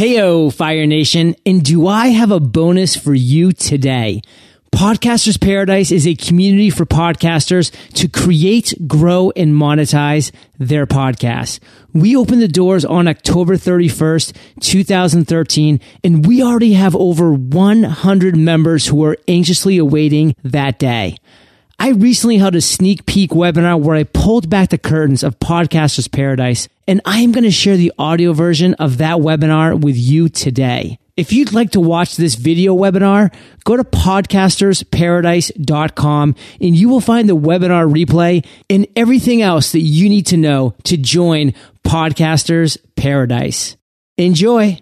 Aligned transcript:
Heyo, 0.00 0.50
Fire 0.50 0.86
Nation, 0.86 1.36
and 1.44 1.62
do 1.62 1.86
I 1.86 2.06
have 2.06 2.30
a 2.30 2.40
bonus 2.40 2.96
for 2.96 3.12
you 3.12 3.52
today? 3.52 4.22
Podcasters 4.72 5.38
Paradise 5.38 5.90
is 5.90 6.06
a 6.06 6.14
community 6.14 6.70
for 6.70 6.86
podcasters 6.86 7.70
to 7.96 8.08
create, 8.08 8.72
grow, 8.86 9.30
and 9.36 9.52
monetize 9.52 10.32
their 10.58 10.86
podcasts. 10.86 11.60
We 11.92 12.16
opened 12.16 12.40
the 12.40 12.48
doors 12.48 12.86
on 12.86 13.08
October 13.08 13.58
31st, 13.58 14.34
2013, 14.62 15.80
and 16.02 16.26
we 16.26 16.42
already 16.42 16.72
have 16.72 16.96
over 16.96 17.34
100 17.34 18.36
members 18.36 18.86
who 18.86 19.04
are 19.04 19.18
anxiously 19.28 19.76
awaiting 19.76 20.34
that 20.42 20.78
day. 20.78 21.18
I 21.78 21.90
recently 21.90 22.38
held 22.38 22.54
a 22.54 22.62
sneak 22.62 23.04
peek 23.04 23.32
webinar 23.32 23.78
where 23.78 23.96
I 23.96 24.04
pulled 24.04 24.48
back 24.48 24.70
the 24.70 24.78
curtains 24.78 25.22
of 25.22 25.38
Podcasters 25.40 26.10
Paradise, 26.10 26.68
and 26.90 27.00
I 27.04 27.20
am 27.20 27.30
going 27.30 27.44
to 27.44 27.52
share 27.52 27.76
the 27.76 27.92
audio 28.00 28.32
version 28.32 28.74
of 28.74 28.98
that 28.98 29.18
webinar 29.18 29.80
with 29.80 29.96
you 29.96 30.28
today. 30.28 30.98
If 31.16 31.32
you'd 31.32 31.52
like 31.52 31.70
to 31.70 31.80
watch 31.80 32.16
this 32.16 32.34
video 32.34 32.74
webinar, 32.74 33.32
go 33.64 33.76
to 33.76 33.84
podcastersparadise.com 33.84 36.34
and 36.60 36.76
you 36.76 36.88
will 36.88 37.00
find 37.00 37.28
the 37.28 37.36
webinar 37.36 37.88
replay 37.88 38.44
and 38.68 38.88
everything 38.96 39.40
else 39.40 39.70
that 39.70 39.82
you 39.82 40.08
need 40.08 40.26
to 40.26 40.36
know 40.36 40.74
to 40.82 40.96
join 40.96 41.54
Podcasters 41.86 42.76
Paradise. 42.96 43.76
Enjoy. 44.18 44.80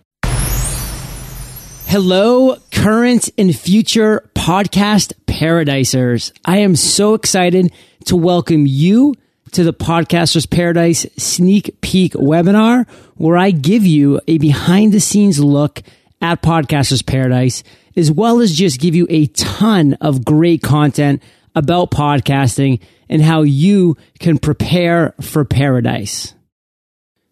Hello, 1.88 2.56
current 2.72 3.28
and 3.36 3.54
future 3.54 4.30
podcast 4.34 5.12
paradisers. 5.26 6.32
I 6.46 6.56
am 6.58 6.74
so 6.74 7.12
excited 7.12 7.70
to 8.06 8.16
welcome 8.16 8.66
you 8.66 9.14
to 9.52 9.64
the 9.64 9.72
Podcasters 9.72 10.48
Paradise 10.48 11.06
sneak 11.16 11.80
peek 11.80 12.12
webinar 12.14 12.88
where 13.16 13.36
I 13.36 13.50
give 13.50 13.84
you 13.84 14.20
a 14.28 14.38
behind 14.38 14.92
the 14.92 15.00
scenes 15.00 15.40
look 15.40 15.82
at 16.20 16.42
Podcasters 16.42 17.04
Paradise, 17.04 17.62
as 17.96 18.10
well 18.10 18.40
as 18.40 18.54
just 18.54 18.80
give 18.80 18.94
you 18.94 19.06
a 19.10 19.26
ton 19.26 19.94
of 20.00 20.24
great 20.24 20.62
content 20.62 21.22
about 21.54 21.90
podcasting 21.90 22.80
and 23.08 23.22
how 23.22 23.42
you 23.42 23.96
can 24.18 24.38
prepare 24.38 25.14
for 25.20 25.44
paradise. 25.44 26.34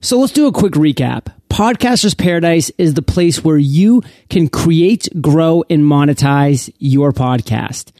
So 0.01 0.19
let's 0.19 0.33
do 0.33 0.47
a 0.47 0.53
quick 0.53 0.75
recap. 0.75 1.33
Podcasters 1.49 2.17
Paradise 2.17 2.71
is 2.79 2.95
the 2.95 3.03
place 3.03 3.43
where 3.43 3.57
you 3.57 4.03
can 4.29 4.49
create, 4.49 5.09
grow, 5.21 5.65
and 5.71 5.83
monetize 5.83 6.73
your 6.79 7.13
podcast. 7.13 7.93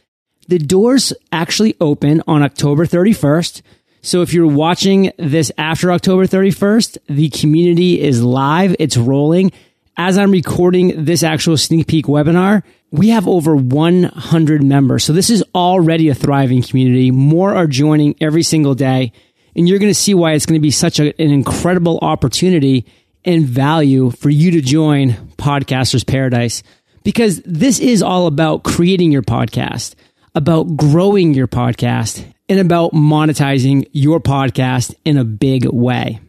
The 0.47 0.59
doors 0.59 1.11
actually 1.31 1.75
open 1.81 2.23
on 2.27 2.43
October 2.43 2.85
31st. 2.85 3.61
So 4.01 4.21
if 4.21 4.33
you're 4.33 4.47
watching 4.47 5.11
this 5.17 5.51
after 5.57 5.91
October 5.91 6.25
31st, 6.25 6.97
the 7.07 7.29
community 7.29 8.01
is 8.01 8.23
live. 8.23 8.75
It's 8.79 8.97
rolling. 8.97 9.51
As 9.97 10.17
I'm 10.17 10.31
recording 10.31 11.05
this 11.05 11.23
actual 11.23 11.57
sneak 11.57 11.87
peek 11.87 12.05
webinar, 12.05 12.63
we 12.91 13.09
have 13.09 13.27
over 13.27 13.55
100 13.55 14.63
members. 14.63 15.03
So 15.03 15.13
this 15.13 15.29
is 15.29 15.43
already 15.53 16.09
a 16.09 16.15
thriving 16.15 16.61
community. 16.61 17.11
More 17.11 17.55
are 17.55 17.67
joining 17.67 18.15
every 18.21 18.43
single 18.43 18.75
day. 18.75 19.11
And 19.55 19.67
you're 19.67 19.79
going 19.79 19.89
to 19.91 19.99
see 19.99 20.13
why 20.13 20.33
it's 20.33 20.45
going 20.45 20.59
to 20.59 20.63
be 20.63 20.71
such 20.71 20.99
a, 20.99 21.19
an 21.21 21.31
incredible 21.31 21.99
opportunity 22.01 22.85
and 23.25 23.43
value 23.45 24.11
for 24.11 24.29
you 24.29 24.51
to 24.51 24.61
join 24.61 25.13
Podcasters 25.37 26.05
Paradise 26.05 26.63
because 27.03 27.41
this 27.43 27.79
is 27.79 28.03
all 28.03 28.27
about 28.27 28.63
creating 28.63 29.11
your 29.11 29.21
podcast, 29.21 29.95
about 30.35 30.77
growing 30.77 31.33
your 31.33 31.47
podcast, 31.47 32.23
and 32.49 32.59
about 32.59 32.93
monetizing 32.93 33.87
your 33.91 34.19
podcast 34.19 34.95
in 35.05 35.17
a 35.17 35.23
big 35.23 35.65
way. 35.65 36.19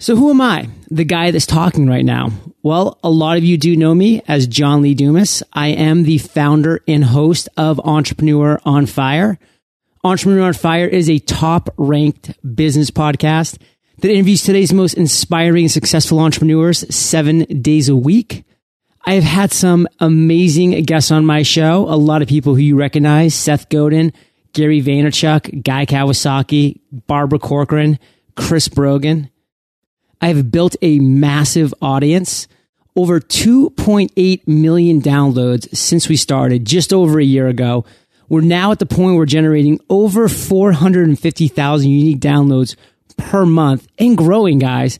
So, 0.00 0.14
who 0.14 0.30
am 0.30 0.40
I? 0.40 0.68
The 0.90 1.04
guy 1.04 1.32
that's 1.32 1.46
talking 1.46 1.88
right 1.88 2.04
now. 2.04 2.30
Well, 2.62 2.98
a 3.02 3.10
lot 3.10 3.36
of 3.36 3.44
you 3.44 3.58
do 3.58 3.76
know 3.76 3.94
me 3.94 4.22
as 4.28 4.46
John 4.46 4.82
Lee 4.82 4.94
Dumas. 4.94 5.42
I 5.52 5.68
am 5.68 6.04
the 6.04 6.18
founder 6.18 6.80
and 6.86 7.04
host 7.04 7.48
of 7.56 7.80
Entrepreneur 7.80 8.60
on 8.64 8.86
Fire. 8.86 9.38
Entrepreneur 10.04 10.46
on 10.46 10.52
Fire 10.52 10.86
is 10.86 11.10
a 11.10 11.18
top 11.18 11.70
ranked 11.76 12.32
business 12.54 12.92
podcast 12.92 13.60
that 13.98 14.10
interviews 14.10 14.44
today's 14.44 14.72
most 14.72 14.94
inspiring 14.94 15.64
and 15.64 15.72
successful 15.72 16.20
entrepreneurs 16.20 16.94
seven 16.94 17.40
days 17.60 17.88
a 17.88 17.96
week. 17.96 18.44
I 19.08 19.14
have 19.14 19.24
had 19.24 19.52
some 19.52 19.88
amazing 20.00 20.82
guests 20.82 21.10
on 21.10 21.24
my 21.24 21.42
show. 21.42 21.86
A 21.88 21.96
lot 21.96 22.20
of 22.20 22.28
people 22.28 22.54
who 22.54 22.60
you 22.60 22.76
recognize 22.76 23.34
Seth 23.34 23.70
Godin, 23.70 24.12
Gary 24.52 24.82
Vaynerchuk, 24.82 25.64
Guy 25.64 25.86
Kawasaki, 25.86 26.80
Barbara 27.06 27.38
Corcoran, 27.38 27.98
Chris 28.36 28.68
Brogan. 28.68 29.30
I 30.20 30.28
have 30.28 30.52
built 30.52 30.76
a 30.82 30.98
massive 30.98 31.72
audience, 31.80 32.48
over 32.96 33.18
2.8 33.18 34.46
million 34.46 35.00
downloads 35.00 35.74
since 35.74 36.10
we 36.10 36.16
started 36.16 36.66
just 36.66 36.92
over 36.92 37.18
a 37.18 37.24
year 37.24 37.48
ago. 37.48 37.86
We're 38.28 38.42
now 38.42 38.72
at 38.72 38.78
the 38.78 38.84
point 38.84 39.12
where 39.12 39.14
we're 39.14 39.24
generating 39.24 39.80
over 39.88 40.28
450,000 40.28 41.90
unique 41.90 42.20
downloads 42.20 42.76
per 43.16 43.46
month 43.46 43.88
and 43.98 44.18
growing, 44.18 44.58
guys, 44.58 44.98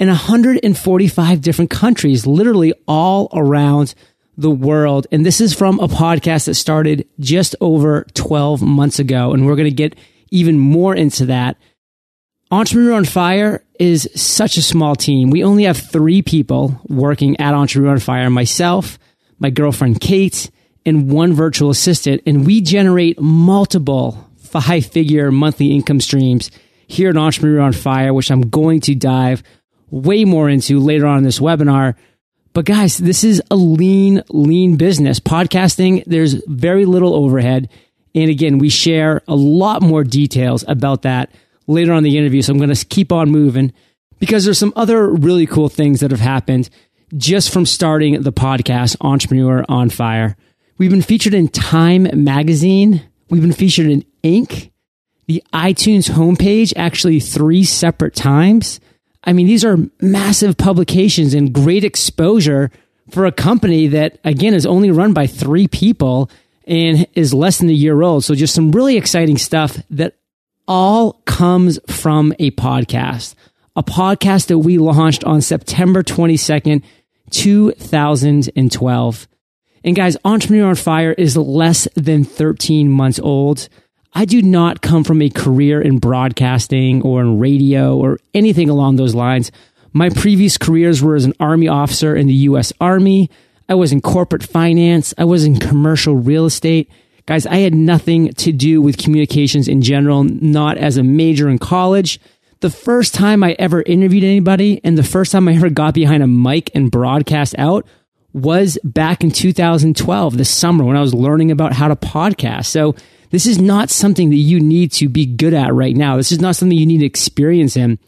in 0.00 0.08
145 0.08 1.40
different 1.42 1.70
countries, 1.70 2.26
literally 2.26 2.72
all 2.88 3.28
around 3.34 3.94
the 4.36 4.50
world. 4.50 5.06
And 5.12 5.26
this 5.26 5.42
is 5.42 5.52
from 5.52 5.78
a 5.78 5.88
podcast 5.88 6.46
that 6.46 6.54
started 6.54 7.06
just 7.20 7.54
over 7.60 8.06
12 8.14 8.62
months 8.62 8.98
ago. 8.98 9.34
And 9.34 9.46
we're 9.46 9.56
going 9.56 9.68
to 9.68 9.70
get 9.70 9.96
even 10.30 10.58
more 10.58 10.96
into 10.96 11.26
that. 11.26 11.58
Entrepreneur 12.50 12.94
on 12.94 13.04
Fire 13.04 13.62
is 13.78 14.08
such 14.16 14.56
a 14.56 14.62
small 14.62 14.96
team. 14.96 15.28
We 15.28 15.44
only 15.44 15.64
have 15.64 15.76
three 15.76 16.22
people 16.22 16.80
working 16.88 17.38
at 17.38 17.54
Entrepreneur 17.54 17.92
on 17.92 18.00
Fire 18.00 18.30
myself, 18.30 18.98
my 19.38 19.50
girlfriend 19.50 20.00
Kate, 20.00 20.50
and 20.86 21.10
one 21.12 21.34
virtual 21.34 21.68
assistant. 21.68 22.22
And 22.26 22.46
we 22.46 22.62
generate 22.62 23.20
multiple 23.20 24.26
five 24.38 24.86
figure 24.86 25.30
monthly 25.30 25.72
income 25.72 26.00
streams 26.00 26.50
here 26.86 27.10
at 27.10 27.16
Entrepreneur 27.18 27.60
on 27.60 27.72
Fire, 27.72 28.14
which 28.14 28.30
I'm 28.30 28.48
going 28.48 28.80
to 28.80 28.94
dive 28.94 29.42
way 29.90 30.24
more 30.24 30.48
into 30.48 30.80
later 30.80 31.06
on 31.06 31.18
in 31.18 31.24
this 31.24 31.38
webinar. 31.38 31.94
But 32.52 32.64
guys, 32.64 32.98
this 32.98 33.22
is 33.22 33.42
a 33.50 33.56
lean, 33.56 34.22
lean 34.28 34.76
business. 34.76 35.20
Podcasting, 35.20 36.04
there's 36.06 36.34
very 36.46 36.84
little 36.84 37.14
overhead. 37.14 37.68
And 38.14 38.30
again, 38.30 38.58
we 38.58 38.68
share 38.68 39.22
a 39.28 39.36
lot 39.36 39.82
more 39.82 40.02
details 40.02 40.64
about 40.66 41.02
that 41.02 41.32
later 41.66 41.92
on 41.92 41.98
in 41.98 42.04
the 42.04 42.18
interview. 42.18 42.42
So 42.42 42.52
I'm 42.52 42.58
going 42.58 42.74
to 42.74 42.86
keep 42.86 43.12
on 43.12 43.30
moving 43.30 43.72
because 44.18 44.44
there's 44.44 44.58
some 44.58 44.72
other 44.74 45.08
really 45.08 45.46
cool 45.46 45.68
things 45.68 46.00
that 46.00 46.10
have 46.10 46.20
happened 46.20 46.70
just 47.16 47.52
from 47.52 47.66
starting 47.66 48.22
the 48.22 48.32
podcast, 48.32 48.96
Entrepreneur 49.00 49.64
on 49.68 49.90
Fire. 49.90 50.36
We've 50.78 50.90
been 50.90 51.02
featured 51.02 51.34
in 51.34 51.48
Time 51.48 52.08
Magazine. 52.24 53.02
We've 53.28 53.42
been 53.42 53.52
featured 53.52 53.86
in 53.86 54.04
Inc 54.24 54.70
the 55.30 55.44
iTunes 55.52 56.10
homepage 56.10 56.72
actually 56.74 57.20
three 57.20 57.62
separate 57.62 58.16
times. 58.16 58.80
I 59.24 59.32
mean, 59.32 59.46
these 59.46 59.64
are 59.64 59.78
massive 60.00 60.56
publications 60.56 61.34
and 61.34 61.52
great 61.52 61.84
exposure 61.84 62.70
for 63.10 63.26
a 63.26 63.32
company 63.32 63.88
that, 63.88 64.18
again, 64.24 64.54
is 64.54 64.64
only 64.64 64.90
run 64.90 65.12
by 65.12 65.26
three 65.26 65.68
people 65.68 66.30
and 66.66 67.06
is 67.14 67.34
less 67.34 67.58
than 67.58 67.68
a 67.68 67.72
year 67.72 68.00
old. 68.02 68.24
So 68.24 68.34
just 68.34 68.54
some 68.54 68.72
really 68.72 68.96
exciting 68.96 69.36
stuff 69.36 69.78
that 69.90 70.14
all 70.66 71.14
comes 71.24 71.78
from 71.88 72.32
a 72.38 72.52
podcast, 72.52 73.34
a 73.74 73.82
podcast 73.82 74.46
that 74.46 74.58
we 74.58 74.78
launched 74.78 75.24
on 75.24 75.40
September 75.40 76.02
22nd, 76.02 76.82
2012. 77.30 79.28
And 79.82 79.96
guys, 79.96 80.16
Entrepreneur 80.24 80.68
on 80.68 80.74
Fire 80.76 81.12
is 81.12 81.36
less 81.36 81.88
than 81.94 82.24
13 82.24 82.90
months 82.90 83.18
old. 83.18 83.68
I 84.12 84.24
do 84.24 84.42
not 84.42 84.82
come 84.82 85.04
from 85.04 85.22
a 85.22 85.30
career 85.30 85.80
in 85.80 85.98
broadcasting 85.98 87.02
or 87.02 87.20
in 87.20 87.38
radio 87.38 87.96
or 87.96 88.18
anything 88.34 88.68
along 88.68 88.96
those 88.96 89.14
lines. 89.14 89.52
My 89.92 90.10
previous 90.10 90.58
careers 90.58 91.02
were 91.02 91.16
as 91.16 91.24
an 91.24 91.34
Army 91.40 91.68
officer 91.68 92.14
in 92.14 92.26
the 92.26 92.34
U.S. 92.34 92.72
Army. 92.80 93.30
I 93.68 93.74
was 93.74 93.92
in 93.92 94.00
corporate 94.00 94.42
finance. 94.42 95.14
I 95.16 95.24
was 95.24 95.44
in 95.44 95.58
commercial 95.58 96.16
real 96.16 96.46
estate. 96.46 96.90
Guys, 97.26 97.46
I 97.46 97.56
had 97.56 97.74
nothing 97.74 98.32
to 98.34 98.52
do 98.52 98.82
with 98.82 98.98
communications 98.98 99.68
in 99.68 99.82
general, 99.82 100.24
not 100.24 100.78
as 100.78 100.96
a 100.96 101.02
major 101.04 101.48
in 101.48 101.58
college. 101.58 102.18
The 102.60 102.70
first 102.70 103.14
time 103.14 103.42
I 103.42 103.54
ever 103.58 103.82
interviewed 103.82 104.24
anybody 104.24 104.80
and 104.82 104.98
the 104.98 105.02
first 105.02 105.32
time 105.32 105.48
I 105.48 105.54
ever 105.54 105.70
got 105.70 105.94
behind 105.94 106.22
a 106.22 106.26
mic 106.26 106.70
and 106.74 106.90
broadcast 106.90 107.54
out 107.58 107.86
was 108.32 108.78
back 108.84 109.22
in 109.22 109.30
2012, 109.30 110.36
the 110.36 110.44
summer 110.44 110.84
when 110.84 110.96
I 110.96 111.00
was 111.00 111.14
learning 111.14 111.50
about 111.50 111.72
how 111.72 111.88
to 111.88 111.96
podcast. 111.96 112.66
So 112.66 112.94
this 113.30 113.46
is 113.46 113.60
not 113.60 113.90
something 113.90 114.30
that 114.30 114.36
you 114.36 114.60
need 114.60 114.92
to 114.92 115.08
be 115.08 115.26
good 115.26 115.54
at 115.54 115.72
right 115.72 115.96
now. 115.96 116.16
This 116.16 116.32
is 116.32 116.40
not 116.40 116.56
something 116.56 116.76
you 116.76 116.86
need 116.86 116.98
to 116.98 117.06
experience 117.06 117.76
in. 117.76 117.98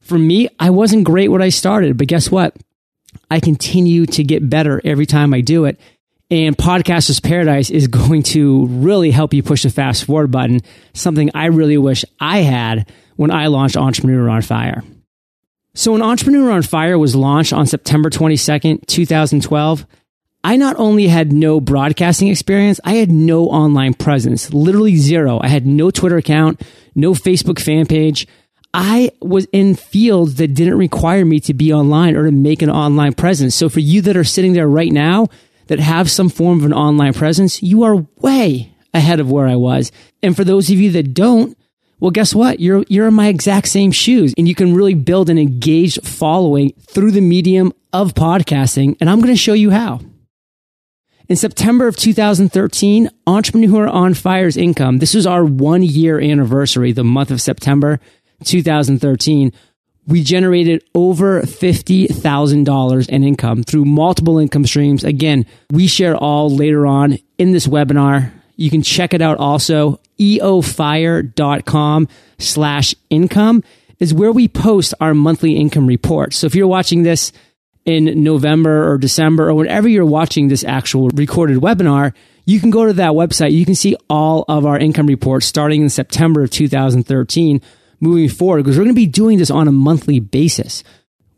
For 0.00 0.18
me, 0.18 0.48
I 0.58 0.70
wasn't 0.70 1.04
great 1.04 1.28
when 1.28 1.42
I 1.42 1.50
started, 1.50 1.96
but 1.96 2.08
guess 2.08 2.30
what? 2.30 2.56
I 3.30 3.40
continue 3.40 4.06
to 4.06 4.24
get 4.24 4.48
better 4.48 4.80
every 4.84 5.06
time 5.06 5.32
I 5.34 5.40
do 5.40 5.66
it. 5.66 5.78
And 6.30 6.56
Podcasters 6.56 7.22
Paradise 7.22 7.70
is 7.70 7.86
going 7.88 8.22
to 8.24 8.66
really 8.66 9.10
help 9.10 9.34
you 9.34 9.42
push 9.42 9.62
the 9.62 9.70
fast 9.70 10.04
forward 10.04 10.30
button, 10.30 10.60
something 10.94 11.30
I 11.34 11.46
really 11.46 11.78
wish 11.78 12.04
I 12.18 12.38
had 12.38 12.90
when 13.16 13.30
I 13.30 13.48
launched 13.48 13.76
Entrepreneur 13.76 14.28
on 14.28 14.42
Fire. 14.42 14.82
So 15.74 15.92
when 15.92 16.02
Entrepreneur 16.02 16.50
on 16.50 16.62
Fire 16.62 16.98
was 16.98 17.16
launched 17.16 17.52
on 17.52 17.66
September 17.66 18.10
22nd, 18.10 18.86
2012, 18.86 19.86
I 20.44 20.56
not 20.56 20.76
only 20.76 21.06
had 21.06 21.32
no 21.32 21.60
broadcasting 21.60 22.28
experience, 22.28 22.80
I 22.84 22.94
had 22.94 23.10
no 23.12 23.46
online 23.46 23.94
presence, 23.94 24.52
literally 24.52 24.96
zero. 24.96 25.38
I 25.40 25.48
had 25.48 25.66
no 25.66 25.90
Twitter 25.90 26.16
account, 26.16 26.60
no 26.94 27.12
Facebook 27.12 27.60
fan 27.60 27.86
page. 27.86 28.26
I 28.74 29.12
was 29.20 29.46
in 29.52 29.76
fields 29.76 30.36
that 30.36 30.54
didn't 30.54 30.78
require 30.78 31.24
me 31.24 31.38
to 31.40 31.54
be 31.54 31.72
online 31.72 32.16
or 32.16 32.24
to 32.24 32.32
make 32.32 32.62
an 32.62 32.70
online 32.70 33.12
presence. 33.12 33.54
So 33.54 33.68
for 33.68 33.80
you 33.80 34.00
that 34.02 34.16
are 34.16 34.24
sitting 34.24 34.52
there 34.52 34.68
right 34.68 34.90
now 34.90 35.28
that 35.68 35.78
have 35.78 36.10
some 36.10 36.28
form 36.28 36.58
of 36.58 36.64
an 36.64 36.72
online 36.72 37.12
presence, 37.12 37.62
you 37.62 37.84
are 37.84 38.06
way 38.16 38.74
ahead 38.92 39.20
of 39.20 39.30
where 39.30 39.46
I 39.46 39.56
was. 39.56 39.92
And 40.22 40.34
for 40.34 40.42
those 40.42 40.70
of 40.70 40.80
you 40.80 40.90
that 40.92 41.14
don't, 41.14 41.56
well, 42.00 42.10
guess 42.10 42.34
what? 42.34 42.58
You're, 42.58 42.84
you're 42.88 43.06
in 43.06 43.14
my 43.14 43.28
exact 43.28 43.68
same 43.68 43.92
shoes 43.92 44.34
and 44.36 44.48
you 44.48 44.56
can 44.56 44.74
really 44.74 44.94
build 44.94 45.30
an 45.30 45.38
engaged 45.38 46.04
following 46.04 46.72
through 46.80 47.12
the 47.12 47.20
medium 47.20 47.72
of 47.92 48.14
podcasting. 48.14 48.96
And 49.00 49.08
I'm 49.08 49.20
going 49.20 49.32
to 49.32 49.38
show 49.38 49.52
you 49.52 49.70
how. 49.70 50.00
In 51.32 51.36
September 51.36 51.88
of 51.88 51.96
2013, 51.96 53.08
Entrepreneur 53.26 53.88
on 53.88 54.12
Fire's 54.12 54.58
income, 54.58 54.98
this 54.98 55.14
was 55.14 55.26
our 55.26 55.42
one 55.42 55.82
year 55.82 56.20
anniversary, 56.20 56.92
the 56.92 57.04
month 57.04 57.30
of 57.30 57.40
September 57.40 58.00
2013. 58.44 59.50
We 60.06 60.22
generated 60.24 60.84
over 60.94 61.40
$50,000 61.40 63.08
in 63.08 63.24
income 63.24 63.62
through 63.62 63.86
multiple 63.86 64.38
income 64.38 64.66
streams. 64.66 65.04
Again, 65.04 65.46
we 65.70 65.86
share 65.86 66.14
all 66.14 66.54
later 66.54 66.86
on 66.86 67.16
in 67.38 67.52
this 67.52 67.66
webinar. 67.66 68.30
You 68.56 68.68
can 68.68 68.82
check 68.82 69.14
it 69.14 69.22
out 69.22 69.38
also 69.38 70.00
eofire.com 70.18 72.08
slash 72.40 72.94
income 73.08 73.64
is 73.98 74.12
where 74.12 74.32
we 74.32 74.48
post 74.48 74.92
our 75.00 75.14
monthly 75.14 75.56
income 75.56 75.86
report. 75.86 76.34
So 76.34 76.46
if 76.46 76.54
you're 76.54 76.66
watching 76.66 77.04
this 77.04 77.32
in 77.84 78.22
November 78.22 78.90
or 78.90 78.98
December 78.98 79.48
or 79.48 79.54
whenever 79.54 79.88
you're 79.88 80.04
watching 80.04 80.48
this 80.48 80.64
actual 80.64 81.08
recorded 81.10 81.58
webinar, 81.58 82.12
you 82.44 82.60
can 82.60 82.70
go 82.70 82.86
to 82.86 82.92
that 82.94 83.12
website. 83.12 83.52
You 83.52 83.64
can 83.64 83.74
see 83.74 83.96
all 84.08 84.44
of 84.48 84.66
our 84.66 84.78
income 84.78 85.06
reports 85.06 85.46
starting 85.46 85.82
in 85.82 85.88
September 85.88 86.42
of 86.42 86.50
2013 86.50 87.60
moving 88.00 88.28
forward 88.28 88.62
because 88.62 88.76
we're 88.76 88.84
going 88.84 88.94
to 88.94 89.00
be 89.00 89.06
doing 89.06 89.38
this 89.38 89.50
on 89.50 89.68
a 89.68 89.72
monthly 89.72 90.20
basis. 90.20 90.82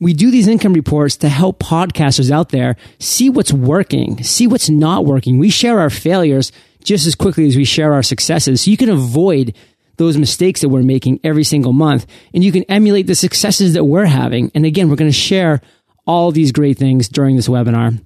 We 0.00 0.12
do 0.12 0.30
these 0.30 0.48
income 0.48 0.72
reports 0.72 1.16
to 1.18 1.28
help 1.28 1.60
podcasters 1.60 2.30
out 2.30 2.48
there 2.48 2.76
see 2.98 3.30
what's 3.30 3.52
working, 3.52 4.22
see 4.22 4.46
what's 4.46 4.68
not 4.68 5.04
working. 5.04 5.38
We 5.38 5.50
share 5.50 5.78
our 5.78 5.90
failures 5.90 6.52
just 6.82 7.06
as 7.06 7.14
quickly 7.14 7.46
as 7.46 7.56
we 7.56 7.64
share 7.64 7.92
our 7.94 8.02
successes. 8.02 8.62
So 8.62 8.70
you 8.70 8.76
can 8.76 8.90
avoid 8.90 9.54
those 9.96 10.18
mistakes 10.18 10.60
that 10.60 10.68
we're 10.68 10.82
making 10.82 11.20
every 11.22 11.44
single 11.44 11.72
month 11.72 12.06
and 12.32 12.42
you 12.42 12.50
can 12.50 12.64
emulate 12.64 13.06
the 13.06 13.14
successes 13.14 13.74
that 13.74 13.84
we're 13.84 14.06
having. 14.06 14.50
And 14.54 14.66
again, 14.66 14.88
we're 14.88 14.96
going 14.96 15.10
to 15.10 15.16
share 15.16 15.60
all 16.06 16.32
these 16.32 16.52
great 16.52 16.78
things 16.78 17.08
during 17.08 17.36
this 17.36 17.48
webinar. 17.48 18.00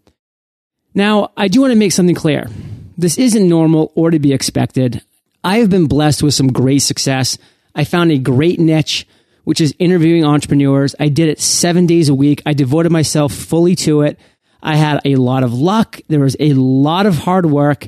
Now, 0.95 1.31
I 1.37 1.49
do 1.49 1.61
want 1.61 1.73
to 1.73 1.79
make 1.79 1.93
something 1.93 2.15
clear. 2.15 2.49
This 2.97 3.19
isn't 3.19 3.49
normal 3.49 3.93
or 3.95 4.11
to 4.11 4.19
be 4.19 4.33
expected. 4.33 5.03
I 5.45 5.59
have 5.59 5.71
been 5.71 5.87
blessed 5.87 6.23
with 6.23 6.35
some 6.35 6.53
great 6.53 6.81
success. 6.81 7.39
I 7.75 7.85
found 7.85 8.11
a 8.11 8.19
great 8.19 8.59
niche, 8.59 9.07
which 9.45 9.61
is 9.61 9.75
interviewing 9.79 10.25
entrepreneurs. 10.25 10.95
I 10.99 11.09
did 11.09 11.29
it 11.29 11.41
seven 11.41 11.87
days 11.87 12.09
a 12.09 12.15
week. 12.15 12.43
I 12.45 12.55
devoted 12.55 12.91
myself 12.91 13.33
fully 13.33 13.77
to 13.77 14.03
it. 14.03 14.19
I 14.61 14.77
had 14.77 15.01
a 15.05 15.15
lot 15.15 15.45
of 15.45 15.55
luck. 15.55 16.01
There 16.09 16.21
was 16.21 16.37
a 16.41 16.53
lot 16.55 17.07
of 17.07 17.17
hard 17.17 17.47
work 17.47 17.87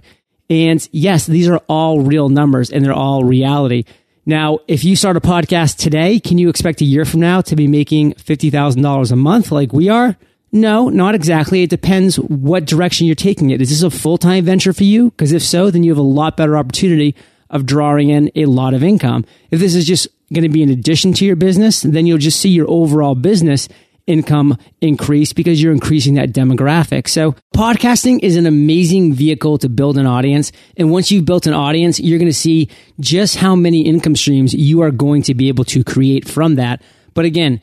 and 0.50 0.86
yes, 0.90 1.26
these 1.26 1.48
are 1.48 1.62
all 1.68 2.00
real 2.00 2.28
numbers 2.28 2.70
and 2.70 2.84
they're 2.84 2.92
all 2.92 3.22
reality. 3.22 3.84
Now, 4.30 4.60
if 4.68 4.84
you 4.84 4.94
start 4.94 5.16
a 5.16 5.20
podcast 5.20 5.78
today, 5.78 6.20
can 6.20 6.38
you 6.38 6.48
expect 6.50 6.80
a 6.80 6.84
year 6.84 7.04
from 7.04 7.18
now 7.18 7.40
to 7.40 7.56
be 7.56 7.66
making 7.66 8.12
$50,000 8.12 9.10
a 9.10 9.16
month 9.16 9.50
like 9.50 9.72
we 9.72 9.88
are? 9.88 10.16
No, 10.52 10.88
not 10.88 11.16
exactly. 11.16 11.64
It 11.64 11.70
depends 11.70 12.14
what 12.14 12.64
direction 12.64 13.08
you're 13.08 13.16
taking 13.16 13.50
it. 13.50 13.60
Is 13.60 13.70
this 13.70 13.82
a 13.82 13.90
full-time 13.90 14.44
venture 14.44 14.72
for 14.72 14.84
you? 14.84 15.10
Because 15.10 15.32
if 15.32 15.42
so, 15.42 15.72
then 15.72 15.82
you 15.82 15.90
have 15.90 15.98
a 15.98 16.02
lot 16.02 16.36
better 16.36 16.56
opportunity 16.56 17.16
of 17.50 17.66
drawing 17.66 18.10
in 18.10 18.30
a 18.36 18.44
lot 18.44 18.72
of 18.72 18.84
income. 18.84 19.24
If 19.50 19.58
this 19.58 19.74
is 19.74 19.84
just 19.84 20.06
going 20.32 20.44
to 20.44 20.48
be 20.48 20.62
an 20.62 20.70
addition 20.70 21.12
to 21.14 21.24
your 21.24 21.34
business, 21.34 21.82
then 21.82 22.06
you'll 22.06 22.18
just 22.18 22.38
see 22.38 22.50
your 22.50 22.70
overall 22.70 23.16
business 23.16 23.68
income 24.10 24.58
increase 24.80 25.32
because 25.32 25.62
you're 25.62 25.72
increasing 25.72 26.14
that 26.14 26.32
demographic. 26.32 27.08
So 27.08 27.34
podcasting 27.54 28.20
is 28.22 28.36
an 28.36 28.46
amazing 28.46 29.12
vehicle 29.12 29.58
to 29.58 29.68
build 29.68 29.96
an 29.96 30.06
audience. 30.06 30.52
And 30.76 30.90
once 30.90 31.10
you've 31.10 31.24
built 31.24 31.46
an 31.46 31.54
audience, 31.54 32.00
you're 32.00 32.18
going 32.18 32.30
to 32.30 32.34
see 32.34 32.68
just 32.98 33.36
how 33.36 33.54
many 33.54 33.82
income 33.82 34.16
streams 34.16 34.52
you 34.52 34.82
are 34.82 34.90
going 34.90 35.22
to 35.22 35.34
be 35.34 35.48
able 35.48 35.64
to 35.64 35.84
create 35.84 36.28
from 36.28 36.56
that. 36.56 36.82
But 37.14 37.24
again, 37.24 37.60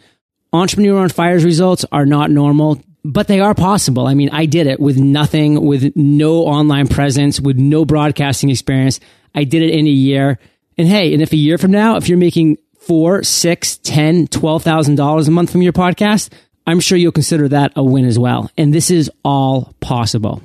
Entrepreneur 0.53 0.99
on 0.99 1.09
Fire's 1.09 1.44
results 1.44 1.85
are 1.91 2.05
not 2.05 2.31
normal 2.31 2.81
but 3.09 3.29
they 3.29 3.39
are 3.39 3.55
possible. 3.55 4.05
I 4.05 4.15
mean, 4.15 4.29
I 4.33 4.45
did 4.45 4.67
it 4.67 4.81
with 4.81 4.97
nothing, 4.97 5.65
with 5.65 5.95
no 5.95 6.39
online 6.41 6.89
presence, 6.89 7.39
with 7.39 7.57
no 7.57 7.85
broadcasting 7.85 8.49
experience. 8.49 8.99
I 9.33 9.45
did 9.45 9.61
it 9.63 9.69
in 9.69 9.88
a 9.88 9.89
year. 9.89 10.39
And 10.77 10.89
hey, 10.89 11.13
and 11.13 11.21
if 11.21 11.31
a 11.31 11.38
year 11.38 11.57
from 11.57 11.71
now, 11.71 11.95
if 11.95 12.09
you're 12.09 12.17
making 12.17 12.57
four, 12.87 13.21
six, 13.23 13.77
ten, 13.77 14.27
twelve 14.27 14.63
thousand 14.63 14.95
dollars 14.95 15.27
a 15.27 15.31
month 15.31 15.51
from 15.51 15.61
your 15.61 15.73
podcast, 15.73 16.29
I'm 16.65 16.79
sure 16.79 16.97
you'll 16.97 17.11
consider 17.11 17.49
that 17.49 17.73
a 17.75 17.83
win 17.83 18.05
as 18.05 18.17
well. 18.17 18.49
And 18.57 18.73
this 18.73 18.89
is 18.89 19.11
all 19.23 19.73
possible. 19.81 20.41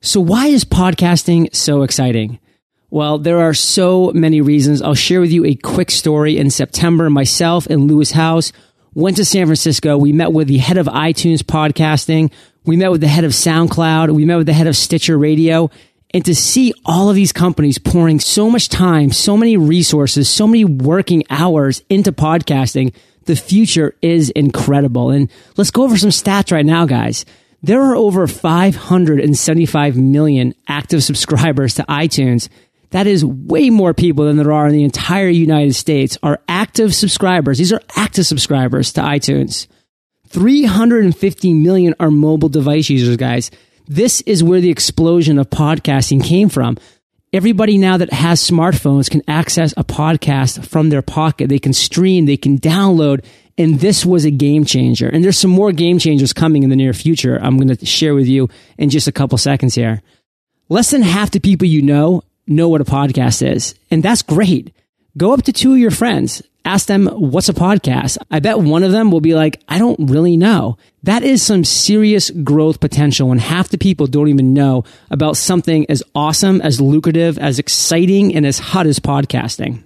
So 0.00 0.20
why 0.20 0.46
is 0.46 0.64
podcasting 0.64 1.54
so 1.54 1.82
exciting? 1.82 2.38
Well, 2.90 3.18
there 3.18 3.40
are 3.40 3.54
so 3.54 4.12
many 4.14 4.40
reasons. 4.40 4.80
I'll 4.80 4.94
share 4.94 5.20
with 5.20 5.32
you 5.32 5.44
a 5.44 5.54
quick 5.54 5.90
story. 5.90 6.38
In 6.38 6.50
September, 6.50 7.10
myself 7.10 7.66
and 7.66 7.88
Lewis 7.88 8.12
Howes 8.12 8.52
went 8.94 9.16
to 9.16 9.24
San 9.24 9.46
Francisco. 9.46 9.98
We 9.98 10.12
met 10.12 10.32
with 10.32 10.48
the 10.48 10.58
head 10.58 10.78
of 10.78 10.86
iTunes 10.86 11.40
podcasting. 11.40 12.32
We 12.64 12.76
met 12.76 12.90
with 12.90 13.00
the 13.00 13.08
head 13.08 13.24
of 13.24 13.32
SoundCloud. 13.32 14.14
We 14.14 14.24
met 14.24 14.36
with 14.36 14.46
the 14.46 14.52
head 14.52 14.66
of 14.66 14.76
Stitcher 14.76 15.18
Radio 15.18 15.70
and 16.14 16.24
to 16.24 16.34
see 16.34 16.72
all 16.84 17.10
of 17.10 17.16
these 17.16 17.32
companies 17.32 17.78
pouring 17.78 18.18
so 18.18 18.48
much 18.48 18.68
time, 18.68 19.12
so 19.12 19.36
many 19.36 19.56
resources, 19.56 20.28
so 20.28 20.46
many 20.46 20.64
working 20.64 21.22
hours 21.28 21.82
into 21.90 22.12
podcasting, 22.12 22.94
the 23.24 23.36
future 23.36 23.94
is 24.00 24.30
incredible. 24.30 25.10
And 25.10 25.30
let's 25.56 25.70
go 25.70 25.82
over 25.82 25.98
some 25.98 26.10
stats 26.10 26.50
right 26.50 26.64
now, 26.64 26.86
guys. 26.86 27.26
There 27.62 27.82
are 27.82 27.96
over 27.96 28.26
575 28.26 29.96
million 29.96 30.54
active 30.66 31.04
subscribers 31.04 31.74
to 31.74 31.82
iTunes. 31.84 32.48
That 32.90 33.06
is 33.06 33.24
way 33.24 33.68
more 33.68 33.92
people 33.92 34.24
than 34.24 34.36
there 34.36 34.52
are 34.52 34.68
in 34.68 34.72
the 34.72 34.84
entire 34.84 35.28
United 35.28 35.74
States 35.74 36.16
are 36.22 36.40
active 36.48 36.94
subscribers. 36.94 37.58
These 37.58 37.72
are 37.72 37.82
active 37.96 38.26
subscribers 38.26 38.92
to 38.94 39.02
iTunes. 39.02 39.66
350 40.28 41.52
million 41.54 41.94
are 42.00 42.10
mobile 42.10 42.48
device 42.48 42.88
users, 42.88 43.16
guys. 43.16 43.50
This 43.88 44.20
is 44.22 44.44
where 44.44 44.60
the 44.60 44.70
explosion 44.70 45.38
of 45.38 45.48
podcasting 45.48 46.22
came 46.22 46.50
from. 46.50 46.76
Everybody 47.32 47.78
now 47.78 47.96
that 47.96 48.12
has 48.12 48.38
smartphones 48.38 49.10
can 49.10 49.22
access 49.26 49.72
a 49.78 49.84
podcast 49.84 50.66
from 50.66 50.90
their 50.90 51.00
pocket. 51.00 51.48
They 51.48 51.58
can 51.58 51.72
stream, 51.72 52.26
they 52.26 52.36
can 52.36 52.58
download, 52.58 53.24
and 53.56 53.80
this 53.80 54.04
was 54.04 54.26
a 54.26 54.30
game 54.30 54.66
changer. 54.66 55.08
And 55.08 55.24
there's 55.24 55.38
some 55.38 55.50
more 55.50 55.72
game 55.72 55.98
changers 55.98 56.34
coming 56.34 56.62
in 56.64 56.70
the 56.70 56.76
near 56.76 56.92
future. 56.92 57.38
I'm 57.42 57.56
going 57.56 57.74
to 57.74 57.86
share 57.86 58.14
with 58.14 58.26
you 58.26 58.50
in 58.76 58.90
just 58.90 59.08
a 59.08 59.12
couple 59.12 59.38
seconds 59.38 59.74
here. 59.74 60.02
Less 60.68 60.90
than 60.90 61.00
half 61.00 61.30
the 61.30 61.40
people 61.40 61.66
you 61.66 61.80
know 61.80 62.22
know 62.46 62.68
what 62.68 62.82
a 62.82 62.84
podcast 62.84 63.46
is. 63.46 63.74
And 63.90 64.02
that's 64.02 64.20
great. 64.20 64.74
Go 65.18 65.34
up 65.34 65.42
to 65.42 65.52
two 65.52 65.72
of 65.72 65.78
your 65.78 65.90
friends 65.90 66.42
ask 66.68 66.86
them, 66.86 67.06
what's 67.06 67.48
a 67.48 67.54
podcast? 67.54 68.18
I 68.30 68.40
bet 68.40 68.58
one 68.60 68.82
of 68.82 68.92
them 68.92 69.10
will 69.10 69.22
be 69.22 69.34
like, 69.34 69.60
I 69.68 69.78
don't 69.78 70.10
really 70.10 70.36
know. 70.36 70.76
That 71.02 71.22
is 71.22 71.42
some 71.42 71.64
serious 71.64 72.30
growth 72.30 72.78
potential 72.78 73.28
when 73.30 73.38
half 73.38 73.70
the 73.70 73.78
people 73.78 74.06
don't 74.06 74.28
even 74.28 74.52
know 74.52 74.84
about 75.10 75.38
something 75.38 75.86
as 75.88 76.02
awesome, 76.14 76.60
as 76.60 76.78
lucrative, 76.78 77.38
as 77.38 77.58
exciting, 77.58 78.34
and 78.34 78.44
as 78.44 78.58
hot 78.58 78.86
as 78.86 79.00
podcasting. 79.00 79.82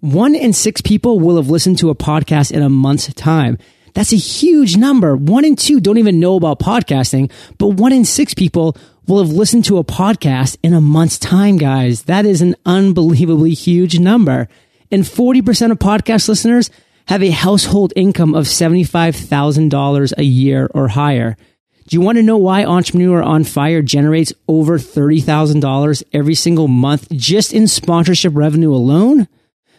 One 0.00 0.34
in 0.34 0.52
six 0.52 0.82
people 0.82 1.18
will 1.18 1.36
have 1.36 1.48
listened 1.48 1.78
to 1.78 1.90
a 1.90 1.94
podcast 1.94 2.52
in 2.52 2.62
a 2.62 2.68
month's 2.68 3.12
time. 3.14 3.56
That's 3.94 4.12
a 4.12 4.16
huge 4.16 4.76
number. 4.76 5.16
One 5.16 5.46
in 5.46 5.56
two 5.56 5.80
don't 5.80 5.98
even 5.98 6.20
know 6.20 6.36
about 6.36 6.60
podcasting, 6.60 7.32
but 7.56 7.68
one 7.68 7.92
in 7.92 8.04
six 8.04 8.34
people 8.34 8.76
will 9.08 9.24
have 9.24 9.32
listened 9.32 9.64
to 9.64 9.78
a 9.78 9.84
podcast 9.84 10.58
in 10.62 10.74
a 10.74 10.80
month's 10.80 11.18
time, 11.18 11.56
guys. 11.56 12.02
That 12.02 12.26
is 12.26 12.42
an 12.42 12.54
unbelievably 12.66 13.54
huge 13.54 13.98
number. 13.98 14.48
And 14.90 15.02
40% 15.02 15.72
of 15.72 15.78
podcast 15.78 16.28
listeners 16.28 16.70
have 17.06 17.22
a 17.22 17.30
household 17.30 17.94
income 17.96 18.34
of 18.34 18.44
$75,000 18.44 20.12
a 20.18 20.22
year 20.22 20.70
or 20.74 20.88
higher. 20.88 21.36
Do 21.86 21.96
you 21.96 22.02
want 22.02 22.18
to 22.18 22.22
know 22.22 22.36
why 22.36 22.64
Entrepreneur 22.64 23.22
on 23.22 23.44
Fire 23.44 23.80
generates 23.80 24.34
over 24.46 24.78
$30,000 24.78 26.02
every 26.12 26.34
single 26.34 26.68
month 26.68 27.08
just 27.12 27.54
in 27.54 27.66
sponsorship 27.66 28.34
revenue 28.36 28.74
alone? 28.74 29.26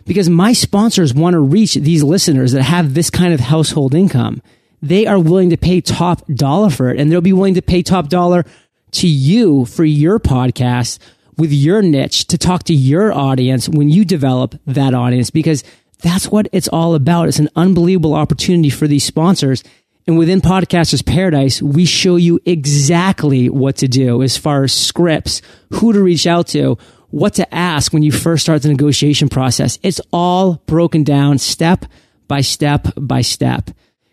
Because 0.05 0.27
my 0.27 0.53
sponsors 0.53 1.13
want 1.13 1.35
to 1.35 1.39
reach 1.39 1.75
these 1.75 2.01
listeners 2.01 2.53
that 2.53 2.63
have 2.63 2.95
this 2.95 3.11
kind 3.11 3.31
of 3.31 3.39
household 3.39 3.93
income. 3.93 4.41
They 4.81 5.05
are 5.05 5.19
willing 5.19 5.51
to 5.51 5.57
pay 5.57 5.81
top 5.81 6.25
dollar 6.27 6.71
for 6.71 6.89
it 6.89 6.99
and 6.99 7.11
they'll 7.11 7.21
be 7.21 7.33
willing 7.33 7.53
to 7.55 7.61
pay 7.61 7.83
top 7.83 8.09
dollar 8.09 8.43
to 8.91 9.07
you 9.07 9.65
for 9.65 9.83
your 9.83 10.19
podcast 10.19 10.99
with 11.37 11.51
your 11.51 11.81
niche 11.81 12.27
to 12.27 12.37
talk 12.37 12.63
to 12.63 12.73
your 12.73 13.13
audience 13.13 13.69
when 13.69 13.89
you 13.89 14.03
develop 14.03 14.55
that 14.65 14.93
audience 14.93 15.29
because 15.29 15.63
That's 16.01 16.29
what 16.29 16.47
it's 16.51 16.67
all 16.69 16.95
about. 16.95 17.27
It's 17.27 17.39
an 17.39 17.49
unbelievable 17.55 18.13
opportunity 18.13 18.69
for 18.69 18.87
these 18.87 19.03
sponsors. 19.03 19.63
And 20.07 20.17
within 20.17 20.41
Podcasters 20.41 21.05
Paradise, 21.05 21.61
we 21.61 21.85
show 21.85 22.15
you 22.15 22.39
exactly 22.45 23.49
what 23.49 23.77
to 23.77 23.87
do 23.87 24.23
as 24.23 24.37
far 24.37 24.63
as 24.63 24.73
scripts, 24.73 25.41
who 25.73 25.93
to 25.93 26.01
reach 26.01 26.25
out 26.25 26.47
to, 26.47 26.77
what 27.09 27.35
to 27.35 27.53
ask 27.53 27.91
when 27.93 28.01
you 28.01 28.11
first 28.11 28.43
start 28.43 28.61
the 28.61 28.69
negotiation 28.69 29.29
process. 29.29 29.77
It's 29.83 30.01
all 30.11 30.63
broken 30.65 31.03
down 31.03 31.37
step 31.37 31.85
by 32.27 32.41
step 32.41 32.87
by 32.95 33.21
step. 33.21 33.69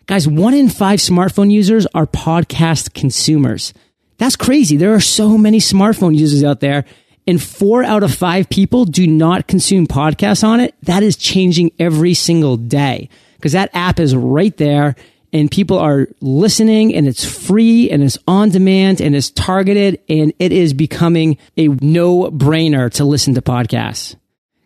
Guys, 0.07 0.27
one 0.27 0.53
in 0.53 0.69
five 0.69 0.99
smartphone 0.99 1.51
users 1.51 1.87
are 1.93 2.05
podcast 2.05 2.93
consumers. 2.93 3.73
That's 4.17 4.35
crazy. 4.35 4.77
There 4.77 4.93
are 4.93 4.99
so 4.99 5.37
many 5.37 5.59
smartphone 5.59 6.17
users 6.17 6.43
out 6.43 6.59
there 6.59 6.85
and 7.27 7.41
four 7.41 7.83
out 7.83 8.03
of 8.03 8.13
five 8.13 8.49
people 8.49 8.85
do 8.85 9.05
not 9.05 9.47
consume 9.47 9.85
podcasts 9.85 10.43
on 10.43 10.59
it. 10.59 10.73
That 10.83 11.03
is 11.03 11.17
changing 11.17 11.71
every 11.77 12.13
single 12.13 12.57
day 12.57 13.09
because 13.35 13.51
that 13.51 13.69
app 13.73 13.99
is 13.99 14.15
right 14.15 14.55
there 14.57 14.95
and 15.33 15.51
people 15.51 15.77
are 15.77 16.07
listening 16.21 16.95
and 16.95 17.07
it's 17.07 17.25
free 17.25 17.89
and 17.91 18.01
it's 18.01 18.17
on 18.27 18.49
demand 18.49 19.01
and 19.01 19.15
it's 19.15 19.29
targeted 19.29 19.99
and 20.07 20.33
it 20.39 20.51
is 20.51 20.73
becoming 20.73 21.37
a 21.57 21.67
no 21.67 22.31
brainer 22.31 22.91
to 22.93 23.03
listen 23.03 23.35
to 23.35 23.41
podcasts. 23.41 24.15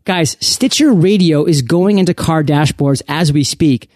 Guys, 0.05 0.38
Stitcher 0.39 0.93
Radio 0.93 1.46
is 1.46 1.62
going 1.62 1.98
into 1.98 2.13
car 2.13 2.43
dashboards 2.43 3.01
as 3.08 3.34
we 3.34 3.43
speak. 3.43 3.89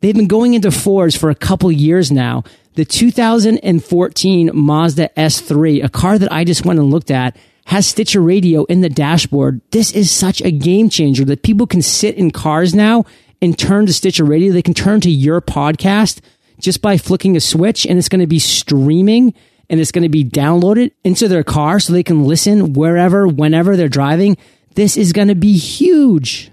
They've 0.00 0.14
been 0.14 0.26
going 0.26 0.54
into 0.54 0.70
Fords 0.70 1.16
for 1.16 1.30
a 1.30 1.34
couple 1.34 1.70
years 1.70 2.10
now. 2.10 2.42
The 2.74 2.84
2014 2.86 4.50
Mazda 4.54 5.10
S3, 5.10 5.84
a 5.84 5.90
car 5.90 6.18
that 6.18 6.32
I 6.32 6.44
just 6.44 6.64
went 6.64 6.78
and 6.78 6.90
looked 6.90 7.10
at, 7.10 7.36
has 7.66 7.86
Stitcher 7.86 8.22
Radio 8.22 8.64
in 8.64 8.80
the 8.80 8.88
dashboard. 8.88 9.60
This 9.72 9.92
is 9.92 10.10
such 10.10 10.40
a 10.40 10.50
game 10.50 10.88
changer 10.88 11.24
that 11.26 11.42
people 11.42 11.66
can 11.66 11.82
sit 11.82 12.16
in 12.16 12.30
cars 12.30 12.74
now 12.74 13.04
and 13.42 13.58
turn 13.58 13.84
to 13.86 13.92
Stitcher 13.92 14.24
Radio. 14.24 14.52
They 14.52 14.62
can 14.62 14.72
turn 14.72 15.02
to 15.02 15.10
your 15.10 15.42
podcast 15.42 16.20
just 16.60 16.80
by 16.80 16.96
flicking 16.96 17.36
a 17.36 17.40
switch 17.40 17.84
and 17.84 17.98
it's 17.98 18.08
going 18.08 18.20
to 18.20 18.26
be 18.26 18.38
streaming 18.38 19.34
and 19.68 19.78
it's 19.78 19.92
going 19.92 20.02
to 20.02 20.08
be 20.08 20.24
downloaded 20.24 20.92
into 21.04 21.28
their 21.28 21.44
car 21.44 21.78
so 21.78 21.92
they 21.92 22.02
can 22.02 22.24
listen 22.24 22.72
wherever, 22.72 23.28
whenever 23.28 23.76
they're 23.76 23.88
driving. 23.88 24.38
This 24.74 24.96
is 24.96 25.12
going 25.12 25.28
to 25.28 25.34
be 25.34 25.58
huge. 25.58 26.50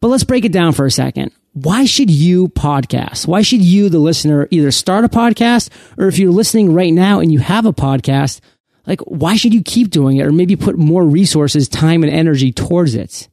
But 0.00 0.08
let's 0.08 0.24
break 0.24 0.44
it 0.44 0.52
down 0.52 0.72
for 0.72 0.86
a 0.86 0.90
second. 0.90 1.32
Why 1.54 1.84
should 1.84 2.10
you 2.10 2.48
podcast? 2.48 3.26
Why 3.26 3.42
should 3.42 3.60
you, 3.60 3.90
the 3.90 3.98
listener, 3.98 4.48
either 4.50 4.70
start 4.70 5.04
a 5.04 5.08
podcast 5.08 5.68
or 5.98 6.06
if 6.06 6.18
you're 6.18 6.32
listening 6.32 6.72
right 6.72 6.92
now 6.92 7.20
and 7.20 7.30
you 7.30 7.40
have 7.40 7.66
a 7.66 7.74
podcast, 7.74 8.40
like 8.86 9.00
why 9.02 9.36
should 9.36 9.52
you 9.52 9.62
keep 9.62 9.90
doing 9.90 10.16
it 10.16 10.26
or 10.26 10.32
maybe 10.32 10.56
put 10.56 10.78
more 10.78 11.04
resources, 11.04 11.68
time 11.68 12.02
and 12.04 12.12
energy 12.12 12.52
towards 12.52 12.94
it? 12.94 13.28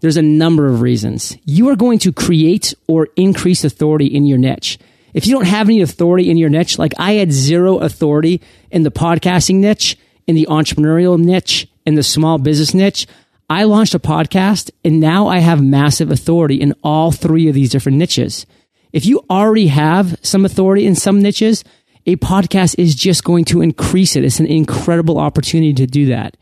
There's 0.00 0.16
a 0.16 0.22
number 0.22 0.66
of 0.66 0.80
reasons. 0.80 1.36
You 1.44 1.68
are 1.68 1.76
going 1.76 1.98
to 2.00 2.12
create 2.12 2.72
or 2.86 3.08
increase 3.16 3.64
authority 3.64 4.06
in 4.06 4.24
your 4.24 4.38
niche. 4.38 4.78
If 5.12 5.26
you 5.26 5.34
don't 5.34 5.46
have 5.46 5.68
any 5.68 5.82
authority 5.82 6.30
in 6.30 6.38
your 6.38 6.48
niche, 6.48 6.78
like 6.78 6.94
I 6.98 7.14
had 7.14 7.32
zero 7.32 7.78
authority 7.80 8.40
in 8.70 8.82
the 8.82 8.90
podcasting 8.90 9.56
niche, 9.56 9.98
in 10.26 10.36
the 10.36 10.46
entrepreneurial 10.48 11.18
niche, 11.18 11.68
in 11.84 11.96
the 11.96 12.02
small 12.02 12.38
business 12.38 12.72
niche, 12.72 13.06
I 13.48 13.64
launched 13.64 13.94
a 13.94 13.98
podcast 13.98 14.70
and 14.84 15.00
now 15.00 15.28
I 15.28 15.38
have 15.38 15.62
massive 15.62 16.10
authority 16.10 16.56
in 16.56 16.74
all 16.82 17.12
three 17.12 17.48
of 17.48 17.54
these 17.54 17.70
different 17.70 17.96
niches. 17.96 18.44
If 18.92 19.06
you 19.06 19.24
already 19.30 19.68
have 19.68 20.18
some 20.22 20.44
authority 20.44 20.86
in 20.86 20.94
some 20.94 21.22
niches, 21.22 21.64
a 22.04 22.16
podcast 22.16 22.78
is 22.78 22.94
just 22.94 23.24
going 23.24 23.46
to 23.46 23.62
increase 23.62 24.16
it. 24.16 24.24
It's 24.24 24.40
an 24.40 24.46
incredible 24.46 25.18
opportunity 25.18 25.72
to 25.74 25.86
do 25.86 26.06
that. 26.06 26.36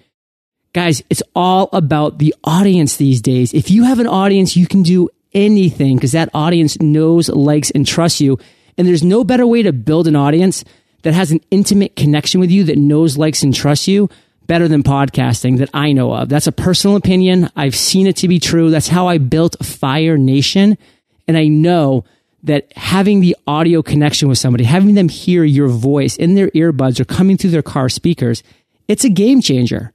Guys, 0.73 1.03
it's 1.09 1.23
all 1.35 1.69
about 1.73 2.19
the 2.19 2.35
audience 2.45 2.97
these 2.97 3.23
days. 3.23 3.55
If 3.55 3.71
you 3.71 3.85
have 3.85 4.01
an 4.01 4.07
audience, 4.07 4.57
you 4.57 4.67
can 4.67 4.83
do 4.83 5.09
anything 5.33 5.97
because 5.97 6.13
that 6.13 6.31
audience 6.35 6.81
knows, 6.81 7.29
likes, 7.29 7.71
and 7.71 7.87
trusts 7.87 8.21
you. 8.21 8.39
And 8.77 8.87
there's 8.87 9.05
no 9.05 9.25
better 9.25 9.47
way 9.47 9.63
to 9.63 9.73
build 9.73 10.07
an 10.07 10.17
audience 10.17 10.65
that 11.03 11.15
has 11.15 11.31
an 11.31 11.41
intimate 11.51 11.97
connection 11.97 12.41
with 12.41 12.51
you, 12.51 12.65
that 12.65 12.79
knows, 12.79 13.17
likes, 13.17 13.43
and 13.43 13.55
trusts 13.55 13.89
you 13.89 14.09
better 14.47 14.69
than 14.69 14.83
podcasting 14.83 15.59
that 15.59 15.71
I 15.75 15.93
know 15.93 16.13
of. 16.13 16.29
That's 16.29 16.47
a 16.47 16.53
personal 16.53 16.97
opinion. 16.97 17.51
I've 17.57 17.75
seen 17.77 18.07
it 18.07 18.17
to 18.19 18.29
be 18.29 18.39
true. 18.39 18.71
That's 18.71 18.89
how 18.89 19.09
I 19.09 19.19
built 19.19 19.65
Fire 19.65 20.17
Nation. 20.17 20.79
And 21.27 21.37
I 21.37 21.49
know 21.49 22.05
that 22.45 22.73
having 22.77 23.21
the 23.21 23.37
audio 23.47 23.83
connection 23.83 24.29
with 24.29 24.39
somebody, 24.39 24.65
having 24.65 24.95
them 24.95 25.09
hear 25.09 25.43
your 25.43 25.69
voice 25.69 26.17
in 26.17 26.35
their 26.35 26.49
earbuds 26.51 27.01
or 27.01 27.05
coming 27.05 27.37
through 27.37 27.51
their 27.51 27.63
car 27.63 27.89
speakers, 27.89 28.43
it's 28.87 29.05
a 29.05 29.09
game 29.09 29.41
changer. 29.41 29.93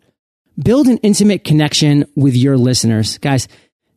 Build 0.62 0.88
an 0.88 0.98
intimate 0.98 1.46
connection 1.46 2.06
with 2.16 2.36
your 2.36 2.58
listeners. 2.58 3.18
Guys, 3.20 3.48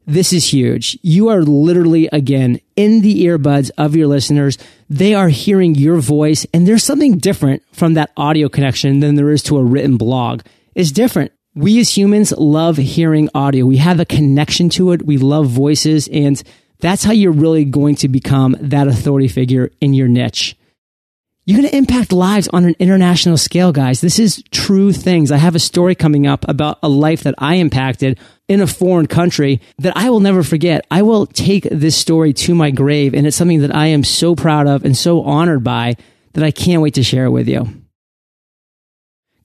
this 0.07 0.33
is 0.33 0.53
huge. 0.53 0.99
You 1.03 1.29
are 1.29 1.43
literally, 1.43 2.09
again, 2.13 2.61
in 2.77 3.01
the 3.01 3.25
earbuds 3.25 3.71
of 3.79 3.97
your 3.97 4.07
listeners. 4.07 4.59
They 4.91 5.15
are 5.15 5.29
hearing 5.29 5.75
your 5.75 5.97
voice, 5.97 6.47
and 6.53 6.69
there's 6.69 6.85
something 6.85 7.19
different 7.19 7.63
from 7.73 7.95
that 7.95 8.13
audio 8.17 8.49
connection 8.49 9.01
than 9.01 9.15
there 9.15 9.31
is 9.31 9.43
to 9.45 9.57
a 9.57 9.65
written 9.65 9.97
blog. 9.97 10.43
It's 10.75 10.93
different. 10.93 11.33
We 11.55 11.81
as 11.81 11.97
humans 11.97 12.33
love 12.33 12.77
hearing 12.77 13.31
audio. 13.35 13.65
We 13.65 13.79
have 13.79 14.01
a 14.01 14.05
connection 14.05 14.69
to 14.71 14.93
it. 14.93 15.07
We 15.07 15.19
love 15.19 15.47
voices, 15.47 16.09
and 16.09 16.43
that's 16.81 17.05
how 17.05 17.13
you're 17.13 17.33
really 17.33 17.65
going 17.65 17.95
to 17.97 18.09
become 18.09 18.57
that 18.61 18.89
authority 18.89 19.29
figure 19.29 19.71
in 19.81 19.95
your 19.95 20.09
niche. 20.09 20.57
You're 21.47 21.59
going 21.59 21.71
to 21.71 21.77
impact 21.77 22.13
lives 22.13 22.49
on 22.49 22.65
an 22.65 22.75
international 22.79 23.37
scale, 23.37 23.71
guys. 23.71 24.01
This 24.01 24.19
is 24.19 24.43
true 24.51 24.93
things. 24.93 25.31
I 25.31 25.37
have 25.37 25.55
a 25.55 25.59
story 25.59 25.95
coming 25.95 26.27
up 26.27 26.47
about 26.49 26.79
a 26.83 26.89
life 26.89 27.23
that 27.25 27.35
I 27.39 27.57
impacted 27.57 28.19
in 28.49 28.61
a 28.61 28.67
foreign 28.67 29.07
country 29.07 29.61
that 29.79 29.97
I 29.97 30.11
will 30.11 30.21
never 30.21 30.43
forget. 30.43 30.87
I 30.91 31.03
will 31.03 31.27
take 31.27 31.65
this 31.71 31.97
story 31.97 32.33
to 32.35 32.55
my 32.55 32.71
grave, 32.71 33.15
and 33.15 33.27
it's 33.27 33.37
something 33.37 33.61
that 33.61 33.75
I 33.75 33.87
am 33.89 34.05
so 34.05 34.35
proud 34.35 34.67
of 34.67 34.85
and 34.85 34.97
so 34.97 35.23
honored 35.23 35.65
by 35.65 35.97
that 36.35 36.45
I 36.45 36.51
can't 36.51 36.83
wait 36.83 36.95
to 36.95 37.03
share 37.03 37.25
it 37.25 37.31
with 37.31 37.49
you. 37.49 37.67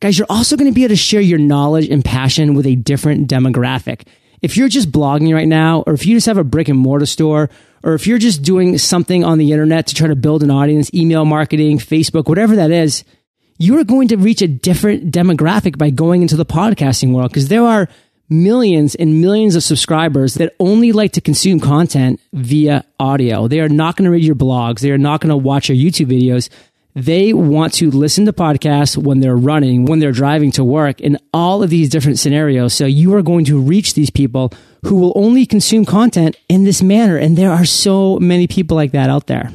Guys, 0.02 0.18
you're 0.18 0.28
also 0.30 0.56
going 0.56 0.70
to 0.70 0.76
be 0.76 0.84
able 0.84 0.94
to 0.94 0.96
share 0.96 1.22
your 1.22 1.40
knowledge 1.40 1.90
and 1.90 2.04
passion 2.04 2.56
with 2.56 2.66
a 2.66 2.76
different 2.76 3.30
demographic. 3.30 4.08
If 4.42 4.56
you're 4.56 4.70
just 4.70 4.92
blogging 4.92 5.34
right 5.34 5.48
now, 5.48 5.84
or 5.86 5.94
if 5.94 6.06
you 6.06 6.16
just 6.16 6.28
have 6.28 6.38
a 6.38 6.44
brick 6.44 6.70
and 6.70 6.80
mortar 6.80 7.06
store, 7.06 7.50
or 7.84 7.94
if 7.94 8.08
you're 8.08 8.18
just 8.18 8.42
doing 8.42 8.78
something 8.78 9.26
on 9.26 9.38
the 9.38 9.52
internet 9.52 9.88
to 9.88 9.96
try 9.96 10.08
to 10.08 10.16
build 10.16 10.44
an 10.44 10.52
audience, 10.52 10.94
email 10.94 11.26
marketing, 11.26 11.80
Facebook, 11.80 12.28
whatever 12.28 12.56
that 12.56 12.72
is, 12.72 13.04
you 13.58 13.78
are 13.78 13.84
going 13.84 14.08
to 14.08 14.16
reach 14.16 14.42
a 14.42 14.48
different 14.48 15.12
demographic 15.12 15.78
by 15.78 15.90
going 15.90 16.22
into 16.22 16.38
the 16.38 16.46
podcasting 16.46 17.14
world 17.14 17.30
because 17.30 17.50
there 17.50 17.64
are 17.64 17.90
millions 18.30 18.96
and 18.96 19.22
millions 19.22 19.56
of 19.56 19.64
subscribers 19.64 20.36
that 20.36 20.56
only 20.60 20.92
like 20.92 21.14
to 21.14 21.22
consume 21.22 21.60
content 21.60 22.20
via 22.34 22.86
audio. 23.00 23.48
They 23.48 23.60
are 23.60 23.70
not 23.70 23.96
going 23.96 24.06
to 24.06 24.12
read 24.12 24.24
your 24.24 24.36
blogs. 24.36 24.80
They 24.80 24.92
are 24.92 24.98
not 24.98 25.22
going 25.22 25.30
to 25.30 25.38
watch 25.38 25.70
your 25.70 25.78
YouTube 25.78 26.08
videos. 26.08 26.50
They 26.96 27.34
want 27.34 27.74
to 27.76 27.92
listen 27.92 28.26
to 28.26 28.34
podcasts 28.34 28.98
when 28.98 29.20
they're 29.20 29.38
running, 29.38 29.86
when 29.86 30.00
they're 30.00 30.12
driving 30.12 30.52
to 30.52 30.64
work, 30.64 31.00
in 31.00 31.18
all 31.34 31.64
of 31.64 31.70
these 31.70 31.90
different 31.90 32.20
scenarios. 32.20 32.74
So 32.74 32.86
you 32.86 33.14
are 33.16 33.22
going 33.22 33.46
to 33.46 33.60
reach 33.60 33.94
these 33.94 34.10
people 34.10 34.52
who 34.86 34.96
will 34.96 35.14
only 35.16 35.46
consume 35.46 35.86
content 35.86 36.36
in 36.50 36.64
this 36.64 36.82
manner. 36.82 37.18
And 37.18 37.38
there 37.38 37.52
are 37.52 37.66
so 37.66 38.20
many 38.20 38.48
people 38.48 38.76
like 38.76 38.92
that 38.92 39.10
out 39.10 39.28
there. 39.28 39.52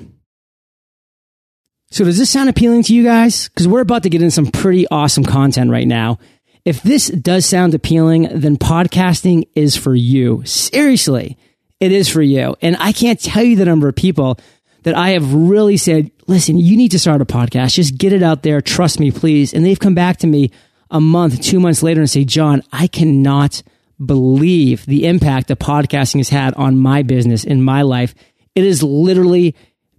So 1.91 2.05
does 2.05 2.19
this 2.19 2.31
sound 2.31 2.49
appealing 2.49 2.83
to 2.85 2.95
you 2.95 3.05
guys? 3.05 3.49
Because 3.49 3.69
we're 3.69 3.81
about 3.81 4.03
to 4.05 4.11
get 4.11 4.23
in 4.23 4.31
some 4.31 4.47
pretty 4.47 4.87
awesome 4.89 5.25
content 5.25 5.71
right 5.71 5.87
now. 5.87 6.19
If 6.65 6.83
this 6.83 7.09
does 7.09 7.45
sound 7.45 7.75
appealing, 7.75 8.29
then 8.33 8.57
podcasting 8.57 9.49
is 9.55 9.77
for 9.77 9.95
you. 9.95 10.43
Seriously, 10.47 11.37
it 11.79 11.93
is 11.93 12.09
for 12.09 12.23
you. 12.23 12.57
And 12.63 12.77
I 12.81 12.93
can't 12.93 13.21
tell 13.21 13.45
you 13.45 13.57
the 13.57 13.67
number 13.67 13.89
of 13.89 13.97
people 13.97 14.39
that 14.85 14.97
I 14.97 15.11
have 15.11 15.35
really 15.35 15.77
said, 15.77 16.11
listen, 16.27 16.57
you 16.59 16.77
need 16.77 16.93
to 16.93 16.99
start 16.99 17.21
a 17.21 17.27
podcast. 17.27 17.75
Just 17.75 17.99
get 17.99 18.13
it 18.13 18.23
out 18.23 18.43
there. 18.43 18.61
Trust 18.61 18.99
me, 18.99 19.11
please. 19.11 19.53
And 19.53 19.65
they've 19.65 19.79
come 19.79 19.95
back 19.95 20.19
to 20.19 20.27
me 20.27 20.53
a 20.91 21.01
month, 21.01 21.43
two 21.43 21.61
months 21.61 21.83
later 21.83 22.01
and 22.01 22.09
say, 22.09 22.25
John, 22.25 22.63
I 22.73 22.87
cannot 22.87 23.63
believe 24.05 24.87
the 24.87 25.07
impact 25.07 25.49
that 25.49 25.59
podcasting 25.59 26.19
has 26.19 26.29
had 26.29 26.55
on 26.55 26.79
my 26.79 27.03
business 27.03 27.45
in 27.45 27.63
my 27.63 27.83
life. 27.83 28.15
It 28.55 28.65
has 28.65 28.83
literally 28.83 29.55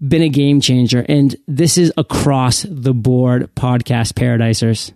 been 0.06 0.22
a 0.22 0.30
game 0.30 0.62
changer. 0.62 1.06
And 1.08 1.36
this 1.48 1.78
is 1.78 1.94
across 1.98 2.66
the 2.68 2.94
board 2.94 3.54
podcast 3.56 4.14
paradisers. 4.14 4.94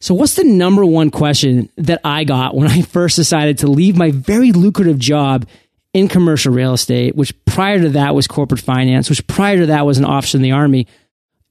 So 0.00 0.14
what's 0.14 0.34
the 0.34 0.44
number 0.44 0.84
one 0.84 1.10
question 1.10 1.68
that 1.76 2.00
I 2.04 2.24
got 2.24 2.54
when 2.54 2.68
I 2.68 2.82
first 2.96 3.16
decided 3.16 3.58
to 3.58 3.68
leave 3.68 3.96
my 3.96 4.10
very 4.10 4.52
lucrative 4.52 4.98
job 4.98 5.46
in 5.92 6.08
commercial 6.08 6.52
real 6.52 6.74
estate, 6.74 7.16
which 7.16 7.32
prior 7.44 7.80
to 7.80 7.90
that 7.90 8.14
was 8.14 8.26
corporate 8.26 8.60
finance, 8.60 9.08
which 9.10 9.26
prior 9.26 9.58
to 9.58 9.66
that 9.66 9.86
was 9.86 9.98
an 9.98 10.04
officer 10.04 10.38
in 10.38 10.42
the 10.42 10.52
army, 10.52 10.86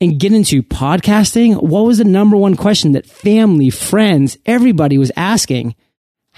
and 0.01 0.19
get 0.19 0.33
into 0.33 0.63
podcasting? 0.63 1.61
What 1.61 1.85
was 1.85 1.97
the 1.97 2.05
number 2.05 2.37
one 2.37 2.55
question 2.55 2.93
that 2.93 3.05
family, 3.05 3.69
friends, 3.69 4.37
everybody 4.45 4.97
was 4.97 5.11
asking? 5.15 5.75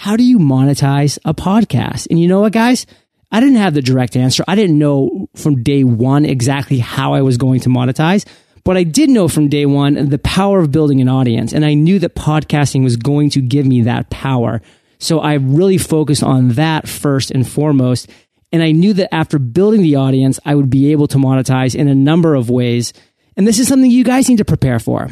how 0.02 0.18
do 0.18 0.24
you 0.24 0.40
monetize 0.40 1.20
a 1.26 1.34
podcast? 1.34 2.08
And 2.10 2.20
you 2.20 2.28
know 2.28 2.42
what, 2.42 2.54
guys? 2.54 2.88
I 3.32 3.40
didn't 3.40 3.58
have 3.58 3.76
the 3.76 3.84
direct 3.84 4.16
answer. 4.16 4.44
I 4.48 4.56
didn't 4.56 4.80
know 4.80 5.30
from 5.36 5.62
day 5.62 5.84
one 5.84 6.26
exactly 6.26 6.80
how 6.80 7.14
I 7.14 7.22
was 7.22 7.38
going 7.38 7.60
to 7.62 7.70
monetize, 7.70 8.26
but 8.64 8.78
I 8.78 8.84
did 8.84 9.10
know 9.10 9.28
from 9.28 9.50
day 9.50 9.66
one 9.66 10.10
the 10.10 10.20
power 10.20 10.60
of 10.60 10.72
building 10.72 11.02
an 11.02 11.10
audience. 11.10 11.54
And 11.54 11.66
I 11.66 11.74
knew 11.74 12.00
that 12.00 12.16
podcasting 12.16 12.84
was 12.84 12.98
going 12.98 13.30
to 13.32 13.42
give 13.42 13.66
me 13.66 13.82
that 13.82 14.10
power. 14.10 14.62
So 15.00 15.20
I 15.20 15.34
really 15.34 15.78
focused 15.78 16.24
on 16.24 16.50
that 16.50 16.88
first 16.88 17.32
and 17.32 17.48
foremost. 17.48 18.10
And 18.52 18.62
I 18.62 18.72
knew 18.72 18.94
that 18.94 19.14
after 19.14 19.40
building 19.40 19.82
the 19.82 19.96
audience, 19.96 20.40
I 20.46 20.56
would 20.56 20.70
be 20.70 20.92
able 20.92 21.08
to 21.08 21.18
monetize 21.18 21.74
in 21.74 21.88
a 21.88 21.96
number 21.96 22.36
of 22.36 22.50
ways. 22.50 22.94
And 23.36 23.48
this 23.48 23.60
is 23.60 23.68
something 23.68 23.90
you 23.90 24.04
guys 24.04 24.30
need 24.30 24.38
to 24.38 24.46
prepare 24.46 24.80
for. 24.80 25.10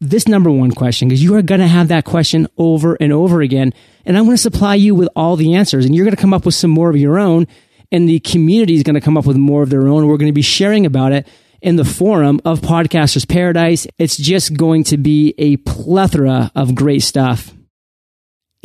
This 0.00 0.26
number 0.26 0.50
one 0.50 0.70
question, 0.70 1.08
because 1.08 1.22
you 1.22 1.34
are 1.34 1.42
going 1.42 1.60
to 1.60 1.66
have 1.66 1.88
that 1.88 2.04
question 2.04 2.46
over 2.56 2.96
and 3.00 3.12
over 3.12 3.42
again. 3.42 3.74
And 4.04 4.16
I'm 4.16 4.24
going 4.24 4.36
to 4.36 4.42
supply 4.42 4.76
you 4.76 4.94
with 4.94 5.08
all 5.14 5.36
the 5.36 5.54
answers 5.54 5.84
and 5.84 5.94
you're 5.94 6.04
going 6.04 6.16
to 6.16 6.20
come 6.20 6.32
up 6.32 6.46
with 6.46 6.54
some 6.54 6.70
more 6.70 6.88
of 6.88 6.96
your 6.96 7.18
own. 7.18 7.46
And 7.90 8.08
the 8.08 8.20
community 8.20 8.74
is 8.74 8.82
going 8.82 8.94
to 8.94 9.00
come 9.00 9.16
up 9.16 9.26
with 9.26 9.36
more 9.36 9.62
of 9.62 9.70
their 9.70 9.88
own. 9.88 10.06
We're 10.06 10.18
going 10.18 10.28
to 10.28 10.32
be 10.32 10.42
sharing 10.42 10.86
about 10.86 11.12
it 11.12 11.26
in 11.60 11.76
the 11.76 11.84
forum 11.84 12.40
of 12.44 12.60
Podcasters 12.60 13.28
Paradise. 13.28 13.86
It's 13.98 14.16
just 14.16 14.56
going 14.56 14.84
to 14.84 14.96
be 14.96 15.34
a 15.38 15.56
plethora 15.58 16.50
of 16.54 16.74
great 16.74 17.02
stuff. 17.02 17.52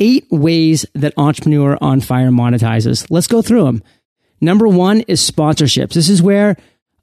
Eight 0.00 0.26
ways 0.30 0.86
that 0.94 1.14
Entrepreneur 1.16 1.78
on 1.80 2.00
Fire 2.00 2.30
monetizes. 2.30 3.06
Let's 3.10 3.26
go 3.28 3.42
through 3.42 3.64
them. 3.64 3.82
Number 4.40 4.68
one 4.68 5.00
is 5.02 5.28
sponsorships. 5.28 5.94
This 5.94 6.08
is 6.08 6.20
where 6.22 6.56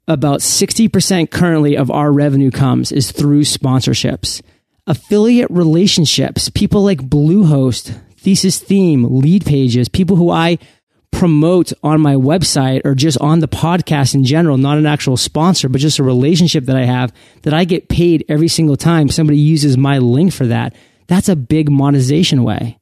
about 0.06 0.40
60% 0.40 1.30
currently 1.30 1.76
of 1.76 1.90
our 1.90 2.12
revenue 2.12 2.50
comes 2.50 2.92
is 2.92 3.12
through 3.12 3.42
sponsorships. 3.42 4.42
Affiliate 4.86 5.50
relationships, 5.50 6.50
people 6.50 6.82
like 6.82 6.98
Bluehost, 6.98 7.98
Thesis 8.16 8.58
Theme, 8.60 9.08
Leadpages, 9.08 9.90
people 9.90 10.16
who 10.16 10.30
I 10.30 10.58
promote 11.12 11.72
on 11.84 12.00
my 12.00 12.16
website 12.16 12.84
or 12.84 12.94
just 12.96 13.16
on 13.18 13.38
the 13.38 13.46
podcast 13.46 14.14
in 14.14 14.24
general, 14.24 14.56
not 14.56 14.78
an 14.78 14.86
actual 14.86 15.16
sponsor, 15.16 15.68
but 15.68 15.80
just 15.80 16.00
a 16.00 16.02
relationship 16.02 16.64
that 16.64 16.76
I 16.76 16.84
have 16.84 17.12
that 17.42 17.54
I 17.54 17.64
get 17.64 17.88
paid 17.88 18.24
every 18.28 18.48
single 18.48 18.76
time 18.76 19.08
somebody 19.08 19.38
uses 19.38 19.76
my 19.76 19.98
link 19.98 20.32
for 20.32 20.46
that. 20.46 20.74
That's 21.06 21.28
a 21.28 21.36
big 21.36 21.70
monetization 21.70 22.42
way. 22.42 22.78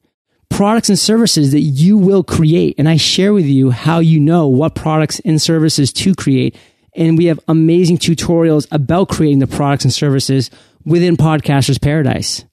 Products 0.48 0.88
and 0.88 0.98
services 0.98 1.52
that 1.52 1.60
you 1.60 1.98
will 1.98 2.24
create. 2.24 2.76
And 2.78 2.88
I 2.88 2.96
share 2.96 3.32
with 3.32 3.46
you 3.46 3.70
how 3.70 3.98
you 3.98 4.18
know 4.18 4.46
what 4.48 4.74
products 4.74 5.20
and 5.20 5.40
services 5.40 5.92
to 5.94 6.14
create. 6.14 6.56
And 6.94 7.18
we 7.18 7.26
have 7.26 7.40
amazing 7.46 7.98
tutorials 7.98 8.66
about 8.72 9.08
creating 9.08 9.38
the 9.40 9.46
products 9.46 9.84
and 9.84 9.92
services 9.92 10.50
within 10.84 11.16
Podcasters 11.16 11.80
Paradise 11.80 12.44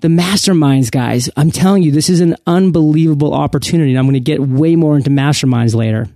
the 0.00 0.08
masterminds 0.08 0.90
guys 0.90 1.28
i'm 1.36 1.50
telling 1.50 1.82
you 1.82 1.90
this 1.90 2.08
is 2.08 2.20
an 2.20 2.36
unbelievable 2.46 3.34
opportunity 3.34 3.90
and 3.90 3.98
i'm 3.98 4.04
going 4.04 4.14
to 4.14 4.20
get 4.20 4.40
way 4.40 4.76
more 4.76 4.96
into 4.96 5.10
masterminds 5.10 5.74
later. 5.74 6.08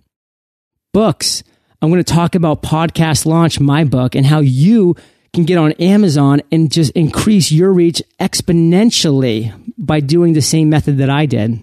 Books. 0.93 1.43
I'm 1.81 1.91
going 1.91 2.05
to 2.05 2.13
talk 2.13 2.37
about 2.37 2.63
podcast 2.63 3.27
launch 3.27 3.59
my 3.59 3.83
book 3.83 4.15
and 4.15 4.25
how 4.25 4.39
you 4.39 4.95
can 5.33 5.45
get 5.45 5.59
on 5.59 5.73
amazon 5.73 6.43
and 6.53 6.71
just 6.71 6.93
increase 6.93 7.51
your 7.51 7.73
reach 7.73 8.03
exponentially 8.21 9.53
by 9.79 10.01
doing 10.01 10.33
the 10.35 10.43
same 10.43 10.69
method 10.69 10.99
that 10.99 11.11
i 11.11 11.27
did. 11.27 11.61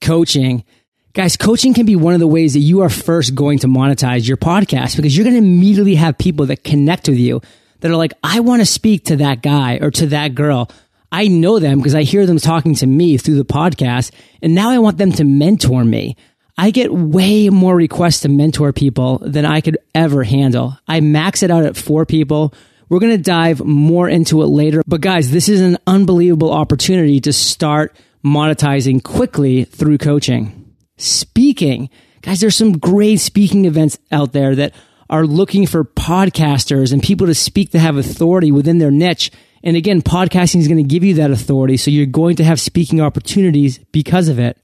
Coaching. 0.00 0.64
Guys 1.12 1.36
coaching 1.36 1.74
can 1.74 1.86
be 1.86 1.96
one 1.96 2.14
of 2.14 2.20
the 2.20 2.26
ways 2.26 2.54
that 2.54 2.60
you 2.60 2.80
are 2.80 2.88
first 2.88 3.34
going 3.34 3.58
to 3.58 3.66
monetize 3.66 4.26
your 4.26 4.36
podcast 4.36 4.96
because 4.96 5.16
you're 5.16 5.24
going 5.24 5.34
to 5.34 5.46
immediately 5.46 5.96
have 5.96 6.16
people 6.16 6.46
that 6.46 6.64
connect 6.64 7.08
with 7.08 7.18
you 7.18 7.40
that 7.80 7.90
are 7.90 7.96
like 7.96 8.12
i 8.22 8.40
want 8.40 8.60
to 8.60 8.66
speak 8.66 9.04
to 9.06 9.16
that 9.16 9.42
guy 9.42 9.78
or 9.80 9.90
to 9.90 10.06
that 10.06 10.34
girl 10.34 10.70
I 11.12 11.28
know 11.28 11.58
them 11.58 11.78
because 11.78 11.94
I 11.94 12.02
hear 12.02 12.26
them 12.26 12.38
talking 12.38 12.74
to 12.76 12.86
me 12.86 13.16
through 13.16 13.36
the 13.36 13.44
podcast. 13.44 14.12
And 14.42 14.54
now 14.54 14.70
I 14.70 14.78
want 14.78 14.98
them 14.98 15.12
to 15.12 15.24
mentor 15.24 15.84
me. 15.84 16.16
I 16.56 16.70
get 16.70 16.92
way 16.92 17.48
more 17.48 17.74
requests 17.74 18.20
to 18.20 18.28
mentor 18.28 18.72
people 18.72 19.18
than 19.18 19.44
I 19.44 19.60
could 19.60 19.78
ever 19.94 20.22
handle. 20.24 20.76
I 20.86 21.00
max 21.00 21.42
it 21.42 21.50
out 21.50 21.64
at 21.64 21.76
four 21.76 22.04
people. 22.04 22.54
We're 22.88 22.98
going 22.98 23.16
to 23.16 23.22
dive 23.22 23.64
more 23.64 24.08
into 24.08 24.42
it 24.42 24.46
later. 24.46 24.82
But 24.86 25.00
guys, 25.00 25.30
this 25.30 25.48
is 25.48 25.60
an 25.60 25.78
unbelievable 25.86 26.52
opportunity 26.52 27.20
to 27.20 27.32
start 27.32 27.96
monetizing 28.24 29.02
quickly 29.02 29.64
through 29.64 29.98
coaching. 29.98 30.74
Speaking. 30.98 31.88
Guys, 32.22 32.40
there's 32.40 32.56
some 32.56 32.78
great 32.78 33.20
speaking 33.20 33.64
events 33.64 33.98
out 34.12 34.32
there 34.32 34.54
that 34.56 34.74
are 35.08 35.24
looking 35.24 35.66
for 35.66 35.84
podcasters 35.84 36.92
and 36.92 37.02
people 37.02 37.26
to 37.26 37.34
speak 37.34 37.70
that 37.70 37.78
have 37.78 37.96
authority 37.96 38.52
within 38.52 38.78
their 38.78 38.90
niche 38.90 39.32
and 39.62 39.76
again, 39.76 40.00
podcasting 40.00 40.60
is 40.60 40.68
going 40.68 40.82
to 40.82 40.88
give 40.88 41.04
you 41.04 41.14
that 41.14 41.30
authority. 41.30 41.76
So 41.76 41.90
you're 41.90 42.06
going 42.06 42.36
to 42.36 42.44
have 42.44 42.60
speaking 42.60 43.00
opportunities 43.00 43.78
because 43.92 44.28
of 44.28 44.38
it. 44.38 44.56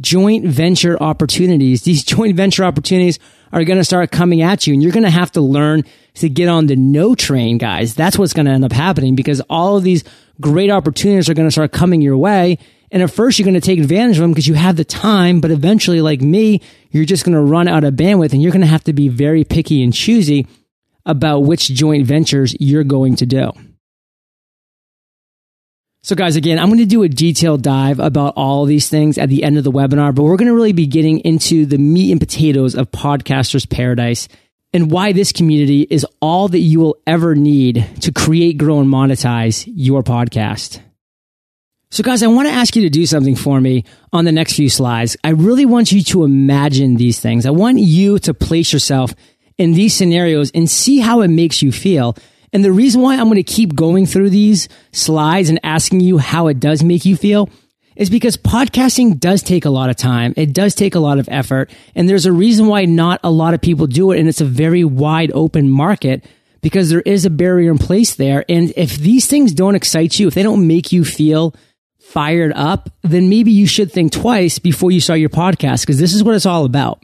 Joint 0.00 0.46
venture 0.46 1.00
opportunities. 1.02 1.82
These 1.82 2.04
joint 2.04 2.36
venture 2.36 2.64
opportunities 2.64 3.18
are 3.52 3.64
going 3.64 3.78
to 3.78 3.84
start 3.84 4.10
coming 4.10 4.42
at 4.42 4.66
you 4.66 4.72
and 4.72 4.82
you're 4.82 4.92
going 4.92 5.04
to 5.04 5.10
have 5.10 5.30
to 5.32 5.40
learn 5.40 5.84
to 6.14 6.28
get 6.28 6.48
on 6.48 6.66
the 6.66 6.76
no 6.76 7.14
train, 7.14 7.58
guys. 7.58 7.94
That's 7.94 8.18
what's 8.18 8.32
going 8.32 8.46
to 8.46 8.52
end 8.52 8.64
up 8.64 8.72
happening 8.72 9.14
because 9.14 9.40
all 9.50 9.76
of 9.76 9.84
these 9.84 10.02
great 10.40 10.70
opportunities 10.70 11.28
are 11.28 11.34
going 11.34 11.46
to 11.46 11.52
start 11.52 11.72
coming 11.72 12.00
your 12.00 12.16
way. 12.16 12.58
And 12.90 13.02
at 13.02 13.10
first 13.10 13.38
you're 13.38 13.44
going 13.44 13.54
to 13.54 13.60
take 13.60 13.78
advantage 13.78 14.16
of 14.16 14.22
them 14.22 14.30
because 14.30 14.48
you 14.48 14.54
have 14.54 14.76
the 14.76 14.84
time, 14.84 15.40
but 15.40 15.50
eventually, 15.50 16.00
like 16.00 16.20
me, 16.20 16.60
you're 16.90 17.04
just 17.04 17.24
going 17.24 17.34
to 17.34 17.40
run 17.40 17.66
out 17.66 17.82
of 17.82 17.94
bandwidth 17.94 18.32
and 18.32 18.40
you're 18.40 18.52
going 18.52 18.60
to 18.60 18.68
have 18.68 18.84
to 18.84 18.92
be 18.92 19.08
very 19.08 19.44
picky 19.44 19.82
and 19.82 19.92
choosy 19.92 20.46
about 21.04 21.40
which 21.40 21.68
joint 21.68 22.06
ventures 22.06 22.54
you're 22.60 22.84
going 22.84 23.16
to 23.16 23.26
do. 23.26 23.52
So 26.04 26.14
guys, 26.14 26.36
again, 26.36 26.58
I'm 26.58 26.66
going 26.66 26.80
to 26.80 26.84
do 26.84 27.02
a 27.02 27.08
detailed 27.08 27.62
dive 27.62 27.98
about 27.98 28.34
all 28.36 28.66
these 28.66 28.90
things 28.90 29.16
at 29.16 29.30
the 29.30 29.42
end 29.42 29.56
of 29.56 29.64
the 29.64 29.72
webinar, 29.72 30.14
but 30.14 30.24
we're 30.24 30.36
going 30.36 30.48
to 30.48 30.54
really 30.54 30.74
be 30.74 30.86
getting 30.86 31.20
into 31.20 31.64
the 31.64 31.78
meat 31.78 32.10
and 32.10 32.20
potatoes 32.20 32.74
of 32.74 32.90
Podcasters 32.90 33.66
Paradise 33.66 34.28
and 34.74 34.90
why 34.90 35.12
this 35.12 35.32
community 35.32 35.80
is 35.88 36.04
all 36.20 36.48
that 36.48 36.58
you 36.58 36.78
will 36.78 36.98
ever 37.06 37.34
need 37.34 37.88
to 38.02 38.12
create, 38.12 38.58
grow, 38.58 38.80
and 38.80 38.92
monetize 38.92 39.64
your 39.66 40.02
podcast. 40.02 40.78
So 41.90 42.02
guys, 42.02 42.22
I 42.22 42.26
want 42.26 42.48
to 42.48 42.54
ask 42.54 42.76
you 42.76 42.82
to 42.82 42.90
do 42.90 43.06
something 43.06 43.34
for 43.34 43.58
me 43.58 43.84
on 44.12 44.26
the 44.26 44.32
next 44.32 44.56
few 44.56 44.68
slides. 44.68 45.16
I 45.24 45.30
really 45.30 45.64
want 45.64 45.90
you 45.90 46.02
to 46.02 46.24
imagine 46.24 46.96
these 46.96 47.18
things. 47.18 47.46
I 47.46 47.50
want 47.50 47.78
you 47.78 48.18
to 48.18 48.34
place 48.34 48.74
yourself 48.74 49.14
in 49.56 49.72
these 49.72 49.94
scenarios 49.94 50.50
and 50.50 50.68
see 50.68 50.98
how 50.98 51.22
it 51.22 51.28
makes 51.28 51.62
you 51.62 51.72
feel. 51.72 52.14
And 52.54 52.64
the 52.64 52.72
reason 52.72 53.02
why 53.02 53.16
I'm 53.16 53.24
going 53.24 53.34
to 53.34 53.42
keep 53.42 53.74
going 53.74 54.06
through 54.06 54.30
these 54.30 54.68
slides 54.92 55.50
and 55.50 55.58
asking 55.64 56.00
you 56.00 56.18
how 56.18 56.46
it 56.46 56.60
does 56.60 56.84
make 56.84 57.04
you 57.04 57.16
feel 57.16 57.50
is 57.96 58.10
because 58.10 58.36
podcasting 58.36 59.18
does 59.18 59.42
take 59.42 59.64
a 59.64 59.70
lot 59.70 59.90
of 59.90 59.96
time. 59.96 60.34
It 60.36 60.52
does 60.52 60.76
take 60.76 60.94
a 60.94 61.00
lot 61.00 61.18
of 61.18 61.28
effort. 61.30 61.70
And 61.96 62.08
there's 62.08 62.26
a 62.26 62.32
reason 62.32 62.68
why 62.68 62.84
not 62.84 63.18
a 63.24 63.30
lot 63.30 63.54
of 63.54 63.60
people 63.60 63.88
do 63.88 64.12
it. 64.12 64.20
And 64.20 64.28
it's 64.28 64.40
a 64.40 64.46
very 64.46 64.84
wide 64.84 65.32
open 65.34 65.68
market 65.68 66.24
because 66.62 66.90
there 66.90 67.00
is 67.00 67.24
a 67.24 67.30
barrier 67.30 67.72
in 67.72 67.78
place 67.78 68.14
there. 68.14 68.44
And 68.48 68.72
if 68.76 68.96
these 68.98 69.26
things 69.26 69.52
don't 69.52 69.74
excite 69.74 70.20
you, 70.20 70.28
if 70.28 70.34
they 70.34 70.44
don't 70.44 70.66
make 70.66 70.92
you 70.92 71.04
feel 71.04 71.56
fired 71.98 72.52
up, 72.54 72.88
then 73.02 73.28
maybe 73.28 73.50
you 73.50 73.66
should 73.66 73.90
think 73.90 74.12
twice 74.12 74.60
before 74.60 74.92
you 74.92 75.00
start 75.00 75.18
your 75.18 75.28
podcast 75.28 75.80
because 75.80 75.98
this 75.98 76.14
is 76.14 76.22
what 76.22 76.36
it's 76.36 76.46
all 76.46 76.64
about. 76.64 77.02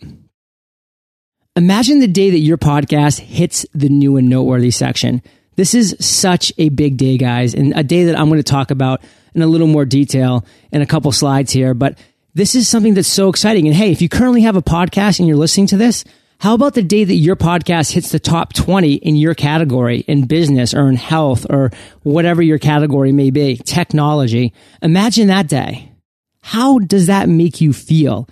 Imagine 1.57 1.99
the 1.99 2.07
day 2.07 2.31
that 2.31 2.39
your 2.39 2.57
podcast 2.59 3.19
hits 3.19 3.67
the 3.75 3.89
new 3.89 4.17
and 4.17 4.29
noteworthy 4.29 4.71
section. 4.71 5.23
This 5.57 5.75
is 5.75 5.97
such 6.01 6.53
a 6.59 6.69
big 6.69 6.97
day, 6.97 7.19
guys, 7.19 7.55
and 7.55 7.73
a 7.77 7.83
day 7.83 8.05
that 8.05 8.19
I'm 8.19 8.29
going 8.29 8.39
to 8.39 8.43
talk 8.43 8.71
about 8.71 9.03
in 9.35 9.43
a 9.43 9.47
little 9.47 9.67
more 9.67 9.85
detail 9.85 10.45
in 10.73 10.83
a 10.83 10.87
couple 10.87 11.13
slides 11.13 11.53
here. 11.53 11.75
But 11.75 11.99
this 12.35 12.55
is 12.55 12.69
something 12.69 12.95
that's 12.95 13.09
so 13.09 13.29
exciting. 13.29 13.67
And 13.67 13.77
hey, 13.77 13.91
if 13.91 14.01
you 14.01 14.09
currently 14.09 14.43
have 14.43 14.57
a 14.57 14.63
podcast 14.63 15.19
and 15.19 15.29
you're 15.29 15.37
listening 15.37 15.67
to 15.69 15.77
this, 15.77 16.05
how 16.39 16.55
about 16.55 16.73
the 16.73 16.83
day 16.83 17.05
that 17.05 17.15
your 17.15 17.37
podcast 17.37 17.93
hits 17.93 18.11
the 18.11 18.19
top 18.19 18.55
20 18.55 18.95
in 18.95 19.17
your 19.17 19.35
category 19.35 19.99
in 20.01 20.27
business 20.27 20.73
or 20.73 20.89
in 20.89 20.97
health 20.97 21.45
or 21.51 21.71
whatever 22.03 22.41
your 22.41 22.59
category 22.59 23.13
may 23.13 23.31
be, 23.31 23.57
technology? 23.57 24.55
Imagine 24.81 25.29
that 25.29 25.49
day. 25.49 25.93
How 26.41 26.79
does 26.79 27.09
that 27.09 27.29
make 27.29 27.61
you 27.61 27.75
feel? 27.75 28.27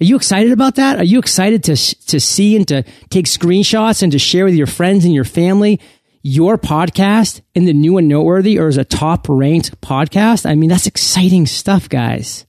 Are 0.00 0.04
you 0.04 0.16
excited 0.16 0.50
about 0.50 0.74
that? 0.74 0.98
Are 0.98 1.04
you 1.04 1.20
excited 1.20 1.62
to, 1.64 1.76
to 1.76 2.18
see 2.18 2.56
and 2.56 2.66
to 2.66 2.82
take 3.10 3.26
screenshots 3.26 4.02
and 4.02 4.10
to 4.10 4.18
share 4.18 4.44
with 4.44 4.54
your 4.54 4.66
friends 4.66 5.04
and 5.04 5.14
your 5.14 5.24
family 5.24 5.78
your 6.22 6.56
podcast 6.56 7.40
in 7.54 7.64
the 7.64 7.72
new 7.72 7.98
and 7.98 8.08
noteworthy 8.08 8.58
or 8.58 8.68
as 8.68 8.76
a 8.76 8.84
top 8.84 9.26
ranked 9.28 9.80
podcast, 9.80 10.48
I 10.48 10.54
mean, 10.54 10.70
that's 10.70 10.86
exciting 10.86 11.46
stuff, 11.46 11.88
guys. 11.88 12.46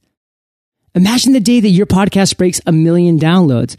Imagine 0.96 1.34
the 1.34 1.40
day 1.40 1.60
that 1.60 1.70
your 1.70 1.88
podcast 1.88 2.38
breaks 2.38 2.62
a 2.68 2.72
million 2.72 3.18
downloads. 3.18 3.76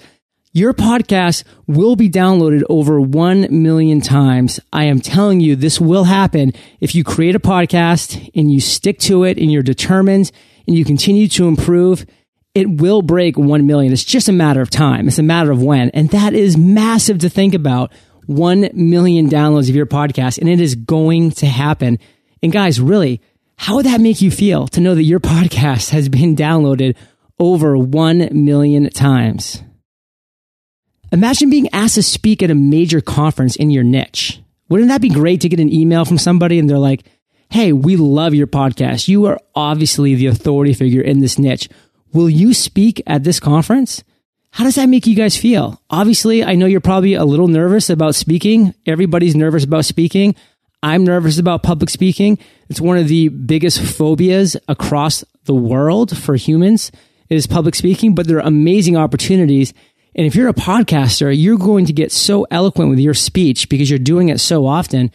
Your 0.53 0.73
podcast 0.73 1.45
will 1.67 1.97
be 1.97 2.11
downloaded 2.11 2.63
over 2.69 3.01
1 3.01 3.49
million 3.51 4.01
times. 4.01 4.61
I 4.73 4.85
am 4.85 5.01
telling 5.01 5.41
you, 5.41 5.57
this 5.57 5.81
will 5.81 6.05
happen 6.05 6.53
if 6.81 6.95
you 6.95 7.03
create 7.03 7.35
a 7.35 7.41
podcast 7.41 8.31
and 8.35 8.53
you 8.53 8.61
stick 8.61 8.99
to 9.01 9.25
it 9.25 9.39
and 9.39 9.51
you're 9.51 9.63
determined 9.63 10.31
and 10.67 10.77
you 10.77 10.85
continue 10.85 11.29
to 11.29 11.49
improve. 11.49 12.07
It 12.55 12.71
will 12.71 13.03
break 13.03 13.37
1 13.37 13.67
million. 13.67 13.93
It's 13.93 14.05
just 14.05 14.29
a 14.29 14.33
matter 14.33 14.61
of 14.61 14.71
time. 14.71 15.09
It's 15.09 15.19
a 15.19 15.25
matter 15.25 15.51
of 15.51 15.63
when. 15.63 15.91
And 15.91 16.11
that 16.11 16.35
is 16.35 16.57
massive 16.57 17.19
to 17.19 17.29
think 17.29 17.55
about 17.55 17.93
1 18.27 18.71
million 18.75 19.29
downloads 19.29 19.69
of 19.69 19.77
your 19.77 19.87
podcast 19.87 20.39
and 20.39 20.49
it 20.49 20.61
is 20.61 20.75
going 20.75 21.31
to 21.33 21.47
happen. 21.47 21.99
And 22.43 22.53
guys, 22.53 22.81
really, 22.81 23.21
how 23.57 23.77
would 23.77 23.87
that 23.87 24.01
make 24.01 24.21
you 24.21 24.31
feel 24.31 24.67
to 24.69 24.81
know 24.81 24.95
that 24.95 25.03
your 25.03 25.21
podcast 25.21 25.91
has 25.91 26.09
been 26.09 26.37
downloaded 26.37 26.97
over 27.39 27.77
1 27.77 28.29
million 28.33 28.91
times? 28.91 29.63
Imagine 31.13 31.51
being 31.51 31.69
asked 31.73 31.95
to 31.95 32.03
speak 32.03 32.43
at 32.43 32.51
a 32.51 32.55
major 32.55 33.01
conference 33.01 33.57
in 33.57 33.71
your 33.71 33.85
niche. 33.85 34.41
Wouldn't 34.69 34.89
that 34.89 35.01
be 35.01 35.09
great 35.11 35.41
to 35.43 35.49
get 35.49 35.61
an 35.61 35.73
email 35.73 36.05
from 36.05 36.19
somebody 36.19 36.59
and 36.59 36.69
they're 36.69 36.79
like, 36.79 37.05
Hey, 37.51 37.73
we 37.73 37.95
love 37.97 38.35
your 38.35 38.49
podcast. 38.49 39.07
You 39.07 39.27
are 39.27 39.39
obviously 39.55 40.17
the 40.17 40.27
authority 40.27 40.73
figure 40.73 41.03
in 41.03 41.21
this 41.21 41.39
niche. 41.39 41.69
Will 42.13 42.29
you 42.29 42.53
speak 42.53 43.01
at 43.07 43.23
this 43.23 43.39
conference? 43.39 44.03
How 44.55 44.63
does 44.63 44.77
that 44.77 44.89
make 44.89 45.09
you 45.09 45.17
guys 45.17 45.37
feel? 45.37 45.83
Obviously, 45.91 46.45
I 46.45 46.55
know 46.55 46.67
you're 46.67 46.81
probably 46.81 47.15
a 47.15 47.25
little 47.25 47.49
nervous 47.49 47.91
about 47.91 48.15
speaking. 48.15 48.73
Everybody's 48.87 49.35
nervous 49.35 49.65
about 49.65 49.85
speaking. 49.85 50.37
I'm 50.81 51.03
nervous 51.03 51.41
about 51.41 51.65
public 51.65 51.91
speaking. 51.91 52.39
It's 52.69 52.81
one 52.81 52.97
of 52.97 53.09
the 53.09 53.31
biggest 53.31 53.81
phobias 53.81 54.57
across 54.69 55.25
the 55.47 55.57
world 55.57 56.17
for 56.17 56.37
humans 56.37 56.93
is 57.29 57.49
public 57.49 57.75
speaking, 57.75 58.15
but 58.15 58.29
there 58.29 58.37
are 58.37 58.47
amazing 58.47 58.97
opportunities. 58.97 59.75
And 60.15 60.25
if 60.25 60.37
you're 60.37 60.49
a 60.49 60.55
podcaster, 60.55 61.37
you're 61.37 61.59
going 61.59 61.87
to 61.87 61.93
get 61.93 62.13
so 62.13 62.47
eloquent 62.49 62.91
with 62.91 63.01
your 63.01 63.13
speech 63.13 63.69
because 63.69 63.91
you're 63.91 63.99
doing 63.99 64.29
it 64.29 64.39
so 64.39 64.67
often 64.67 65.11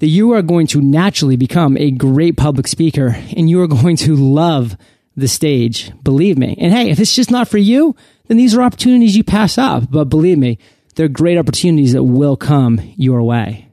that 0.00 0.08
you 0.08 0.32
are 0.32 0.42
going 0.42 0.66
to 0.66 0.82
naturally 0.82 1.36
become 1.36 1.78
a 1.78 1.92
great 1.92 2.36
public 2.36 2.68
speaker 2.68 3.16
and 3.34 3.48
you 3.48 3.62
are 3.62 3.68
going 3.68 3.96
to 3.96 4.14
love 4.14 4.76
the 5.16 5.28
stage. 5.28 5.92
Believe 6.02 6.36
me. 6.36 6.56
And 6.60 6.74
hey, 6.74 6.90
if 6.90 7.00
it's 7.00 7.16
just 7.16 7.30
not 7.30 7.48
for 7.48 7.58
you, 7.58 7.96
then 8.32 8.38
these 8.38 8.54
are 8.54 8.62
opportunities 8.62 9.14
you 9.14 9.22
pass 9.22 9.58
up. 9.58 9.90
But 9.90 10.06
believe 10.06 10.38
me, 10.38 10.56
they're 10.94 11.06
great 11.06 11.36
opportunities 11.36 11.92
that 11.92 12.02
will 12.02 12.34
come 12.34 12.80
your 12.96 13.22
way. 13.22 13.68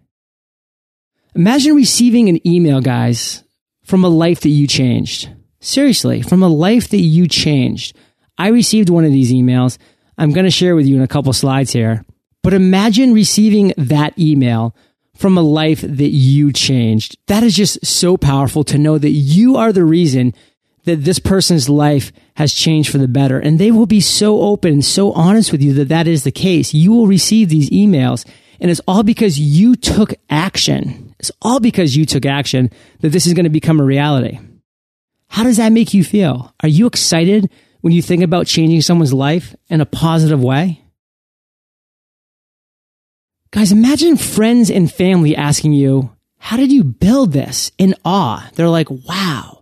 Imagine 1.33 1.77
receiving 1.77 2.27
an 2.27 2.45
email, 2.45 2.81
guys, 2.81 3.45
from 3.85 4.03
a 4.03 4.09
life 4.09 4.41
that 4.41 4.49
you 4.49 4.67
changed. 4.67 5.29
Seriously, 5.61 6.21
from 6.21 6.43
a 6.43 6.49
life 6.49 6.89
that 6.89 6.99
you 6.99 7.25
changed. 7.25 7.95
I 8.37 8.49
received 8.49 8.89
one 8.89 9.05
of 9.05 9.13
these 9.13 9.31
emails. 9.31 9.77
I'm 10.17 10.33
going 10.33 10.43
to 10.43 10.51
share 10.51 10.75
with 10.75 10.85
you 10.85 10.97
in 10.97 11.03
a 11.03 11.07
couple 11.07 11.31
slides 11.31 11.71
here. 11.71 12.03
But 12.43 12.53
imagine 12.53 13.13
receiving 13.13 13.71
that 13.77 14.19
email 14.19 14.75
from 15.15 15.37
a 15.37 15.41
life 15.41 15.79
that 15.79 16.11
you 16.11 16.51
changed. 16.51 17.17
That 17.27 17.43
is 17.43 17.55
just 17.55 17.85
so 17.85 18.17
powerful 18.17 18.65
to 18.65 18.77
know 18.77 18.97
that 18.97 19.09
you 19.09 19.55
are 19.55 19.71
the 19.71 19.85
reason 19.85 20.33
that 20.89 21.05
this 21.05 21.19
person's 21.19 21.69
life 21.69 22.11
has 22.35 22.53
changed 22.53 22.91
for 22.91 22.97
the 22.97 23.07
better. 23.07 23.39
And 23.39 23.59
they 23.59 23.71
will 23.71 23.85
be 23.85 24.01
so 24.01 24.41
open 24.41 24.73
and 24.73 24.85
so 24.85 25.11
honest 25.13 25.51
with 25.51 25.61
you 25.61 25.73
that 25.73 25.89
that 25.89 26.07
is 26.07 26.23
the 26.23 26.31
case. 26.31 26.73
You 26.73 26.91
will 26.91 27.07
receive 27.07 27.49
these 27.49 27.69
emails 27.69 28.25
and 28.59 28.69
it's 28.69 28.81
all 28.87 29.03
because 29.03 29.39
you 29.39 29.75
took 29.75 30.13
action. 30.29 31.15
It's 31.19 31.31
all 31.41 31.59
because 31.59 31.95
you 31.95 32.05
took 32.05 32.25
action 32.25 32.71
that 32.99 33.09
this 33.09 33.25
is 33.25 33.33
going 33.33 33.45
to 33.45 33.49
become 33.49 33.79
a 33.79 33.85
reality. 33.85 34.39
How 35.29 35.43
does 35.43 35.57
that 35.57 35.71
make 35.71 35.93
you 35.93 36.03
feel? 36.03 36.53
Are 36.61 36.69
you 36.69 36.87
excited 36.87 37.49
when 37.81 37.93
you 37.93 38.01
think 38.01 38.23
about 38.23 38.47
changing 38.47 38.81
someone's 38.81 39.13
life 39.13 39.55
in 39.69 39.79
a 39.79 39.85
positive 39.85 40.43
way? 40.43 40.83
Guys, 43.51 43.71
imagine 43.71 44.17
friends 44.17 44.69
and 44.69 44.91
family 44.91 45.35
asking 45.35 45.73
you, 45.73 46.11
how 46.37 46.57
did 46.57 46.71
you 46.71 46.83
build 46.83 47.31
this 47.31 47.71
in 47.77 47.95
awe? 48.05 48.49
They're 48.55 48.69
like, 48.69 48.89
wow. 48.89 49.58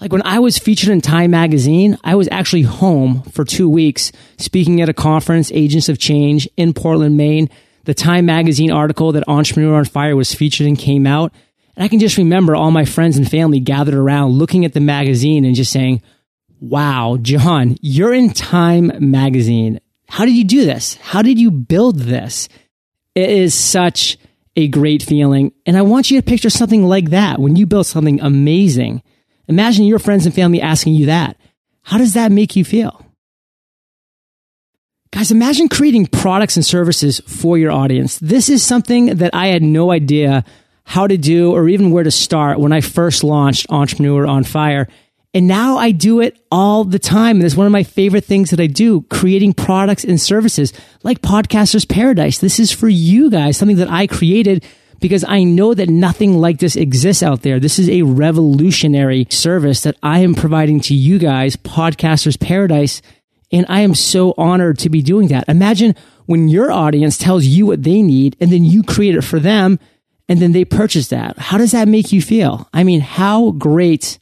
Like 0.00 0.12
when 0.12 0.26
I 0.26 0.40
was 0.40 0.58
featured 0.58 0.90
in 0.90 1.00
Time 1.00 1.30
Magazine, 1.30 1.96
I 2.04 2.16
was 2.16 2.28
actually 2.30 2.62
home 2.62 3.22
for 3.32 3.44
two 3.44 3.68
weeks 3.68 4.12
speaking 4.36 4.80
at 4.82 4.90
a 4.90 4.94
conference, 4.94 5.50
Agents 5.52 5.88
of 5.88 5.98
Change 5.98 6.48
in 6.56 6.74
Portland, 6.74 7.16
Maine 7.16 7.48
the 7.86 7.94
Time 7.94 8.26
Magazine 8.26 8.70
article 8.70 9.12
that 9.12 9.28
Entrepreneur 9.28 9.76
on 9.76 9.84
Fire 9.84 10.16
was 10.16 10.34
featured 10.34 10.66
in 10.66 10.76
came 10.76 11.06
out. 11.06 11.32
And 11.76 11.84
I 11.84 11.88
can 11.88 12.00
just 12.00 12.18
remember 12.18 12.54
all 12.54 12.70
my 12.70 12.84
friends 12.84 13.16
and 13.16 13.30
family 13.30 13.60
gathered 13.60 13.94
around 13.94 14.32
looking 14.32 14.64
at 14.64 14.74
the 14.74 14.80
magazine 14.80 15.44
and 15.44 15.54
just 15.54 15.72
saying, 15.72 16.02
Wow, 16.60 17.18
John, 17.20 17.76
you're 17.80 18.12
in 18.12 18.30
Time 18.30 18.90
Magazine. 18.98 19.80
How 20.08 20.24
did 20.24 20.34
you 20.34 20.44
do 20.44 20.64
this? 20.64 20.96
How 20.96 21.22
did 21.22 21.38
you 21.38 21.50
build 21.50 21.98
this? 21.98 22.48
It 23.14 23.30
is 23.30 23.54
such 23.54 24.18
a 24.56 24.68
great 24.68 25.02
feeling. 25.02 25.52
And 25.64 25.76
I 25.76 25.82
want 25.82 26.10
you 26.10 26.20
to 26.20 26.26
picture 26.26 26.50
something 26.50 26.84
like 26.84 27.10
that 27.10 27.38
when 27.38 27.56
you 27.56 27.66
build 27.66 27.86
something 27.86 28.20
amazing. 28.20 29.02
Imagine 29.48 29.84
your 29.84 29.98
friends 29.98 30.26
and 30.26 30.34
family 30.34 30.60
asking 30.60 30.94
you 30.94 31.06
that. 31.06 31.36
How 31.82 31.98
does 31.98 32.14
that 32.14 32.32
make 32.32 32.56
you 32.56 32.64
feel? 32.64 33.06
Guys, 35.12 35.30
imagine 35.30 35.68
creating 35.68 36.06
products 36.06 36.56
and 36.56 36.66
services 36.66 37.20
for 37.20 37.56
your 37.56 37.70
audience. 37.70 38.18
This 38.18 38.48
is 38.48 38.62
something 38.62 39.16
that 39.16 39.34
I 39.34 39.48
had 39.48 39.62
no 39.62 39.92
idea 39.92 40.44
how 40.84 41.06
to 41.06 41.16
do 41.16 41.52
or 41.52 41.68
even 41.68 41.90
where 41.90 42.04
to 42.04 42.10
start 42.10 42.58
when 42.58 42.72
I 42.72 42.80
first 42.80 43.24
launched 43.24 43.66
Entrepreneur 43.70 44.26
on 44.26 44.44
Fire. 44.44 44.88
And 45.32 45.46
now 45.46 45.76
I 45.76 45.90
do 45.90 46.20
it 46.20 46.38
all 46.50 46.84
the 46.84 46.98
time. 46.98 47.36
And 47.36 47.44
it's 47.44 47.56
one 47.56 47.66
of 47.66 47.72
my 47.72 47.82
favorite 47.82 48.24
things 48.24 48.50
that 48.50 48.60
I 48.60 48.66
do, 48.66 49.02
creating 49.02 49.54
products 49.54 50.04
and 50.04 50.20
services 50.20 50.72
like 51.02 51.22
Podcaster's 51.22 51.84
Paradise. 51.84 52.38
This 52.38 52.58
is 52.58 52.72
for 52.72 52.88
you 52.88 53.30
guys, 53.30 53.56
something 53.56 53.76
that 53.76 53.90
I 53.90 54.06
created 54.06 54.64
because 55.00 55.24
I 55.26 55.44
know 55.44 55.74
that 55.74 55.88
nothing 55.88 56.38
like 56.38 56.58
this 56.58 56.76
exists 56.76 57.22
out 57.22 57.42
there. 57.42 57.60
This 57.60 57.78
is 57.78 57.88
a 57.88 58.02
revolutionary 58.02 59.26
service 59.30 59.82
that 59.82 59.96
I 60.02 60.20
am 60.20 60.34
providing 60.34 60.80
to 60.80 60.94
you 60.94 61.18
guys, 61.18 61.56
Podcaster's 61.56 62.36
Paradise. 62.36 63.02
And 63.52 63.66
I 63.68 63.80
am 63.80 63.94
so 63.94 64.34
honored 64.36 64.78
to 64.80 64.90
be 64.90 65.02
doing 65.02 65.28
that. 65.28 65.48
Imagine 65.48 65.94
when 66.26 66.48
your 66.48 66.72
audience 66.72 67.16
tells 67.16 67.44
you 67.44 67.66
what 67.66 67.82
they 67.82 68.02
need 68.02 68.36
and 68.40 68.50
then 68.50 68.64
you 68.64 68.82
create 68.82 69.14
it 69.14 69.22
for 69.22 69.38
them 69.38 69.78
and 70.28 70.40
then 70.40 70.52
they 70.52 70.64
purchase 70.64 71.08
that. 71.08 71.38
How 71.38 71.58
does 71.58 71.72
that 71.72 71.88
make 71.88 72.12
you 72.12 72.20
feel? 72.20 72.68
I 72.72 72.82
mean, 72.82 73.00
how 73.00 73.52
great 73.52 74.18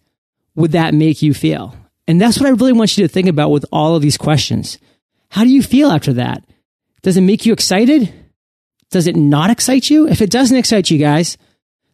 would 0.54 0.72
that 0.72 0.94
make 0.94 1.22
you 1.22 1.32
feel? 1.32 1.74
And 2.06 2.20
that's 2.20 2.38
what 2.38 2.46
I 2.46 2.50
really 2.50 2.72
want 2.72 2.96
you 2.96 3.06
to 3.06 3.12
think 3.12 3.28
about 3.28 3.50
with 3.50 3.64
all 3.72 3.96
of 3.96 4.02
these 4.02 4.18
questions. 4.18 4.78
How 5.30 5.44
do 5.44 5.50
you 5.50 5.62
feel 5.62 5.90
after 5.90 6.12
that? 6.14 6.44
Does 7.02 7.16
it 7.16 7.22
make 7.22 7.46
you 7.46 7.52
excited? 7.52 8.12
Does 8.90 9.06
it 9.06 9.16
not 9.16 9.50
excite 9.50 9.90
you? 9.90 10.08
If 10.08 10.22
it 10.22 10.30
doesn't 10.30 10.56
excite 10.56 10.90
you 10.90 10.98
guys, 10.98 11.36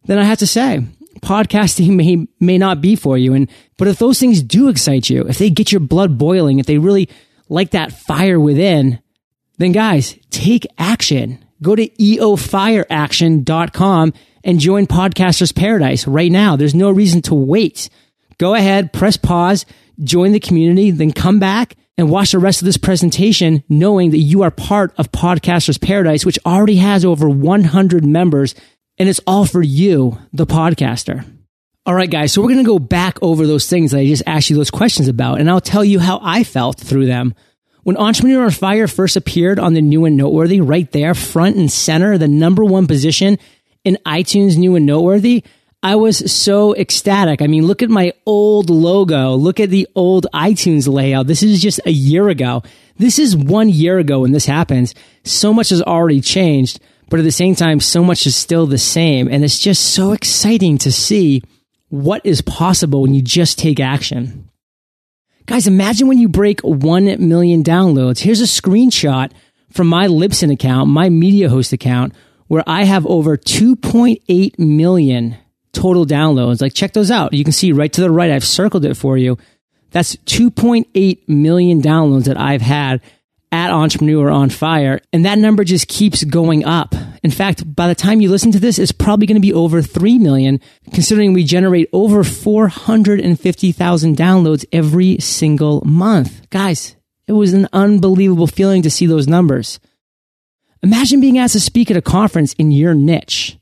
then 0.04 0.18
I 0.18 0.24
have 0.24 0.38
to 0.38 0.46
say, 0.46 0.86
podcasting 1.20 1.90
may 1.96 2.26
may 2.38 2.58
not 2.58 2.80
be 2.80 2.94
for 2.96 3.18
you. 3.18 3.34
And 3.34 3.50
but 3.76 3.88
if 3.88 3.98
those 3.98 4.20
things 4.20 4.42
do 4.42 4.68
excite 4.68 5.10
you 5.10 5.22
if 5.22 5.38
they 5.38 5.50
get 5.50 5.72
your 5.72 5.80
blood 5.80 6.18
boiling 6.18 6.58
if 6.58 6.66
they 6.66 6.78
really 6.78 7.08
like 7.48 7.70
that 7.70 7.92
fire 7.92 8.40
within 8.40 9.00
then 9.58 9.72
guys 9.72 10.16
take 10.30 10.66
action. 10.78 11.44
Go 11.62 11.76
to 11.76 11.86
eofireaction.com 11.86 14.14
and 14.42 14.58
join 14.58 14.86
podcasters 14.86 15.54
paradise 15.54 16.06
right 16.06 16.32
now. 16.32 16.56
There's 16.56 16.74
no 16.74 16.90
reason 16.90 17.20
to 17.22 17.34
wait. 17.34 17.90
Go 18.38 18.54
ahead 18.54 18.94
press 18.94 19.18
pause 19.18 19.66
join 20.02 20.32
the 20.32 20.40
community 20.40 20.90
then 20.90 21.12
come 21.12 21.38
back 21.38 21.76
and 22.00 22.10
watch 22.10 22.32
the 22.32 22.38
rest 22.38 22.62
of 22.62 22.66
this 22.66 22.76
presentation 22.76 23.62
knowing 23.68 24.10
that 24.10 24.18
you 24.18 24.42
are 24.42 24.50
part 24.50 24.92
of 24.98 25.12
podcasters 25.12 25.80
paradise 25.80 26.26
which 26.26 26.38
already 26.44 26.76
has 26.76 27.04
over 27.04 27.28
100 27.28 28.04
members 28.04 28.54
and 29.00 29.08
it's 29.08 29.20
all 29.26 29.46
for 29.46 29.62
you, 29.62 30.18
the 30.34 30.46
podcaster. 30.46 31.24
All 31.86 31.94
right, 31.94 32.10
guys. 32.10 32.34
So 32.34 32.42
we're 32.42 32.48
going 32.48 32.64
to 32.64 32.70
go 32.70 32.78
back 32.78 33.18
over 33.22 33.46
those 33.46 33.66
things 33.66 33.92
that 33.92 33.98
I 34.00 34.06
just 34.06 34.22
asked 34.26 34.50
you 34.50 34.56
those 34.56 34.70
questions 34.70 35.08
about, 35.08 35.40
and 35.40 35.48
I'll 35.48 35.62
tell 35.62 35.82
you 35.82 35.98
how 35.98 36.20
I 36.22 36.44
felt 36.44 36.78
through 36.78 37.06
them. 37.06 37.34
When 37.82 37.96
Entrepreneur 37.96 38.44
on 38.44 38.50
Fire 38.50 38.86
first 38.86 39.16
appeared 39.16 39.58
on 39.58 39.72
the 39.72 39.80
new 39.80 40.04
and 40.04 40.18
noteworthy, 40.18 40.60
right 40.60 40.90
there, 40.92 41.14
front 41.14 41.56
and 41.56 41.72
center, 41.72 42.18
the 42.18 42.28
number 42.28 42.62
one 42.62 42.86
position 42.86 43.38
in 43.84 43.96
iTunes 44.04 44.58
new 44.58 44.76
and 44.76 44.84
noteworthy, 44.84 45.44
I 45.82 45.96
was 45.96 46.30
so 46.30 46.74
ecstatic. 46.74 47.40
I 47.40 47.46
mean, 47.46 47.66
look 47.66 47.82
at 47.82 47.88
my 47.88 48.12
old 48.26 48.68
logo. 48.68 49.34
Look 49.34 49.60
at 49.60 49.70
the 49.70 49.88
old 49.94 50.26
iTunes 50.34 50.86
layout. 50.86 51.26
This 51.26 51.42
is 51.42 51.62
just 51.62 51.80
a 51.86 51.90
year 51.90 52.28
ago. 52.28 52.62
This 52.98 53.18
is 53.18 53.34
one 53.34 53.70
year 53.70 53.98
ago 53.98 54.20
when 54.20 54.32
this 54.32 54.44
happens. 54.44 54.94
So 55.24 55.54
much 55.54 55.70
has 55.70 55.80
already 55.80 56.20
changed. 56.20 56.80
But 57.08 57.18
at 57.18 57.22
the 57.22 57.32
same 57.32 57.54
time, 57.54 57.80
so 57.80 58.04
much 58.04 58.26
is 58.26 58.36
still 58.36 58.66
the 58.66 58.78
same. 58.78 59.26
And 59.28 59.42
it's 59.42 59.58
just 59.58 59.94
so 59.94 60.12
exciting 60.12 60.76
to 60.78 60.92
see 60.92 61.42
what 61.88 62.24
is 62.26 62.42
possible 62.42 63.00
when 63.02 63.14
you 63.14 63.22
just 63.22 63.58
take 63.58 63.80
action. 63.80 64.50
Guys, 65.46 65.66
imagine 65.66 66.08
when 66.08 66.18
you 66.18 66.28
break 66.28 66.60
1 66.60 67.26
million 67.26 67.64
downloads. 67.64 68.20
Here's 68.20 68.42
a 68.42 68.44
screenshot 68.44 69.32
from 69.72 69.86
my 69.86 70.06
Libsyn 70.06 70.52
account, 70.52 70.90
my 70.90 71.08
media 71.08 71.48
host 71.48 71.72
account, 71.72 72.14
where 72.48 72.62
I 72.66 72.84
have 72.84 73.06
over 73.06 73.36
2.8 73.36 74.58
million 74.58 75.36
total 75.72 76.06
downloads. 76.06 76.60
Like 76.60 76.74
check 76.74 76.92
those 76.92 77.10
out. 77.10 77.32
You 77.32 77.44
can 77.44 77.52
see 77.52 77.72
right 77.72 77.92
to 77.92 78.00
the 78.00 78.10
right. 78.10 78.30
I've 78.30 78.44
circled 78.44 78.84
it 78.84 78.96
for 78.96 79.16
you. 79.16 79.38
That's 79.90 80.16
2.8 80.16 81.28
million 81.28 81.82
downloads 81.82 82.24
that 82.24 82.38
I've 82.38 82.62
had 82.62 83.00
at 83.52 83.72
Entrepreneur 83.72 84.30
on 84.30 84.48
Fire. 84.48 85.00
And 85.12 85.24
that 85.24 85.38
number 85.38 85.64
just 85.64 85.88
keeps 85.88 86.22
going 86.22 86.64
up. 86.64 86.94
In 87.22 87.30
fact, 87.30 87.74
by 87.74 87.88
the 87.88 87.94
time 87.94 88.20
you 88.20 88.30
listen 88.30 88.52
to 88.52 88.60
this, 88.60 88.78
it's 88.78 88.92
probably 88.92 89.26
going 89.26 89.40
to 89.40 89.40
be 89.40 89.52
over 89.52 89.82
3 89.82 90.18
million, 90.18 90.60
considering 90.92 91.32
we 91.32 91.44
generate 91.44 91.88
over 91.92 92.22
450,000 92.22 94.16
downloads 94.16 94.64
every 94.72 95.18
single 95.18 95.82
month. 95.84 96.48
Guys, 96.50 96.96
it 97.26 97.32
was 97.32 97.52
an 97.52 97.68
unbelievable 97.72 98.46
feeling 98.46 98.82
to 98.82 98.90
see 98.90 99.06
those 99.06 99.26
numbers. 99.26 99.80
Imagine 100.82 101.20
being 101.20 101.36
asked 101.36 101.52
to 101.52 101.60
speak 101.60 101.90
at 101.90 101.96
a 101.96 102.02
conference 102.02 102.54
in 102.54 102.70
your 102.70 102.94
niche. 102.94 103.58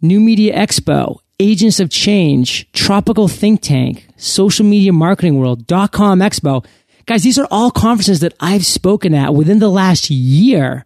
New 0.00 0.20
Media 0.20 0.56
Expo, 0.56 1.18
Agents 1.38 1.80
of 1.80 1.90
Change, 1.90 2.70
Tropical 2.72 3.28
Think 3.28 3.62
Tank, 3.62 4.06
Social 4.16 4.64
Media 4.64 4.92
Marketing 4.92 5.38
World, 5.38 5.66
Dot 5.66 5.92
Com 5.92 6.20
Expo. 6.20 6.64
Guys, 7.06 7.22
these 7.22 7.38
are 7.38 7.48
all 7.50 7.70
conferences 7.70 8.20
that 8.20 8.34
I've 8.40 8.66
spoken 8.66 9.14
at 9.14 9.34
within 9.34 9.58
the 9.58 9.70
last 9.70 10.10
year 10.10 10.84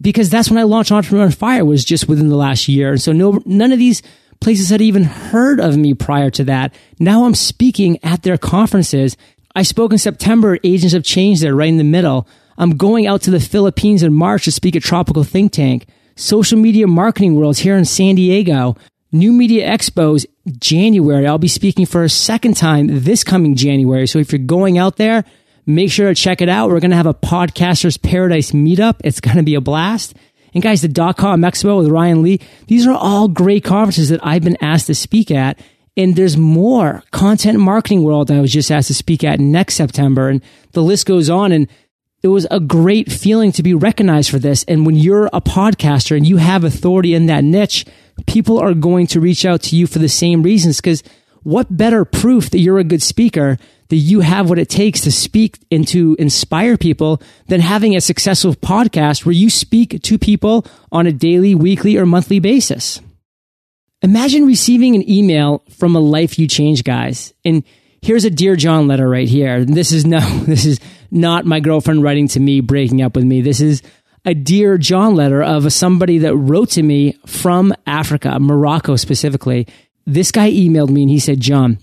because 0.00 0.30
that's 0.30 0.48
when 0.48 0.58
I 0.58 0.62
launched 0.62 0.92
Entrepreneur 0.92 1.26
on 1.26 1.32
Fire 1.32 1.64
was 1.64 1.84
just 1.84 2.08
within 2.08 2.28
the 2.28 2.36
last 2.36 2.68
year. 2.68 2.92
And 2.92 3.00
so 3.00 3.12
no, 3.12 3.42
none 3.44 3.72
of 3.72 3.78
these 3.78 4.02
places 4.40 4.70
had 4.70 4.80
even 4.80 5.04
heard 5.04 5.60
of 5.60 5.76
me 5.76 5.94
prior 5.94 6.30
to 6.30 6.44
that. 6.44 6.74
Now 6.98 7.24
I'm 7.24 7.34
speaking 7.34 7.98
at 8.02 8.22
their 8.22 8.38
conferences. 8.38 9.16
I 9.54 9.62
spoke 9.62 9.92
in 9.92 9.98
September 9.98 10.58
Agents 10.64 10.94
of 10.94 11.04
Change 11.04 11.40
there, 11.40 11.54
right 11.54 11.68
in 11.68 11.76
the 11.76 11.84
middle. 11.84 12.26
I'm 12.56 12.76
going 12.76 13.06
out 13.06 13.22
to 13.22 13.30
the 13.30 13.40
Philippines 13.40 14.02
in 14.02 14.12
March 14.14 14.44
to 14.44 14.52
speak 14.52 14.76
at 14.76 14.82
Tropical 14.82 15.24
Think 15.24 15.52
Tank. 15.52 15.86
Social 16.20 16.58
Media 16.58 16.86
Marketing 16.86 17.34
Worlds 17.34 17.58
here 17.58 17.76
in 17.76 17.86
San 17.86 18.14
Diego. 18.14 18.76
New 19.10 19.32
Media 19.32 19.66
Expos, 19.68 20.26
January. 20.58 21.26
I'll 21.26 21.38
be 21.38 21.48
speaking 21.48 21.86
for 21.86 22.04
a 22.04 22.10
second 22.10 22.58
time 22.58 22.88
this 22.90 23.24
coming 23.24 23.56
January. 23.56 24.06
So 24.06 24.18
if 24.18 24.30
you're 24.30 24.38
going 24.38 24.76
out 24.76 24.96
there, 24.96 25.24
make 25.64 25.90
sure 25.90 26.08
to 26.08 26.14
check 26.14 26.42
it 26.42 26.48
out. 26.50 26.68
We're 26.68 26.80
going 26.80 26.90
to 26.90 26.96
have 26.96 27.06
a 27.06 27.14
Podcasters 27.14 28.00
Paradise 28.00 28.52
meetup. 28.52 29.00
It's 29.02 29.18
going 29.18 29.38
to 29.38 29.42
be 29.42 29.54
a 29.54 29.62
blast. 29.62 30.14
And 30.52 30.62
guys, 30.62 30.82
the 30.82 30.88
dot 30.88 31.16
com 31.16 31.40
expo 31.40 31.78
with 31.78 31.88
Ryan 31.88 32.22
Lee, 32.22 32.40
these 32.66 32.86
are 32.86 32.94
all 32.94 33.26
great 33.26 33.64
conferences 33.64 34.10
that 34.10 34.20
I've 34.22 34.44
been 34.44 34.58
asked 34.60 34.88
to 34.88 34.94
speak 34.94 35.30
at. 35.30 35.58
And 35.96 36.16
there's 36.16 36.36
more 36.36 37.02
content 37.12 37.58
marketing 37.58 38.02
world 38.02 38.30
I 38.30 38.40
was 38.40 38.52
just 38.52 38.70
asked 38.70 38.88
to 38.88 38.94
speak 38.94 39.24
at 39.24 39.40
next 39.40 39.74
September. 39.74 40.28
And 40.28 40.42
the 40.72 40.82
list 40.82 41.06
goes 41.06 41.30
on. 41.30 41.50
And 41.50 41.66
it 42.22 42.28
was 42.28 42.46
a 42.50 42.60
great 42.60 43.10
feeling 43.10 43.52
to 43.52 43.62
be 43.62 43.74
recognized 43.74 44.30
for 44.30 44.38
this. 44.38 44.64
And 44.64 44.84
when 44.84 44.94
you're 44.94 45.30
a 45.32 45.40
podcaster 45.40 46.16
and 46.16 46.26
you 46.26 46.36
have 46.36 46.64
authority 46.64 47.14
in 47.14 47.26
that 47.26 47.44
niche, 47.44 47.86
people 48.26 48.58
are 48.58 48.74
going 48.74 49.06
to 49.08 49.20
reach 49.20 49.44
out 49.44 49.62
to 49.62 49.76
you 49.76 49.86
for 49.86 49.98
the 49.98 50.08
same 50.08 50.42
reasons. 50.42 50.76
Because 50.76 51.02
what 51.42 51.74
better 51.74 52.04
proof 52.04 52.50
that 52.50 52.58
you're 52.58 52.78
a 52.78 52.84
good 52.84 53.02
speaker, 53.02 53.56
that 53.88 53.96
you 53.96 54.20
have 54.20 54.48
what 54.50 54.58
it 54.58 54.68
takes 54.68 55.00
to 55.02 55.12
speak 55.12 55.58
and 55.70 55.88
to 55.88 56.14
inspire 56.18 56.76
people 56.76 57.22
than 57.48 57.60
having 57.60 57.96
a 57.96 58.00
successful 58.00 58.54
podcast 58.54 59.24
where 59.24 59.32
you 59.32 59.48
speak 59.48 60.02
to 60.02 60.18
people 60.18 60.66
on 60.92 61.06
a 61.06 61.12
daily, 61.12 61.54
weekly, 61.54 61.96
or 61.96 62.04
monthly 62.04 62.38
basis? 62.38 63.00
Imagine 64.02 64.46
receiving 64.46 64.94
an 64.94 65.08
email 65.08 65.62
from 65.70 65.96
a 65.96 66.00
life 66.00 66.38
you 66.38 66.46
change, 66.46 66.84
guys. 66.84 67.32
And 67.44 67.64
here's 68.02 68.24
a 68.24 68.30
Dear 68.30 68.56
John 68.56 68.88
letter 68.88 69.08
right 69.08 69.28
here. 69.28 69.64
This 69.64 69.92
is 69.92 70.04
no, 70.04 70.20
this 70.44 70.64
is 70.64 70.80
not 71.10 71.44
my 71.44 71.60
girlfriend 71.60 72.02
writing 72.02 72.28
to 72.28 72.40
me, 72.40 72.60
breaking 72.60 73.02
up 73.02 73.14
with 73.16 73.24
me. 73.24 73.40
This 73.40 73.60
is 73.60 73.82
a 74.24 74.34
Dear 74.34 74.78
John 74.78 75.14
letter 75.14 75.42
of 75.42 75.72
somebody 75.72 76.18
that 76.18 76.36
wrote 76.36 76.70
to 76.70 76.82
me 76.82 77.18
from 77.26 77.72
Africa, 77.86 78.38
Morocco 78.38 78.96
specifically. 78.96 79.66
This 80.06 80.30
guy 80.30 80.50
emailed 80.50 80.90
me 80.90 81.02
and 81.02 81.10
he 81.10 81.18
said, 81.18 81.40
John, 81.40 81.78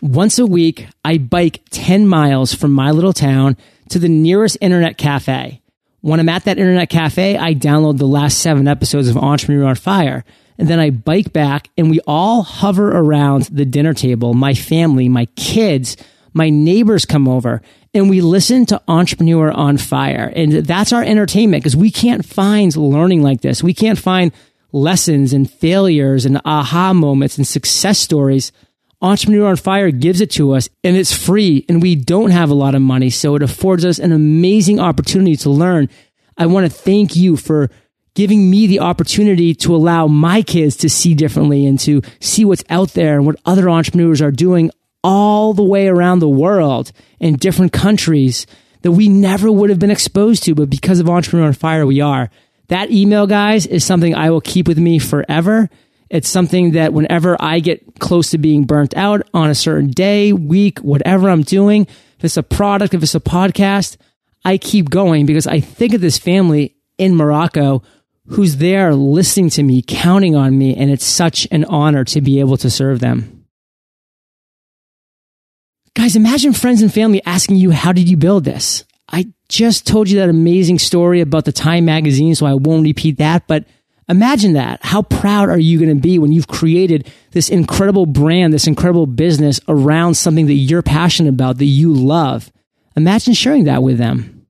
once 0.00 0.38
a 0.38 0.46
week, 0.46 0.88
I 1.04 1.18
bike 1.18 1.62
10 1.70 2.06
miles 2.06 2.54
from 2.54 2.72
my 2.72 2.90
little 2.90 3.12
town 3.12 3.56
to 3.90 3.98
the 3.98 4.08
nearest 4.08 4.58
internet 4.60 4.98
cafe. 4.98 5.60
When 6.00 6.18
I'm 6.18 6.28
at 6.28 6.44
that 6.44 6.58
internet 6.58 6.90
cafe, 6.90 7.38
I 7.38 7.54
download 7.54 7.98
the 7.98 8.06
last 8.06 8.38
seven 8.38 8.66
episodes 8.66 9.08
of 9.08 9.16
Entrepreneur 9.16 9.66
on 9.66 9.76
Fire. 9.76 10.24
And 10.58 10.68
then 10.68 10.78
I 10.78 10.90
bike 10.90 11.32
back 11.32 11.70
and 11.76 11.90
we 11.90 12.00
all 12.06 12.42
hover 12.42 12.90
around 12.90 13.44
the 13.44 13.64
dinner 13.64 13.94
table. 13.94 14.34
My 14.34 14.54
family, 14.54 15.08
my 15.08 15.26
kids, 15.36 15.96
my 16.32 16.50
neighbors 16.50 17.04
come 17.04 17.28
over 17.28 17.62
and 17.94 18.08
we 18.08 18.20
listen 18.20 18.66
to 18.66 18.80
Entrepreneur 18.88 19.50
on 19.50 19.76
Fire. 19.76 20.32
And 20.34 20.52
that's 20.52 20.92
our 20.92 21.02
entertainment 21.02 21.62
because 21.62 21.76
we 21.76 21.90
can't 21.90 22.24
find 22.24 22.74
learning 22.76 23.22
like 23.22 23.40
this. 23.40 23.62
We 23.62 23.74
can't 23.74 23.98
find 23.98 24.32
lessons 24.72 25.32
and 25.32 25.50
failures 25.50 26.24
and 26.24 26.40
aha 26.44 26.92
moments 26.94 27.36
and 27.36 27.46
success 27.46 27.98
stories. 27.98 28.52
Entrepreneur 29.02 29.48
on 29.48 29.56
Fire 29.56 29.90
gives 29.90 30.20
it 30.20 30.30
to 30.32 30.52
us 30.52 30.68
and 30.84 30.96
it's 30.96 31.14
free 31.14 31.66
and 31.68 31.82
we 31.82 31.94
don't 31.94 32.30
have 32.30 32.50
a 32.50 32.54
lot 32.54 32.74
of 32.74 32.82
money. 32.82 33.10
So 33.10 33.34
it 33.34 33.42
affords 33.42 33.84
us 33.84 33.98
an 33.98 34.12
amazing 34.12 34.80
opportunity 34.80 35.36
to 35.36 35.50
learn. 35.50 35.88
I 36.38 36.46
want 36.46 36.64
to 36.64 36.70
thank 36.70 37.14
you 37.14 37.36
for 37.36 37.68
giving 38.14 38.50
me 38.50 38.66
the 38.66 38.80
opportunity 38.80 39.54
to 39.54 39.74
allow 39.74 40.06
my 40.06 40.42
kids 40.42 40.76
to 40.76 40.90
see 40.90 41.14
differently 41.14 41.66
and 41.66 41.78
to 41.80 42.02
see 42.20 42.44
what's 42.44 42.64
out 42.68 42.90
there 42.90 43.16
and 43.16 43.26
what 43.26 43.36
other 43.44 43.70
entrepreneurs 43.70 44.20
are 44.20 44.30
doing 44.30 44.70
all 45.02 45.54
the 45.54 45.64
way 45.64 45.88
around 45.88 46.18
the 46.18 46.28
world 46.28 46.92
in 47.18 47.36
different 47.36 47.72
countries 47.72 48.46
that 48.82 48.92
we 48.92 49.08
never 49.08 49.50
would 49.50 49.70
have 49.70 49.78
been 49.78 49.90
exposed 49.90 50.44
to, 50.44 50.54
but 50.54 50.68
because 50.68 51.00
of 51.00 51.08
Entrepreneur 51.08 51.46
on 51.46 51.52
Fire, 51.52 51.86
we 51.86 52.00
are. 52.00 52.30
That 52.68 52.90
email, 52.90 53.26
guys, 53.26 53.66
is 53.66 53.84
something 53.84 54.14
I 54.14 54.30
will 54.30 54.40
keep 54.40 54.68
with 54.68 54.78
me 54.78 54.98
forever. 54.98 55.70
It's 56.10 56.28
something 56.28 56.72
that 56.72 56.92
whenever 56.92 57.36
I 57.40 57.60
get 57.60 57.98
close 57.98 58.30
to 58.30 58.38
being 58.38 58.64
burnt 58.64 58.94
out 58.96 59.22
on 59.32 59.50
a 59.50 59.54
certain 59.54 59.90
day, 59.90 60.32
week, 60.32 60.78
whatever 60.80 61.30
I'm 61.30 61.42
doing, 61.42 61.86
if 62.18 62.24
it's 62.24 62.36
a 62.36 62.42
product, 62.42 62.94
if 62.94 63.02
it's 63.02 63.14
a 63.14 63.20
podcast, 63.20 63.96
I 64.44 64.58
keep 64.58 64.90
going 64.90 65.26
because 65.26 65.46
I 65.46 65.60
think 65.60 65.94
of 65.94 66.00
this 66.00 66.18
family 66.18 66.76
in 66.98 67.16
Morocco 67.16 67.82
who's 68.28 68.56
there 68.56 68.94
listening 68.94 69.50
to 69.50 69.62
me, 69.62 69.82
counting 69.86 70.36
on 70.36 70.56
me, 70.56 70.76
and 70.76 70.90
it's 70.90 71.04
such 71.04 71.46
an 71.50 71.64
honor 71.64 72.04
to 72.04 72.20
be 72.20 72.40
able 72.40 72.56
to 72.58 72.70
serve 72.70 73.00
them. 73.00 73.44
Guys, 75.94 76.16
imagine 76.16 76.52
friends 76.52 76.80
and 76.80 76.92
family 76.92 77.20
asking 77.26 77.56
you, 77.56 77.70
how 77.70 77.92
did 77.92 78.08
you 78.08 78.16
build 78.16 78.44
this? 78.44 78.84
I 79.10 79.26
just 79.48 79.86
told 79.86 80.08
you 80.08 80.18
that 80.20 80.30
amazing 80.30 80.78
story 80.78 81.20
about 81.20 81.44
the 81.44 81.52
Time 81.52 81.84
magazine, 81.84 82.34
so 82.34 82.46
I 82.46 82.54
won't 82.54 82.84
repeat 82.84 83.18
that, 83.18 83.46
but 83.46 83.66
imagine 84.08 84.54
that. 84.54 84.82
How 84.82 85.02
proud 85.02 85.50
are 85.50 85.58
you 85.58 85.78
going 85.78 85.94
to 85.94 86.00
be 86.00 86.18
when 86.18 86.32
you've 86.32 86.48
created 86.48 87.12
this 87.32 87.50
incredible 87.50 88.06
brand, 88.06 88.54
this 88.54 88.66
incredible 88.66 89.06
business 89.06 89.60
around 89.68 90.14
something 90.14 90.46
that 90.46 90.54
you're 90.54 90.82
passionate 90.82 91.30
about, 91.30 91.58
that 91.58 91.66
you 91.66 91.92
love? 91.92 92.50
Imagine 92.96 93.34
sharing 93.34 93.64
that 93.64 93.82
with 93.82 93.98
them. 93.98 94.41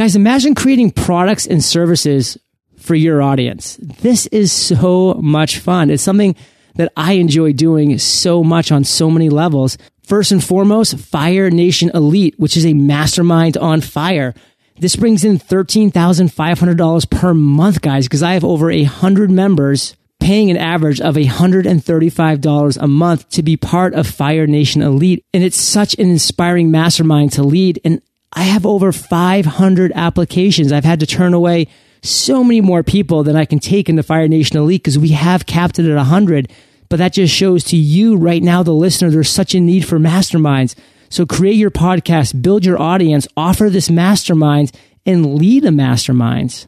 Guys, 0.00 0.16
imagine 0.16 0.54
creating 0.54 0.92
products 0.92 1.46
and 1.46 1.62
services 1.62 2.38
for 2.78 2.94
your 2.94 3.20
audience. 3.20 3.76
This 3.76 4.26
is 4.28 4.50
so 4.50 5.12
much 5.20 5.58
fun. 5.58 5.90
It's 5.90 6.02
something 6.02 6.36
that 6.76 6.90
I 6.96 7.12
enjoy 7.12 7.52
doing 7.52 7.98
so 7.98 8.42
much 8.42 8.72
on 8.72 8.84
so 8.84 9.10
many 9.10 9.28
levels. 9.28 9.76
First 10.02 10.32
and 10.32 10.42
foremost, 10.42 10.96
Fire 10.96 11.50
Nation 11.50 11.90
Elite, 11.92 12.34
which 12.38 12.56
is 12.56 12.64
a 12.64 12.72
mastermind 12.72 13.58
on 13.58 13.82
fire. 13.82 14.32
This 14.78 14.96
brings 14.96 15.22
in 15.22 15.38
$13,500 15.38 17.10
per 17.10 17.34
month, 17.34 17.82
guys, 17.82 18.06
because 18.06 18.22
I 18.22 18.32
have 18.32 18.44
over 18.44 18.70
a 18.70 18.84
hundred 18.84 19.30
members 19.30 19.96
paying 20.18 20.50
an 20.50 20.56
average 20.56 21.02
of 21.02 21.16
$135 21.16 22.78
a 22.80 22.88
month 22.88 23.28
to 23.28 23.42
be 23.42 23.58
part 23.58 23.92
of 23.92 24.06
Fire 24.06 24.46
Nation 24.46 24.80
Elite. 24.80 25.26
And 25.34 25.44
it's 25.44 25.60
such 25.60 25.92
an 25.98 26.08
inspiring 26.08 26.70
mastermind 26.70 27.32
to 27.32 27.42
lead. 27.42 27.80
And 27.84 28.00
I 28.32 28.42
have 28.44 28.64
over 28.64 28.92
500 28.92 29.92
applications. 29.94 30.72
I've 30.72 30.84
had 30.84 31.00
to 31.00 31.06
turn 31.06 31.34
away 31.34 31.66
so 32.02 32.42
many 32.44 32.60
more 32.60 32.82
people 32.82 33.22
than 33.22 33.36
I 33.36 33.44
can 33.44 33.58
take 33.58 33.88
into 33.88 34.02
Fire 34.02 34.28
Nation 34.28 34.56
Elite 34.56 34.82
because 34.82 34.98
we 34.98 35.08
have 35.10 35.46
capped 35.46 35.78
it 35.78 35.90
at 35.90 35.96
100. 35.96 36.50
But 36.88 36.96
that 36.98 37.12
just 37.12 37.34
shows 37.34 37.64
to 37.64 37.76
you 37.76 38.16
right 38.16 38.42
now, 38.42 38.62
the 38.62 38.72
listener, 38.72 39.10
there's 39.10 39.30
such 39.30 39.54
a 39.54 39.60
need 39.60 39.86
for 39.86 39.98
masterminds. 39.98 40.74
So 41.08 41.26
create 41.26 41.56
your 41.56 41.70
podcast, 41.70 42.40
build 42.40 42.64
your 42.64 42.80
audience, 42.80 43.26
offer 43.36 43.68
this 43.68 43.90
mastermind, 43.90 44.72
and 45.04 45.34
lead 45.34 45.64
the 45.64 45.70
masterminds. 45.70 46.66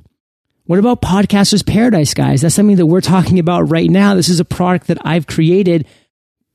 What 0.65 0.79
about 0.79 1.03
Podcasters 1.03 1.67
Paradise, 1.67 2.15
guys? 2.15 2.41
That's 2.41 2.55
something 2.55 2.77
that 2.77 2.87
we're 2.87 3.01
talking 3.01 3.39
about 3.39 3.63
right 3.63 3.91
now. 3.91 4.15
This 4.15 4.29
is 4.29 4.41
a 4.41 4.45
product 4.45 4.87
that 4.89 4.99
I've 5.05 5.27
created 5.27 5.87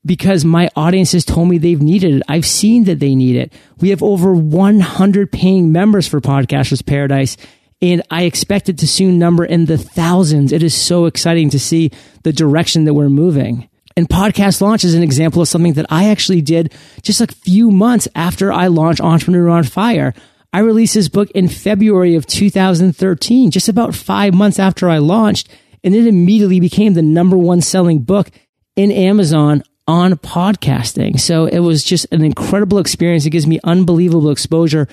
because 0.04 0.44
my 0.44 0.70
audience 0.76 1.12
has 1.12 1.24
told 1.24 1.48
me 1.48 1.58
they've 1.58 1.82
needed 1.82 2.16
it. 2.16 2.22
I've 2.28 2.46
seen 2.46 2.84
that 2.84 2.98
they 2.98 3.14
need 3.14 3.36
it. 3.36 3.52
We 3.80 3.90
have 3.90 4.02
over 4.02 4.32
100 4.32 5.32
paying 5.32 5.72
members 5.72 6.06
for 6.08 6.20
Podcasters 6.20 6.84
Paradise, 6.84 7.36
and 7.80 8.02
I 8.10 8.22
expect 8.22 8.68
it 8.68 8.78
to 8.78 8.88
soon 8.88 9.18
number 9.18 9.44
in 9.44 9.66
the 9.66 9.78
thousands. 9.78 10.52
It 10.52 10.62
is 10.62 10.74
so 10.74 11.06
exciting 11.06 11.50
to 11.50 11.58
see 11.58 11.90
the 12.22 12.32
direction 12.32 12.84
that 12.84 12.94
we're 12.94 13.08
moving. 13.08 13.68
And 13.96 14.08
podcast 14.08 14.60
launch 14.60 14.84
is 14.84 14.94
an 14.94 15.02
example 15.02 15.42
of 15.42 15.48
something 15.48 15.72
that 15.74 15.86
I 15.90 16.10
actually 16.10 16.40
did 16.40 16.72
just 17.02 17.20
a 17.20 17.26
few 17.26 17.70
months 17.70 18.06
after 18.14 18.52
I 18.52 18.68
launched 18.68 19.00
Entrepreneur 19.00 19.48
on 19.48 19.64
Fire. 19.64 20.14
I 20.52 20.60
released 20.60 20.94
this 20.94 21.08
book 21.08 21.30
in 21.32 21.48
February 21.48 22.14
of 22.14 22.24
2013, 22.26 23.50
just 23.50 23.68
about 23.68 23.94
five 23.94 24.34
months 24.34 24.58
after 24.58 24.88
I 24.88 24.98
launched, 24.98 25.48
and 25.84 25.94
it 25.94 26.06
immediately 26.06 26.60
became 26.60 26.94
the 26.94 27.02
number 27.02 27.36
one 27.36 27.60
selling 27.60 27.98
book 27.98 28.30
in 28.76 28.92
Amazon 28.92 29.62
on 29.88 30.12
podcasting. 30.12 31.18
So 31.18 31.46
it 31.46 31.60
was 31.60 31.82
just 31.82 32.06
an 32.12 32.22
incredible 32.22 32.78
experience. 32.78 33.26
It 33.26 33.30
gives 33.30 33.46
me 33.46 33.58
unbelievable 33.64 34.30
exposure. 34.30 34.86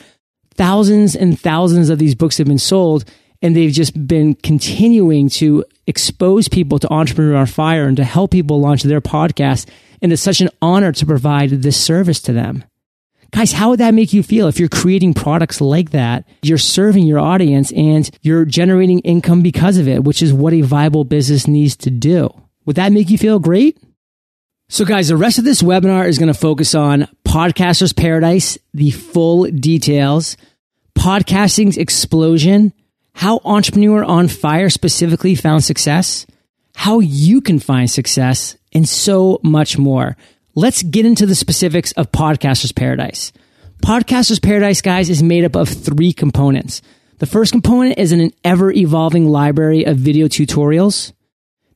Thousands 0.56 1.16
and 1.16 1.40
thousands 1.40 1.90
of 1.90 2.00
these 2.00 2.16
books 2.16 2.38
have 2.38 2.48
been 2.48 2.58
sold 2.58 3.06
and 3.42 3.56
they've 3.56 3.72
just 3.72 4.08
been 4.08 4.34
continuing 4.34 5.30
to 5.30 5.66
expose 5.86 6.48
people 6.48 6.80
to 6.80 6.92
Entrepreneur 6.92 7.36
on 7.36 7.46
Fire 7.46 7.86
and 7.86 7.98
to 7.98 8.04
help 8.04 8.32
people 8.32 8.60
launch 8.60 8.84
their 8.84 9.02
podcast. 9.02 9.68
And 10.02 10.14
it's 10.14 10.22
such 10.22 10.42
an 10.42 10.50
honor 10.62 10.94
to 10.94 11.06
provide 11.06 11.50
this 11.50 11.80
service 11.80 12.22
to 12.22 12.34
them. 12.34 12.64
Guys, 13.32 13.52
how 13.52 13.70
would 13.70 13.82
that 13.82 13.94
make 13.94 14.14
you 14.14 14.24
feel 14.24 14.48
if 14.48 14.60
you're 14.60 14.70
creating 14.70 15.14
products 15.14 15.60
like 15.60 15.92
that? 15.92 16.26
You're 16.42 16.58
serving 16.58 17.06
your 17.06 17.20
audience 17.20 17.74
and 17.74 18.10
you're 18.22 18.46
generating 18.46 19.00
income 19.00 19.42
because 19.42 19.78
of 19.78 19.90
it, 19.90 20.06
which 20.06 20.22
is 20.22 20.32
what 20.32 20.54
a 20.54 20.62
viable 20.62 21.04
business 21.04 21.46
needs 21.48 21.76
to 21.78 21.92
do. 21.92 22.30
Would 22.66 22.78
that 22.78 22.94
make 22.94 23.10
you 23.10 23.18
feel 23.18 23.40
great? 23.40 23.78
So 24.68 24.84
guys, 24.84 25.10
the 25.10 25.16
rest 25.16 25.38
of 25.38 25.46
this 25.46 25.62
webinar 25.62 26.08
is 26.08 26.18
going 26.18 26.34
to 26.34 26.40
focus 26.40 26.74
on 26.74 27.08
Podcasters 27.24 27.96
Paradise, 27.96 28.58
the 28.74 28.90
full 28.90 29.44
details, 29.44 30.38
podcasting's 30.98 31.78
explosion, 31.78 32.74
how 33.14 33.42
Entrepreneur 33.46 34.04
on 34.04 34.28
Fire 34.28 34.72
specifically 34.72 35.36
found 35.36 35.64
success, 35.64 36.26
how 36.74 37.00
you 37.00 37.42
can 37.42 37.60
find 37.60 37.92
success, 37.92 38.58
and 38.74 38.90
so 38.90 39.40
much 39.44 39.78
more. 39.78 40.18
Let's 40.56 40.82
get 40.82 41.06
into 41.06 41.28
the 41.28 41.36
specifics 41.36 41.92
of 41.92 42.12
Podcaster's 42.12 42.72
Paradise. 42.72 43.34
Podcaster's 43.84 44.40
Paradise, 44.40 44.82
guys, 44.82 45.12
is 45.12 45.22
made 45.22 45.46
up 45.46 45.56
of 45.56 45.70
three 45.70 46.12
components. 46.12 46.82
The 47.20 47.28
first 47.28 47.52
component 47.52 48.00
is 48.00 48.12
an 48.12 48.32
ever 48.44 48.72
evolving 48.72 49.30
library 49.30 49.84
of 49.84 49.98
video 49.98 50.28
tutorials. 50.28 51.14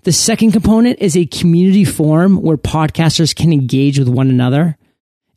The 0.03 0.11
second 0.13 0.53
component 0.53 0.99
is 0.99 1.17
a 1.17 1.25
community 1.25 1.83
forum 1.83 2.41
where 2.41 2.55
podcasters 2.57 3.35
can 3.35 3.51
engage 3.51 3.99
with 3.99 4.07
one 4.07 4.29
another. 4.29 4.77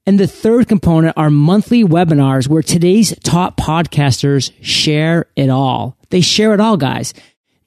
And 0.06 0.20
the 0.20 0.28
third 0.28 0.68
component 0.68 1.16
are 1.16 1.30
monthly 1.30 1.82
webinars 1.84 2.48
where 2.48 2.62
today's 2.62 3.16
top 3.20 3.56
podcasters 3.56 4.52
share 4.60 5.26
it 5.36 5.50
all. 5.50 5.96
They 6.10 6.20
share 6.20 6.54
it 6.54 6.60
all, 6.60 6.76
guys. 6.76 7.14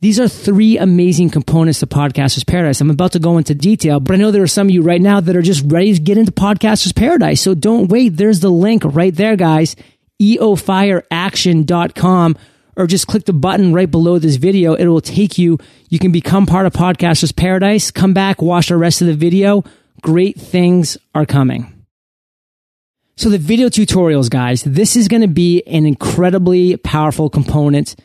These 0.02 0.20
are 0.20 0.28
three 0.28 0.78
amazing 0.78 1.30
components 1.32 1.80
to 1.80 1.88
Podcasters 1.88 2.46
Paradise. 2.46 2.80
I'm 2.80 2.92
about 2.92 3.14
to 3.14 3.20
go 3.20 3.38
into 3.38 3.56
detail, 3.56 4.00
but 4.00 4.14
I 4.14 4.18
know 4.18 4.30
there 4.32 4.44
are 4.44 4.48
some 4.48 4.68
of 4.68 4.72
you 4.72 4.82
right 4.82 5.02
now 5.02 5.20
that 5.20 5.36
are 5.36 5.42
just 5.42 5.70
ready 5.72 5.94
to 5.94 6.00
get 6.00 6.18
into 6.18 6.32
Podcasters 6.32 6.96
Paradise. 6.96 7.42
So 7.42 7.56
don't 7.56 7.90
wait. 7.90 8.16
There's 8.16 8.40
the 8.40 8.52
link 8.52 8.84
right 8.86 9.16
there, 9.16 9.36
guys. 9.36 9.76
eofireaction.com 10.22 12.38
or 12.76 12.88
just 12.88 13.08
click 13.08 13.26
the 13.26 13.34
button 13.34 13.74
right 13.74 13.90
below 13.90 14.20
this 14.20 14.36
video. 14.36 14.74
It 14.74 14.88
will 14.88 15.02
take 15.02 15.38
you. 15.38 15.58
You 15.90 16.00
can 16.00 16.12
become 16.12 16.46
part 16.46 16.66
of 16.66 16.74
Podcasters 16.74 17.36
Paradise. 17.36 17.92
Come 17.92 18.14
back, 18.14 18.42
watch 18.42 18.70
the 18.70 18.78
rest 18.78 19.02
of 19.02 19.08
the 19.08 19.14
video. 19.14 19.64
Great 20.02 20.40
things 20.40 20.98
are 21.14 21.26
coming. 21.26 21.86
So 23.18 23.30
the 23.30 23.38
video 23.38 23.70
tutorials, 23.70 24.30
guys, 24.30 24.64
this 24.64 24.96
is 24.98 25.08
going 25.08 25.22
to 25.22 25.28
be 25.28 25.64
an 25.68 25.86
incredibly 25.86 26.76
powerful 26.76 27.30
component 27.30 27.96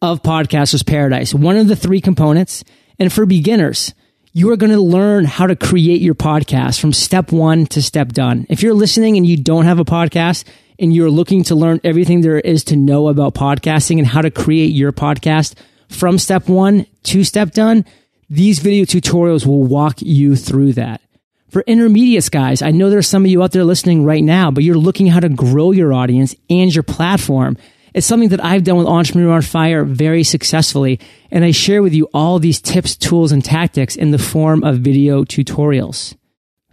of 0.00 0.22
Podcasters 0.22 0.86
Paradise. 0.86 1.34
One 1.34 1.56
of 1.56 1.68
the 1.68 1.76
three 1.76 2.00
components. 2.00 2.64
And 2.98 3.12
for 3.12 3.26
beginners, 3.26 3.92
you 4.36 4.50
are 4.50 4.56
going 4.58 4.70
to 4.70 4.78
learn 4.78 5.24
how 5.24 5.46
to 5.46 5.56
create 5.56 6.02
your 6.02 6.14
podcast 6.14 6.78
from 6.78 6.92
step 6.92 7.32
one 7.32 7.64
to 7.64 7.80
step 7.80 8.08
done. 8.08 8.44
If 8.50 8.62
you're 8.62 8.74
listening 8.74 9.16
and 9.16 9.24
you 9.24 9.38
don't 9.38 9.64
have 9.64 9.78
a 9.78 9.84
podcast 9.84 10.44
and 10.78 10.94
you're 10.94 11.08
looking 11.08 11.42
to 11.44 11.54
learn 11.54 11.80
everything 11.82 12.20
there 12.20 12.38
is 12.38 12.62
to 12.64 12.76
know 12.76 13.08
about 13.08 13.32
podcasting 13.32 13.96
and 13.96 14.06
how 14.06 14.20
to 14.20 14.30
create 14.30 14.74
your 14.74 14.92
podcast 14.92 15.54
from 15.88 16.18
step 16.18 16.50
one 16.50 16.84
to 17.04 17.24
step 17.24 17.52
done, 17.52 17.86
these 18.28 18.58
video 18.58 18.84
tutorials 18.84 19.46
will 19.46 19.64
walk 19.64 20.02
you 20.02 20.36
through 20.36 20.74
that. 20.74 21.00
For 21.48 21.62
intermediates 21.66 22.28
guys, 22.28 22.60
I 22.60 22.72
know 22.72 22.90
there's 22.90 23.08
some 23.08 23.24
of 23.24 23.30
you 23.30 23.42
out 23.42 23.52
there 23.52 23.64
listening 23.64 24.04
right 24.04 24.22
now, 24.22 24.50
but 24.50 24.64
you're 24.64 24.76
looking 24.76 25.06
how 25.06 25.20
to 25.20 25.30
grow 25.30 25.72
your 25.72 25.94
audience 25.94 26.34
and 26.50 26.74
your 26.74 26.82
platform. 26.82 27.56
It's 27.96 28.06
something 28.06 28.28
that 28.28 28.44
I've 28.44 28.62
done 28.62 28.76
with 28.76 28.86
Entrepreneur 28.86 29.32
on 29.32 29.40
Fire 29.40 29.82
very 29.82 30.22
successfully. 30.22 31.00
And 31.30 31.46
I 31.46 31.50
share 31.50 31.82
with 31.82 31.94
you 31.94 32.10
all 32.12 32.38
these 32.38 32.60
tips, 32.60 32.94
tools, 32.94 33.32
and 33.32 33.42
tactics 33.42 33.96
in 33.96 34.10
the 34.10 34.18
form 34.18 34.62
of 34.64 34.80
video 34.80 35.24
tutorials. 35.24 36.14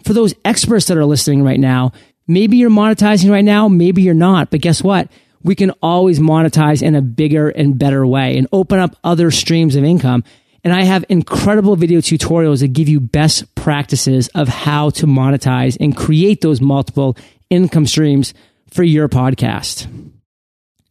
For 0.03 0.11
those 0.11 0.35
experts 0.43 0.87
that 0.87 0.97
are 0.97 1.05
listening 1.05 1.41
right 1.41 1.61
now, 1.61 1.93
maybe 2.27 2.57
you're 2.57 2.69
monetizing 2.69 3.31
right 3.31 3.45
now, 3.45 3.69
maybe 3.69 4.01
you're 4.01 4.13
not, 4.13 4.51
but 4.51 4.59
guess 4.59 4.83
what? 4.83 5.09
We 5.41 5.55
can 5.55 5.71
always 5.81 6.19
monetize 6.19 6.83
in 6.83 6.93
a 6.93 7.01
bigger 7.01 7.47
and 7.47 7.79
better 7.79 8.05
way 8.05 8.37
and 8.37 8.45
open 8.51 8.79
up 8.79 8.97
other 9.01 9.31
streams 9.31 9.77
of 9.77 9.85
income. 9.85 10.25
And 10.61 10.73
I 10.73 10.83
have 10.83 11.05
incredible 11.07 11.77
video 11.77 12.01
tutorials 12.01 12.59
that 12.59 12.73
give 12.73 12.89
you 12.89 12.99
best 12.99 13.55
practices 13.55 14.27
of 14.35 14.49
how 14.49 14.89
to 14.89 15.05
monetize 15.05 15.77
and 15.79 15.95
create 15.95 16.41
those 16.41 16.59
multiple 16.59 17.15
income 17.49 17.85
streams 17.85 18.33
for 18.71 18.83
your 18.83 19.07
podcast. 19.07 19.87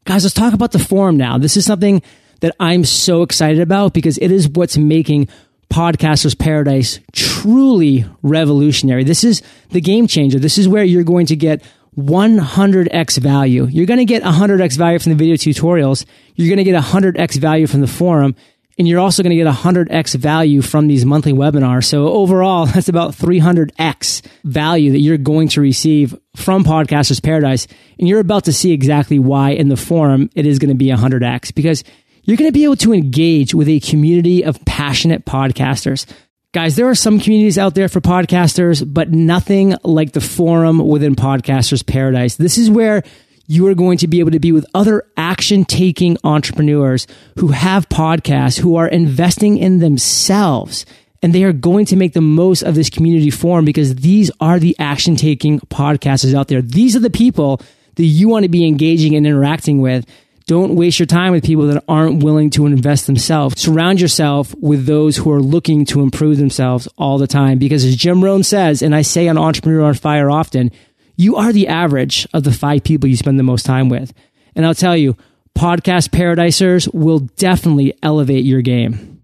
Guys, 0.04 0.24
let's 0.24 0.34
talk 0.34 0.52
about 0.52 0.72
the 0.72 0.80
forum 0.80 1.16
now. 1.16 1.38
This 1.38 1.56
is 1.56 1.64
something 1.64 2.02
that 2.40 2.56
I'm 2.58 2.84
so 2.84 3.22
excited 3.22 3.60
about 3.60 3.94
because 3.94 4.18
it 4.18 4.32
is 4.32 4.48
what's 4.48 4.76
making 4.76 5.28
Podcasters 5.70 6.36
Paradise 6.36 6.98
truly 7.12 8.04
revolutionary. 8.22 9.04
This 9.04 9.22
is 9.22 9.42
the 9.70 9.80
game 9.80 10.08
changer. 10.08 10.40
This 10.40 10.58
is 10.58 10.68
where 10.68 10.82
you're 10.82 11.04
going 11.04 11.26
to 11.26 11.36
get 11.36 11.62
100x 11.96 13.18
value. 13.18 13.66
You're 13.66 13.86
going 13.86 13.98
to 13.98 14.04
get 14.04 14.24
100x 14.24 14.76
value 14.76 14.98
from 14.98 15.10
the 15.10 15.16
video 15.16 15.36
tutorials. 15.36 16.04
You're 16.34 16.48
going 16.48 16.64
to 16.64 16.70
get 16.70 16.82
100x 16.82 17.38
value 17.38 17.68
from 17.68 17.80
the 17.80 17.86
forum 17.86 18.34
and 18.82 18.88
you're 18.88 18.98
also 18.98 19.22
going 19.22 19.30
to 19.30 19.36
get 19.36 19.46
100x 19.46 20.16
value 20.16 20.60
from 20.60 20.88
these 20.88 21.04
monthly 21.06 21.32
webinars. 21.32 21.84
So 21.84 22.08
overall, 22.08 22.66
that's 22.74 22.88
about 22.88 23.12
300x 23.12 24.26
value 24.42 24.90
that 24.90 24.98
you're 24.98 25.18
going 25.18 25.46
to 25.50 25.60
receive 25.60 26.18
from 26.34 26.64
Podcasters 26.64 27.22
Paradise. 27.22 27.68
And 28.00 28.08
you're 28.08 28.18
about 28.18 28.46
to 28.46 28.52
see 28.52 28.72
exactly 28.72 29.20
why 29.20 29.50
in 29.50 29.68
the 29.68 29.76
forum 29.76 30.30
it 30.34 30.46
is 30.46 30.58
going 30.58 30.70
to 30.70 30.74
be 30.74 30.86
100x 30.86 31.54
because 31.54 31.84
you're 32.24 32.36
going 32.36 32.48
to 32.48 32.52
be 32.52 32.64
able 32.64 32.74
to 32.74 32.92
engage 32.92 33.54
with 33.54 33.68
a 33.68 33.78
community 33.78 34.44
of 34.44 34.58
passionate 34.64 35.24
podcasters. 35.24 36.04
Guys, 36.50 36.74
there 36.74 36.88
are 36.88 36.96
some 36.96 37.20
communities 37.20 37.58
out 37.58 37.76
there 37.76 37.88
for 37.88 38.00
podcasters, 38.00 38.82
but 38.84 39.12
nothing 39.12 39.76
like 39.84 40.10
the 40.10 40.20
forum 40.20 40.80
within 40.80 41.14
Podcasters 41.14 41.86
Paradise. 41.86 42.34
This 42.34 42.58
is 42.58 42.68
where 42.68 43.04
you 43.52 43.66
are 43.66 43.74
going 43.74 43.98
to 43.98 44.08
be 44.08 44.18
able 44.20 44.30
to 44.30 44.40
be 44.40 44.50
with 44.50 44.64
other 44.72 45.04
action 45.14 45.66
taking 45.66 46.16
entrepreneurs 46.24 47.06
who 47.38 47.48
have 47.48 47.86
podcasts, 47.90 48.58
who 48.58 48.76
are 48.76 48.88
investing 48.88 49.58
in 49.58 49.78
themselves. 49.78 50.86
And 51.22 51.34
they 51.34 51.44
are 51.44 51.52
going 51.52 51.84
to 51.86 51.96
make 51.96 52.14
the 52.14 52.22
most 52.22 52.62
of 52.62 52.74
this 52.74 52.88
community 52.88 53.28
forum 53.28 53.66
because 53.66 53.96
these 53.96 54.30
are 54.40 54.58
the 54.58 54.74
action 54.78 55.16
taking 55.16 55.60
podcasters 55.60 56.34
out 56.34 56.48
there. 56.48 56.62
These 56.62 56.96
are 56.96 57.00
the 57.00 57.10
people 57.10 57.60
that 57.96 58.04
you 58.04 58.26
want 58.26 58.44
to 58.44 58.48
be 58.48 58.66
engaging 58.66 59.16
and 59.16 59.26
interacting 59.26 59.82
with. 59.82 60.06
Don't 60.46 60.74
waste 60.74 60.98
your 60.98 61.06
time 61.06 61.32
with 61.32 61.44
people 61.44 61.66
that 61.66 61.84
aren't 61.86 62.24
willing 62.24 62.48
to 62.50 62.64
invest 62.64 63.06
themselves. 63.06 63.60
Surround 63.60 64.00
yourself 64.00 64.54
with 64.60 64.86
those 64.86 65.18
who 65.18 65.30
are 65.30 65.42
looking 65.42 65.84
to 65.86 66.00
improve 66.00 66.38
themselves 66.38 66.88
all 66.96 67.18
the 67.18 67.26
time. 67.26 67.58
Because 67.58 67.84
as 67.84 67.96
Jim 67.96 68.24
Rohn 68.24 68.44
says, 68.44 68.80
and 68.80 68.94
I 68.94 69.02
say 69.02 69.28
on 69.28 69.36
Entrepreneur 69.36 69.82
on 69.82 69.94
Fire 69.94 70.30
often, 70.30 70.72
you 71.16 71.36
are 71.36 71.52
the 71.52 71.68
average 71.68 72.26
of 72.32 72.44
the 72.44 72.52
five 72.52 72.84
people 72.84 73.08
you 73.08 73.16
spend 73.16 73.38
the 73.38 73.44
most 73.44 73.66
time 73.66 73.88
with. 73.88 74.12
And 74.54 74.66
I'll 74.66 74.74
tell 74.74 74.96
you, 74.96 75.16
podcast 75.56 76.10
paradisers 76.10 76.88
will 76.92 77.20
definitely 77.20 77.94
elevate 78.02 78.44
your 78.44 78.62
game. 78.62 79.22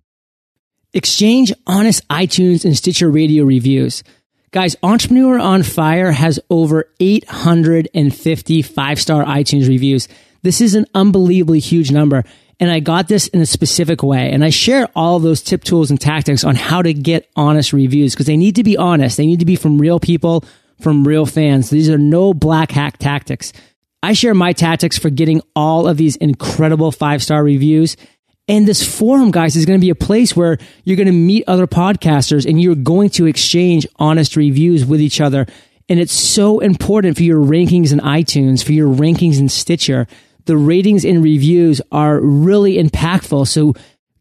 Exchange 0.95 1.53
honest 1.67 2.07
iTunes 2.09 2.65
and 2.65 2.77
Stitcher 2.77 3.11
radio 3.11 3.45
reviews. 3.45 4.03
Guys, 4.51 4.77
Entrepreneur 4.83 5.39
on 5.39 5.63
Fire 5.63 6.11
has 6.11 6.41
over 6.49 6.89
850 7.01 8.63
five 8.63 8.99
star 8.99 9.25
iTunes 9.25 9.69
reviews. 9.69 10.09
This 10.43 10.61
is 10.61 10.75
an 10.75 10.87
unbelievably 10.95 11.59
huge 11.59 11.91
number. 11.91 12.25
And 12.61 12.71
I 12.71 12.81
got 12.81 13.07
this 13.07 13.29
in 13.29 13.41
a 13.41 13.47
specific 13.47 14.03
way. 14.03 14.33
And 14.33 14.45
I 14.45 14.51
share 14.51 14.89
all 14.97 15.17
of 15.17 15.23
those 15.23 15.43
tip 15.43 15.63
tools 15.63 15.91
and 15.91 16.01
tactics 16.01 16.43
on 16.43 16.57
how 16.57 16.83
to 16.83 16.93
get 16.93 17.31
honest 17.37 17.73
reviews 17.73 18.15
because 18.15 18.27
they 18.27 18.37
need 18.37 18.57
to 18.57 18.65
be 18.65 18.77
honest. 18.77 19.17
They 19.17 19.27
need 19.27 19.41
to 19.41 19.47
be 19.47 19.57
from 19.57 19.79
real 19.79 20.01
people 20.01 20.45
from 20.81 21.07
real 21.07 21.27
fans. 21.27 21.71
These 21.71 21.89
are 21.91 21.99
no 21.99 22.35
black 22.35 22.71
hat 22.71 22.99
tactics. 22.99 23.53
I 24.03 24.13
share 24.13 24.35
my 24.35 24.53
tactics 24.53 24.99
for 24.99 25.11
getting 25.11 25.43
all 25.57 25.89
of 25.89 25.97
these 25.97 26.17
incredible 26.17 26.93
five 26.93 27.23
star 27.23 27.43
reviews. 27.43 27.97
And 28.47 28.67
this 28.67 28.83
forum, 28.83 29.31
guys, 29.31 29.57
is 29.57 29.67
going 29.67 29.79
to 29.79 29.85
be 29.85 29.91
a 29.91 29.95
place 29.95 30.35
where 30.35 30.57
you're 30.85 30.97
going 30.97 31.07
to 31.07 31.13
meet 31.13 31.45
other 31.47 31.67
podcasters 31.67 32.47
and 32.47 32.61
you're 32.61 32.75
going 32.75 33.11
to 33.11 33.27
exchange 33.27 33.87
honest 33.97 34.37
reviews 34.37 34.87
with 34.87 35.01
each 35.01 35.21
other. 35.21 35.47
And 35.89 36.01
it's 36.01 36.13
so 36.13 36.61
important 36.61 37.17
for 37.17 37.25
your 37.25 37.45
rankings 37.45 37.93
in 37.93 37.99
iTunes, 37.99 38.65
for 38.65 38.73
your 38.73 38.89
rankings 38.89 39.39
in 39.39 39.49
Stitcher. 39.49 40.07
The 40.47 40.57
ratings 40.57 41.05
and 41.05 41.23
reviews 41.23 41.83
are 41.93 42.21
really 42.21 42.77
impactful. 42.77 43.49
So 43.49 43.75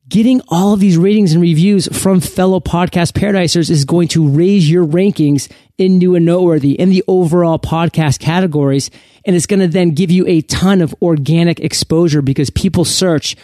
getting 0.08 0.41
all 0.48 0.74
of 0.74 0.80
these 0.80 0.98
ratings 0.98 1.34
and 1.34 1.41
reviews 1.41 1.88
from 1.88 2.20
fellow 2.20 2.60
podcast 2.60 3.13
paradisers 3.13 3.70
is 3.70 3.86
going 3.86 4.08
to 4.10 4.28
raise 4.28 4.70
your 4.70 4.86
rankings 4.86 5.52
in 5.78 5.98
new 5.98 6.15
and 6.15 6.26
noteworthy 6.26 6.74
in 6.74 6.89
the 6.89 7.04
overall 7.08 7.60
podcast 7.60 8.20
categories. 8.20 8.89
And 9.26 9.36
it's 9.36 9.46
going 9.46 9.60
to 9.60 9.67
then 9.67 9.91
give 9.91 10.12
you 10.12 10.26
a 10.28 10.41
ton 10.41 10.82
of 10.82 10.96
organic 11.02 11.60
exposure 11.60 12.22
because 12.22 12.50
people 12.50 12.86
search 12.86 13.36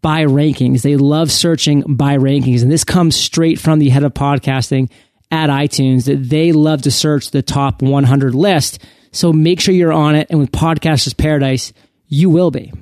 by 0.00 0.24
rankings. 0.24 0.82
They 0.82 0.96
love 0.96 1.30
searching 1.30 1.82
by 1.82 2.16
rankings. 2.16 2.62
And 2.62 2.70
this 2.70 2.84
comes 2.84 3.16
straight 3.16 3.60
from 3.60 3.78
the 3.78 3.90
head 3.90 4.04
of 4.04 4.14
podcasting 4.14 4.90
at 5.30 5.50
iTunes 5.50 6.06
that 6.06 6.28
they 6.28 6.52
love 6.52 6.82
to 6.82 6.90
search 6.90 7.30
the 7.30 7.42
top 7.42 7.82
100 7.82 8.34
list. 8.34 8.78
So 9.12 9.32
make 9.32 9.60
sure 9.60 9.74
you're 9.74 9.92
on 9.92 10.14
it. 10.14 10.28
And 10.30 10.38
with 10.38 10.52
Podcasters 10.52 11.16
Paradise, 11.16 11.72
you 12.06 12.30
will 12.30 12.50
be. 12.50 12.72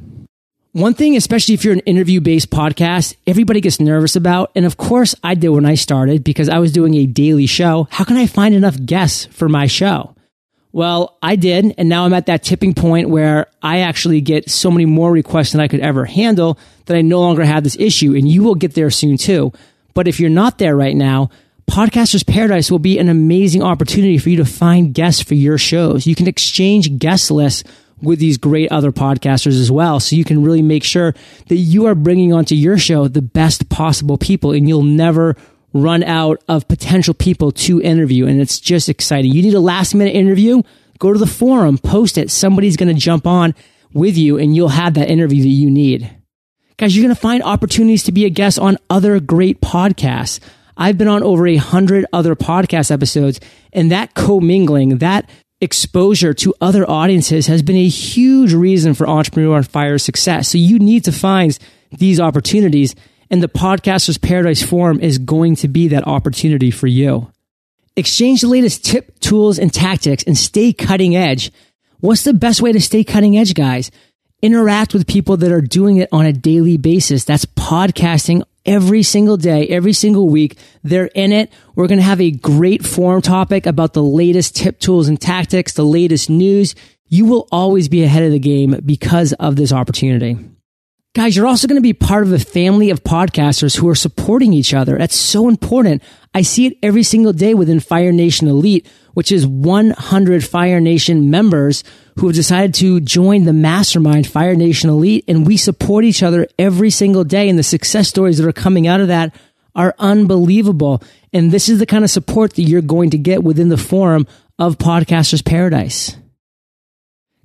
One 0.75 0.95
thing, 0.95 1.15
especially 1.15 1.55
if 1.55 1.65
you're 1.65 1.73
an 1.73 1.79
interview 1.87 2.21
based 2.21 2.51
podcast, 2.51 3.15
everybody 3.29 3.61
gets 3.61 3.79
nervous 3.79 4.17
about. 4.17 4.51
And 4.57 4.67
of 4.67 4.77
course 4.77 5.15
I 5.23 5.37
did 5.37 5.51
when 5.51 5.65
I 5.65 5.77
started 5.77 6.25
because 6.25 6.49
I 6.49 6.59
was 6.59 6.73
doing 6.73 6.95
a 6.95 7.07
daily 7.07 7.47
show. 7.47 7.87
How 7.93 8.03
can 8.03 8.17
I 8.17 8.27
find 8.27 8.57
enough 8.57 8.77
guests 8.85 9.27
for 9.27 9.49
my 9.49 9.69
show? 9.69 10.17
Well, 10.73 11.17
I 11.23 11.37
did. 11.37 11.77
And 11.79 11.89
now 11.89 12.05
I'm 12.05 12.13
at 12.13 12.27
that 12.27 12.43
tipping 12.43 12.75
point 12.75 13.09
where 13.09 13.47
I 13.63 13.83
actually 13.83 14.21
get 14.21 14.51
so 14.51 14.69
many 14.69 14.85
more 14.85 15.13
requests 15.13 15.53
than 15.53 15.61
I 15.61 15.69
could 15.69 15.79
ever 15.79 16.07
handle 16.07 16.59
that 16.87 16.97
I 16.97 17.03
no 17.03 17.21
longer 17.21 17.45
have 17.45 17.63
this 17.63 17.77
issue. 17.79 18.17
And 18.17 18.29
you 18.29 18.43
will 18.43 18.57
get 18.57 18.75
there 18.75 18.91
soon 18.91 19.17
too. 19.17 19.53
But 19.95 20.09
if 20.09 20.19
you're 20.19 20.29
not 20.29 20.59
there 20.59 20.75
right 20.75 20.97
now, 20.97 21.31
Podcasters 21.71 22.27
Paradise 22.27 22.69
will 22.69 22.81
be 22.81 22.99
an 22.99 23.09
amazing 23.09 23.63
opportunity 23.63 24.19
for 24.19 24.29
you 24.29 24.39
to 24.39 24.45
find 24.45 24.93
guests 24.93 25.23
for 25.23 25.35
your 25.35 25.57
shows. 25.57 26.05
You 26.05 26.17
can 26.17 26.27
exchange 26.27 26.99
guest 26.99 27.31
lists 27.31 27.63
with 28.03 28.19
these 28.19 28.39
great 28.39 28.71
other 28.71 28.93
podcasters 28.93 29.61
as 29.61 29.71
well. 29.71 30.01
So 30.01 30.17
you 30.17 30.25
can 30.25 30.43
really 30.43 30.63
make 30.63 30.85
sure 30.85 31.15
that 31.49 31.57
you 31.57 31.87
are 31.87 31.95
bringing 31.95 32.33
onto 32.33 32.55
your 32.55 32.79
show 32.79 33.09
the 33.09 33.23
best 33.23 33.69
possible 33.69 34.19
people 34.19 34.53
and 34.53 34.69
you'll 34.69 34.83
never 34.83 35.37
run 35.73 36.05
out 36.05 36.43
of 36.49 36.69
potential 36.69 37.15
people 37.15 37.51
to 37.51 37.83
interview. 37.83 38.27
And 38.27 38.41
it's 38.41 38.61
just 38.61 38.89
exciting. 38.89 39.33
You 39.33 39.43
need 39.43 39.55
a 39.55 39.61
last 39.61 39.95
minute 39.95 40.15
interview? 40.15 40.63
Go 40.99 41.13
to 41.13 41.19
the 41.19 41.27
forum, 41.27 41.79
post 41.79 42.17
it. 42.17 42.31
Somebody's 42.31 42.77
going 42.77 42.95
to 42.95 43.01
jump 43.01 43.27
on 43.27 43.55
with 43.93 44.17
you 44.17 44.39
and 44.39 44.55
you'll 44.55 44.69
have 44.69 44.95
that 44.95 45.11
interview 45.11 45.43
that 45.43 45.49
you 45.49 45.71
need. 45.71 46.11
Guys, 46.77 46.97
you're 46.97 47.05
going 47.05 47.15
to 47.15 47.21
find 47.21 47.43
opportunities 47.43 48.03
to 48.05 48.13
be 48.13 48.25
a 48.25 48.31
guest 48.31 48.59
on 48.59 48.79
other 48.91 49.21
great 49.21 49.61
podcasts. 49.61 50.41
I've 50.77 50.99
been 50.99 51.09
on 51.09 51.23
over 51.23 51.47
a 51.47 51.57
hundred 51.57 52.05
other 52.13 52.35
podcast 52.35 52.91
episodes 52.91 53.39
and 53.73 53.93
that 53.93 54.15
commingling, 54.15 54.99
that 54.99 55.29
exposure 55.65 56.33
to 56.35 56.55
other 56.61 56.89
audiences 56.89 57.49
has 57.49 57.63
been 57.63 57.77
a 57.77 57.89
huge 57.89 58.53
reason 58.53 58.95
for 58.95 59.09
Entrepreneur 59.09 59.57
on 59.57 59.65
Fire 59.65 59.99
success. 59.99 60.49
So 60.49 60.59
you 60.59 60.79
need 60.79 61.05
to 61.05 61.13
find 61.13 61.59
these 61.91 62.21
opportunities 62.21 62.95
and 63.31 63.43
the 63.43 63.49
Podcasters 63.49 64.21
Paradise 64.21 64.63
Forum 64.63 65.01
is 65.01 65.19
going 65.19 65.57
to 65.57 65.69
be 65.69 65.89
that 65.89 66.07
opportunity 66.07 66.71
for 66.71 66.87
you. 66.87 67.33
Exchange 67.97 68.43
the 68.43 68.49
latest 68.49 68.85
tip, 68.85 69.19
tools, 69.21 69.59
and 69.59 69.73
tactics 69.73 70.23
and 70.25 70.37
stay 70.37 70.73
cutting 70.73 71.17
edge. 71.17 71.51
What's 72.01 72.23
the 72.23 72.35
best 72.35 72.61
way 72.61 72.73
to 72.73 72.81
stay 72.81 73.03
cutting 73.03 73.37
edge, 73.37 73.55
guys? 73.55 73.91
Interact 74.43 74.93
with 74.93 75.07
people 75.07 75.39
that 75.39 75.51
are 75.51 75.63
doing 75.63 75.97
it 75.97 76.09
on 76.13 76.27
a 76.27 76.33
daily 76.33 76.77
basis. 76.77 77.25
That's 77.25 77.47
podcasting 77.47 78.43
every 78.67 79.03
single 79.03 79.37
day, 79.37 79.67
every 79.69 79.93
single 79.93 80.29
week. 80.29 80.57
They're 80.83 81.11
in 81.15 81.33
it. 81.33 81.53
We're 81.75 81.87
going 81.87 81.99
to 81.99 82.05
have 82.05 82.21
a 82.21 82.31
great 82.31 82.85
forum 82.85 83.23
topic 83.23 83.67
about 83.67 83.93
the 83.93 84.03
latest 84.03 84.57
tip 84.57 84.79
tools 84.81 85.09
and 85.09 85.21
tactics, 85.21 85.73
the 85.73 85.85
latest 85.85 86.31
news. 86.31 86.75
You 87.09 87.27
will 87.27 87.49
always 87.53 87.89
be 87.89 88.03
ahead 88.03 88.23
of 88.23 88.33
the 88.33 88.39
game 88.39 88.81
because 88.85 89.33
of 89.35 89.57
this 89.57 89.73
opportunity. 89.73 90.39
Guys, 91.15 91.37
you're 91.37 91.47
also 91.47 91.69
going 91.69 91.81
to 91.81 91.83
be 91.83 91.93
part 91.93 92.25
of 92.25 92.33
a 92.33 92.41
family 92.41 92.91
of 92.91 93.05
podcasters 93.05 93.77
who 93.77 93.89
are 93.89 93.95
supporting 93.95 94.53
each 94.53 94.75
other. 94.75 94.99
That's 94.99 95.15
so 95.15 95.49
important. 95.49 96.03
I 96.35 96.43
see 96.43 96.67
it 96.67 96.79
every 96.83 97.05
single 97.05 97.33
day 97.33 97.55
within 97.55 97.79
Fire 97.79 98.11
Nation 98.11 98.49
Elite, 98.49 98.89
which 99.13 99.31
is 99.31 99.47
100 99.47 100.45
Fire 100.45 100.81
Nation 100.81 101.31
members 101.31 101.85
who 102.17 102.27
have 102.29 102.37
decided 102.37 102.75
to 102.75 103.01
join 103.01 103.45
the 103.45 103.53
mastermind 103.53 104.27
Fire 104.27 104.55
Nation 104.55 104.91
Elite. 104.91 105.25
And 105.27 105.47
we 105.47 105.57
support 105.57 106.05
each 106.05 106.23
other 106.23 106.47
every 106.59 106.91
single 106.91 107.25
day. 107.25 107.49
And 107.49 107.59
the 107.59 107.63
success 107.63 108.09
stories 108.09 108.39
that 108.39 108.47
are 108.47 108.53
coming 108.53 108.87
out 108.87 109.01
of 109.01 109.09
that 109.09 109.35
are 109.75 109.95
unbelievable. 109.99 111.03
And 111.33 111.51
this 111.51 111.69
is 111.69 111.79
the 111.79 111.87
kind 111.87 112.05
of 112.05 112.11
support 112.11 112.55
that 112.55 112.63
you're 112.63 112.83
going 112.83 113.11
to 113.11 113.19
get 113.19 113.43
within 113.43 113.69
the 113.69 113.77
forum 113.77 114.27
of 114.59 114.79
Podcasters 114.79 115.45
Paradise. 115.45 116.17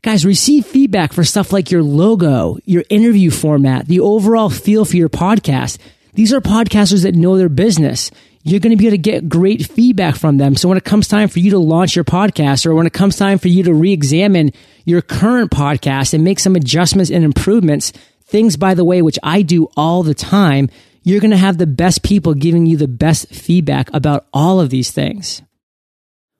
Guys, 0.02 0.26
receive 0.26 0.66
feedback 0.66 1.12
for 1.12 1.26
stuff 1.26 1.52
like 1.52 1.72
your 1.72 1.84
logo, 1.84 2.58
your 2.64 2.86
interview 2.90 3.30
format, 3.32 3.86
the 3.88 4.00
overall 4.00 4.50
feel 4.50 4.86
for 4.86 4.96
your 4.96 5.10
podcast. 5.10 5.78
These 6.14 6.32
are 6.32 6.40
podcasters 6.40 7.04
that 7.04 7.16
know 7.16 7.38
their 7.38 7.50
business. 7.50 8.10
You're 8.44 8.62
going 8.62 8.72
to 8.72 8.78
be 8.78 8.88
able 8.88 8.94
to 8.94 9.02
get 9.02 9.28
great 9.28 9.66
feedback 9.66 10.16
from 10.16 10.38
them. 10.38 10.56
So 10.56 10.70
when 10.70 10.78
it 10.78 10.86
comes 10.86 11.08
time 11.08 11.28
for 11.28 11.40
you 11.40 11.52
to 11.52 11.60
launch 11.60 11.96
your 11.96 12.06
podcast 12.06 12.66
or 12.66 12.74
when 12.74 12.88
it 12.88 12.94
comes 12.94 13.18
time 13.18 13.38
for 13.38 13.50
you 13.50 13.64
to 13.64 13.74
re-examine 13.74 14.52
your 14.86 15.02
current 15.02 15.52
podcast 15.52 16.14
and 16.14 16.24
make 16.24 16.40
some 16.40 16.56
adjustments 16.56 17.12
and 17.12 17.26
improvements, 17.26 17.92
things, 18.24 18.56
by 18.56 18.76
the 18.76 18.86
way, 18.86 19.02
which 19.02 19.20
I 19.24 19.42
do 19.42 19.68
all 19.76 20.04
the 20.04 20.14
time, 20.14 20.70
you're 21.04 21.20
going 21.20 21.32
to 21.32 21.38
have 21.38 21.58
the 21.58 21.68
best 21.68 22.02
people 22.02 22.34
giving 22.34 22.66
you 22.66 22.78
the 22.78 22.88
best 22.88 23.28
feedback 23.30 23.94
about 23.94 24.26
all 24.34 24.60
of 24.62 24.70
these 24.70 24.92
things. 24.92 25.42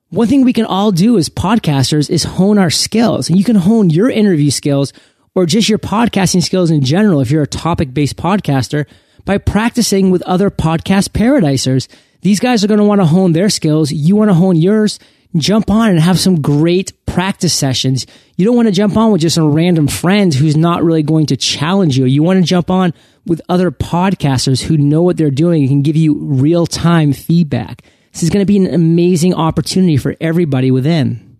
One 0.08 0.26
thing 0.26 0.44
we 0.44 0.52
can 0.52 0.64
all 0.64 0.92
do 0.92 1.18
as 1.18 1.28
podcasters 1.28 2.10
is 2.10 2.24
hone 2.24 2.58
our 2.58 2.70
skills. 2.70 3.28
And 3.28 3.38
you 3.38 3.44
can 3.44 3.56
hone 3.56 3.90
your 3.90 4.10
interview 4.10 4.50
skills 4.50 4.92
or 5.34 5.46
just 5.46 5.68
your 5.68 5.78
podcasting 5.78 6.42
skills 6.42 6.70
in 6.70 6.82
general 6.82 7.20
if 7.20 7.30
you're 7.30 7.42
a 7.42 7.46
topic 7.46 7.94
based 7.94 8.16
podcaster 8.16 8.86
by 9.24 9.38
practicing 9.38 10.10
with 10.10 10.22
other 10.22 10.50
podcast 10.50 11.12
paradisers. 11.12 11.88
These 12.22 12.40
guys 12.40 12.62
are 12.62 12.68
going 12.68 12.78
to 12.78 12.84
want 12.84 13.00
to 13.00 13.06
hone 13.06 13.32
their 13.32 13.50
skills. 13.50 13.90
You 13.90 14.16
want 14.16 14.30
to 14.30 14.34
hone 14.34 14.56
yours. 14.56 14.98
Jump 15.36 15.70
on 15.70 15.90
and 15.90 16.00
have 16.00 16.18
some 16.18 16.42
great 16.42 17.06
practice 17.06 17.54
sessions. 17.54 18.06
You 18.36 18.44
don't 18.44 18.56
want 18.56 18.66
to 18.66 18.72
jump 18.72 18.96
on 18.96 19.12
with 19.12 19.20
just 19.20 19.38
a 19.38 19.44
random 19.44 19.86
friend 19.86 20.34
who's 20.34 20.56
not 20.56 20.82
really 20.82 21.04
going 21.04 21.26
to 21.26 21.36
challenge 21.36 21.96
you. 21.96 22.04
You 22.04 22.22
want 22.22 22.40
to 22.40 22.44
jump 22.44 22.70
on 22.70 22.92
with 23.26 23.40
other 23.48 23.70
podcasters 23.70 24.62
who 24.62 24.76
know 24.76 25.02
what 25.02 25.16
they're 25.16 25.30
doing 25.30 25.62
and 25.62 25.70
can 25.70 25.82
give 25.82 25.96
you 25.96 26.18
real 26.18 26.66
time 26.66 27.12
feedback. 27.12 27.82
This 28.12 28.24
is 28.24 28.30
going 28.30 28.42
to 28.42 28.46
be 28.46 28.56
an 28.56 28.74
amazing 28.74 29.34
opportunity 29.34 29.96
for 29.96 30.16
everybody 30.20 30.70
within. 30.70 31.38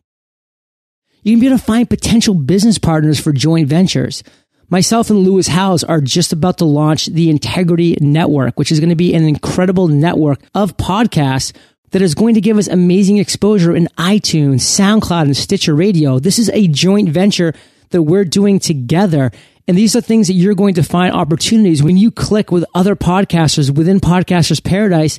You 1.23 1.33
can 1.33 1.41
be 1.41 1.47
able 1.49 1.59
to 1.59 1.65
find 1.65 1.91
potential 1.91 2.35
business 2.35 2.79
partners 2.79 3.21
for 3.21 3.33
joint 3.33 3.69
ventures. 3.69 4.23
Myself 4.71 5.11
and 5.11 5.19
Lewis 5.19 5.49
Howes 5.49 5.83
are 5.83 6.01
just 6.01 6.33
about 6.33 6.59
to 6.59 6.65
launch 6.65 7.07
the 7.07 7.29
Integrity 7.29 7.97
Network, 8.01 8.57
which 8.57 8.71
is 8.71 8.79
going 8.79 8.91
to 8.91 8.95
be 8.95 9.15
an 9.15 9.27
incredible 9.27 9.89
network 9.89 10.41
of 10.55 10.77
podcasts 10.77 11.53
that 11.91 12.03
is 12.03 12.15
going 12.15 12.35
to 12.35 12.41
give 12.41 12.57
us 12.57 12.69
amazing 12.69 13.17
exposure 13.17 13.75
in 13.75 13.89
iTunes, 13.99 14.61
SoundCloud, 14.61 15.23
and 15.23 15.37
Stitcher 15.37 15.75
Radio. 15.75 16.21
This 16.21 16.39
is 16.39 16.51
a 16.51 16.69
joint 16.69 17.09
venture 17.09 17.53
that 17.89 18.03
we're 18.03 18.25
doing 18.25 18.61
together. 18.61 19.33
And 19.67 19.77
these 19.77 19.97
are 19.97 20.01
things 20.01 20.29
that 20.29 20.35
you're 20.35 20.55
going 20.55 20.75
to 20.75 20.85
find 20.85 21.13
opportunities 21.13 21.83
when 21.83 21.97
you 21.97 22.13
click 22.13 22.53
with 22.53 22.65
other 22.73 22.95
podcasters 22.95 23.77
within 23.77 23.99
Podcasters 23.99 24.63
Paradise 24.63 25.19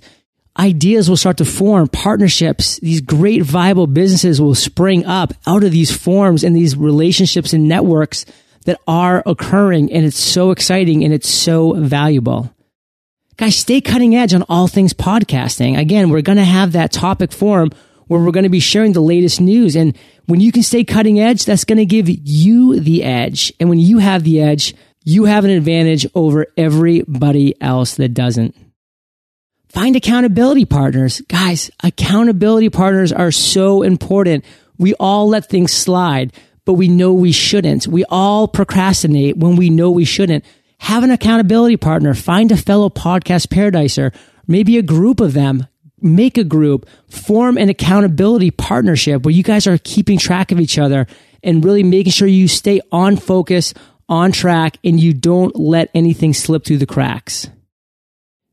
ideas 0.57 1.09
will 1.09 1.17
start 1.17 1.37
to 1.37 1.45
form, 1.45 1.87
partnerships, 1.87 2.77
these 2.79 3.01
great 3.01 3.41
viable 3.41 3.87
businesses 3.87 4.41
will 4.41 4.55
spring 4.55 5.05
up 5.05 5.33
out 5.47 5.63
of 5.63 5.71
these 5.71 5.95
forms 5.95 6.43
and 6.43 6.55
these 6.55 6.75
relationships 6.75 7.53
and 7.53 7.67
networks 7.67 8.25
that 8.65 8.79
are 8.87 9.23
occurring. 9.25 9.91
And 9.91 10.05
it's 10.05 10.19
so 10.19 10.51
exciting 10.51 11.03
and 11.03 11.13
it's 11.13 11.29
so 11.29 11.73
valuable. 11.73 12.53
Guys, 13.37 13.55
stay 13.55 13.81
cutting 13.81 14.15
edge 14.15 14.33
on 14.33 14.43
all 14.49 14.67
things 14.67 14.93
podcasting. 14.93 15.77
Again, 15.77 16.09
we're 16.09 16.21
going 16.21 16.37
to 16.37 16.43
have 16.43 16.73
that 16.73 16.91
topic 16.91 17.31
forum 17.31 17.71
where 18.07 18.19
we're 18.19 18.31
going 18.31 18.43
to 18.43 18.49
be 18.49 18.59
sharing 18.59 18.93
the 18.93 19.01
latest 19.01 19.39
news. 19.41 19.75
And 19.75 19.97
when 20.25 20.41
you 20.41 20.51
can 20.51 20.63
stay 20.63 20.83
cutting 20.83 21.19
edge, 21.19 21.45
that's 21.45 21.63
going 21.63 21.77
to 21.77 21.85
give 21.85 22.07
you 22.09 22.79
the 22.79 23.03
edge. 23.03 23.51
And 23.59 23.69
when 23.69 23.79
you 23.79 23.99
have 23.99 24.23
the 24.23 24.41
edge, 24.41 24.75
you 25.03 25.25
have 25.25 25.45
an 25.45 25.49
advantage 25.49 26.05
over 26.13 26.47
everybody 26.57 27.59
else 27.61 27.95
that 27.95 28.13
doesn't. 28.13 28.55
Find 29.69 29.95
accountability 29.95 30.65
partners. 30.65 31.21
Guys, 31.21 31.71
accountability 31.81 32.69
partners 32.69 33.13
are 33.13 33.31
so 33.31 33.81
important. 33.81 34.43
We 34.77 34.93
all 34.95 35.29
let 35.29 35.47
things 35.47 35.71
slide, 35.71 36.33
but 36.65 36.73
we 36.73 36.87
know 36.87 37.13
we 37.13 37.31
shouldn't. 37.31 37.87
We 37.87 38.05
all 38.05 38.47
procrastinate 38.47 39.37
when 39.37 39.55
we 39.55 39.69
know 39.69 39.91
we 39.91 40.05
shouldn't. 40.05 40.45
Have 40.79 41.03
an 41.03 41.11
accountability 41.11 41.77
partner. 41.77 42.13
Find 42.13 42.51
a 42.51 42.57
fellow 42.57 42.89
podcast 42.89 43.47
paradiser, 43.47 44.13
maybe 44.47 44.77
a 44.77 44.83
group 44.83 45.19
of 45.19 45.33
them. 45.33 45.67
Make 46.03 46.39
a 46.39 46.43
group, 46.43 46.89
form 47.09 47.59
an 47.59 47.69
accountability 47.69 48.49
partnership 48.49 49.23
where 49.23 49.33
you 49.33 49.43
guys 49.43 49.67
are 49.67 49.77
keeping 49.77 50.17
track 50.17 50.51
of 50.51 50.59
each 50.59 50.79
other 50.79 51.05
and 51.43 51.63
really 51.63 51.83
making 51.83 52.11
sure 52.11 52.27
you 52.27 52.47
stay 52.47 52.81
on 52.91 53.17
focus, 53.17 53.75
on 54.09 54.31
track, 54.31 54.77
and 54.83 54.99
you 54.99 55.13
don't 55.13 55.55
let 55.55 55.91
anything 55.93 56.33
slip 56.33 56.65
through 56.65 56.79
the 56.79 56.87
cracks. 56.87 57.47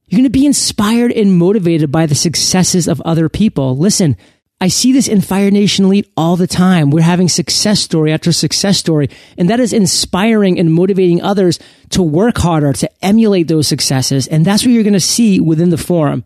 You're 0.09 0.19
going 0.19 0.25
to 0.25 0.31
be 0.31 0.47
inspired 0.47 1.13
and 1.13 1.39
motivated 1.39 1.91
by 1.91 2.07
the 2.07 2.15
successes 2.15 2.87
of 2.87 3.01
other 3.03 3.29
people. 3.29 3.77
Listen, 3.77 4.17
I 4.61 4.69
see 4.69 4.93
this 4.93 5.07
in 5.07 5.21
Fire 5.21 5.53
Nation 5.53 5.85
Elite 5.85 6.11
all 6.17 6.35
the 6.35 6.49
time. 6.49 6.91
We're 6.91 7.03
having 7.03 7.29
success 7.29 7.79
story 7.79 8.13
after 8.13 8.33
success 8.33 8.77
story, 8.77 9.09
and 9.37 9.49
that 9.51 9.61
is 9.61 9.73
inspiring 9.73 10.59
and 10.59 10.73
motivating 10.73 11.23
others 11.23 11.61
to 11.91 12.03
work 12.03 12.39
harder, 12.39 12.73
to 12.73 12.91
emulate 13.05 13.47
those 13.47 13.69
successes. 13.69 14.27
And 14.27 14.45
that's 14.45 14.65
what 14.65 14.73
you're 14.73 14.83
going 14.83 14.95
to 14.95 15.01
see 15.01 15.39
within 15.39 15.71
the 15.71 15.79
forum. 15.79 16.25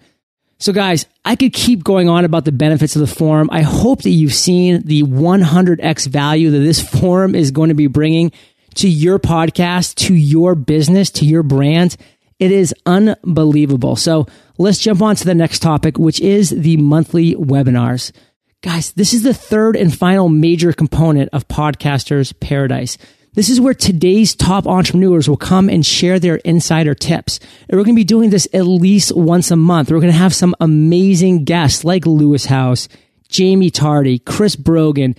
So 0.58 0.72
guys, 0.72 1.06
I 1.24 1.36
could 1.36 1.52
keep 1.52 1.84
going 1.84 2.08
on 2.08 2.24
about 2.24 2.44
the 2.44 2.52
benefits 2.52 2.96
of 2.96 3.00
the 3.00 3.12
forum. 3.12 3.50
I 3.52 3.62
hope 3.62 4.02
that 4.02 4.10
you've 4.10 4.32
seen 4.32 4.82
the 4.82 5.02
100x 5.02 6.06
value 6.06 6.52
that 6.52 6.58
this 6.58 6.80
forum 7.00 7.34
is 7.34 7.50
going 7.50 7.68
to 7.68 7.74
be 7.74 7.88
bringing 7.88 8.32
to 8.76 8.88
your 8.88 9.18
podcast, 9.18 9.96
to 10.06 10.14
your 10.14 10.54
business, 10.54 11.10
to 11.10 11.26
your 11.26 11.42
brand. 11.42 11.96
It 12.42 12.50
is 12.50 12.74
unbelievable. 12.86 13.94
So 13.94 14.26
let's 14.58 14.80
jump 14.80 15.00
on 15.00 15.14
to 15.14 15.24
the 15.24 15.32
next 15.32 15.60
topic, 15.60 15.96
which 15.96 16.20
is 16.20 16.50
the 16.50 16.76
monthly 16.76 17.36
webinars. 17.36 18.10
Guys, 18.62 18.90
this 18.94 19.14
is 19.14 19.22
the 19.22 19.32
third 19.32 19.76
and 19.76 19.96
final 19.96 20.28
major 20.28 20.72
component 20.72 21.30
of 21.32 21.46
Podcasters 21.46 22.34
Paradise. 22.40 22.98
This 23.34 23.48
is 23.48 23.60
where 23.60 23.74
today's 23.74 24.34
top 24.34 24.66
entrepreneurs 24.66 25.28
will 25.28 25.36
come 25.36 25.68
and 25.68 25.86
share 25.86 26.18
their 26.18 26.34
insider 26.38 26.96
tips. 26.96 27.38
And 27.68 27.78
we're 27.78 27.84
going 27.84 27.94
to 27.94 28.00
be 28.00 28.02
doing 28.02 28.30
this 28.30 28.48
at 28.52 28.66
least 28.66 29.14
once 29.14 29.52
a 29.52 29.56
month. 29.56 29.92
We're 29.92 30.00
going 30.00 30.12
to 30.12 30.18
have 30.18 30.34
some 30.34 30.56
amazing 30.58 31.44
guests 31.44 31.84
like 31.84 32.06
Lewis 32.06 32.46
Howes, 32.46 32.88
Jaime 33.32 33.70
Tardy, 33.70 34.18
Chris 34.18 34.56
Brogan, 34.56 35.14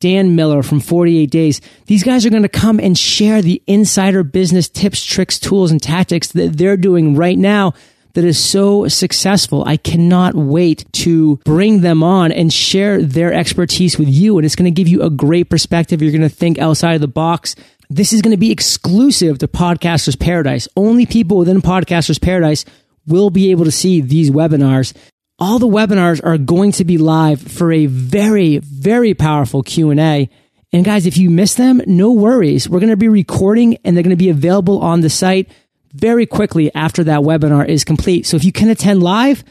Dan 0.00 0.36
Miller 0.36 0.62
from 0.62 0.80
48 0.80 1.30
Days. 1.30 1.60
These 1.86 2.04
guys 2.04 2.24
are 2.24 2.30
going 2.30 2.42
to 2.42 2.48
come 2.48 2.78
and 2.78 2.96
share 2.96 3.42
the 3.42 3.62
insider 3.66 4.22
business 4.22 4.68
tips, 4.68 5.04
tricks, 5.04 5.40
tools, 5.40 5.70
and 5.70 5.82
tactics 5.82 6.28
that 6.28 6.56
they're 6.56 6.76
doing 6.76 7.16
right 7.16 7.38
now 7.38 7.74
that 8.14 8.24
is 8.24 8.38
so 8.38 8.88
successful. 8.88 9.64
I 9.66 9.76
cannot 9.76 10.34
wait 10.34 10.84
to 10.94 11.36
bring 11.44 11.80
them 11.80 12.02
on 12.02 12.32
and 12.32 12.52
share 12.52 13.02
their 13.02 13.32
expertise 13.32 13.98
with 13.98 14.08
you. 14.08 14.38
And 14.38 14.44
it's 14.44 14.56
going 14.56 14.72
to 14.72 14.76
give 14.76 14.88
you 14.88 15.02
a 15.02 15.10
great 15.10 15.50
perspective. 15.50 16.00
You're 16.00 16.12
going 16.12 16.22
to 16.22 16.28
think 16.28 16.58
outside 16.58 16.94
of 16.94 17.00
the 17.00 17.08
box. 17.08 17.54
This 17.90 18.12
is 18.12 18.22
going 18.22 18.32
to 18.32 18.36
be 18.36 18.52
exclusive 18.52 19.38
to 19.38 19.48
Podcasters 19.48 20.18
Paradise. 20.18 20.68
Only 20.76 21.06
people 21.06 21.38
within 21.38 21.62
Podcasters 21.62 22.20
Paradise 22.20 22.64
will 23.06 23.30
be 23.30 23.50
able 23.50 23.64
to 23.64 23.72
see 23.72 24.00
these 24.00 24.30
webinars. 24.30 24.94
All 25.40 25.60
the 25.60 25.68
webinars 25.68 26.20
are 26.24 26.36
going 26.36 26.72
to 26.72 26.84
be 26.84 26.98
live 26.98 27.40
for 27.40 27.72
a 27.72 27.86
very, 27.86 28.58
very 28.58 29.14
powerful 29.14 29.62
Q&A. 29.62 30.28
And 30.72 30.84
guys, 30.84 31.06
if 31.06 31.16
you 31.16 31.30
miss 31.30 31.54
them, 31.54 31.80
no 31.86 32.10
worries. 32.10 32.68
We're 32.68 32.80
going 32.80 32.90
to 32.90 32.96
be 32.96 33.06
recording 33.06 33.76
and 33.84 33.96
they're 33.96 34.02
going 34.02 34.10
to 34.10 34.16
be 34.16 34.30
available 34.30 34.80
on 34.80 35.00
the 35.00 35.08
site 35.08 35.48
very 35.92 36.26
quickly 36.26 36.74
after 36.74 37.04
that 37.04 37.20
webinar 37.20 37.68
is 37.68 37.84
complete. 37.84 38.26
So 38.26 38.36
if 38.36 38.42
you 38.42 38.50
can 38.50 38.68
attend 38.68 39.00
live, 39.00 39.44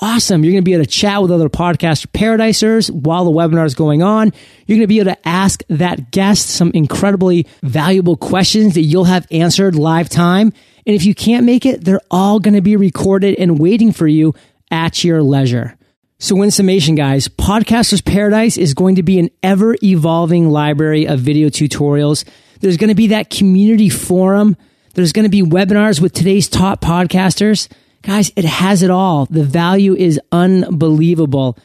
awesome. 0.00 0.44
You're 0.44 0.52
going 0.52 0.62
to 0.62 0.68
be 0.68 0.74
able 0.74 0.84
to 0.84 0.90
chat 0.90 1.20
with 1.20 1.32
other 1.32 1.48
podcaster 1.48 2.06
paradisers 2.06 2.88
while 2.88 3.24
the 3.24 3.32
webinar 3.32 3.66
is 3.66 3.74
going 3.74 4.00
on. 4.00 4.32
You're 4.66 4.76
going 4.76 4.82
to 4.82 4.86
be 4.86 5.00
able 5.00 5.12
to 5.12 5.28
ask 5.28 5.64
that 5.70 6.12
guest 6.12 6.50
some 6.50 6.70
incredibly 6.72 7.48
valuable 7.64 8.16
questions 8.16 8.74
that 8.74 8.82
you'll 8.82 9.04
have 9.04 9.26
answered 9.32 9.74
live 9.74 10.08
time. 10.08 10.52
And 10.86 10.94
if 10.96 11.04
you 11.04 11.16
can't 11.16 11.46
make 11.46 11.66
it, 11.66 11.84
they're 11.84 12.00
all 12.12 12.38
going 12.38 12.54
to 12.54 12.62
be 12.62 12.76
recorded 12.76 13.36
and 13.38 13.58
waiting 13.58 13.92
for 13.92 14.06
you 14.06 14.34
at 14.72 15.04
your 15.04 15.22
leisure. 15.22 15.76
So 16.18 16.40
in 16.42 16.50
summation, 16.50 16.94
guys, 16.94 17.28
Podcasters 17.28 18.04
Paradise 18.04 18.56
is 18.56 18.74
going 18.74 18.96
to 18.96 19.02
be 19.02 19.18
an 19.18 19.28
ever 19.42 19.76
evolving 19.82 20.48
library 20.48 21.06
of 21.06 21.20
video 21.20 21.48
tutorials. 21.48 22.24
There's 22.60 22.76
going 22.76 22.88
to 22.88 22.94
be 22.94 23.08
that 23.08 23.28
community 23.28 23.88
forum. 23.88 24.56
There's 24.94 25.12
going 25.12 25.24
to 25.24 25.28
be 25.28 25.42
webinars 25.42 26.00
with 26.00 26.12
today's 26.12 26.48
top 26.48 26.80
podcasters. 26.80 27.68
Guys, 28.02 28.32
it 28.36 28.44
has 28.44 28.82
it 28.82 28.90
all. 28.90 29.26
The 29.26 29.44
value 29.44 29.94
is 29.94 30.20
unbelievable. 30.30 31.58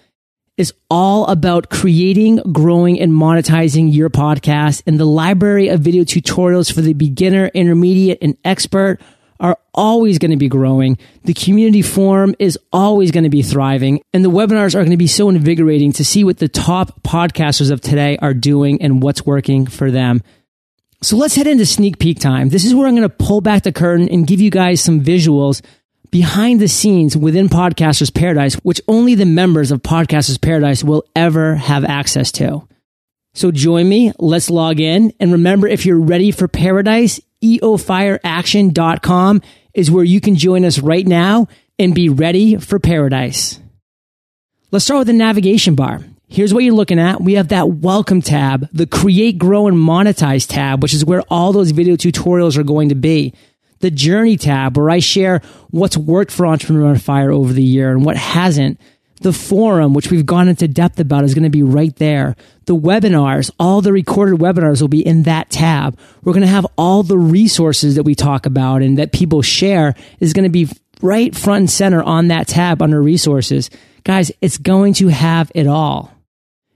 It's 0.57 0.73
all 0.89 1.27
about 1.27 1.69
creating, 1.69 2.37
growing, 2.51 2.99
and 2.99 3.11
monetizing 3.11 3.93
your 3.93 4.09
podcast. 4.09 4.81
And 4.87 4.99
the 4.99 5.05
library 5.05 5.67
of 5.67 5.81
video 5.81 6.03
tutorials 6.03 6.73
for 6.73 6.81
the 6.81 6.93
beginner, 6.93 7.51
intermediate, 7.53 8.17
and 8.23 8.37
expert 8.43 8.99
are 9.39 9.57
always 9.73 10.17
going 10.17 10.31
to 10.31 10.37
be 10.37 10.47
growing. 10.47 10.97
The 11.23 11.33
community 11.33 11.81
forum 11.81 12.35
is 12.39 12.57
always 12.71 13.11
going 13.11 13.23
to 13.23 13.29
be 13.29 13.43
thriving. 13.43 14.01
And 14.13 14.23
the 14.23 14.29
webinars 14.29 14.75
are 14.75 14.79
going 14.79 14.91
to 14.91 14.97
be 14.97 15.07
so 15.07 15.29
invigorating 15.29 15.91
to 15.93 16.05
see 16.05 16.23
what 16.23 16.37
the 16.37 16.47
top 16.47 17.03
podcasters 17.03 17.71
of 17.71 17.81
today 17.81 18.17
are 18.17 18.33
doing 18.33 18.81
and 18.81 19.01
what's 19.01 19.25
working 19.25 19.67
for 19.67 19.91
them. 19.91 20.21
So 21.01 21.15
let's 21.15 21.35
head 21.35 21.47
into 21.47 21.65
sneak 21.65 21.99
peek 21.99 22.19
time. 22.19 22.49
This 22.49 22.65
is 22.65 22.73
where 22.73 22.87
I'm 22.87 22.95
going 22.95 23.07
to 23.07 23.15
pull 23.15 23.41
back 23.41 23.63
the 23.63 23.71
curtain 23.71 24.09
and 24.09 24.25
give 24.25 24.41
you 24.41 24.49
guys 24.49 24.81
some 24.81 25.01
visuals 25.01 25.61
behind 26.09 26.59
the 26.59 26.67
scenes 26.67 27.15
within 27.15 27.49
Podcasters 27.49 28.13
Paradise, 28.13 28.55
which 28.55 28.81
only 28.87 29.13
the 29.13 29.25
members 29.25 29.71
of 29.71 29.83
Podcasters 29.83 30.41
Paradise 30.41 30.83
will 30.83 31.03
ever 31.15 31.55
have 31.55 31.85
access 31.85 32.31
to. 32.33 32.67
So 33.33 33.51
join 33.51 33.87
me. 33.87 34.11
Let's 34.17 34.49
log 34.49 34.79
in. 34.79 35.13
And 35.19 35.31
remember, 35.31 35.67
if 35.67 35.85
you're 35.85 35.99
ready 35.99 36.31
for 36.31 36.47
paradise, 36.47 37.19
eofireaction.com 37.43 39.41
is 39.73 39.91
where 39.91 40.03
you 40.03 40.19
can 40.19 40.35
join 40.35 40.65
us 40.65 40.79
right 40.79 41.05
now 41.05 41.47
and 41.79 41.93
be 41.93 42.09
ready 42.09 42.57
for 42.57 42.79
paradise. 42.79 43.59
Let's 44.71 44.85
start 44.85 44.99
with 44.99 45.07
the 45.07 45.13
navigation 45.13 45.75
bar. 45.75 46.01
Here's 46.27 46.53
what 46.53 46.63
you're 46.63 46.73
looking 46.73 46.99
at. 46.99 47.21
We 47.21 47.35
have 47.35 47.49
that 47.49 47.69
welcome 47.69 48.21
tab, 48.21 48.67
the 48.73 48.85
create, 48.85 49.37
grow, 49.37 49.67
and 49.67 49.77
monetize 49.77 50.45
tab, 50.45 50.83
which 50.83 50.93
is 50.93 51.05
where 51.05 51.21
all 51.29 51.53
those 51.53 51.71
video 51.71 51.95
tutorials 51.95 52.57
are 52.57 52.63
going 52.63 52.89
to 52.89 52.95
be. 52.95 53.33
The 53.79 53.91
journey 53.91 54.35
tab, 54.35 54.75
where 54.75 54.89
I 54.89 54.99
share 54.99 55.41
what's 55.69 55.95
worked 55.95 56.31
for 56.31 56.45
Entrepreneur 56.45 56.97
Fire 56.97 57.31
over 57.31 57.53
the 57.53 57.63
year 57.63 57.91
and 57.91 58.03
what 58.03 58.17
hasn't. 58.17 58.81
The 59.21 59.33
forum, 59.33 59.93
which 59.93 60.11
we've 60.11 60.25
gone 60.25 60.47
into 60.47 60.67
depth 60.67 60.99
about, 60.99 61.23
is 61.23 61.33
going 61.33 61.43
to 61.43 61.49
be 61.49 61.63
right 61.63 61.95
there. 61.95 62.35
The 62.65 62.75
webinars, 62.75 63.49
all 63.59 63.81
the 63.81 63.91
recorded 63.91 64.39
webinars 64.39 64.79
will 64.81 64.87
be 64.89 65.05
in 65.05 65.23
that 65.23 65.49
tab. 65.49 65.97
We're 66.23 66.33
going 66.33 66.41
to 66.41 66.47
have 66.47 66.67
all 66.77 67.01
the 67.01 67.17
resources 67.17 67.95
that 67.95 68.03
we 68.03 68.13
talk 68.13 68.45
about 68.45 68.81
and 68.81 68.97
that 68.97 69.11
people 69.11 69.41
share 69.41 69.95
is 70.19 70.33
going 70.33 70.43
to 70.43 70.49
be 70.49 70.69
right 71.01 71.35
front 71.35 71.59
and 71.61 71.69
center 71.69 72.03
on 72.03 72.27
that 72.27 72.47
tab 72.47 72.81
under 72.81 73.01
resources. 73.01 73.69
Guys, 74.03 74.31
it's 74.41 74.57
going 74.57 74.93
to 74.95 75.07
have 75.07 75.51
it 75.55 75.67
all. 75.67 76.11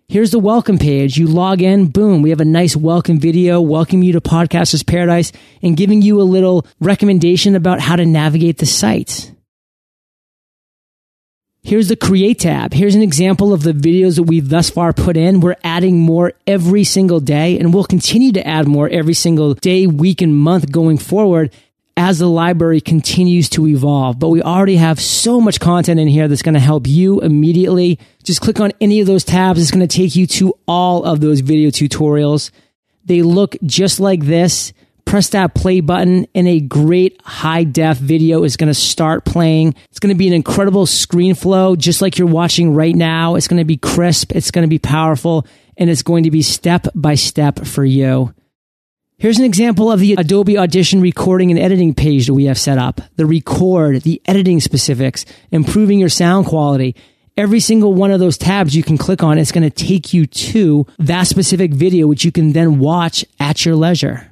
Here's 0.07 0.31
the 0.31 0.39
welcome 0.39 0.77
page. 0.77 1.17
You 1.17 1.27
log 1.27 1.61
in, 1.61 1.87
boom, 1.87 2.21
we 2.21 2.31
have 2.31 2.41
a 2.41 2.45
nice 2.45 2.75
welcome 2.75 3.17
video, 3.19 3.61
welcome 3.61 4.03
you 4.03 4.11
to 4.13 4.19
Podcasters 4.19 4.85
Paradise 4.85 5.31
and 5.61 5.77
giving 5.77 6.01
you 6.01 6.19
a 6.19 6.23
little 6.23 6.65
recommendation 6.81 7.55
about 7.55 7.79
how 7.79 7.95
to 7.95 8.05
navigate 8.05 8.57
the 8.57 8.65
site. 8.65 9.31
Here's 11.63 11.89
the 11.89 11.95
create 11.95 12.39
tab. 12.39 12.73
Here's 12.73 12.95
an 12.95 13.03
example 13.03 13.53
of 13.53 13.61
the 13.61 13.71
videos 13.71 14.15
that 14.15 14.23
we've 14.23 14.49
thus 14.49 14.71
far 14.71 14.93
put 14.93 15.15
in. 15.15 15.41
We're 15.41 15.57
adding 15.63 15.99
more 15.99 16.33
every 16.47 16.83
single 16.83 17.19
day 17.19 17.59
and 17.59 17.71
we'll 17.71 17.83
continue 17.83 18.31
to 18.31 18.45
add 18.45 18.67
more 18.67 18.89
every 18.89 19.13
single 19.13 19.53
day, 19.53 19.85
week, 19.85 20.23
and 20.23 20.35
month 20.35 20.71
going 20.71 20.97
forward 20.97 21.53
as 21.95 22.17
the 22.17 22.27
library 22.27 22.81
continues 22.81 23.47
to 23.49 23.67
evolve. 23.67 24.17
But 24.17 24.29
we 24.29 24.41
already 24.41 24.77
have 24.77 24.99
so 24.99 25.39
much 25.39 25.59
content 25.59 25.99
in 25.99 26.07
here 26.07 26.27
that's 26.27 26.41
going 26.41 26.55
to 26.55 26.59
help 26.59 26.87
you 26.87 27.21
immediately. 27.21 27.99
Just 28.23 28.41
click 28.41 28.59
on 28.59 28.71
any 28.81 28.99
of 28.99 29.05
those 29.05 29.23
tabs. 29.23 29.61
It's 29.61 29.71
going 29.71 29.87
to 29.87 29.95
take 29.95 30.15
you 30.15 30.25
to 30.27 30.57
all 30.67 31.03
of 31.03 31.21
those 31.21 31.41
video 31.41 31.69
tutorials. 31.69 32.49
They 33.05 33.21
look 33.21 33.55
just 33.63 33.99
like 33.99 34.23
this. 34.23 34.73
Press 35.05 35.29
that 35.29 35.53
play 35.53 35.81
button 35.81 36.27
and 36.33 36.47
a 36.47 36.59
great 36.59 37.21
high 37.23 37.63
def 37.63 37.97
video 37.97 38.43
is 38.43 38.57
going 38.57 38.69
to 38.69 38.73
start 38.73 39.25
playing. 39.25 39.75
It's 39.89 39.99
going 39.99 40.13
to 40.13 40.17
be 40.17 40.27
an 40.27 40.33
incredible 40.33 40.85
screen 40.85 41.35
flow, 41.35 41.75
just 41.75 42.01
like 42.01 42.17
you're 42.17 42.27
watching 42.27 42.73
right 42.73 42.95
now. 42.95 43.35
It's 43.35 43.47
going 43.47 43.59
to 43.59 43.65
be 43.65 43.77
crisp. 43.77 44.33
It's 44.35 44.51
going 44.51 44.63
to 44.63 44.69
be 44.69 44.79
powerful 44.79 45.45
and 45.77 45.89
it's 45.89 46.03
going 46.03 46.23
to 46.23 46.31
be 46.31 46.41
step 46.41 46.87
by 46.95 47.15
step 47.15 47.65
for 47.65 47.83
you. 47.83 48.33
Here's 49.17 49.37
an 49.37 49.45
example 49.45 49.91
of 49.91 49.99
the 49.99 50.15
Adobe 50.17 50.57
Audition 50.57 50.99
recording 50.99 51.51
and 51.51 51.59
editing 51.59 51.93
page 51.93 52.25
that 52.25 52.33
we 52.33 52.45
have 52.45 52.57
set 52.57 52.79
up. 52.79 53.01
The 53.17 53.27
record, 53.27 54.01
the 54.01 54.19
editing 54.25 54.59
specifics, 54.59 55.25
improving 55.51 55.99
your 55.99 56.09
sound 56.09 56.47
quality. 56.47 56.95
Every 57.37 57.59
single 57.59 57.93
one 57.93 58.11
of 58.11 58.19
those 58.19 58.37
tabs 58.37 58.75
you 58.75 58.81
can 58.81 58.97
click 58.97 59.21
on, 59.21 59.37
it's 59.37 59.51
going 59.51 59.69
to 59.69 59.69
take 59.69 60.11
you 60.13 60.25
to 60.25 60.87
that 60.97 61.27
specific 61.27 61.71
video, 61.71 62.07
which 62.07 62.25
you 62.25 62.31
can 62.31 62.53
then 62.53 62.79
watch 62.79 63.23
at 63.39 63.63
your 63.63 63.75
leisure. 63.75 64.30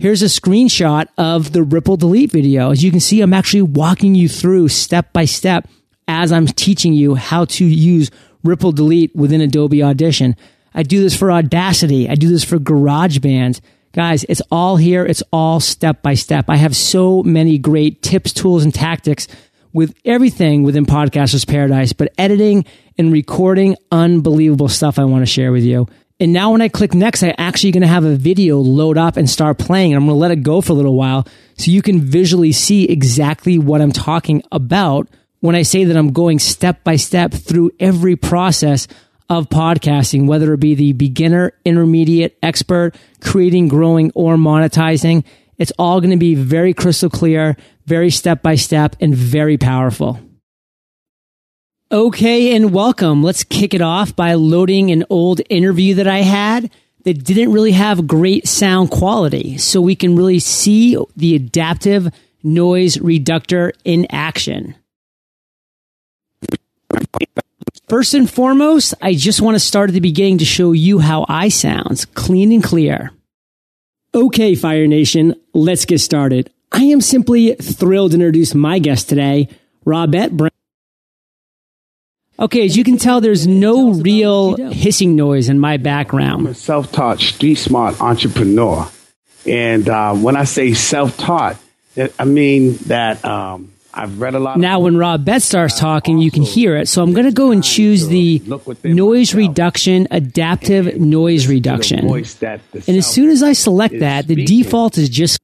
Here's 0.00 0.22
a 0.22 0.26
screenshot 0.26 1.08
of 1.18 1.50
the 1.50 1.64
Ripple 1.64 1.96
Delete 1.96 2.30
video. 2.30 2.70
As 2.70 2.84
you 2.84 2.92
can 2.92 3.00
see, 3.00 3.20
I'm 3.20 3.34
actually 3.34 3.62
walking 3.62 4.14
you 4.14 4.28
through 4.28 4.68
step 4.68 5.12
by 5.12 5.24
step 5.24 5.66
as 6.06 6.30
I'm 6.30 6.46
teaching 6.46 6.92
you 6.92 7.16
how 7.16 7.46
to 7.46 7.64
use 7.64 8.12
Ripple 8.44 8.70
Delete 8.70 9.16
within 9.16 9.40
Adobe 9.40 9.82
Audition. 9.82 10.36
I 10.72 10.84
do 10.84 11.02
this 11.02 11.16
for 11.16 11.32
Audacity. 11.32 12.08
I 12.08 12.14
do 12.14 12.28
this 12.28 12.44
for 12.44 12.58
GarageBand. 12.58 13.60
Guys, 13.92 14.22
it's 14.28 14.40
all 14.52 14.76
here. 14.76 15.04
It's 15.04 15.24
all 15.32 15.58
step 15.58 16.00
by 16.00 16.14
step. 16.14 16.44
I 16.46 16.58
have 16.58 16.76
so 16.76 17.24
many 17.24 17.58
great 17.58 18.00
tips, 18.00 18.32
tools, 18.32 18.62
and 18.62 18.72
tactics 18.72 19.26
with 19.72 19.96
everything 20.04 20.62
within 20.62 20.86
Podcasters 20.86 21.44
Paradise, 21.44 21.92
but 21.92 22.14
editing 22.16 22.66
and 22.98 23.12
recording 23.12 23.74
unbelievable 23.90 24.68
stuff 24.68 25.00
I 25.00 25.06
want 25.06 25.22
to 25.22 25.26
share 25.26 25.50
with 25.50 25.64
you. 25.64 25.88
And 26.20 26.32
now 26.32 26.50
when 26.50 26.62
I 26.62 26.68
click 26.68 26.94
next, 26.94 27.22
I'm 27.22 27.34
actually 27.38 27.70
going 27.70 27.82
to 27.82 27.86
have 27.86 28.04
a 28.04 28.16
video 28.16 28.58
load 28.58 28.98
up 28.98 29.16
and 29.16 29.30
start 29.30 29.56
playing. 29.58 29.92
And 29.92 30.02
I'm 30.02 30.06
going 30.06 30.16
to 30.16 30.20
let 30.20 30.32
it 30.32 30.42
go 30.42 30.60
for 30.60 30.72
a 30.72 30.76
little 30.76 30.96
while 30.96 31.26
so 31.56 31.70
you 31.70 31.80
can 31.80 32.00
visually 32.00 32.50
see 32.50 32.88
exactly 32.88 33.58
what 33.58 33.80
I'm 33.80 33.92
talking 33.92 34.42
about 34.50 35.08
when 35.40 35.54
I 35.54 35.62
say 35.62 35.84
that 35.84 35.96
I'm 35.96 36.12
going 36.12 36.40
step 36.40 36.82
by 36.82 36.96
step 36.96 37.32
through 37.32 37.70
every 37.78 38.16
process 38.16 38.88
of 39.30 39.48
podcasting, 39.48 40.26
whether 40.26 40.52
it 40.54 40.60
be 40.60 40.74
the 40.74 40.92
beginner, 40.92 41.52
intermediate, 41.64 42.36
expert, 42.42 42.96
creating, 43.20 43.68
growing, 43.68 44.10
or 44.16 44.36
monetizing. 44.36 45.24
It's 45.56 45.72
all 45.78 46.00
going 46.00 46.10
to 46.10 46.16
be 46.16 46.34
very 46.34 46.74
crystal 46.74 47.10
clear, 47.10 47.56
very 47.86 48.10
step 48.10 48.42
by 48.42 48.56
step, 48.56 48.96
and 49.00 49.14
very 49.14 49.56
powerful. 49.56 50.18
Okay, 51.90 52.54
and 52.54 52.70
welcome. 52.74 53.22
Let's 53.22 53.44
kick 53.44 53.72
it 53.72 53.80
off 53.80 54.14
by 54.14 54.34
loading 54.34 54.90
an 54.90 55.06
old 55.08 55.40
interview 55.48 55.94
that 55.94 56.06
I 56.06 56.18
had 56.18 56.70
that 57.04 57.24
didn't 57.24 57.50
really 57.50 57.72
have 57.72 58.06
great 58.06 58.46
sound 58.46 58.90
quality. 58.90 59.56
So 59.56 59.80
we 59.80 59.96
can 59.96 60.14
really 60.14 60.38
see 60.38 60.98
the 61.16 61.34
adaptive 61.34 62.12
noise 62.42 63.00
reductor 63.00 63.72
in 63.86 64.06
action. 64.10 64.74
First 67.88 68.12
and 68.12 68.30
foremost, 68.30 68.92
I 69.00 69.14
just 69.14 69.40
want 69.40 69.54
to 69.54 69.58
start 69.58 69.88
at 69.88 69.94
the 69.94 70.00
beginning 70.00 70.36
to 70.38 70.44
show 70.44 70.72
you 70.72 70.98
how 70.98 71.24
I 71.26 71.48
sound, 71.48 72.04
clean 72.12 72.52
and 72.52 72.62
clear. 72.62 73.12
Okay, 74.14 74.54
Fire 74.54 74.86
Nation, 74.86 75.36
let's 75.54 75.86
get 75.86 76.00
started. 76.00 76.52
I 76.70 76.82
am 76.82 77.00
simply 77.00 77.54
thrilled 77.54 78.10
to 78.10 78.16
introduce 78.16 78.54
my 78.54 78.78
guest 78.78 79.08
today, 79.08 79.48
Robette 79.86 80.32
Brown. 80.36 80.50
Okay, 82.40 82.64
as 82.64 82.76
you 82.76 82.84
can 82.84 82.98
tell, 82.98 83.20
there's 83.20 83.48
no 83.48 83.92
real 83.94 84.56
hissing 84.70 85.16
noise 85.16 85.48
in 85.48 85.58
my 85.58 85.76
background. 85.76 86.42
I'm 86.42 86.52
a 86.52 86.54
self-taught, 86.54 87.18
street 87.18 87.56
smart 87.56 88.00
entrepreneur. 88.00 88.88
And 89.44 89.88
uh, 89.88 90.14
when 90.14 90.36
I 90.36 90.44
say 90.44 90.72
self-taught, 90.74 91.56
I 92.18 92.24
mean 92.24 92.76
that 92.86 93.24
um, 93.24 93.72
I've 93.92 94.20
read 94.20 94.36
a 94.36 94.38
lot. 94.38 94.56
Now, 94.56 94.78
when 94.78 94.96
Rob 94.96 95.24
Betts 95.24 95.46
starts 95.46 95.80
talking, 95.80 96.18
you 96.18 96.30
can 96.30 96.44
hear 96.44 96.76
it. 96.76 96.86
So 96.86 97.02
I'm 97.02 97.12
going 97.12 97.26
to 97.26 97.32
go 97.32 97.50
and 97.50 97.64
choose 97.64 98.06
the 98.06 98.40
noise 98.84 99.34
reduction, 99.34 100.06
adaptive 100.12 101.00
noise 101.00 101.48
reduction. 101.48 102.06
And 102.06 102.96
as 102.96 103.06
soon 103.06 103.30
as 103.30 103.42
I 103.42 103.52
select 103.52 103.98
that, 103.98 104.28
the 104.28 104.44
default 104.44 104.96
is 104.96 105.08
just 105.08 105.40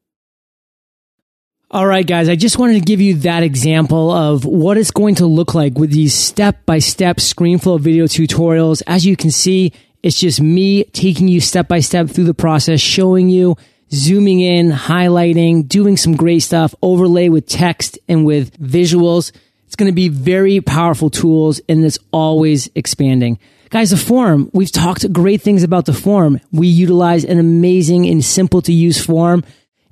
all 1.75 1.89
right, 1.89 2.07
guys, 2.07 2.29
I 2.29 2.37
just 2.37 2.57
wanted 2.57 2.75
to 2.75 2.81
give 2.81 3.01
you 3.01 3.15
that 3.15 3.43
example 3.43 4.09
of 4.13 4.45
what 4.45 4.77
it's 4.77 4.93
going 4.93 5.17
to 5.17 5.27
look 5.27 5.57
like 5.57 5.77
with 5.77 5.91
these 5.91 6.15
step 6.15 6.65
by 6.65 6.79
step 6.79 7.17
ScreenFlow 7.17 7.81
video 7.81 8.05
tutorials. 8.05 8.81
As 8.87 9.05
you 9.05 9.17
can 9.17 9.33
see, 9.33 9.73
it's 10.01 10.21
just 10.21 10.41
me 10.41 10.85
taking 10.85 11.27
you 11.27 11.41
step 11.41 11.67
by 11.67 11.81
step 11.81 12.09
through 12.09 12.25
the 12.25 12.33
process, 12.33 12.79
showing 12.79 13.29
you, 13.29 13.57
zooming 13.93 14.39
in, 14.39 14.71
highlighting, 14.71 15.67
doing 15.67 15.97
some 15.97 16.15
great 16.15 16.45
stuff, 16.45 16.77
overlay 16.81 17.29
with 17.29 17.49
text 17.49 17.99
and 18.09 18.25
with 18.25 18.57
visuals. 18.61 19.33
It's 19.67 19.75
going 19.75 19.91
to 19.91 19.97
be 19.97 20.09
very 20.09 20.61
powerful 20.61 21.11
tools 21.11 21.61
and 21.69 21.85
it's 21.85 21.99
always 22.13 22.71
expanding. 22.77 23.41
Guys, 23.71 23.91
the 23.91 23.97
forum, 23.97 24.49
we've 24.53 24.71
talked 24.71 25.13
great 25.13 25.43
things 25.43 25.65
about 25.65 25.87
the 25.87 25.93
forum. 25.93 26.39
We 26.53 26.69
utilize 26.69 27.25
an 27.25 27.41
amazing 27.41 28.07
and 28.07 28.25
simple 28.25 28.63
to 28.63 28.73
use 28.73 29.05
forum 29.05 29.43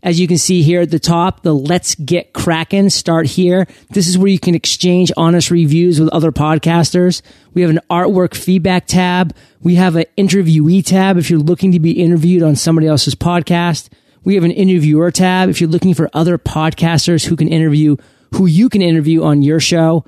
as 0.02 0.18
you 0.18 0.26
can 0.26 0.38
see 0.38 0.62
here 0.62 0.80
at 0.80 0.90
the 0.90 0.98
top, 0.98 1.42
the 1.42 1.54
Let's 1.54 1.94
Get 1.94 2.32
Kraken 2.32 2.90
start 2.90 3.26
here. 3.26 3.68
This 3.90 4.08
is 4.08 4.18
where 4.18 4.28
you 4.28 4.38
can 4.38 4.54
exchange 4.54 5.12
honest 5.16 5.50
reviews 5.50 6.00
with 6.00 6.08
other 6.08 6.32
podcasters. 6.32 7.22
We 7.54 7.62
have 7.62 7.70
an 7.70 7.80
artwork 7.88 8.34
feedback 8.34 8.86
tab. 8.86 9.34
We 9.60 9.76
have 9.76 9.94
an 9.94 10.06
interviewee 10.18 10.84
tab 10.84 11.18
if 11.18 11.30
you're 11.30 11.38
looking 11.38 11.72
to 11.72 11.80
be 11.80 11.92
interviewed 11.92 12.42
on 12.42 12.56
somebody 12.56 12.88
else's 12.88 13.14
podcast. 13.14 13.90
We 14.24 14.34
have 14.34 14.44
an 14.44 14.50
interviewer 14.50 15.12
tab 15.12 15.48
if 15.48 15.60
you're 15.60 15.70
looking 15.70 15.94
for 15.94 16.10
other 16.12 16.36
podcasters 16.36 17.26
who 17.26 17.36
can 17.36 17.48
interview, 17.48 17.96
who 18.34 18.46
you 18.46 18.68
can 18.68 18.82
interview 18.82 19.22
on 19.22 19.42
your 19.42 19.60
show. 19.60 20.04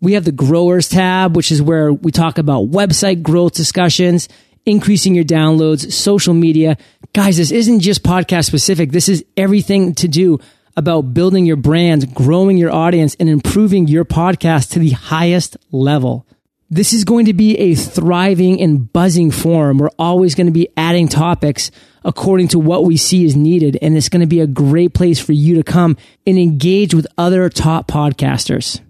We 0.00 0.14
have 0.14 0.24
the 0.24 0.32
growers 0.32 0.88
tab, 0.88 1.36
which 1.36 1.52
is 1.52 1.62
where 1.62 1.92
we 1.92 2.10
talk 2.10 2.38
about 2.38 2.70
website 2.70 3.22
growth 3.22 3.54
discussions 3.54 4.28
increasing 4.66 5.14
your 5.14 5.24
downloads, 5.24 5.92
social 5.92 6.34
media. 6.34 6.76
Guys, 7.12 7.36
this 7.36 7.50
isn't 7.50 7.80
just 7.80 8.02
podcast 8.02 8.46
specific. 8.46 8.90
This 8.90 9.08
is 9.08 9.24
everything 9.36 9.94
to 9.96 10.08
do 10.08 10.40
about 10.76 11.14
building 11.14 11.46
your 11.46 11.56
brand, 11.56 12.14
growing 12.14 12.56
your 12.56 12.72
audience, 12.72 13.16
and 13.20 13.28
improving 13.28 13.86
your 13.86 14.04
podcast 14.04 14.70
to 14.72 14.78
the 14.78 14.90
highest 14.90 15.56
level. 15.70 16.26
This 16.70 16.92
is 16.92 17.04
going 17.04 17.26
to 17.26 17.34
be 17.34 17.56
a 17.58 17.74
thriving 17.74 18.60
and 18.60 18.92
buzzing 18.92 19.30
forum. 19.30 19.78
We're 19.78 19.90
always 19.98 20.34
going 20.34 20.46
to 20.46 20.52
be 20.52 20.68
adding 20.76 21.08
topics 21.08 21.70
according 22.04 22.48
to 22.48 22.58
what 22.58 22.84
we 22.84 22.96
see 22.96 23.24
is 23.24 23.36
needed. 23.36 23.78
And 23.80 23.96
it's 23.96 24.08
going 24.08 24.22
to 24.22 24.26
be 24.26 24.40
a 24.40 24.46
great 24.46 24.94
place 24.94 25.20
for 25.20 25.32
you 25.32 25.54
to 25.56 25.62
come 25.62 25.96
and 26.26 26.38
engage 26.38 26.92
with 26.92 27.06
other 27.16 27.48
top 27.48 27.86
podcasters. 27.86 28.80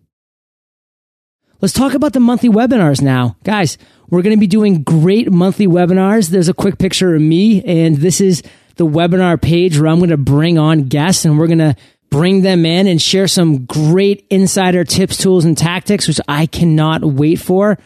Let's 1.64 1.72
talk 1.72 1.94
about 1.94 2.12
the 2.12 2.20
monthly 2.20 2.50
webinars 2.50 3.00
now. 3.00 3.38
Guys, 3.42 3.78
we're 4.10 4.20
going 4.20 4.36
to 4.36 4.40
be 4.40 4.46
doing 4.46 4.82
great 4.82 5.32
monthly 5.32 5.66
webinars. 5.66 6.28
There's 6.28 6.50
a 6.50 6.52
quick 6.52 6.76
picture 6.76 7.14
of 7.14 7.22
me, 7.22 7.64
and 7.64 7.96
this 7.96 8.20
is 8.20 8.42
the 8.76 8.86
webinar 8.86 9.40
page 9.40 9.78
where 9.78 9.88
I'm 9.88 9.96
going 9.96 10.10
to 10.10 10.18
bring 10.18 10.58
on 10.58 10.88
guests 10.88 11.24
and 11.24 11.38
we're 11.38 11.46
going 11.46 11.60
to 11.60 11.74
bring 12.10 12.42
them 12.42 12.66
in 12.66 12.86
and 12.86 13.00
share 13.00 13.26
some 13.26 13.64
great 13.64 14.26
insider 14.28 14.84
tips, 14.84 15.16
tools, 15.16 15.46
and 15.46 15.56
tactics, 15.56 16.06
which 16.06 16.20
I 16.28 16.44
cannot 16.44 17.02
wait 17.02 17.36
for. 17.36 17.78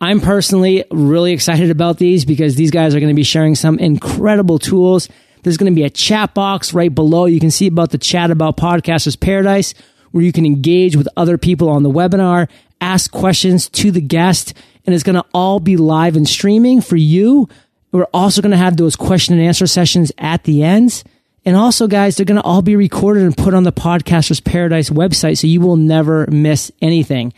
I'm 0.00 0.22
personally 0.22 0.86
really 0.90 1.34
excited 1.34 1.68
about 1.68 1.98
these 1.98 2.24
because 2.24 2.54
these 2.54 2.70
guys 2.70 2.94
are 2.94 3.00
going 3.00 3.12
to 3.12 3.14
be 3.14 3.22
sharing 3.22 3.54
some 3.54 3.78
incredible 3.78 4.58
tools. 4.58 5.10
There's 5.42 5.58
going 5.58 5.70
to 5.70 5.76
be 5.76 5.84
a 5.84 5.90
chat 5.90 6.32
box 6.32 6.72
right 6.72 6.94
below. 6.94 7.26
You 7.26 7.40
can 7.40 7.50
see 7.50 7.66
about 7.66 7.90
the 7.90 7.98
chat 7.98 8.30
about 8.30 8.56
Podcasters 8.56 9.20
Paradise 9.20 9.74
where 10.16 10.24
you 10.24 10.32
can 10.32 10.46
engage 10.46 10.96
with 10.96 11.06
other 11.14 11.36
people 11.36 11.68
on 11.68 11.82
the 11.82 11.90
webinar, 11.90 12.48
ask 12.80 13.10
questions 13.10 13.68
to 13.70 13.90
the 13.90 14.00
guest, 14.00 14.54
and 14.84 14.94
it's 14.94 15.04
going 15.04 15.16
to 15.16 15.24
all 15.32 15.60
be 15.60 15.76
live 15.76 16.16
and 16.16 16.28
streaming 16.28 16.80
for 16.80 16.96
you. 16.96 17.48
We're 17.92 18.04
also 18.12 18.42
going 18.42 18.52
to 18.52 18.56
have 18.56 18.76
those 18.76 18.96
question 18.96 19.38
and 19.38 19.46
answer 19.46 19.66
sessions 19.66 20.12
at 20.18 20.44
the 20.44 20.62
ends. 20.62 21.04
And 21.44 21.56
also, 21.56 21.86
guys, 21.86 22.16
they're 22.16 22.26
going 22.26 22.40
to 22.40 22.46
all 22.46 22.62
be 22.62 22.76
recorded 22.76 23.22
and 23.22 23.36
put 23.36 23.54
on 23.54 23.62
the 23.62 23.72
Podcasters 23.72 24.42
Paradise 24.42 24.90
website, 24.90 25.38
so 25.38 25.46
you 25.46 25.60
will 25.60 25.76
never 25.76 26.26
miss 26.26 26.72
anything. 26.82 27.32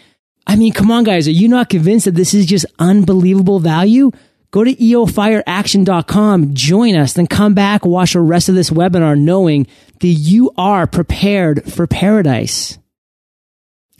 I 0.46 0.56
mean, 0.56 0.72
come 0.72 0.90
on, 0.90 1.04
guys. 1.04 1.28
Are 1.28 1.32
you 1.32 1.46
not 1.46 1.68
convinced 1.68 2.06
that 2.06 2.14
this 2.14 2.32
is 2.32 2.46
just 2.46 2.64
unbelievable 2.78 3.60
value? 3.60 4.10
Go 4.50 4.64
to 4.64 4.74
eofireaction.com, 4.74 6.54
join 6.54 6.96
us, 6.96 7.12
then 7.12 7.26
come 7.26 7.52
back, 7.52 7.84
watch 7.84 8.14
the 8.14 8.20
rest 8.20 8.48
of 8.48 8.54
this 8.54 8.70
webinar 8.70 9.18
knowing 9.18 9.66
that 10.00 10.06
you 10.06 10.52
are 10.56 10.86
prepared 10.86 11.70
for 11.70 11.86
paradise. 11.86 12.78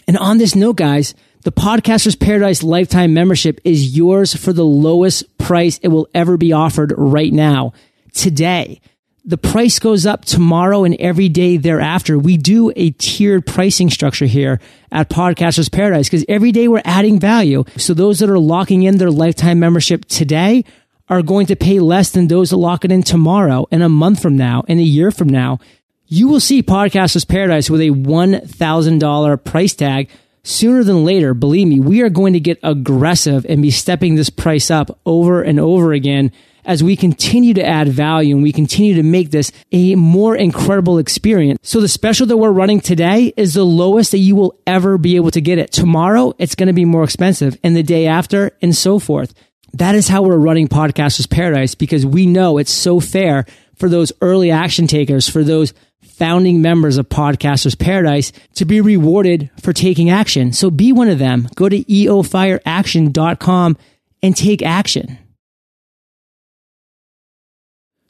And 0.07 0.17
on 0.17 0.39
this 0.39 0.55
note, 0.55 0.77
guys, 0.77 1.15
the 1.49 1.53
Podcaster's 1.53 2.15
Paradise 2.15 2.63
lifetime 2.63 3.15
membership 3.15 3.59
is 3.65 3.97
yours 3.97 4.35
for 4.35 4.53
the 4.53 4.67
lowest 4.67 5.39
price 5.39 5.79
it 5.79 5.89
will 5.89 6.07
ever 6.13 6.37
be 6.37 6.53
offered 6.53 6.93
right 6.95 7.33
now, 7.33 7.73
today. 8.13 8.83
The 9.25 9.39
price 9.39 9.79
goes 9.79 10.05
up 10.05 10.27
tomorrow 10.27 10.85
and 10.85 10.95
every 10.97 11.31
day 11.31 11.57
thereafter. 11.57 12.19
We 12.19 12.37
do 12.37 12.71
a 12.77 12.91
tiered 12.91 13.47
pricing 13.47 13.89
structure 13.89 14.27
here 14.27 14.61
at 14.93 15.09
Podcasters 15.09 15.73
Paradise 15.73 16.11
because 16.11 16.27
every 16.29 16.53
day 16.53 16.69
we're 16.69 16.83
adding 16.85 17.19
value. 17.19 17.65
So 17.79 17.95
those 17.95 18.19
that 18.19 18.29
are 18.29 18.39
locking 18.39 18.83
in 18.83 18.99
their 18.99 19.11
lifetime 19.11 19.59
membership 19.59 20.05
today 20.05 20.67
are 21.09 21.23
going 21.23 21.47
to 21.47 21.57
pay 21.57 21.81
less 21.81 22.11
than 22.11 22.29
those 22.29 22.51
that 22.51 22.59
lock 22.59 22.85
it 22.85 22.93
in 22.93 23.03
tomorrow 23.03 23.67
and 23.71 23.83
a 23.83 23.89
month 23.89 24.21
from 24.21 24.37
now 24.37 24.65
and 24.69 24.81
a 24.81 24.83
year 24.83 25.11
from 25.11 25.31
now. 25.31 25.61
You 26.09 26.29
will 26.29 26.41
see 26.41 26.63
Podcasters 26.63 27.27
Paradise 27.27 27.71
with 27.71 27.81
a 27.81 27.89
$1,000 27.89 29.45
price 29.45 29.75
tag 29.75 30.11
sooner 30.49 30.83
than 30.83 31.05
later, 31.05 31.35
believe 31.35 31.69
me, 31.69 31.81
we 31.81 32.03
are 32.03 32.09
going 32.09 32.33
to 32.33 32.41
get 32.41 32.59
aggressive 32.63 33.45
and 33.49 33.63
be 33.63 33.71
stepping 33.71 34.15
this 34.15 34.31
price 34.31 34.71
up 34.71 34.99
over 35.05 35.43
and 35.43 35.61
over 35.61 35.93
again 35.93 36.33
as 36.65 36.83
we 36.83 36.97
continue 36.97 37.55
to 37.55 37.65
add 37.65 37.89
value 37.89 38.35
and 38.35 38.43
we 38.43 38.53
continue 38.53 38.95
to 38.95 39.03
make 39.03 39.31
this 39.31 39.51
a 39.73 39.95
more 39.95 40.37
incredible 40.37 40.99
experience. 40.99 41.59
So 41.63 41.81
the 41.81 41.89
special 41.89 42.27
that 42.27 42.37
we're 42.37 42.51
running 42.51 42.81
today 42.81 43.33
is 43.37 43.55
the 43.55 43.65
lowest 43.65 44.11
that 44.11 44.19
you 44.19 44.37
will 44.37 44.59
ever 44.67 44.99
be 44.99 45.17
able 45.17 45.31
to 45.31 45.41
get 45.41 45.59
it. 45.59 45.73
Tomorrow, 45.73 46.35
it's 46.39 46.55
going 46.55 46.67
to 46.67 46.75
be 46.75 46.85
more 46.85 47.05
expensive 47.05 47.57
and 47.65 47.75
the 47.75 47.83
day 47.83 48.07
after 48.07 48.53
and 48.61 48.77
so 48.77 48.99
forth. 48.99 49.33
That 49.75 49.95
is 49.95 50.09
how 50.09 50.23
we're 50.23 50.37
running 50.37 50.69
Podcasters 50.69 51.29
Paradise 51.29 51.75
because 51.75 52.05
we 52.05 52.27
know 52.27 52.59
it's 52.59 52.71
so 52.71 53.01
fair 53.01 53.47
for 53.77 53.89
those 53.89 54.13
early 54.21 54.51
action 54.51 54.87
takers, 54.87 55.29
for 55.29 55.45
those 55.45 55.73
founding 56.19 56.61
members 56.61 56.99
of 56.99 57.09
Podcasters 57.09 57.79
Paradise 57.79 58.33
to 58.55 58.65
be 58.65 58.81
rewarded 58.81 59.51
for 59.61 59.73
taking 59.73 60.11
action. 60.11 60.53
So 60.53 60.71
be 60.71 60.93
one 60.93 61.09
of 61.09 61.19
them. 61.19 61.49
Go 61.55 61.69
to 61.69 61.85
eofireaction.com 61.85 63.77
and 64.23 64.37
take 64.37 64.63
action. 64.63 65.19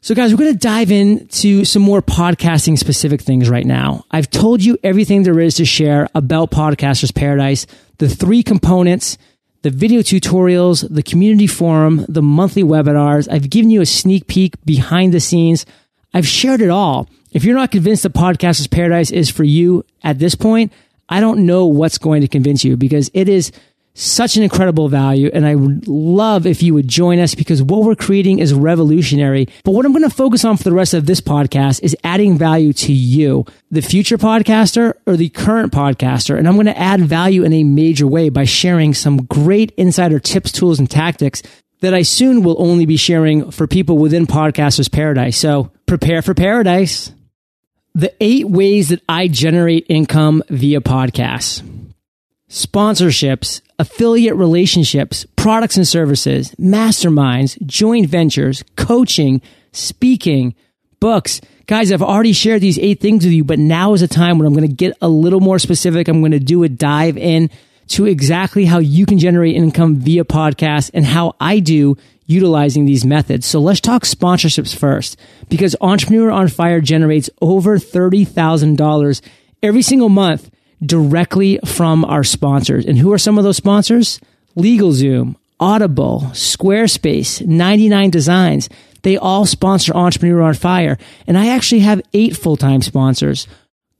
So 0.01 0.15
guys, 0.15 0.31
we're 0.33 0.37
going 0.37 0.53
to 0.53 0.59
dive 0.59 0.91
into 0.91 1.65
some 1.65 1.81
more 1.81 2.01
podcasting 2.01 2.77
specific 2.77 3.21
things 3.21 3.49
right 3.49 3.65
now. 3.65 4.05
I've 4.09 4.29
told 4.29 4.63
you 4.63 4.77
everything 4.81 5.23
there 5.23 5.39
is 5.41 5.55
to 5.55 5.65
share 5.65 6.07
about 6.15 6.51
Podcasters 6.51 7.13
Paradise, 7.13 7.67
the 7.97 8.07
three 8.07 8.41
components, 8.41 9.17
the 9.61 9.69
video 9.69 9.99
tutorials, 9.99 10.87
the 10.89 11.03
community 11.03 11.47
forum, 11.47 12.05
the 12.07 12.21
monthly 12.21 12.63
webinars. 12.63 13.27
I've 13.29 13.49
given 13.49 13.69
you 13.69 13.81
a 13.81 13.85
sneak 13.85 14.27
peek 14.27 14.55
behind 14.65 15.13
the 15.13 15.19
scenes. 15.19 15.65
I've 16.13 16.27
shared 16.27 16.61
it 16.61 16.69
all. 16.69 17.09
If 17.31 17.43
you're 17.43 17.55
not 17.55 17.71
convinced 17.71 18.03
that 18.03 18.13
Podcasters 18.13 18.69
Paradise 18.69 19.11
is 19.11 19.29
for 19.29 19.43
you 19.43 19.85
at 20.03 20.19
this 20.19 20.35
point, 20.35 20.71
I 21.07 21.19
don't 21.19 21.45
know 21.45 21.65
what's 21.65 21.97
going 21.97 22.21
to 22.21 22.27
convince 22.27 22.63
you 22.63 22.77
because 22.77 23.09
it 23.13 23.29
is 23.29 23.51
such 23.93 24.37
an 24.37 24.43
incredible 24.43 24.87
value. 24.87 25.29
And 25.33 25.45
I 25.45 25.55
would 25.55 25.87
love 25.87 26.45
if 26.45 26.63
you 26.63 26.73
would 26.73 26.87
join 26.87 27.19
us 27.19 27.35
because 27.35 27.61
what 27.61 27.83
we're 27.83 27.95
creating 27.95 28.39
is 28.39 28.53
revolutionary. 28.53 29.47
But 29.63 29.71
what 29.71 29.85
I'm 29.85 29.91
going 29.91 30.07
to 30.07 30.15
focus 30.15 30.45
on 30.45 30.57
for 30.57 30.63
the 30.63 30.71
rest 30.71 30.93
of 30.93 31.05
this 31.05 31.19
podcast 31.19 31.81
is 31.83 31.97
adding 32.03 32.37
value 32.37 32.71
to 32.73 32.93
you, 32.93 33.45
the 33.71 33.81
future 33.81 34.17
podcaster 34.17 34.93
or 35.05 35.17
the 35.17 35.29
current 35.29 35.73
podcaster. 35.73 36.37
And 36.37 36.47
I'm 36.47 36.55
going 36.55 36.67
to 36.67 36.77
add 36.77 37.01
value 37.01 37.43
in 37.43 37.53
a 37.53 37.63
major 37.63 38.07
way 38.07 38.29
by 38.29 38.45
sharing 38.45 38.93
some 38.93 39.25
great 39.25 39.71
insider 39.71 40.19
tips, 40.19 40.51
tools, 40.51 40.79
and 40.79 40.89
tactics 40.89 41.41
that 41.81 41.93
I 41.93 42.01
soon 42.03 42.43
will 42.43 42.61
only 42.61 42.85
be 42.85 42.97
sharing 42.97 43.51
for 43.51 43.67
people 43.67 43.97
within 43.97 44.27
Podcasters 44.27 44.91
Paradise. 44.91 45.37
So 45.37 45.71
prepare 45.85 46.21
for 46.21 46.33
paradise 46.33 47.11
the 47.99 48.13
eight 48.21 48.47
ways 48.47 48.89
that 48.89 49.01
I 49.09 49.27
generate 49.27 49.85
income 49.89 50.41
via 50.49 50.79
podcasts 50.79 51.63
sponsorships, 52.49 53.61
affiliate 53.77 54.35
relationships, 54.35 55.25
products 55.35 55.77
and 55.77 55.87
services, 55.87 56.55
masterminds, 56.55 57.61
joint 57.67 58.09
ventures, 58.09 58.63
coaching, 58.75 59.39
speaking, 59.71 60.55
books. 60.99 61.41
Guys, 61.67 61.91
I've 61.91 62.01
already 62.01 62.33
shared 62.33 62.61
these 62.61 62.79
eight 62.79 62.99
things 63.01 63.23
with 63.23 63.33
you, 63.33 63.43
but 63.43 63.59
now 63.59 63.93
is 63.93 64.01
a 64.01 64.07
time 64.07 64.39
when 64.39 64.47
I'm 64.47 64.55
going 64.55 64.67
to 64.67 64.73
get 64.73 64.97
a 64.99 65.07
little 65.07 65.41
more 65.41 65.59
specific. 65.59 66.07
I'm 66.07 66.21
going 66.21 66.31
to 66.31 66.39
do 66.39 66.63
a 66.63 66.69
dive 66.69 67.17
in 67.17 67.51
to 67.89 68.05
exactly 68.05 68.65
how 68.65 68.79
you 68.79 69.05
can 69.05 69.19
generate 69.19 69.55
income 69.55 69.97
via 69.97 70.23
podcast 70.23 70.89
and 70.95 71.05
how 71.05 71.35
I 71.39 71.59
do 71.59 71.97
utilizing 72.29 72.85
these 72.85 73.03
methods. 73.03 73.47
So 73.47 73.59
let's 73.59 73.81
talk 73.81 74.03
sponsorships 74.03 74.75
first 74.75 75.19
because 75.49 75.75
Entrepreneur 75.81 76.29
on 76.29 76.47
Fire 76.47 76.79
generates 76.79 77.29
over 77.41 77.77
$30,000 77.77 79.21
every 79.63 79.81
single 79.81 80.09
month 80.09 80.51
directly 80.81 81.59
from 81.65 82.05
our 82.05 82.23
sponsors. 82.23 82.85
And 82.85 82.99
who 82.99 83.11
are 83.11 83.17
some 83.17 83.39
of 83.39 83.43
those 83.43 83.57
sponsors? 83.57 84.21
LegalZoom, 84.55 85.35
Audible, 85.59 86.29
Squarespace, 86.33 87.45
99 87.45 88.11
Designs. 88.11 88.69
They 89.01 89.17
all 89.17 89.47
sponsor 89.47 89.95
Entrepreneur 89.95 90.43
on 90.43 90.53
Fire. 90.53 90.99
And 91.25 91.35
I 91.35 91.47
actually 91.47 91.81
have 91.81 92.01
eight 92.13 92.37
full-time 92.37 92.83
sponsors. 92.83 93.47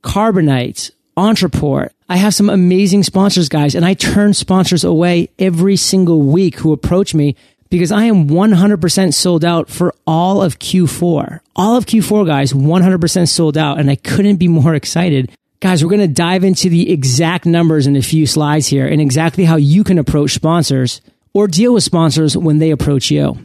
Carbonite, 0.04 0.92
Entreport. 1.16 1.90
I 2.08 2.16
have 2.16 2.34
some 2.34 2.48
amazing 2.48 3.02
sponsors, 3.02 3.48
guys, 3.48 3.74
and 3.74 3.84
I 3.84 3.94
turn 3.94 4.34
sponsors 4.34 4.84
away 4.84 5.30
every 5.38 5.76
single 5.76 6.22
week 6.22 6.56
who 6.56 6.72
approach 6.72 7.14
me 7.14 7.36
because 7.70 7.92
I 7.92 8.04
am 8.04 8.28
100% 8.28 9.14
sold 9.14 9.44
out 9.44 9.70
for 9.70 9.94
all 10.06 10.42
of 10.42 10.58
Q4. 10.58 11.40
All 11.54 11.76
of 11.76 11.86
Q4, 11.86 12.26
guys, 12.26 12.52
100% 12.52 13.28
sold 13.28 13.56
out, 13.56 13.78
and 13.78 13.90
I 13.90 13.94
couldn't 13.94 14.36
be 14.36 14.48
more 14.48 14.74
excited. 14.74 15.30
Guys, 15.60 15.82
we're 15.84 15.90
going 15.90 16.00
to 16.00 16.08
dive 16.08 16.42
into 16.42 16.68
the 16.68 16.90
exact 16.90 17.46
numbers 17.46 17.86
in 17.86 17.94
a 17.94 18.02
few 18.02 18.26
slides 18.26 18.66
here 18.66 18.86
and 18.86 19.00
exactly 19.00 19.44
how 19.44 19.56
you 19.56 19.84
can 19.84 19.98
approach 19.98 20.32
sponsors 20.32 21.00
or 21.32 21.46
deal 21.46 21.74
with 21.74 21.84
sponsors 21.84 22.36
when 22.36 22.58
they 22.58 22.70
approach 22.70 23.10
you. 23.10 23.38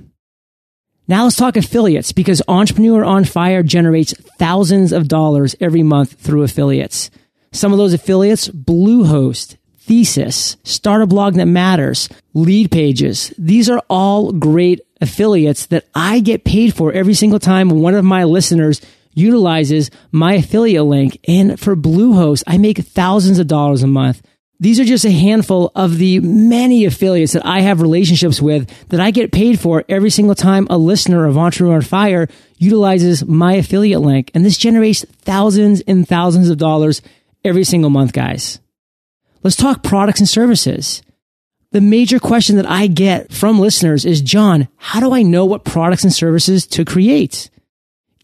Now 1.07 1.25
let's 1.25 1.35
talk 1.35 1.55
affiliates 1.55 2.11
because 2.11 2.41
Entrepreneur 2.47 3.03
on 3.03 3.25
Fire 3.25 3.61
generates 3.61 4.13
thousands 4.39 4.91
of 4.91 5.07
dollars 5.07 5.55
every 5.61 5.83
month 5.83 6.13
through 6.13 6.41
affiliates. 6.41 7.11
Some 7.51 7.71
of 7.71 7.77
those 7.77 7.93
affiliates, 7.93 8.47
Bluehost, 8.49 9.57
Thesis, 9.85 10.57
Start 10.63 11.03
a 11.03 11.05
Blog 11.05 11.35
That 11.35 11.45
Matters, 11.45 12.09
Lead 12.33 12.71
Pages. 12.71 13.31
These 13.37 13.69
are 13.69 13.83
all 13.87 14.31
great 14.31 14.81
affiliates 14.99 15.67
that 15.67 15.85
I 15.93 16.21
get 16.21 16.43
paid 16.43 16.73
for 16.73 16.91
every 16.91 17.13
single 17.13 17.37
time 17.37 17.69
one 17.69 17.93
of 17.93 18.03
my 18.03 18.23
listeners 18.23 18.81
utilizes 19.13 19.91
my 20.11 20.33
affiliate 20.33 20.85
link. 20.85 21.19
And 21.27 21.59
for 21.59 21.75
Bluehost, 21.75 22.43
I 22.47 22.57
make 22.57 22.79
thousands 22.79 23.37
of 23.37 23.45
dollars 23.45 23.83
a 23.83 23.87
month. 23.87 24.23
These 24.59 24.79
are 24.79 24.85
just 24.85 25.05
a 25.05 25.11
handful 25.11 25.71
of 25.75 25.99
the 25.99 26.19
many 26.19 26.85
affiliates 26.85 27.33
that 27.33 27.45
I 27.45 27.59
have 27.61 27.79
relationships 27.79 28.41
with 28.41 28.67
that 28.89 28.99
I 28.99 29.11
get 29.11 29.31
paid 29.31 29.59
for 29.59 29.85
every 29.87 30.09
single 30.09 30.33
time 30.33 30.65
a 30.71 30.79
listener 30.79 31.27
of 31.27 31.37
Entrepreneur 31.37 31.83
Fire 31.83 32.27
utilizes 32.57 33.23
my 33.23 33.53
affiliate 33.53 34.01
link. 34.01 34.31
And 34.33 34.43
this 34.43 34.57
generates 34.57 35.05
thousands 35.21 35.81
and 35.81 36.07
thousands 36.07 36.49
of 36.49 36.57
dollars 36.57 37.03
every 37.43 37.65
single 37.65 37.91
month, 37.91 38.13
guys. 38.13 38.59
Let's 39.45 39.55
talk 39.55 39.83
products 39.83 40.19
and 40.19 40.27
services. 40.27 41.03
The 41.69 41.79
major 41.79 42.17
question 42.17 42.55
that 42.55 42.67
I 42.67 42.87
get 42.87 43.31
from 43.31 43.59
listeners 43.59 44.03
is, 44.03 44.21
John, 44.21 44.67
how 44.75 44.99
do 44.99 45.13
I 45.13 45.21
know 45.21 45.45
what 45.45 45.63
products 45.63 46.03
and 46.03 46.11
services 46.11 46.65
to 46.65 46.83
create? 46.83 47.51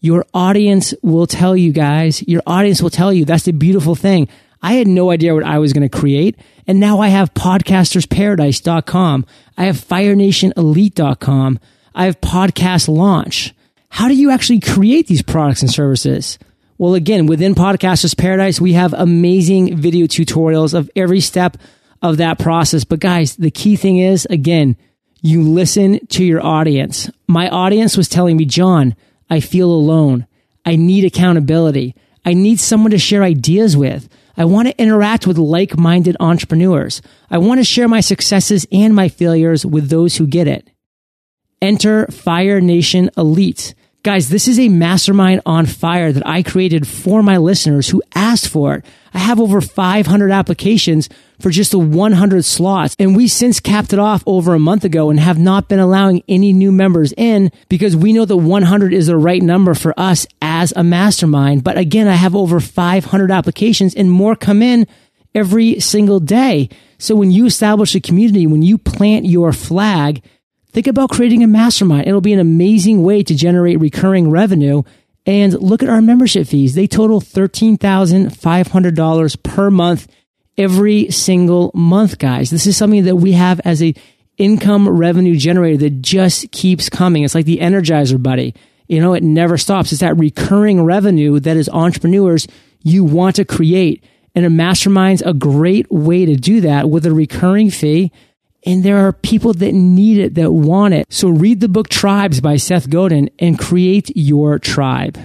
Your 0.00 0.26
audience 0.34 0.92
will 1.00 1.28
tell 1.28 1.56
you 1.56 1.72
guys, 1.72 2.26
your 2.26 2.42
audience 2.44 2.82
will 2.82 2.90
tell 2.90 3.12
you. 3.12 3.24
That's 3.24 3.44
the 3.44 3.52
beautiful 3.52 3.94
thing. 3.94 4.26
I 4.62 4.72
had 4.72 4.88
no 4.88 5.12
idea 5.12 5.32
what 5.32 5.44
I 5.44 5.60
was 5.60 5.72
going 5.72 5.88
to 5.88 5.98
create. 5.98 6.36
And 6.66 6.80
now 6.80 6.98
I 6.98 7.06
have 7.06 7.32
podcastersparadise.com. 7.34 9.26
I 9.56 9.64
have 9.66 9.76
firenationelite.com. 9.76 11.60
I 11.94 12.06
have 12.06 12.20
podcast 12.20 12.88
launch. 12.88 13.54
How 13.90 14.08
do 14.08 14.14
you 14.14 14.32
actually 14.32 14.58
create 14.58 15.06
these 15.06 15.22
products 15.22 15.62
and 15.62 15.70
services? 15.70 16.40
Well, 16.82 16.94
again, 16.94 17.26
within 17.26 17.54
Podcasters 17.54 18.18
Paradise, 18.18 18.60
we 18.60 18.72
have 18.72 18.92
amazing 18.92 19.76
video 19.76 20.08
tutorials 20.08 20.74
of 20.74 20.90
every 20.96 21.20
step 21.20 21.56
of 22.02 22.16
that 22.16 22.40
process. 22.40 22.82
But 22.82 22.98
guys, 22.98 23.36
the 23.36 23.52
key 23.52 23.76
thing 23.76 23.98
is, 23.98 24.26
again, 24.28 24.76
you 25.20 25.42
listen 25.42 26.04
to 26.08 26.24
your 26.24 26.44
audience. 26.44 27.08
My 27.28 27.48
audience 27.48 27.96
was 27.96 28.08
telling 28.08 28.36
me, 28.36 28.46
John, 28.46 28.96
I 29.30 29.38
feel 29.38 29.70
alone. 29.70 30.26
I 30.66 30.74
need 30.74 31.04
accountability. 31.04 31.94
I 32.24 32.34
need 32.34 32.58
someone 32.58 32.90
to 32.90 32.98
share 32.98 33.22
ideas 33.22 33.76
with. 33.76 34.08
I 34.36 34.44
want 34.44 34.66
to 34.66 34.76
interact 34.76 35.24
with 35.24 35.38
like 35.38 35.78
minded 35.78 36.16
entrepreneurs. 36.18 37.00
I 37.30 37.38
want 37.38 37.60
to 37.60 37.64
share 37.64 37.86
my 37.86 38.00
successes 38.00 38.66
and 38.72 38.92
my 38.92 39.08
failures 39.08 39.64
with 39.64 39.88
those 39.88 40.16
who 40.16 40.26
get 40.26 40.48
it. 40.48 40.68
Enter 41.60 42.08
Fire 42.08 42.60
Nation 42.60 43.08
Elite. 43.16 43.72
Guys, 44.04 44.30
this 44.30 44.48
is 44.48 44.58
a 44.58 44.68
mastermind 44.68 45.40
on 45.46 45.64
fire 45.64 46.10
that 46.10 46.26
I 46.26 46.42
created 46.42 46.88
for 46.88 47.22
my 47.22 47.36
listeners 47.36 47.88
who 47.88 48.02
asked 48.16 48.48
for 48.48 48.74
it. 48.74 48.84
I 49.14 49.18
have 49.18 49.38
over 49.38 49.60
500 49.60 50.32
applications 50.32 51.08
for 51.38 51.50
just 51.50 51.70
the 51.70 51.78
100 51.78 52.44
slots. 52.44 52.96
And 52.98 53.14
we 53.14 53.28
since 53.28 53.60
capped 53.60 53.92
it 53.92 54.00
off 54.00 54.24
over 54.26 54.54
a 54.54 54.58
month 54.58 54.82
ago 54.82 55.08
and 55.08 55.20
have 55.20 55.38
not 55.38 55.68
been 55.68 55.78
allowing 55.78 56.24
any 56.26 56.52
new 56.52 56.72
members 56.72 57.14
in 57.16 57.52
because 57.68 57.94
we 57.94 58.12
know 58.12 58.24
that 58.24 58.36
100 58.36 58.92
is 58.92 59.06
the 59.06 59.16
right 59.16 59.40
number 59.40 59.72
for 59.72 59.94
us 59.96 60.26
as 60.40 60.72
a 60.74 60.82
mastermind. 60.82 61.62
But 61.62 61.78
again, 61.78 62.08
I 62.08 62.14
have 62.14 62.34
over 62.34 62.58
500 62.58 63.30
applications 63.30 63.94
and 63.94 64.10
more 64.10 64.34
come 64.34 64.62
in 64.62 64.88
every 65.32 65.78
single 65.78 66.18
day. 66.18 66.70
So 66.98 67.14
when 67.14 67.30
you 67.30 67.46
establish 67.46 67.94
a 67.94 68.00
community, 68.00 68.48
when 68.48 68.62
you 68.62 68.78
plant 68.78 69.26
your 69.26 69.52
flag, 69.52 70.24
think 70.72 70.86
about 70.86 71.10
creating 71.10 71.42
a 71.42 71.46
mastermind. 71.46 72.08
It'll 72.08 72.20
be 72.20 72.32
an 72.32 72.40
amazing 72.40 73.02
way 73.02 73.22
to 73.22 73.34
generate 73.34 73.80
recurring 73.80 74.30
revenue. 74.30 74.82
And 75.24 75.52
look 75.54 75.84
at 75.84 75.88
our 75.88 76.02
membership 76.02 76.48
fees. 76.48 76.74
They 76.74 76.88
total 76.88 77.20
$13,500 77.20 79.42
per 79.44 79.70
month 79.70 80.08
every 80.58 81.10
single 81.10 81.70
month, 81.74 82.18
guys. 82.18 82.50
This 82.50 82.66
is 82.66 82.76
something 82.76 83.04
that 83.04 83.14
we 83.16 83.32
have 83.32 83.60
as 83.64 83.82
a 83.82 83.94
income 84.36 84.86
revenue 84.88 85.36
generator 85.36 85.78
that 85.78 86.02
just 86.02 86.50
keeps 86.50 86.88
coming. 86.88 87.22
It's 87.22 87.36
like 87.36 87.46
the 87.46 87.58
Energizer 87.58 88.20
buddy. 88.20 88.56
You 88.88 89.00
know, 89.00 89.14
it 89.14 89.22
never 89.22 89.56
stops. 89.58 89.92
It's 89.92 90.00
that 90.00 90.18
recurring 90.18 90.82
revenue 90.82 91.38
that 91.40 91.56
as 91.56 91.68
entrepreneurs 91.68 92.48
you 92.82 93.04
want 93.04 93.36
to 93.36 93.44
create. 93.44 94.02
And 94.34 94.44
a 94.44 94.50
mastermind's 94.50 95.22
a 95.22 95.34
great 95.34 95.88
way 95.90 96.26
to 96.26 96.34
do 96.36 96.62
that 96.62 96.90
with 96.90 97.06
a 97.06 97.12
recurring 97.12 97.70
fee. 97.70 98.10
And 98.64 98.84
there 98.84 99.06
are 99.06 99.12
people 99.12 99.52
that 99.54 99.72
need 99.72 100.18
it, 100.18 100.34
that 100.36 100.52
want 100.52 100.94
it. 100.94 101.06
So 101.12 101.28
read 101.28 101.60
the 101.60 101.68
book 101.68 101.88
Tribes 101.88 102.40
by 102.40 102.56
Seth 102.56 102.88
Godin 102.88 103.30
and 103.38 103.58
create 103.58 104.12
your 104.14 104.58
tribe. 104.58 105.18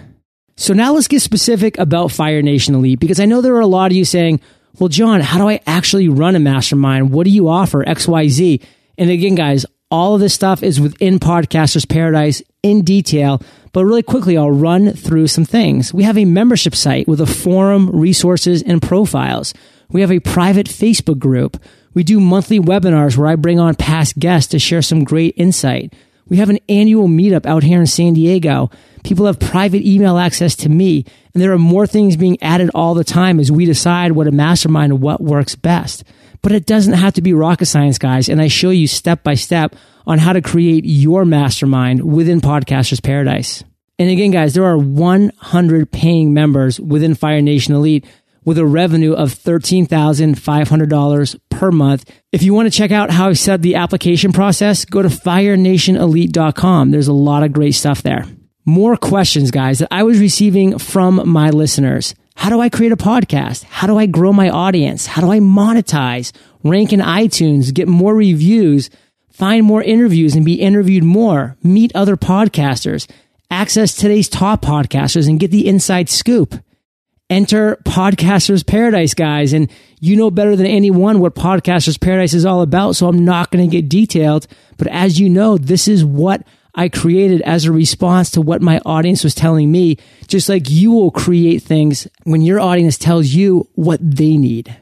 So 0.55 0.73
now 0.73 0.93
let's 0.93 1.07
get 1.07 1.21
specific 1.21 1.77
about 1.77 2.11
Fire 2.11 2.41
Nation 2.41 2.73
Elite 2.73 2.99
because 2.99 3.19
I 3.19 3.25
know 3.25 3.41
there 3.41 3.55
are 3.55 3.61
a 3.61 3.67
lot 3.67 3.91
of 3.91 3.95
you 3.95 4.05
saying, 4.05 4.41
well, 4.79 4.89
John, 4.89 5.21
how 5.21 5.37
do 5.37 5.47
I 5.47 5.61
actually 5.67 6.09
run 6.09 6.35
a 6.35 6.39
mastermind? 6.39 7.11
What 7.11 7.25
do 7.25 7.29
you 7.29 7.47
offer? 7.47 7.83
XYZ. 7.83 8.63
And 8.97 9.09
again, 9.11 9.35
guys, 9.35 9.67
all 9.91 10.15
of 10.15 10.21
this 10.21 10.33
stuff 10.33 10.63
is 10.63 10.81
within 10.81 11.19
Podcasters 11.19 11.87
Paradise 11.87 12.41
in 12.63 12.83
detail. 12.83 13.41
But 13.71 13.85
really 13.85 14.03
quickly, 14.03 14.37
I'll 14.37 14.51
run 14.51 14.93
through 14.93 15.27
some 15.27 15.45
things. 15.45 15.93
We 15.93 16.03
have 16.03 16.17
a 16.17 16.25
membership 16.25 16.73
site 16.73 17.07
with 17.07 17.21
a 17.21 17.27
forum, 17.27 17.89
resources, 17.91 18.63
and 18.63 18.81
profiles. 18.81 19.53
We 19.89 20.01
have 20.01 20.11
a 20.11 20.19
private 20.19 20.67
Facebook 20.67 21.19
group. 21.19 21.61
We 21.93 22.03
do 22.03 22.19
monthly 22.19 22.59
webinars 22.59 23.17
where 23.17 23.27
I 23.27 23.35
bring 23.35 23.59
on 23.59 23.75
past 23.75 24.17
guests 24.19 24.51
to 24.51 24.59
share 24.59 24.81
some 24.81 25.03
great 25.03 25.33
insight. 25.37 25.93
We 26.29 26.37
have 26.37 26.49
an 26.49 26.59
annual 26.67 27.07
meetup 27.07 27.45
out 27.45 27.63
here 27.63 27.79
in 27.79 27.87
San 27.87 28.13
Diego. 28.13 28.69
People 29.03 29.25
have 29.25 29.39
private 29.39 29.85
email 29.85 30.17
access 30.17 30.55
to 30.57 30.69
me, 30.69 31.05
and 31.33 31.41
there 31.41 31.53
are 31.53 31.57
more 31.57 31.87
things 31.87 32.17
being 32.17 32.41
added 32.41 32.69
all 32.75 32.93
the 32.93 33.03
time 33.03 33.39
as 33.39 33.51
we 33.51 33.65
decide 33.65 34.11
what 34.11 34.27
a 34.27 34.31
mastermind 34.31 34.91
and 34.91 35.01
what 35.01 35.21
works 35.21 35.55
best. 35.55 36.03
But 36.41 36.51
it 36.51 36.65
doesn't 36.65 36.93
have 36.93 37.13
to 37.13 37.21
be 37.21 37.33
rocket 37.33 37.65
science, 37.67 37.97
guys, 37.97 38.29
and 38.29 38.41
I 38.41 38.47
show 38.47 38.69
you 38.69 38.87
step 38.87 39.23
by 39.23 39.35
step 39.35 39.75
on 40.05 40.19
how 40.19 40.33
to 40.33 40.41
create 40.41 40.85
your 40.85 41.25
mastermind 41.25 42.03
within 42.03 42.41
Podcasters 42.41 43.01
Paradise. 43.01 43.63
And 43.99 44.09
again, 44.09 44.31
guys, 44.31 44.53
there 44.53 44.65
are 44.65 44.77
100 44.77 45.91
paying 45.91 46.33
members 46.33 46.79
within 46.79 47.15
Fire 47.15 47.41
Nation 47.41 47.73
Elite 47.73 48.05
with 48.47 48.57
a 48.57 48.65
revenue 48.65 49.11
of 49.11 49.33
$13,500 49.33 51.39
per 51.49 51.69
month. 51.69 52.09
If 52.31 52.43
you 52.43 52.53
want 52.53 52.71
to 52.71 52.77
check 52.77 52.93
out 52.93 53.11
how 53.11 53.27
I 53.27 53.33
set 53.33 53.61
the 53.61 53.75
application 53.75 54.31
process, 54.31 54.85
go 54.85 55.01
to 55.01 55.09
firenationelite.com. 55.09 56.91
There's 56.91 57.09
a 57.09 57.13
lot 57.13 57.43
of 57.43 57.51
great 57.51 57.73
stuff 57.73 58.03
there. 58.03 58.23
More 58.63 58.95
questions, 58.95 59.51
guys, 59.51 59.79
that 59.79 59.89
I 59.91 60.03
was 60.03 60.21
receiving 60.21 60.79
from 60.79 61.29
my 61.29 61.49
listeners. 61.49 62.15
How 62.37 62.49
do 62.49 62.61
I 62.61 62.69
create 62.69 62.93
a 62.93 62.97
podcast? 62.97 63.65
How 63.65 63.85
do 63.85 63.97
I 63.97 64.05
grow 64.05 64.31
my 64.31 64.49
audience? 64.49 65.07
How 65.07 65.21
do 65.21 65.29
I 65.29 65.39
monetize, 65.39 66.31
rank 66.63 66.93
in 66.93 67.01
iTunes, 67.01 67.73
get 67.73 67.89
more 67.89 68.15
reviews, 68.15 68.89
find 69.29 69.65
more 69.65 69.83
interviews 69.83 70.35
and 70.35 70.45
be 70.45 70.61
interviewed 70.61 71.03
more, 71.03 71.57
meet 71.63 71.91
other 71.93 72.15
podcasters, 72.15 73.11
access 73.51 73.93
today's 73.93 74.29
top 74.29 74.61
podcasters 74.61 75.27
and 75.27 75.37
get 75.37 75.51
the 75.51 75.67
inside 75.67 76.07
scoop? 76.07 76.55
Enter 77.29 77.77
Podcasters 77.83 78.65
Paradise, 78.65 79.13
guys. 79.13 79.53
And 79.53 79.69
you 79.99 80.15
know 80.15 80.31
better 80.31 80.55
than 80.55 80.65
anyone 80.65 81.19
what 81.19 81.35
Podcasters 81.35 81.99
Paradise 81.99 82.33
is 82.33 82.45
all 82.45 82.61
about. 82.61 82.95
So 82.95 83.07
I'm 83.07 83.25
not 83.25 83.51
going 83.51 83.69
to 83.69 83.75
get 83.75 83.89
detailed. 83.89 84.47
But 84.77 84.87
as 84.87 85.19
you 85.19 85.29
know, 85.29 85.57
this 85.57 85.87
is 85.87 86.05
what 86.05 86.43
I 86.75 86.89
created 86.89 87.41
as 87.41 87.65
a 87.65 87.71
response 87.71 88.31
to 88.31 88.41
what 88.41 88.61
my 88.61 88.79
audience 88.85 89.23
was 89.23 89.35
telling 89.35 89.71
me. 89.71 89.97
Just 90.27 90.47
like 90.47 90.69
you 90.69 90.91
will 90.91 91.11
create 91.11 91.63
things 91.63 92.07
when 92.23 92.41
your 92.41 92.59
audience 92.59 92.97
tells 92.97 93.27
you 93.27 93.67
what 93.73 93.99
they 94.01 94.37
need. 94.37 94.75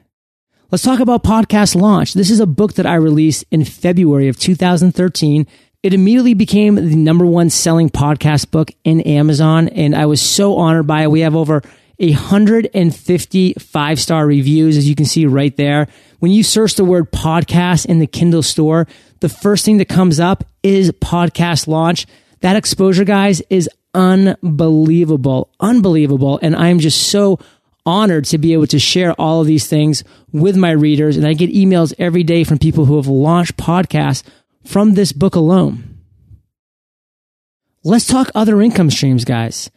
Let's 0.72 0.84
talk 0.84 1.00
about 1.00 1.24
Podcast 1.24 1.76
Launch. 1.76 2.14
This 2.14 2.30
is 2.30 2.42
a 2.42 2.46
book 2.46 2.74
that 2.74 2.86
I 2.86 2.96
released 2.96 3.46
in 3.50 3.64
February 3.64 4.28
of 4.28 4.38
2013. 4.38 5.48
It 5.84 5.94
immediately 5.94 6.34
became 6.34 6.76
the 6.76 6.96
number 6.96 7.26
one 7.26 7.50
selling 7.50 7.92
podcast 7.92 8.50
book 8.50 8.72
in 8.84 9.02
Amazon, 9.02 9.70
and 9.70 9.96
I 9.96 10.08
was 10.08 10.20
so 10.20 10.58
honored 10.58 10.88
by 10.88 11.04
it. 11.04 11.12
We 11.12 11.20
have 11.20 11.36
over 11.36 11.62
150 12.00 13.54
five 13.54 14.00
star 14.00 14.26
reviews, 14.26 14.78
as 14.78 14.88
you 14.88 14.96
can 14.96 15.06
see 15.06 15.26
right 15.26 15.56
there. 15.56 15.88
When 16.20 16.32
you 16.32 16.44
search 16.44 16.76
the 16.76 16.86
word 16.86 17.12
podcast 17.12 17.86
in 17.86 18.00
the 18.00 18.08
Kindle 18.08 18.44
store, 18.44 18.88
the 19.22 19.30
first 19.30 19.66
thing 19.66 19.78
that 19.78 19.90
comes 19.90 20.20
up 20.20 20.44
is 20.64 20.92
podcast 20.92 21.68
launch. 21.68 22.06
That 22.42 22.56
exposure, 22.56 23.06
guys, 23.06 23.42
is 23.50 23.70
unbelievable, 23.94 25.50
unbelievable. 25.60 26.40
And 26.42 26.56
I'm 26.56 26.80
just 26.80 27.10
so 27.10 27.40
honored 27.86 28.26
to 28.26 28.38
be 28.38 28.54
able 28.54 28.68
to 28.68 28.80
share 28.80 29.14
all 29.14 29.42
of 29.42 29.48
these 29.48 29.68
things 29.68 30.04
with 30.32 30.58
my 30.58 30.72
readers. 30.72 31.18
And 31.18 31.26
I 31.26 31.34
get 31.34 31.54
emails 31.54 31.94
every 31.98 32.24
day 32.24 32.44
from 32.44 32.58
people 32.58 32.86
who 32.86 32.98
have 32.98 33.08
launched 33.08 33.58
podcasts 33.58 34.24
from 34.66 34.96
this 34.96 35.14
book 35.14 35.36
alone. 35.36 35.98
Let's 37.84 38.08
talk 38.08 38.32
other 38.34 38.62
income 38.62 38.90
streams, 38.90 39.24
guys 39.24 39.70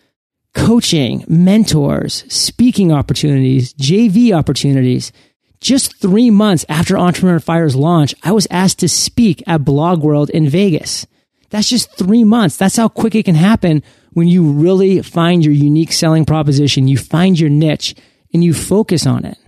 coaching, 0.59 1.25
mentors, 1.29 2.25
speaking 2.33 2.93
opportunities, 2.93 3.73
JV 3.75 4.37
opportunities. 4.37 5.13
Just 5.61 5.97
three 6.01 6.31
months 6.31 6.65
after 6.69 6.99
Entrepreneur 6.99 7.41
Fire's 7.41 7.75
launch, 7.75 8.15
I 8.23 8.33
was 8.33 8.47
asked 8.51 8.81
to 8.81 8.89
speak 8.89 9.43
at 9.47 9.65
Blog 9.65 10.03
World 10.03 10.31
in 10.31 10.49
Vegas. 10.49 11.07
That's 11.51 11.69
just 11.69 11.97
three 11.97 12.25
months. 12.25 12.57
That's 12.57 12.77
how 12.77 12.89
quick 12.89 13.15
it 13.15 13.25
can 13.25 13.35
happen 13.35 13.83
when 14.13 14.29
you 14.29 14.53
really 14.53 15.01
find 15.03 15.45
your 15.45 15.55
unique 15.55 15.93
selling 15.93 16.25
proposition, 16.25 16.89
you 16.89 16.99
find 16.99 17.39
your 17.39 17.51
niche, 17.51 17.95
and 18.35 18.45
you 18.45 18.53
focus 18.53 19.07
on 19.07 19.25
it. 19.25 19.39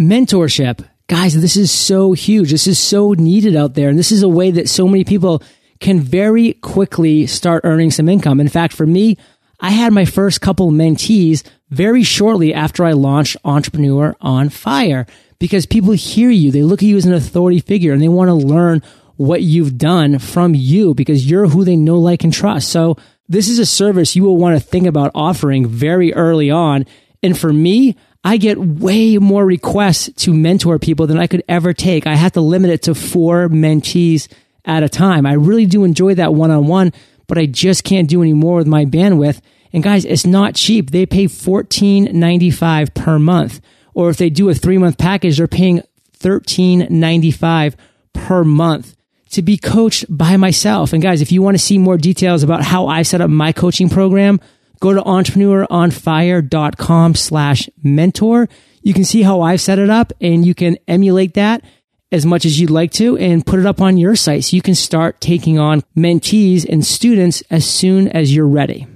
Mentorship. 0.00 0.88
Guys, 1.08 1.40
this 1.40 1.56
is 1.56 1.70
so 1.70 2.12
huge. 2.12 2.50
This 2.50 2.66
is 2.66 2.78
so 2.78 3.12
needed 3.12 3.54
out 3.54 3.74
there. 3.74 3.88
And 3.88 3.98
this 3.98 4.12
is 4.12 4.22
a 4.22 4.28
way 4.28 4.50
that 4.52 4.68
so 4.68 4.88
many 4.88 5.04
people 5.04 5.42
can 5.78 6.00
very 6.00 6.54
quickly 6.54 7.26
start 7.26 7.62
earning 7.64 7.90
some 7.90 8.08
income. 8.08 8.40
In 8.40 8.48
fact, 8.48 8.72
for 8.72 8.86
me, 8.86 9.16
I 9.60 9.70
had 9.70 9.92
my 9.92 10.04
first 10.04 10.40
couple 10.40 10.70
mentees 10.70 11.42
very 11.70 12.02
shortly 12.02 12.52
after 12.54 12.84
I 12.84 12.92
launched 12.92 13.36
Entrepreneur 13.44 14.16
on 14.20 14.48
Fire 14.48 15.06
because 15.38 15.66
people 15.66 15.92
hear 15.92 16.30
you. 16.30 16.50
They 16.50 16.62
look 16.62 16.82
at 16.82 16.86
you 16.88 16.96
as 16.96 17.06
an 17.06 17.14
authority 17.14 17.60
figure 17.60 17.92
and 17.92 18.02
they 18.02 18.08
want 18.08 18.28
to 18.28 18.34
learn 18.34 18.82
what 19.16 19.42
you've 19.42 19.78
done 19.78 20.18
from 20.18 20.54
you 20.54 20.94
because 20.94 21.28
you're 21.28 21.48
who 21.48 21.64
they 21.64 21.76
know, 21.76 21.98
like, 21.98 22.22
and 22.22 22.32
trust. 22.32 22.70
So 22.70 22.96
this 23.28 23.48
is 23.48 23.58
a 23.58 23.66
service 23.66 24.14
you 24.14 24.24
will 24.24 24.36
want 24.36 24.56
to 24.56 24.64
think 24.64 24.86
about 24.86 25.10
offering 25.14 25.66
very 25.66 26.12
early 26.12 26.50
on. 26.50 26.84
And 27.22 27.36
for 27.36 27.52
me, 27.52 27.96
I 28.22 28.36
get 28.36 28.58
way 28.58 29.18
more 29.18 29.44
requests 29.44 30.10
to 30.24 30.34
mentor 30.34 30.78
people 30.78 31.06
than 31.06 31.18
I 31.18 31.26
could 31.26 31.44
ever 31.48 31.72
take. 31.72 32.06
I 32.06 32.14
have 32.14 32.32
to 32.32 32.40
limit 32.40 32.70
it 32.70 32.82
to 32.82 32.94
four 32.94 33.48
mentees 33.48 34.28
at 34.64 34.82
a 34.82 34.88
time. 34.88 35.26
I 35.26 35.34
really 35.34 35.66
do 35.66 35.84
enjoy 35.84 36.16
that 36.16 36.34
one 36.34 36.50
on 36.50 36.66
one 36.66 36.92
but 37.26 37.38
I 37.38 37.46
just 37.46 37.84
can't 37.84 38.08
do 38.08 38.22
any 38.22 38.32
more 38.32 38.56
with 38.56 38.66
my 38.66 38.84
bandwidth. 38.84 39.40
And 39.72 39.82
guys, 39.82 40.04
it's 40.04 40.26
not 40.26 40.54
cheap. 40.54 40.90
They 40.90 41.06
pay 41.06 41.26
$14.95 41.26 42.94
per 42.94 43.18
month. 43.18 43.60
Or 43.94 44.10
if 44.10 44.16
they 44.16 44.30
do 44.30 44.48
a 44.48 44.54
three 44.54 44.78
month 44.78 44.98
package, 44.98 45.38
they're 45.38 45.48
paying 45.48 45.82
$13.95 46.18 47.74
per 48.12 48.44
month 48.44 48.96
to 49.30 49.42
be 49.42 49.58
coached 49.58 50.04
by 50.08 50.36
myself. 50.36 50.92
And 50.92 51.02
guys, 51.02 51.20
if 51.20 51.32
you 51.32 51.42
want 51.42 51.56
to 51.56 51.62
see 51.62 51.78
more 51.78 51.96
details 51.96 52.42
about 52.42 52.62
how 52.62 52.86
I 52.86 53.02
set 53.02 53.20
up 53.20 53.30
my 53.30 53.52
coaching 53.52 53.88
program, 53.88 54.40
go 54.80 54.94
to 54.94 55.00
entrepreneuronfire.com 55.00 57.14
slash 57.14 57.68
mentor. 57.82 58.48
You 58.82 58.94
can 58.94 59.04
see 59.04 59.22
how 59.22 59.40
I've 59.40 59.60
set 59.60 59.78
it 59.78 59.90
up 59.90 60.12
and 60.20 60.46
you 60.46 60.54
can 60.54 60.78
emulate 60.86 61.34
that 61.34 61.64
as 62.12 62.24
much 62.24 62.44
as 62.44 62.60
you'd 62.60 62.70
like 62.70 62.92
to 62.92 63.16
and 63.18 63.44
put 63.44 63.58
it 63.58 63.66
up 63.66 63.80
on 63.80 63.96
your 63.96 64.14
site 64.14 64.44
so 64.44 64.56
you 64.56 64.62
can 64.62 64.74
start 64.74 65.20
taking 65.20 65.58
on 65.58 65.82
mentees 65.96 66.64
and 66.68 66.84
students 66.84 67.42
as 67.50 67.68
soon 67.68 68.08
as 68.08 68.34
you're 68.34 68.46
ready. 68.46 68.86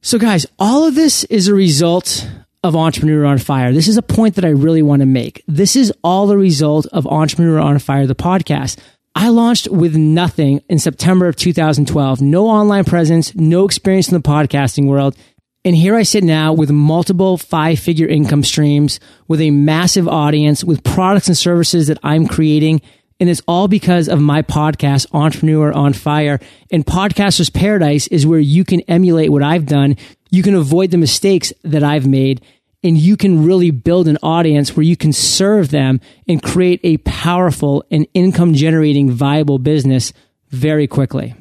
So 0.00 0.18
guys, 0.18 0.46
all 0.58 0.84
of 0.84 0.94
this 0.94 1.24
is 1.24 1.46
a 1.46 1.54
result 1.54 2.28
of 2.64 2.76
Entrepreneur 2.76 3.24
on 3.24 3.38
Fire. 3.38 3.72
This 3.72 3.88
is 3.88 3.96
a 3.96 4.02
point 4.02 4.34
that 4.36 4.44
I 4.44 4.50
really 4.50 4.82
want 4.82 5.00
to 5.00 5.06
make. 5.06 5.44
This 5.46 5.76
is 5.76 5.92
all 6.02 6.26
the 6.26 6.36
result 6.36 6.86
of 6.86 7.06
Entrepreneur 7.06 7.58
on 7.58 7.78
Fire, 7.78 8.06
the 8.06 8.14
podcast. 8.14 8.78
I 9.14 9.28
launched 9.28 9.68
with 9.68 9.94
nothing 9.94 10.62
in 10.68 10.78
September 10.78 11.28
of 11.28 11.36
2012. 11.36 12.22
No 12.22 12.46
online 12.46 12.84
presence, 12.84 13.34
no 13.34 13.64
experience 13.64 14.08
in 14.08 14.14
the 14.14 14.28
podcasting 14.28 14.86
world. 14.86 15.16
And 15.64 15.76
here 15.76 15.94
I 15.94 16.02
sit 16.02 16.24
now 16.24 16.52
with 16.52 16.72
multiple 16.72 17.38
five 17.38 17.78
figure 17.78 18.08
income 18.08 18.42
streams, 18.42 18.98
with 19.28 19.40
a 19.40 19.50
massive 19.50 20.08
audience, 20.08 20.64
with 20.64 20.82
products 20.82 21.28
and 21.28 21.36
services 21.36 21.86
that 21.86 21.98
I'm 22.02 22.26
creating. 22.26 22.82
And 23.20 23.30
it's 23.30 23.42
all 23.46 23.68
because 23.68 24.08
of 24.08 24.20
my 24.20 24.42
podcast, 24.42 25.06
Entrepreneur 25.12 25.72
on 25.72 25.92
Fire. 25.92 26.40
And 26.72 26.84
Podcaster's 26.84 27.48
Paradise 27.48 28.08
is 28.08 28.26
where 28.26 28.40
you 28.40 28.64
can 28.64 28.80
emulate 28.82 29.30
what 29.30 29.44
I've 29.44 29.66
done. 29.66 29.96
You 30.30 30.42
can 30.42 30.56
avoid 30.56 30.90
the 30.90 30.98
mistakes 30.98 31.52
that 31.62 31.84
I've 31.84 32.08
made 32.08 32.42
and 32.82 32.98
you 32.98 33.16
can 33.16 33.44
really 33.44 33.70
build 33.70 34.08
an 34.08 34.18
audience 34.24 34.76
where 34.76 34.82
you 34.82 34.96
can 34.96 35.12
serve 35.12 35.70
them 35.70 36.00
and 36.26 36.42
create 36.42 36.80
a 36.82 36.96
powerful 36.98 37.84
and 37.92 38.08
income 38.14 38.54
generating 38.54 39.10
viable 39.10 39.60
business 39.60 40.12
very 40.50 40.88
quickly 40.88 41.34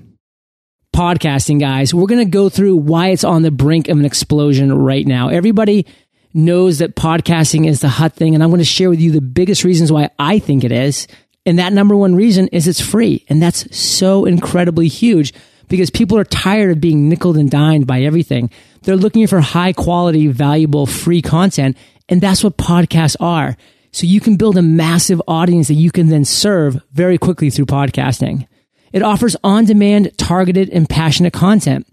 podcasting, 0.95 1.59
guys, 1.59 1.93
we're 1.93 2.07
going 2.07 2.25
to 2.25 2.29
go 2.29 2.49
through 2.49 2.75
why 2.75 3.09
it's 3.09 3.23
on 3.23 3.41
the 3.41 3.51
brink 3.51 3.87
of 3.87 3.97
an 3.97 4.05
explosion 4.05 4.73
right 4.73 5.05
now. 5.05 5.29
Everybody 5.29 5.85
knows 6.33 6.79
that 6.79 6.95
podcasting 6.95 7.67
is 7.67 7.81
the 7.81 7.89
hot 7.89 8.13
thing, 8.13 8.33
and 8.35 8.43
I'm 8.43 8.49
going 8.49 8.59
to 8.59 8.65
share 8.65 8.89
with 8.89 8.99
you 8.99 9.11
the 9.11 9.21
biggest 9.21 9.63
reasons 9.63 9.91
why 9.91 10.09
I 10.19 10.39
think 10.39 10.63
it 10.63 10.71
is. 10.71 11.07
And 11.45 11.59
that 11.59 11.73
number 11.73 11.95
one 11.95 12.15
reason 12.15 12.47
is 12.49 12.67
it's 12.67 12.81
free. 12.81 13.25
And 13.29 13.41
that's 13.41 13.75
so 13.75 14.25
incredibly 14.25 14.87
huge 14.87 15.33
because 15.69 15.89
people 15.89 16.17
are 16.17 16.23
tired 16.23 16.71
of 16.71 16.81
being 16.81 17.09
nickel 17.09 17.37
and 17.37 17.49
dimed 17.49 17.87
by 17.87 18.01
everything. 18.01 18.51
They're 18.83 18.95
looking 18.95 19.25
for 19.27 19.41
high 19.41 19.73
quality, 19.73 20.27
valuable, 20.27 20.85
free 20.85 21.21
content. 21.21 21.77
And 22.09 22.21
that's 22.21 22.43
what 22.43 22.57
podcasts 22.57 23.15
are. 23.19 23.55
So 23.91 24.05
you 24.05 24.19
can 24.19 24.35
build 24.37 24.57
a 24.57 24.61
massive 24.61 25.21
audience 25.27 25.67
that 25.69 25.75
you 25.75 25.91
can 25.91 26.07
then 26.07 26.25
serve 26.25 26.81
very 26.91 27.17
quickly 27.17 27.49
through 27.49 27.65
podcasting. 27.65 28.47
It 28.91 29.03
offers 29.03 29.35
on 29.43 29.65
demand, 29.65 30.17
targeted, 30.17 30.69
and 30.69 30.89
passionate 30.89 31.33
content. 31.33 31.87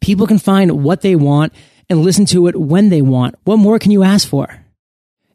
People 0.00 0.26
can 0.26 0.38
find 0.38 0.84
what 0.84 1.00
they 1.00 1.16
want 1.16 1.52
and 1.88 2.02
listen 2.02 2.26
to 2.26 2.46
it 2.46 2.56
when 2.58 2.88
they 2.88 3.02
want. 3.02 3.34
What 3.44 3.56
more 3.56 3.78
can 3.78 3.90
you 3.90 4.02
ask 4.02 4.28
for? 4.28 4.64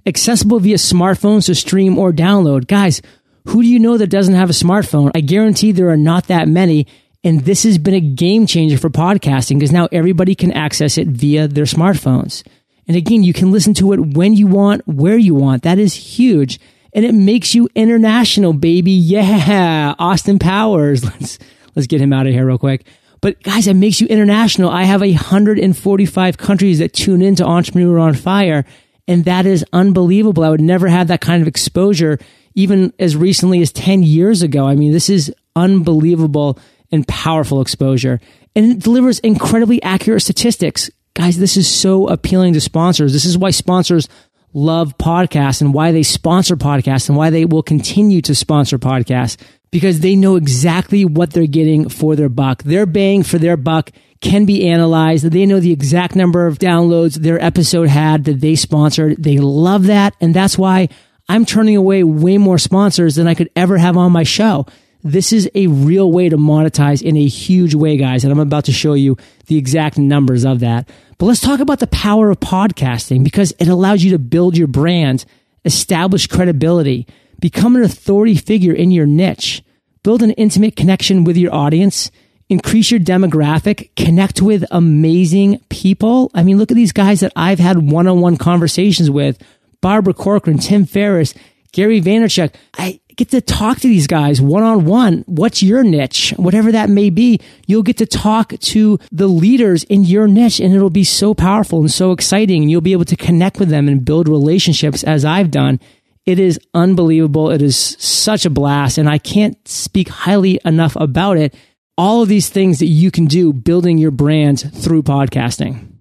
Accessible 0.06 0.60
via 0.60 0.78
smartphones 0.78 1.48
to 1.48 1.56
stream 1.56 1.98
or 1.98 2.12
download. 2.12 2.68
Guys, 2.68 3.02
who 3.46 3.62
do 3.62 3.68
you 3.68 3.80
know 3.80 3.98
that 3.98 4.08
doesn't 4.08 4.36
have 4.36 4.50
a 4.50 4.54
smartphone? 4.54 5.12
I 5.16 5.22
guarantee 5.22 5.72
there 5.72 5.90
are 5.90 5.98
not 5.98 6.28
that 6.28 6.48
many. 6.48 6.88
And 7.24 7.42
this 7.42 7.64
has 7.64 7.78
been 7.78 7.94
a 7.94 8.02
game 8.02 8.46
changer 8.48 8.78
for 8.78 8.90
podcasting 8.90 9.58
because 9.58 9.72
now 9.72 9.88
everybody 9.92 10.36
can 10.36 10.52
access 10.52 10.98
it 10.98 11.08
via 11.08 11.48
their 11.48 11.66
smartphones. 11.66 12.44
And 12.86 12.98
again, 12.98 13.24
you 13.24 13.32
can 13.32 13.52
listen 13.52 13.74
to 13.76 13.94
it 13.94 14.00
when 14.00 14.34
you 14.34 14.48
want, 14.48 14.86
where 14.88 15.18
you 15.18 15.34
want. 15.34 15.64
That 15.64 15.80
is 15.80 15.94
huge 15.94 16.60
and 16.94 17.06
it 17.06 17.14
makes 17.14 17.56
you 17.56 17.70
international, 17.76 18.54
baby. 18.54 18.92
Yeah, 18.92 19.96
Austin 19.98 20.40
Powers. 20.40 21.04
Let's 21.20 21.40
let's 21.76 21.88
get 21.88 22.02
him 22.02 22.14
out 22.14 22.28
of 22.28 22.34
here 22.34 22.46
real 22.46 22.58
quick. 22.58 22.86
But 23.20 23.42
guys, 23.42 23.68
it 23.68 23.76
makes 23.76 24.02
you 24.02 24.08
international. 24.08 24.70
I 24.70 24.84
have 24.84 25.02
145 25.02 26.38
countries 26.38 26.80
that 26.80 26.94
tune 26.94 27.22
into 27.22 27.46
Entrepreneur 27.46 27.98
on 27.98 28.14
Fire, 28.14 28.66
and 29.08 29.26
that 29.26 29.46
is 29.46 29.66
unbelievable. 29.74 30.44
I 30.44 30.50
would 30.50 30.62
never 30.62 30.88
have 30.88 31.08
that 31.08 31.22
kind 31.22 31.42
of 31.42 31.48
exposure 31.48 32.20
even 32.56 32.94
as 33.00 33.16
recently 33.16 33.62
as 33.62 33.72
10 33.72 34.04
years 34.04 34.42
ago. 34.42 34.68
I 34.68 34.76
mean, 34.76 34.92
this 34.92 35.10
is 35.10 35.34
unbelievable 35.56 36.60
and 36.92 37.08
powerful 37.08 37.62
exposure. 37.62 38.20
And 38.56 38.72
it 38.72 38.80
delivers 38.80 39.20
incredibly 39.20 39.82
accurate 39.82 40.22
statistics. 40.22 40.92
Guys, 41.16 41.38
this 41.38 41.58
is 41.58 41.68
so 41.68 42.08
appealing 42.08 42.54
to 42.54 42.62
sponsors. 42.62 43.14
This 43.14 43.26
is 43.26 43.38
why 43.38 43.50
sponsors 43.50 44.08
love 44.54 44.98
podcasts 44.98 45.62
and 45.62 45.74
why 45.74 45.92
they 45.92 46.04
sponsor 46.04 46.56
podcasts 46.56 47.10
and 47.10 47.18
why 47.18 47.30
they 47.30 47.46
will 47.46 47.64
continue 47.64 48.22
to 48.22 48.36
sponsor 48.36 48.78
podcasts 48.78 49.38
because 49.72 50.02
they 50.02 50.16
know 50.16 50.36
exactly 50.36 51.04
what 51.04 51.32
they're 51.32 51.48
getting 51.48 51.90
for 51.90 52.16
their 52.16 52.30
buck. 52.30 52.62
Their 52.64 52.86
bang 52.86 53.24
for 53.24 53.40
their 53.40 53.58
buck 53.58 53.92
can 54.22 54.46
be 54.46 54.68
analyzed. 54.68 55.26
They 55.26 55.46
know 55.48 55.60
the 55.60 55.74
exact 55.74 56.16
number 56.16 56.46
of 56.46 56.60
downloads 56.60 57.16
their 57.16 57.44
episode 57.44 57.90
had 57.90 58.26
that 58.26 58.40
they 58.40 58.56
sponsored. 58.56 59.22
They 59.22 59.40
love 59.40 59.88
that. 59.88 60.16
And 60.22 60.34
that's 60.34 60.58
why 60.58 60.90
I'm 61.28 61.46
turning 61.46 61.76
away 61.76 62.04
way 62.04 62.38
more 62.38 62.60
sponsors 62.60 63.16
than 63.16 63.28
I 63.28 63.34
could 63.34 63.50
ever 63.56 63.78
have 63.78 63.98
on 63.98 64.12
my 64.12 64.24
show. 64.24 64.68
This 65.04 65.34
is 65.34 65.50
a 65.54 65.68
real 65.68 66.12
way 66.12 66.30
to 66.30 66.38
monetize 66.38 67.02
in 67.02 67.18
a 67.18 67.28
huge 67.28 67.76
way, 67.76 67.98
guys. 67.98 68.24
And 68.24 68.32
I'm 68.32 68.40
about 68.40 68.66
to 68.66 68.72
show 68.72 68.94
you 68.94 69.18
the 69.48 69.58
exact 69.58 69.98
numbers 69.98 70.46
of 70.46 70.62
that. 70.62 70.88
But 71.18 71.26
let's 71.26 71.42
talk 71.42 71.60
about 71.60 71.80
the 71.80 71.88
power 71.88 72.30
of 72.30 72.40
podcasting 72.40 73.24
because 73.24 73.54
it 73.60 73.68
allows 73.68 74.04
you 74.04 74.12
to 74.12 74.20
build 74.20 74.58
your 74.58 74.68
brand, 74.68 75.26
establish 75.66 76.28
credibility, 76.28 77.06
become 77.40 77.76
an 77.76 77.84
authority 77.84 78.36
figure 78.36 78.74
in 78.74 78.92
your 78.92 79.06
niche, 79.06 79.62
build 80.04 80.24
an 80.24 80.32
intimate 80.32 80.78
connection 80.78 81.26
with 81.26 81.36
your 81.36 81.54
audience, 81.54 82.10
increase 82.48 82.90
your 82.90 83.00
demographic, 83.00 83.94
connect 83.98 84.42
with 84.42 84.64
amazing 84.72 85.60
people. 85.70 86.32
I 86.34 86.44
mean, 86.44 86.58
look 86.58 86.72
at 86.72 86.76
these 86.76 86.94
guys 86.94 87.20
that 87.20 87.34
I've 87.36 87.60
had 87.60 87.92
one 87.92 88.08
on 88.08 88.22
one 88.22 88.38
conversations 88.38 89.10
with 89.10 89.42
Barbara 89.82 90.14
Corcoran, 90.14 90.60
Tim 90.60 90.86
Ferriss, 90.86 91.34
Gary 91.74 92.02
Vaynerchuk. 92.02 92.54
I 92.78 93.02
get 93.16 93.30
to 93.30 93.42
talk 93.42 93.80
to 93.80 93.88
these 93.88 94.08
guys 94.08 94.42
one 94.42 94.64
on 94.64 94.86
one. 94.86 95.24
What's 95.28 95.64
your 95.64 95.84
niche? 95.84 96.34
Whatever 96.38 96.72
that 96.72 96.90
may 96.90 97.10
be, 97.10 97.40
you'll 97.68 97.84
get 97.84 97.98
to 97.98 98.06
talk 98.06 98.54
to 98.60 99.00
the 99.12 99.28
leaders 99.28 99.84
in 99.86 100.04
your 100.04 100.28
niche 100.28 100.60
and 100.60 100.74
it'll 100.74 100.90
be 100.90 101.04
so 101.04 101.34
powerful 101.34 101.80
and 101.80 101.92
so 101.92 102.12
exciting. 102.12 102.64
And 102.64 102.72
you'll 102.72 102.82
be 102.82 102.94
able 102.94 103.06
to 103.06 103.16
connect 103.16 103.60
with 103.60 103.70
them 103.70 103.88
and 103.88 104.04
build 104.04 104.28
relationships 104.28 105.04
as 105.04 105.26
I've 105.26 105.52
done. 105.52 105.80
It 106.26 106.40
is 106.40 106.60
unbelievable. 106.74 107.52
It 107.52 107.62
is 107.62 107.78
such 108.00 108.46
a 108.46 108.50
blast 108.50 108.98
and 108.98 109.10
I 109.10 109.18
can't 109.18 109.68
speak 109.68 110.10
highly 110.10 110.60
enough 110.66 110.96
about 110.96 111.38
it. 111.38 111.54
All 111.98 112.22
of 112.24 112.30
these 112.30 112.50
things 112.50 112.80
that 112.80 112.88
you 112.88 113.12
can 113.12 113.26
do 113.26 113.54
building 113.54 113.98
your 113.98 114.12
brand 114.12 114.60
through 114.74 115.04
podcasting. 115.04 115.93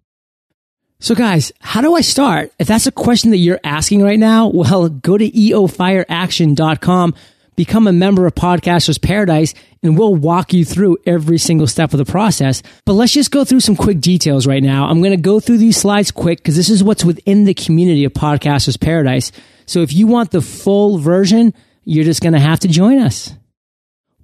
So 1.02 1.16
guys, 1.16 1.50
how 1.58 1.80
do 1.80 1.96
I 1.96 2.00
start? 2.00 2.52
If 2.60 2.68
that's 2.68 2.86
a 2.86 2.92
question 2.92 3.32
that 3.32 3.38
you're 3.38 3.58
asking 3.64 4.04
right 4.04 4.20
now, 4.20 4.46
well, 4.46 4.88
go 4.88 5.18
to 5.18 5.28
eofireaction.com, 5.28 7.14
become 7.56 7.88
a 7.88 7.92
member 7.92 8.24
of 8.24 8.36
Podcasters 8.36 9.02
Paradise, 9.02 9.52
and 9.82 9.98
we'll 9.98 10.14
walk 10.14 10.52
you 10.52 10.64
through 10.64 10.98
every 11.04 11.38
single 11.38 11.66
step 11.66 11.92
of 11.92 11.98
the 11.98 12.04
process. 12.04 12.62
But 12.84 12.92
let's 12.92 13.12
just 13.12 13.32
go 13.32 13.44
through 13.44 13.58
some 13.58 13.74
quick 13.74 14.00
details 14.00 14.46
right 14.46 14.62
now. 14.62 14.86
I'm 14.86 15.00
going 15.00 15.10
to 15.10 15.20
go 15.20 15.40
through 15.40 15.58
these 15.58 15.76
slides 15.76 16.12
quick 16.12 16.38
because 16.38 16.54
this 16.54 16.70
is 16.70 16.84
what's 16.84 17.04
within 17.04 17.46
the 17.46 17.54
community 17.54 18.04
of 18.04 18.12
Podcasters 18.12 18.80
Paradise. 18.80 19.32
So 19.66 19.80
if 19.80 19.92
you 19.92 20.06
want 20.06 20.30
the 20.30 20.40
full 20.40 20.98
version, 20.98 21.52
you're 21.82 22.04
just 22.04 22.22
going 22.22 22.34
to 22.34 22.38
have 22.38 22.60
to 22.60 22.68
join 22.68 23.00
us. 23.00 23.34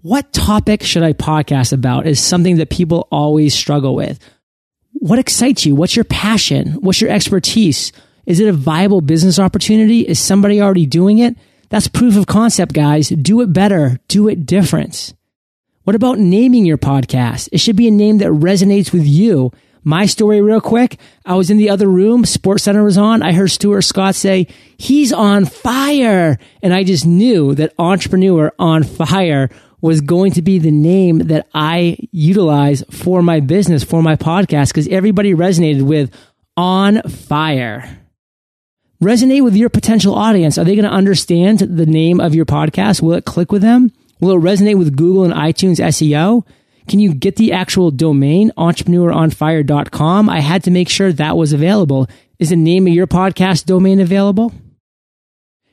What 0.03 0.33
topic 0.33 0.85
should 0.85 1.03
I 1.03 1.13
podcast 1.13 1.73
about 1.73 2.07
is 2.07 2.23
something 2.23 2.59
that 2.59 2.71
people 2.71 3.09
always 3.11 3.53
struggle 3.53 3.97
with 3.97 4.21
what 5.01 5.19
excites 5.19 5.65
you? 5.65 5.75
What's 5.75 5.97
your 5.97 6.05
passion? 6.05 6.73
What's 6.81 7.01
your 7.01 7.11
expertise? 7.11 7.93
Is 8.27 8.41
it 8.41 8.49
a 8.49 8.53
viable 8.53 9.01
business 9.01 9.39
opportunity? 9.39 10.01
Is 10.01 10.19
somebody 10.19 10.61
already 10.61 10.87
doing 10.87 11.19
it? 11.19 11.37
That's 11.71 11.89
proof 11.89 12.17
of 12.17 12.27
concept, 12.27 12.73
guys. 12.73 13.09
Do 13.09 13.41
it 13.41 13.53
better. 13.53 13.99
Do 14.09 14.29
it 14.29 14.47
different. 14.47 15.15
What 15.85 15.97
about 15.97 16.19
naming 16.19 16.67
your 16.67 16.79
podcast? 16.79 17.49
It 17.53 17.59
should 17.59 17.77
be 17.77 17.89
a 17.89 17.93
name 17.93 18.19
that 18.19 18.29
resonates 18.29 18.93
with 18.93 19.07
you. 19.07 19.53
My 19.85 20.07
story, 20.07 20.43
real 20.43 20.61
quick. 20.61 20.99
I 21.25 21.37
was 21.37 21.49
in 21.51 21.57
the 21.57 21.71
other 21.71 21.89
room. 21.89 22.25
SportsCenter 22.25 22.85
was 22.85 22.99
on. 22.99 23.23
I 23.23 23.33
heard 23.33 23.51
Stuart 23.51 23.83
Scott 23.83 24.15
say, 24.15 24.49
he's 24.77 25.13
on 25.13 25.45
fire. 25.47 26.39
And 26.63 26.75
I 26.75 26.85
just 26.85 27.07
knew 27.07 27.55
that 27.55 27.73
entrepreneur 27.79 28.53
on 28.59 28.83
fire 28.83 29.49
was 29.81 30.01
going 30.01 30.33
to 30.33 30.43
be 30.43 30.59
the 30.59 30.71
name 30.71 31.19
that 31.19 31.47
I 31.55 31.97
utilize 32.11 32.83
for 32.91 33.23
my 33.23 33.41
business, 33.41 33.85
for 33.85 34.03
my 34.03 34.17
podcast, 34.17 34.69
because 34.69 34.89
everybody 34.89 35.35
resonated 35.35 35.83
with 35.83 36.13
on 36.57 37.03
fire. 37.03 37.99
Resonate 39.03 39.45
with 39.45 39.55
your 39.55 39.69
potential 39.69 40.15
audience. 40.15 40.59
Are 40.59 40.65
they 40.65 40.75
going 40.75 40.89
to 40.89 40.91
understand 40.91 41.61
the 41.61 41.87
name 41.87 42.21
of 42.21 42.35
your 42.35 42.47
podcast? 42.47 43.01
Will 43.01 43.13
it 43.13 43.25
click 43.25 43.53
with 43.53 43.63
them? 43.63 43.93
Will 44.21 44.33
it 44.33 44.41
resonate 44.41 44.77
with 44.77 44.97
Google 44.97 45.25
and 45.25 45.33
iTunes 45.33 45.79
SEO? 45.79 46.45
Can 46.89 46.99
you 46.99 47.15
get 47.15 47.37
the 47.37 47.53
actual 47.53 47.93
domain, 47.93 48.51
entrepreneuronfire.com? 48.57 50.29
I 50.29 50.41
had 50.41 50.65
to 50.65 50.71
make 50.73 50.89
sure 50.89 51.13
that 51.13 51.37
was 51.37 51.53
available. 51.53 52.09
Is 52.41 52.51
the 52.51 52.57
name 52.57 52.87
of 52.89 52.93
your 52.95 53.07
podcast 53.07 53.67
domain 53.67 54.01
available? 54.01 54.53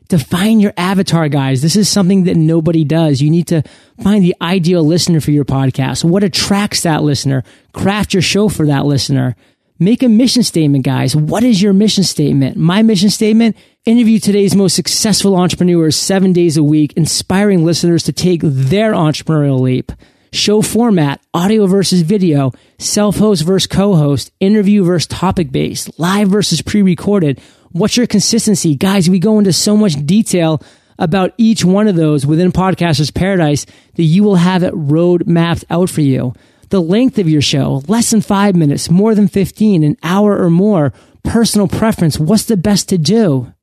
Define 0.08 0.60
your 0.60 0.74
avatar, 0.78 1.30
guys. 1.30 1.62
This 1.62 1.76
is 1.76 1.90
something 1.90 2.26
that 2.26 2.38
nobody 2.38 2.84
does. 2.84 3.22
You 3.22 3.30
need 3.32 3.48
to 3.48 3.64
find 4.02 4.24
the 4.24 4.36
ideal 4.42 4.84
listener 4.84 5.20
for 5.20 5.32
your 5.32 5.46
podcast. 5.46 6.04
What 6.04 6.24
attracts 6.24 6.84
that 6.84 7.04
listener? 7.04 7.44
Craft 7.74 8.14
your 8.14 8.22
show 8.22 8.50
for 8.50 8.68
that 8.68 8.86
listener. 8.86 9.36
Make 9.78 10.04
a 10.04 10.08
mission 10.08 10.44
statement, 10.44 10.86
guys. 10.86 11.16
What 11.16 11.44
is 11.44 11.62
your 11.62 11.74
mission 11.74 12.06
statement? 12.06 12.56
My 12.56 12.82
mission 12.82 13.10
statement, 13.10 13.58
interview 13.86 14.20
today's 14.20 14.56
most 14.56 14.76
successful 14.76 15.36
entrepreneurs 15.36 15.98
seven 15.98 16.32
days 16.32 16.56
a 16.56 16.64
week, 16.64 16.94
inspiring 16.94 17.66
listeners 17.66 18.04
to 18.04 18.14
take 18.14 18.40
their 18.42 18.94
entrepreneurial 18.94 19.60
leap. 19.60 19.92
Show 20.32 20.62
format, 20.62 21.22
audio 21.34 21.66
versus 21.66 22.02
video, 22.02 22.52
self-host 22.78 23.44
versus 23.44 23.68
co-host, 23.68 24.32
interview 24.40 24.84
versus 24.84 25.08
topic 25.08 25.52
based, 25.52 25.98
live 26.00 26.30
versus 26.30 26.62
pre-recorded 26.62 27.42
What's 27.76 27.98
your 27.98 28.08
consistency? 28.08 28.74
Guys, 28.74 29.10
we 29.10 29.20
go 29.20 29.38
into 29.38 29.52
so 29.52 29.76
much 29.76 29.96
detail 30.06 30.64
about 30.98 31.34
each 31.38 31.66
one 31.66 31.90
of 31.90 31.98
those 31.98 32.26
within 32.26 32.54
Podcasters 32.54 33.14
Paradise 33.14 33.66
that 33.96 34.04
you 34.04 34.24
will 34.24 34.38
have 34.38 34.64
it 34.64 34.72
road 34.74 35.28
mapped 35.28 35.66
out 35.70 35.90
for 35.90 36.00
you. 36.00 36.34
The 36.70 36.82
length 36.82 37.20
of 37.20 37.28
your 37.28 37.42
show, 37.42 37.84
less 37.90 38.12
than 38.12 38.22
five 38.22 38.56
minutes, 38.56 38.90
more 38.90 39.14
than 39.14 39.28
15, 39.28 39.84
an 39.84 39.98
hour 40.04 40.42
or 40.42 40.50
more, 40.50 40.94
personal 41.26 41.68
preference, 41.68 42.18
what's 42.18 42.46
the 42.46 42.56
best 42.56 42.88
to 42.90 42.98
do? 42.98 43.54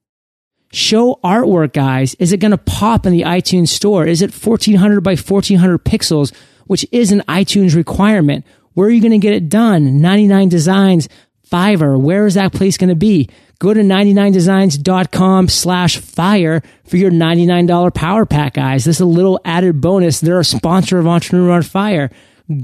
Show 0.73 1.19
artwork, 1.25 1.73
guys. 1.73 2.15
Is 2.17 2.33
it 2.35 2.41
going 2.41 2.51
to 2.51 2.59
pop 2.59 3.07
in 3.07 3.15
the 3.15 3.23
iTunes 3.23 3.69
store? 3.69 4.07
Is 4.07 4.21
it 4.21 4.31
1400 4.31 5.01
by 5.01 5.13
1400 5.13 5.87
pixels, 5.87 6.35
which 6.67 6.85
is 6.93 7.13
an 7.13 7.23
iTunes 7.29 7.75
requirement? 7.75 8.45
Where 8.75 8.89
are 8.89 8.91
you 8.91 9.01
going 9.01 9.13
to 9.13 9.19
get 9.19 9.33
it 9.33 9.49
done? 9.49 10.03
99 10.03 10.51
Designs, 10.51 11.09
Fiverr. 11.51 11.99
Where 11.99 12.27
is 12.27 12.35
that 12.35 12.53
place 12.53 12.77
going 12.77 12.91
to 12.91 12.95
be? 12.95 13.31
Go 13.63 13.73
to 13.73 13.81
99designs.com 13.81 15.47
slash 15.47 15.99
fire 15.99 16.63
for 16.85 16.97
your 16.97 17.13
$99 17.13 17.95
power 17.95 18.27
pack, 18.27 18.55
guys. 18.55 18.85
This 18.85 18.97
is 18.97 19.03
a 19.03 19.07
little 19.07 19.39
added 19.45 19.81
bonus. 19.81 20.19
They're 20.19 20.41
a 20.41 20.45
sponsor 20.45 20.99
of 20.99 21.07
Entrepreneur 21.07 21.53
on 21.53 21.63
Fire. 21.63 22.11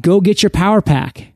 Go 0.00 0.20
get 0.20 0.42
your 0.42 0.50
power 0.50 0.82
pack. 0.82 1.34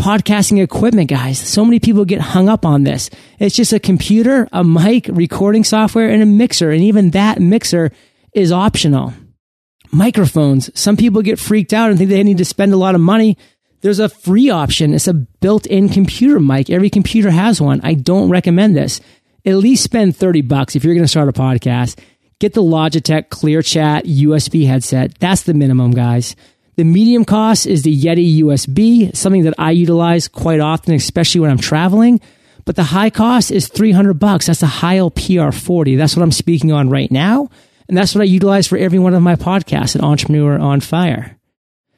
Podcasting 0.00 0.62
equipment, 0.62 1.10
guys. 1.10 1.38
So 1.38 1.66
many 1.66 1.80
people 1.80 2.06
get 2.06 2.22
hung 2.22 2.48
up 2.48 2.64
on 2.64 2.84
this. 2.84 3.10
It's 3.38 3.54
just 3.54 3.74
a 3.74 3.78
computer, 3.78 4.48
a 4.54 4.64
mic, 4.64 5.06
recording 5.08 5.64
software, 5.64 6.08
and 6.08 6.22
a 6.22 6.26
mixer. 6.26 6.70
And 6.70 6.82
even 6.82 7.10
that 7.10 7.42
mixer 7.42 7.92
is 8.32 8.52
optional. 8.52 9.12
Microphones. 9.90 10.70
Some 10.80 10.96
people 10.96 11.20
get 11.20 11.38
freaked 11.38 11.74
out 11.74 11.90
and 11.90 11.98
think 11.98 12.08
they 12.08 12.22
need 12.22 12.38
to 12.38 12.46
spend 12.46 12.72
a 12.72 12.78
lot 12.78 12.94
of 12.94 13.02
money 13.02 13.36
there's 13.82 13.98
a 13.98 14.08
free 14.08 14.48
option. 14.48 14.94
It's 14.94 15.08
a 15.08 15.14
built-in 15.14 15.88
computer 15.88 16.40
mic. 16.40 16.70
Every 16.70 16.88
computer 16.88 17.30
has 17.30 17.60
one. 17.60 17.80
I 17.82 17.94
don't 17.94 18.30
recommend 18.30 18.76
this. 18.76 19.00
At 19.44 19.56
least 19.56 19.82
spend 19.82 20.16
30 20.16 20.42
bucks 20.42 20.76
if 20.76 20.84
you're 20.84 20.94
going 20.94 21.04
to 21.04 21.08
start 21.08 21.28
a 21.28 21.32
podcast. 21.32 21.98
Get 22.38 22.54
the 22.54 22.62
Logitech 22.62 23.28
ClearChat 23.28 24.02
USB 24.02 24.66
headset. 24.66 25.18
That's 25.18 25.42
the 25.42 25.54
minimum, 25.54 25.90
guys. 25.90 26.34
The 26.76 26.84
medium 26.84 27.24
cost 27.24 27.66
is 27.66 27.82
the 27.82 27.96
Yeti 27.96 28.38
USB, 28.38 29.14
something 29.14 29.42
that 29.42 29.54
I 29.58 29.72
utilize 29.72 30.26
quite 30.28 30.60
often, 30.60 30.94
especially 30.94 31.40
when 31.40 31.50
I'm 31.50 31.58
traveling. 31.58 32.20
But 32.64 32.76
the 32.76 32.84
high 32.84 33.10
cost 33.10 33.50
is 33.50 33.68
300 33.68 34.14
bucks. 34.14 34.46
That's 34.46 34.60
the 34.60 34.66
Heil 34.66 35.10
PR40. 35.10 35.98
That's 35.98 36.16
what 36.16 36.22
I'm 36.22 36.32
speaking 36.32 36.72
on 36.72 36.88
right 36.88 37.10
now. 37.10 37.50
And 37.88 37.96
that's 37.96 38.14
what 38.14 38.22
I 38.22 38.26
utilize 38.26 38.68
for 38.68 38.78
every 38.78 39.00
one 39.00 39.12
of 39.12 39.22
my 39.22 39.34
podcasts 39.34 39.96
at 39.96 40.02
Entrepreneur 40.02 40.58
on 40.58 40.80
Fire. 40.80 41.36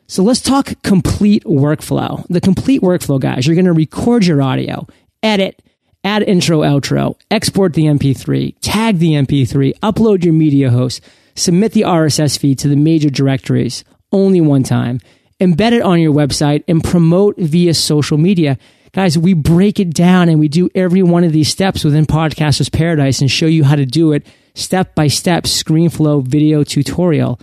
So 0.07 0.22
let's 0.22 0.40
talk 0.40 0.72
complete 0.82 1.44
workflow. 1.44 2.26
The 2.28 2.40
complete 2.40 2.82
workflow, 2.82 3.18
guys, 3.18 3.46
you're 3.46 3.57
going 3.57 3.64
to 3.64 3.72
record 3.72 4.26
your 4.26 4.42
audio, 4.42 4.86
edit, 5.22 5.62
add 6.05 6.22
intro, 6.22 6.61
outro, 6.61 7.16
export 7.30 7.72
the 7.72 7.84
MP3, 7.84 8.55
tag 8.61 8.98
the 8.98 9.12
MP3, 9.12 9.78
upload 9.80 10.22
your 10.22 10.34
media 10.34 10.70
host, 10.70 11.00
submit 11.34 11.72
the 11.72 11.82
RSS 11.82 12.38
feed 12.38 12.59
to 12.59 12.68
the 12.68 12.76
major 12.76 13.09
directories 13.09 13.82
only 14.12 14.40
one 14.40 14.62
time, 14.62 15.00
embed 15.40 15.72
it 15.72 15.82
on 15.82 16.00
your 16.00 16.12
website, 16.12 16.62
and 16.68 16.84
promote 16.84 17.36
via 17.38 17.72
social 17.74 18.18
media. 18.18 18.59
Guys, 18.92 19.18
we 19.18 19.32
break 19.32 19.80
it 19.80 19.92
down 19.92 20.28
and 20.28 20.38
we 20.38 20.48
do 20.48 20.70
every 20.74 21.02
one 21.02 21.24
of 21.24 21.32
these 21.32 21.48
steps 21.48 21.82
within 21.82 22.07
Podcasters 22.07 22.70
Paradise 22.70 23.20
and 23.20 23.30
show 23.30 23.46
you 23.46 23.64
how 23.64 23.74
to 23.74 23.86
do 23.86 24.12
it 24.12 24.24
step 24.55 24.94
by 24.94 25.09
step, 25.09 25.44
ScreenFlow 25.44 26.22
video 26.22 26.62
tutorial. 26.62 27.40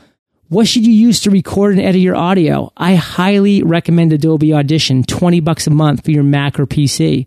What 0.52 0.68
should 0.68 0.86
you 0.86 0.91
use 0.91 1.22
to 1.22 1.32
record 1.32 1.76
and 1.76 1.82
edit 1.82 2.02
your 2.02 2.18
audio? 2.18 2.74
I 2.76 2.95
highly 2.95 3.64
recommend 3.64 4.12
Adobe 4.12 4.54
Audition, 4.54 5.02
20 5.02 5.39
bucks 5.39 5.66
a 5.66 5.70
month 5.70 6.04
for 6.04 6.12
your 6.12 6.24
Mac 6.24 6.60
or 6.60 6.68
PC. 6.68 7.26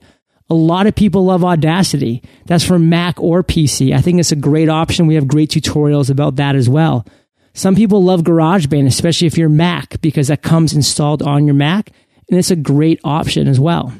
A 0.50 0.54
lot 0.54 0.86
of 0.86 0.94
people 0.94 1.24
love 1.24 1.42
Audacity. 1.42 2.22
That's 2.44 2.66
for 2.66 2.78
Mac 2.78 3.18
or 3.18 3.42
PC. 3.42 3.94
I 3.94 4.02
think 4.02 4.20
it's 4.20 4.30
a 4.30 4.36
great 4.36 4.68
option. 4.68 5.06
We 5.06 5.14
have 5.14 5.26
great 5.26 5.48
tutorials 5.48 6.10
about 6.10 6.36
that 6.36 6.54
as 6.54 6.68
well. 6.68 7.06
Some 7.54 7.74
people 7.74 8.04
love 8.04 8.24
GarageBand, 8.24 8.86
especially 8.86 9.26
if 9.26 9.38
you're 9.38 9.48
Mac, 9.48 10.02
because 10.02 10.28
that 10.28 10.42
comes 10.42 10.74
installed 10.74 11.22
on 11.22 11.46
your 11.46 11.54
Mac, 11.54 11.92
and 12.28 12.38
it's 12.38 12.50
a 12.50 12.56
great 12.56 13.00
option 13.04 13.48
as 13.48 13.58
well 13.58 13.94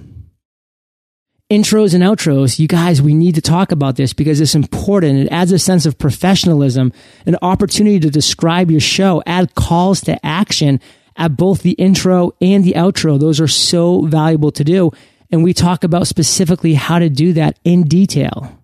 intros 1.50 1.94
and 1.94 2.02
outros, 2.02 2.58
you 2.58 2.66
guys, 2.66 3.02
we 3.02 3.14
need 3.14 3.34
to 3.34 3.42
talk 3.42 3.72
about 3.72 3.96
this 3.96 4.12
because 4.12 4.40
it's 4.40 4.54
important. 4.54 5.20
It 5.20 5.32
adds 5.32 5.52
a 5.52 5.58
sense 5.58 5.86
of 5.86 5.98
professionalism, 5.98 6.92
an 7.26 7.36
opportunity 7.42 8.00
to 8.00 8.10
describe 8.10 8.70
your 8.70 8.80
show, 8.80 9.22
add 9.26 9.54
calls 9.54 10.00
to 10.02 10.24
action 10.24 10.80
at 11.16 11.36
both 11.36 11.62
the 11.62 11.72
intro 11.72 12.32
and 12.40 12.64
the 12.64 12.72
outro. 12.72 13.20
Those 13.20 13.40
are 13.40 13.48
so 13.48 14.02
valuable 14.02 14.52
to 14.52 14.64
do. 14.64 14.90
And 15.30 15.44
we 15.44 15.52
talk 15.52 15.84
about 15.84 16.06
specifically 16.06 16.74
how 16.74 16.98
to 16.98 17.08
do 17.08 17.32
that 17.34 17.58
in 17.64 17.84
detail. 17.84 18.60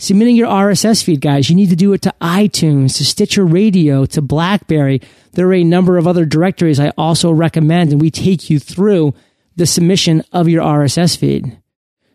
Submitting 0.00 0.36
your 0.36 0.48
RSS 0.48 1.02
feed, 1.02 1.20
guys, 1.20 1.50
you 1.50 1.56
need 1.56 1.70
to 1.70 1.76
do 1.76 1.92
it 1.92 2.02
to 2.02 2.14
iTunes, 2.20 2.96
to 2.96 3.04
Stitcher 3.04 3.44
Radio, 3.44 4.06
to 4.06 4.22
Blackberry. 4.22 5.02
There 5.32 5.48
are 5.48 5.54
a 5.54 5.64
number 5.64 5.98
of 5.98 6.06
other 6.06 6.24
directories 6.24 6.78
I 6.78 6.90
also 6.96 7.32
recommend, 7.32 7.90
and 7.90 8.00
we 8.00 8.10
take 8.10 8.48
you 8.48 8.60
through 8.60 9.14
the 9.56 9.66
submission 9.66 10.22
of 10.32 10.48
your 10.48 10.62
RSS 10.62 11.16
feed. 11.16 11.58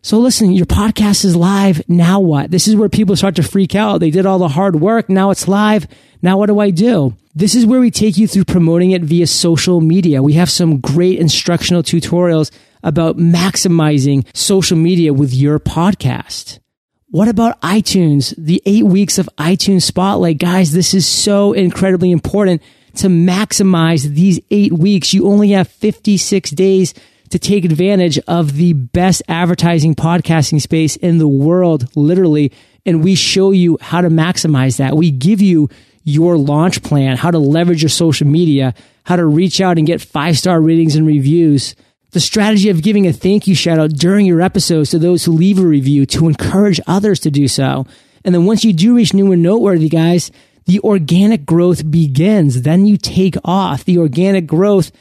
So 0.05 0.19
listen, 0.19 0.51
your 0.51 0.65
podcast 0.65 1.23
is 1.23 1.33
live. 1.33 1.81
Now 1.87 2.19
what? 2.19 2.51
This 2.51 2.67
is 2.67 2.75
where 2.75 2.89
people 2.89 3.15
start 3.15 3.37
to 3.37 3.43
freak 3.43 3.73
out. 3.73 3.99
They 4.01 4.11
did 4.11 4.25
all 4.25 4.37
the 4.37 4.49
hard 4.49 4.75
work. 4.75 5.07
Now 5.07 5.31
it's 5.31 5.47
live. 5.47 5.87
Now 6.21 6.37
what 6.37 6.47
do 6.47 6.59
I 6.59 6.71
do? 6.71 7.15
This 7.33 7.55
is 7.55 7.65
where 7.65 7.79
we 7.79 7.89
take 7.89 8.17
you 8.17 8.27
through 8.27 8.43
promoting 8.43 8.91
it 8.91 9.01
via 9.01 9.27
social 9.27 9.79
media. 9.79 10.21
We 10.21 10.33
have 10.33 10.49
some 10.49 10.81
great 10.81 11.19
instructional 11.19 11.83
tutorials 11.83 12.51
about 12.83 13.15
maximizing 13.17 14.27
social 14.35 14.77
media 14.77 15.13
with 15.13 15.33
your 15.33 15.57
podcast. 15.57 16.59
What 17.07 17.29
about 17.29 17.61
iTunes? 17.61 18.35
The 18.37 18.61
eight 18.65 18.85
weeks 18.85 19.17
of 19.17 19.29
iTunes 19.37 19.83
Spotlight. 19.83 20.37
Guys, 20.37 20.73
this 20.73 20.93
is 20.93 21.07
so 21.07 21.53
incredibly 21.53 22.11
important 22.11 22.61
to 22.95 23.07
maximize 23.07 24.03
these 24.03 24.41
eight 24.51 24.73
weeks. 24.73 25.13
You 25.13 25.27
only 25.27 25.51
have 25.51 25.69
56 25.69 26.51
days 26.51 26.93
to 27.33 27.39
take 27.39 27.65
advantage 27.65 28.19
of 28.27 28.53
the 28.53 28.73
best 28.73 29.23
advertising 29.27 29.95
podcasting 29.95 30.61
space 30.61 30.95
in 30.97 31.17
the 31.17 31.27
world, 31.27 31.89
literally. 31.95 32.51
And 32.85 33.03
we 33.03 33.15
show 33.15 33.49
you 33.49 33.79
how 33.81 34.01
to 34.01 34.09
maximize 34.09 34.77
that. 34.77 34.95
We 34.95 35.09
give 35.09 35.41
you 35.41 35.67
your 36.03 36.37
launch 36.37 36.83
plan, 36.83 37.17
how 37.17 37.31
to 37.31 37.39
leverage 37.39 37.81
your 37.81 37.89
social 37.89 38.27
media, 38.27 38.75
how 39.03 39.15
to 39.15 39.25
reach 39.25 39.61
out 39.61 39.79
and 39.79 39.87
get 39.87 39.99
five 39.99 40.37
star 40.37 40.61
ratings 40.61 40.95
and 40.95 41.07
reviews. 41.07 41.73
The 42.11 42.19
strategy 42.19 42.69
of 42.69 42.83
giving 42.83 43.07
a 43.07 43.13
thank 43.13 43.47
you 43.47 43.55
shout 43.55 43.79
out 43.79 43.93
during 43.93 44.27
your 44.27 44.41
episodes 44.41 44.91
to 44.91 44.99
those 44.99 45.25
who 45.25 45.31
leave 45.31 45.57
a 45.57 45.65
review 45.65 46.05
to 46.05 46.27
encourage 46.27 46.79
others 46.85 47.19
to 47.21 47.31
do 47.31 47.47
so. 47.47 47.87
And 48.23 48.35
then 48.35 48.45
once 48.45 48.63
you 48.63 48.73
do 48.73 48.95
reach 48.95 49.15
new 49.15 49.31
and 49.31 49.41
noteworthy 49.41 49.89
guys, 49.89 50.29
the 50.65 50.81
organic 50.81 51.47
growth 51.47 51.89
begins. 51.89 52.61
Then 52.61 52.85
you 52.85 52.97
take 52.97 53.37
off. 53.43 53.85
The 53.85 53.97
organic 53.97 54.45
growth 54.45 54.91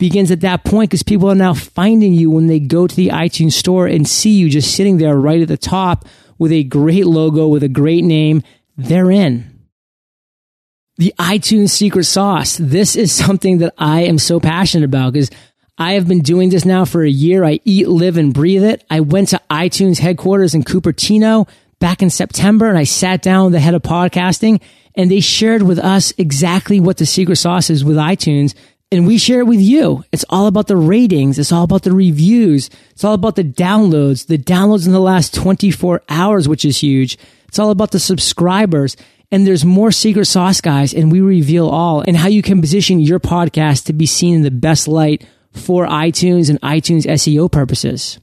begins 0.00 0.32
at 0.32 0.40
that 0.40 0.64
point 0.64 0.90
because 0.90 1.04
people 1.04 1.30
are 1.30 1.36
now 1.36 1.54
finding 1.54 2.12
you 2.12 2.30
when 2.30 2.48
they 2.48 2.58
go 2.58 2.88
to 2.88 2.96
the 2.96 3.08
iTunes 3.08 3.52
store 3.52 3.86
and 3.86 4.08
see 4.08 4.30
you 4.30 4.50
just 4.50 4.74
sitting 4.74 4.98
there 4.98 5.14
right 5.14 5.42
at 5.42 5.48
the 5.48 5.56
top 5.56 6.06
with 6.38 6.50
a 6.50 6.64
great 6.64 7.06
logo, 7.06 7.46
with 7.46 7.62
a 7.62 7.68
great 7.68 8.02
name. 8.02 8.42
They're 8.76 9.10
in. 9.10 9.46
The 10.96 11.14
iTunes 11.18 11.70
secret 11.70 12.04
sauce. 12.04 12.56
This 12.56 12.96
is 12.96 13.12
something 13.12 13.58
that 13.58 13.74
I 13.78 14.02
am 14.02 14.18
so 14.18 14.40
passionate 14.40 14.86
about 14.86 15.12
because 15.12 15.30
I 15.78 15.92
have 15.92 16.08
been 16.08 16.20
doing 16.20 16.50
this 16.50 16.64
now 16.64 16.84
for 16.84 17.02
a 17.02 17.08
year. 17.08 17.44
I 17.44 17.60
eat, 17.64 17.88
live, 17.88 18.16
and 18.16 18.34
breathe 18.34 18.64
it. 18.64 18.84
I 18.90 19.00
went 19.00 19.28
to 19.28 19.40
iTunes 19.50 19.98
headquarters 19.98 20.54
in 20.54 20.64
Cupertino 20.64 21.48
back 21.78 22.02
in 22.02 22.10
September 22.10 22.68
and 22.68 22.78
I 22.78 22.84
sat 22.84 23.22
down 23.22 23.44
with 23.44 23.52
the 23.52 23.60
head 23.60 23.74
of 23.74 23.82
podcasting 23.82 24.60
and 24.94 25.10
they 25.10 25.20
shared 25.20 25.62
with 25.62 25.78
us 25.78 26.12
exactly 26.18 26.80
what 26.80 26.96
the 26.96 27.06
secret 27.06 27.36
sauce 27.36 27.70
is 27.70 27.84
with 27.84 27.96
iTunes 27.96 28.54
and 28.92 29.06
we 29.06 29.18
share 29.18 29.40
it 29.40 29.46
with 29.46 29.60
you. 29.60 30.04
It's 30.10 30.24
all 30.28 30.46
about 30.46 30.66
the 30.66 30.76
ratings. 30.76 31.38
It's 31.38 31.52
all 31.52 31.64
about 31.64 31.82
the 31.82 31.92
reviews. 31.92 32.70
It's 32.90 33.04
all 33.04 33.14
about 33.14 33.36
the 33.36 33.44
downloads, 33.44 34.26
the 34.26 34.38
downloads 34.38 34.86
in 34.86 34.92
the 34.92 35.00
last 35.00 35.34
24 35.34 36.02
hours, 36.08 36.48
which 36.48 36.64
is 36.64 36.78
huge. 36.78 37.16
It's 37.48 37.58
all 37.58 37.70
about 37.70 37.92
the 37.92 38.00
subscribers. 38.00 38.96
And 39.30 39.46
there's 39.46 39.64
more 39.64 39.92
secret 39.92 40.24
sauce 40.24 40.60
guys 40.60 40.92
and 40.92 41.12
we 41.12 41.20
reveal 41.20 41.68
all 41.68 42.02
and 42.06 42.16
how 42.16 42.26
you 42.26 42.42
can 42.42 42.60
position 42.60 42.98
your 42.98 43.20
podcast 43.20 43.84
to 43.84 43.92
be 43.92 44.06
seen 44.06 44.34
in 44.34 44.42
the 44.42 44.50
best 44.50 44.88
light 44.88 45.24
for 45.52 45.86
iTunes 45.86 46.50
and 46.50 46.60
iTunes 46.62 47.06
SEO 47.06 47.50
purposes. 47.50 48.18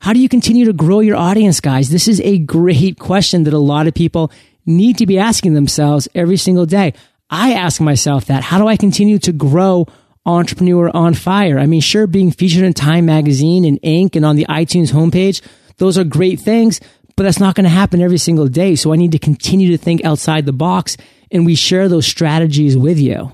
How 0.00 0.12
do 0.12 0.20
you 0.20 0.28
continue 0.28 0.64
to 0.66 0.72
grow 0.72 1.00
your 1.00 1.16
audience, 1.16 1.60
guys? 1.60 1.90
This 1.90 2.08
is 2.08 2.20
a 2.20 2.38
great 2.38 2.98
question 2.98 3.42
that 3.44 3.52
a 3.52 3.58
lot 3.58 3.86
of 3.86 3.94
people 3.94 4.30
need 4.64 4.98
to 4.98 5.06
be 5.06 5.18
asking 5.18 5.54
themselves 5.54 6.08
every 6.14 6.36
single 6.36 6.64
day. 6.64 6.94
I 7.30 7.52
ask 7.54 7.80
myself 7.80 8.26
that. 8.26 8.42
How 8.42 8.58
do 8.58 8.66
I 8.66 8.76
continue 8.76 9.18
to 9.20 9.32
grow 9.32 9.86
Entrepreneur 10.26 10.90
on 10.94 11.14
Fire? 11.14 11.58
I 11.58 11.66
mean, 11.66 11.80
sure, 11.80 12.06
being 12.06 12.32
featured 12.32 12.64
in 12.64 12.74
Time 12.74 13.06
Magazine 13.06 13.64
and 13.64 13.80
Inc. 13.82 14.16
and 14.16 14.24
on 14.24 14.36
the 14.36 14.46
iTunes 14.46 14.92
homepage, 14.92 15.40
those 15.76 15.96
are 15.96 16.04
great 16.04 16.40
things, 16.40 16.80
but 17.16 17.22
that's 17.22 17.40
not 17.40 17.54
going 17.54 17.64
to 17.64 17.70
happen 17.70 18.00
every 18.00 18.18
single 18.18 18.48
day. 18.48 18.74
So 18.74 18.92
I 18.92 18.96
need 18.96 19.12
to 19.12 19.18
continue 19.18 19.70
to 19.70 19.78
think 19.78 20.04
outside 20.04 20.44
the 20.44 20.52
box 20.52 20.96
and 21.30 21.46
we 21.46 21.54
share 21.54 21.88
those 21.88 22.06
strategies 22.06 22.76
with 22.76 22.98
you. 22.98 23.32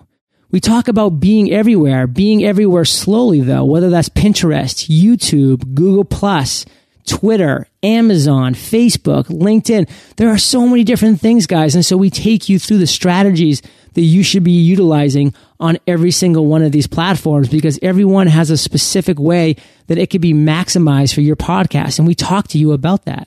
We 0.51 0.61
talk 0.61 0.89
about 0.89 1.21
being 1.21 1.53
everywhere, 1.53 2.07
being 2.07 2.45
everywhere 2.45 2.85
slowly 2.85 3.41
though, 3.41 3.65
whether 3.65 3.91
that's 3.91 4.09
Pinterest, 4.09 4.89
YouTube, 4.89 5.75
Google 5.75 6.05
Plus, 6.05 6.65
Twitter, 7.07 7.67
Amazon, 7.83 8.55
Facebook, 8.55 9.27
LinkedIn. 9.27 9.89
There 10.17 10.29
are 10.29 10.39
so 10.39 10.67
many 10.67 10.85
different 10.85 11.21
things, 11.21 11.47
guys. 11.47 11.75
And 11.75 11.85
so 11.85 11.97
we 11.97 12.11
take 12.11 12.49
you 12.49 12.59
through 12.59 12.79
the 12.79 12.87
strategies 12.87 13.63
that 13.97 14.03
you 14.03 14.23
should 14.23 14.45
be 14.45 14.53
utilizing 14.53 15.35
on 15.59 15.79
every 15.87 16.11
single 16.11 16.45
one 16.45 16.63
of 16.63 16.71
these 16.71 16.87
platforms 16.87 17.49
because 17.49 17.79
everyone 17.81 18.27
has 18.27 18.51
a 18.51 18.59
specific 18.59 19.19
way 19.19 19.57
that 19.87 19.97
it 19.97 20.11
could 20.11 20.21
be 20.21 20.35
maximized 20.35 21.15
for 21.15 21.23
your 21.23 21.35
podcast. 21.35 21.99
And 21.99 22.07
we 22.07 22.15
talk 22.15 22.49
to 22.49 22.59
you 22.59 22.73
about 22.73 23.07
that. 23.07 23.27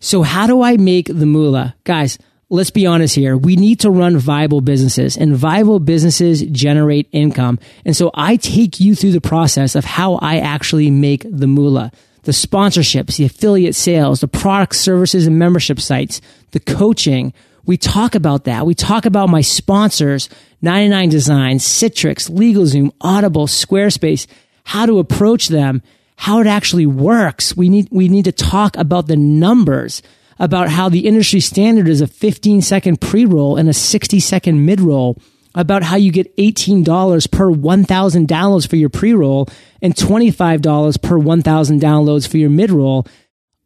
So 0.00 0.22
how 0.22 0.48
do 0.48 0.60
I 0.60 0.76
make 0.76 1.06
the 1.06 1.24
moolah? 1.24 1.76
Guys, 1.84 2.18
let's 2.50 2.70
be 2.70 2.84
honest 2.84 3.14
here. 3.14 3.36
We 3.36 3.54
need 3.54 3.80
to 3.80 3.90
run 3.90 4.18
viable 4.18 4.60
businesses 4.60 5.16
and 5.16 5.36
viable 5.36 5.78
businesses 5.78 6.42
generate 6.42 7.08
income. 7.12 7.60
And 7.84 7.96
so 7.96 8.10
I 8.12 8.36
take 8.36 8.80
you 8.80 8.96
through 8.96 9.12
the 9.12 9.20
process 9.20 9.76
of 9.76 9.84
how 9.84 10.16
I 10.16 10.38
actually 10.38 10.90
make 10.90 11.24
the 11.30 11.46
moolah 11.46 11.92
the 12.26 12.32
sponsorships, 12.32 13.18
the 13.18 13.24
affiliate 13.24 13.76
sales, 13.76 14.18
the 14.20 14.26
products, 14.26 14.80
services, 14.80 15.28
and 15.28 15.38
membership 15.38 15.78
sites, 15.78 16.20
the 16.50 16.58
coaching. 16.58 17.32
We 17.66 17.76
talk 17.76 18.14
about 18.14 18.44
that. 18.44 18.64
We 18.64 18.74
talk 18.74 19.06
about 19.06 19.28
my 19.28 19.40
sponsors, 19.40 20.28
99 20.62 21.08
Designs, 21.08 21.64
Citrix, 21.64 22.30
LegalZoom, 22.30 22.92
Audible, 23.00 23.46
Squarespace, 23.46 24.26
how 24.64 24.86
to 24.86 25.00
approach 25.00 25.48
them, 25.48 25.82
how 26.16 26.40
it 26.40 26.46
actually 26.46 26.86
works. 26.86 27.56
We 27.56 27.68
need, 27.68 27.88
we 27.90 28.08
need 28.08 28.24
to 28.24 28.32
talk 28.32 28.76
about 28.76 29.08
the 29.08 29.16
numbers, 29.16 30.00
about 30.38 30.68
how 30.68 30.88
the 30.88 31.06
industry 31.06 31.40
standard 31.40 31.88
is 31.88 32.00
a 32.00 32.06
15 32.06 32.62
second 32.62 33.00
pre-roll 33.00 33.56
and 33.56 33.68
a 33.68 33.74
60 33.74 34.20
second 34.20 34.64
mid-roll 34.64 35.20
about 35.54 35.82
how 35.82 35.96
you 35.96 36.12
get 36.12 36.36
$18 36.36 37.30
per 37.30 37.50
1,000 37.50 38.28
downloads 38.28 38.68
for 38.68 38.76
your 38.76 38.90
pre-roll 38.90 39.48
and 39.80 39.94
$25 39.94 41.02
per 41.02 41.18
1,000 41.18 41.80
downloads 41.80 42.28
for 42.28 42.36
your 42.36 42.50
mid-roll. 42.50 43.06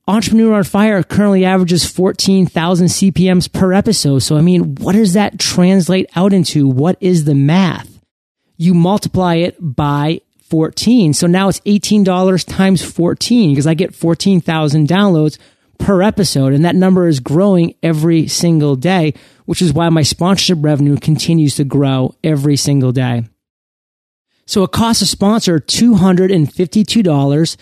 Entrepreneur 0.08 0.54
on 0.54 0.64
Fire 0.64 1.02
currently 1.02 1.44
averages 1.44 1.84
14,000 1.84 2.86
CPMs 2.88 3.52
per 3.52 3.72
episode. 3.72 4.20
So, 4.20 4.36
I 4.36 4.40
mean, 4.40 4.74
what 4.76 4.94
does 4.94 5.12
that 5.12 5.38
translate 5.38 6.10
out 6.16 6.32
into? 6.32 6.68
What 6.68 6.96
is 7.00 7.24
the 7.24 7.34
math? 7.34 8.00
You 8.56 8.74
multiply 8.74 9.36
it 9.36 9.56
by 9.60 10.22
14. 10.50 11.14
So 11.14 11.26
now 11.26 11.48
it's 11.48 11.60
$18 11.60 12.44
times 12.44 12.82
14 12.82 13.52
because 13.52 13.66
I 13.66 13.74
get 13.74 13.94
14,000 13.94 14.88
downloads 14.88 15.38
per 15.78 16.02
episode. 16.02 16.52
And 16.52 16.64
that 16.64 16.74
number 16.74 17.06
is 17.06 17.20
growing 17.20 17.74
every 17.82 18.26
single 18.26 18.76
day, 18.76 19.14
which 19.46 19.62
is 19.62 19.72
why 19.72 19.88
my 19.88 20.02
sponsorship 20.02 20.58
revenue 20.60 20.96
continues 20.98 21.54
to 21.56 21.64
grow 21.64 22.14
every 22.22 22.56
single 22.56 22.92
day. 22.92 23.24
So 24.46 24.64
it 24.64 24.72
costs 24.72 25.02
a 25.02 25.06
sponsor 25.06 25.60
$252 25.60 27.56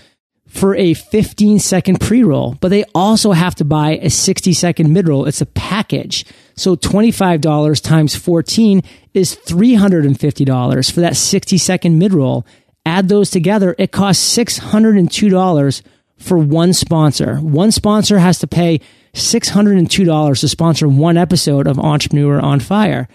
for 0.49 0.75
a 0.75 0.95
15 0.95 1.59
second 1.59 2.01
pre 2.01 2.25
roll, 2.25 2.57
but 2.61 2.69
they 2.69 2.85
also 2.95 3.33
have 3.33 3.55
to 3.57 3.65
buy 3.65 3.99
a 4.03 4.11
60 4.11 4.53
second 4.53 4.93
mid 4.93 5.07
roll. 5.09 5.27
It's 5.27 5.41
a 5.41 5.47
package. 5.47 6.25
So 6.57 6.75
$25 6.75 7.83
times 7.83 8.17
14 8.17 8.83
is 9.15 9.37
$350 9.37 10.93
for 10.93 11.01
that 11.01 11.17
60 11.17 11.59
second 11.59 11.99
mid 11.99 12.13
roll. 12.13 12.47
Add 12.85 13.09
those 13.09 13.31
together, 13.31 13.75
it 13.79 13.93
costs 13.93 14.37
$602 14.37 15.83
for 16.17 16.39
one 16.39 16.73
sponsor. 16.73 17.37
One 17.37 17.71
sponsor 17.71 18.19
has 18.19 18.39
to 18.41 18.47
pay 18.47 18.81
$602 19.15 20.41
to 20.41 20.49
sponsor 20.49 20.89
one 20.89 21.17
episode 21.17 21.67
of 21.67 21.79
Entrepreneur 21.79 22.41
on 22.41 22.61
Fire. 22.61 23.09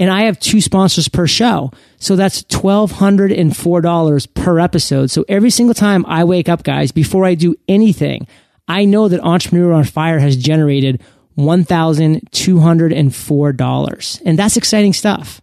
And 0.00 0.10
I 0.10 0.22
have 0.22 0.40
two 0.40 0.60
sponsors 0.60 1.06
per 1.08 1.28
show. 1.28 1.70
So 1.98 2.16
that's 2.16 2.42
$1,204 2.44 4.34
per 4.34 4.58
episode. 4.58 5.10
So 5.10 5.24
every 5.28 5.50
single 5.50 5.74
time 5.74 6.04
I 6.06 6.24
wake 6.24 6.48
up, 6.48 6.64
guys, 6.64 6.90
before 6.90 7.24
I 7.24 7.36
do 7.36 7.54
anything, 7.68 8.26
I 8.66 8.84
know 8.86 9.06
that 9.08 9.20
Entrepreneur 9.20 9.74
on 9.74 9.84
Fire 9.84 10.18
has 10.18 10.36
generated 10.36 11.00
$1,204. 11.38 14.22
And 14.24 14.38
that's 14.38 14.56
exciting 14.56 14.94
stuff. 14.94 15.42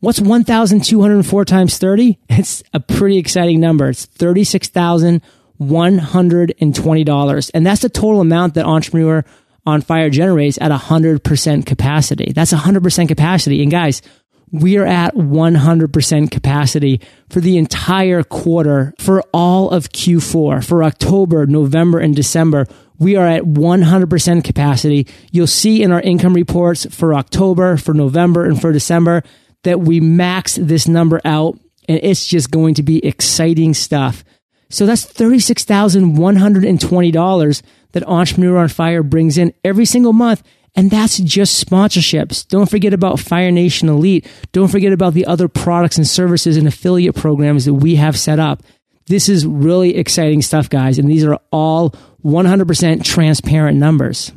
What's 0.00 0.20
1,204 0.20 1.44
times 1.44 1.78
30? 1.78 2.18
It's 2.30 2.64
a 2.72 2.80
pretty 2.80 3.18
exciting 3.18 3.60
number. 3.60 3.90
It's 3.90 4.06
36,120. 4.06 5.44
$120. 5.60 7.50
And 7.54 7.66
that's 7.66 7.82
the 7.82 7.88
total 7.88 8.20
amount 8.20 8.54
that 8.54 8.66
Entrepreneur 8.66 9.24
on 9.66 9.80
Fire 9.80 10.10
generates 10.10 10.58
at 10.60 10.70
100% 10.70 11.66
capacity. 11.66 12.32
That's 12.34 12.52
100% 12.52 13.08
capacity. 13.08 13.62
And 13.62 13.70
guys, 13.70 14.02
we 14.50 14.76
are 14.76 14.86
at 14.86 15.14
100% 15.14 16.30
capacity 16.30 17.00
for 17.30 17.40
the 17.40 17.58
entire 17.58 18.22
quarter 18.22 18.94
for 18.98 19.22
all 19.32 19.70
of 19.70 19.88
Q4 19.88 20.64
for 20.64 20.84
October, 20.84 21.46
November, 21.46 21.98
and 21.98 22.14
December. 22.14 22.66
We 22.98 23.16
are 23.16 23.26
at 23.26 23.42
100% 23.42 24.44
capacity. 24.44 25.08
You'll 25.32 25.48
see 25.48 25.82
in 25.82 25.90
our 25.90 26.00
income 26.00 26.34
reports 26.34 26.86
for 26.94 27.14
October, 27.14 27.76
for 27.76 27.94
November, 27.94 28.44
and 28.44 28.60
for 28.60 28.70
December 28.70 29.24
that 29.64 29.80
we 29.80 30.00
maxed 30.00 30.68
this 30.68 30.86
number 30.86 31.20
out 31.24 31.58
and 31.88 31.98
it's 32.02 32.26
just 32.26 32.50
going 32.50 32.74
to 32.74 32.82
be 32.82 33.02
exciting 33.04 33.74
stuff. 33.74 34.24
So 34.70 34.86
that's 34.86 35.04
$36,120 35.04 37.62
that 37.94 38.06
Entrepreneur 38.06 38.58
on 38.58 38.68
Fire 38.68 39.02
brings 39.02 39.38
in 39.38 39.54
every 39.64 39.86
single 39.86 40.12
month. 40.12 40.42
And 40.76 40.90
that's 40.90 41.18
just 41.18 41.64
sponsorships. 41.64 42.46
Don't 42.48 42.68
forget 42.68 42.92
about 42.92 43.20
Fire 43.20 43.52
Nation 43.52 43.88
Elite. 43.88 44.26
Don't 44.50 44.68
forget 44.68 44.92
about 44.92 45.14
the 45.14 45.26
other 45.26 45.46
products 45.46 45.96
and 45.96 46.06
services 46.06 46.56
and 46.56 46.66
affiliate 46.66 47.14
programs 47.14 47.64
that 47.64 47.74
we 47.74 47.94
have 47.94 48.18
set 48.18 48.40
up. 48.40 48.62
This 49.06 49.28
is 49.28 49.46
really 49.46 49.96
exciting 49.96 50.42
stuff, 50.42 50.68
guys. 50.68 50.98
And 50.98 51.08
these 51.08 51.24
are 51.24 51.38
all 51.52 51.90
100% 52.24 53.04
transparent 53.04 53.78
numbers. 53.78 54.32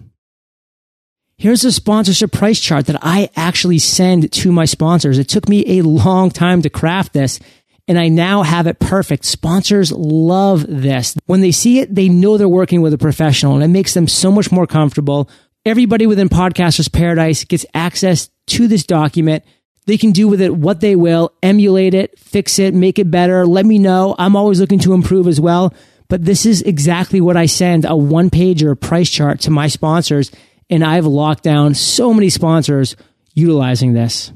Here's 1.39 1.65
a 1.65 1.71
sponsorship 1.71 2.31
price 2.31 2.59
chart 2.59 2.87
that 2.87 2.99
I 3.01 3.29
actually 3.35 3.79
send 3.79 4.31
to 4.33 4.51
my 4.51 4.65
sponsors. 4.65 5.17
It 5.17 5.29
took 5.29 5.49
me 5.49 5.79
a 5.79 5.83
long 5.83 6.29
time 6.29 6.61
to 6.63 6.69
craft 6.69 7.13
this 7.13 7.39
and 7.87 7.97
I 7.97 8.09
now 8.09 8.43
have 8.43 8.67
it 8.67 8.79
perfect. 8.79 9.25
Sponsors 9.25 9.91
love 9.91 10.65
this. 10.67 11.15
When 11.25 11.41
they 11.41 11.51
see 11.51 11.79
it, 11.79 11.93
they 11.93 12.09
know 12.09 12.37
they're 12.37 12.49
working 12.49 12.81
with 12.81 12.93
a 12.93 12.97
professional 12.97 13.55
and 13.55 13.63
it 13.63 13.69
makes 13.69 13.93
them 13.93 14.07
so 14.07 14.31
much 14.31 14.51
more 14.51 14.67
comfortable. 14.67 15.29
Everybody 15.65 16.05
within 16.05 16.29
Podcasters 16.29 16.91
Paradise 16.91 17.43
gets 17.43 17.65
access 17.73 18.29
to 18.47 18.67
this 18.67 18.85
document. 18.85 19.43
They 19.85 19.97
can 19.97 20.11
do 20.11 20.27
with 20.27 20.41
it 20.41 20.53
what 20.53 20.81
they 20.81 20.97
will, 20.97 21.33
emulate 21.41 21.93
it, 21.93 22.19
fix 22.19 22.59
it, 22.59 22.73
make 22.73 22.99
it 22.99 23.09
better. 23.09 23.45
Let 23.45 23.65
me 23.65 23.79
know. 23.79 24.15
I'm 24.19 24.35
always 24.35 24.59
looking 24.59 24.79
to 24.79 24.93
improve 24.93 25.27
as 25.27 25.39
well. 25.39 25.73
But 26.09 26.25
this 26.25 26.45
is 26.45 26.61
exactly 26.61 27.21
what 27.21 27.37
I 27.37 27.45
send 27.45 27.85
a 27.85 27.95
one 27.95 28.29
page 28.29 28.63
or 28.63 28.75
price 28.75 29.09
chart 29.09 29.41
to 29.41 29.51
my 29.51 29.67
sponsors. 29.67 30.31
And 30.69 30.83
I've 30.83 31.05
locked 31.05 31.43
down 31.43 31.73
so 31.73 32.13
many 32.13 32.29
sponsors 32.29 32.97
utilizing 33.33 33.93
this. 33.93 34.33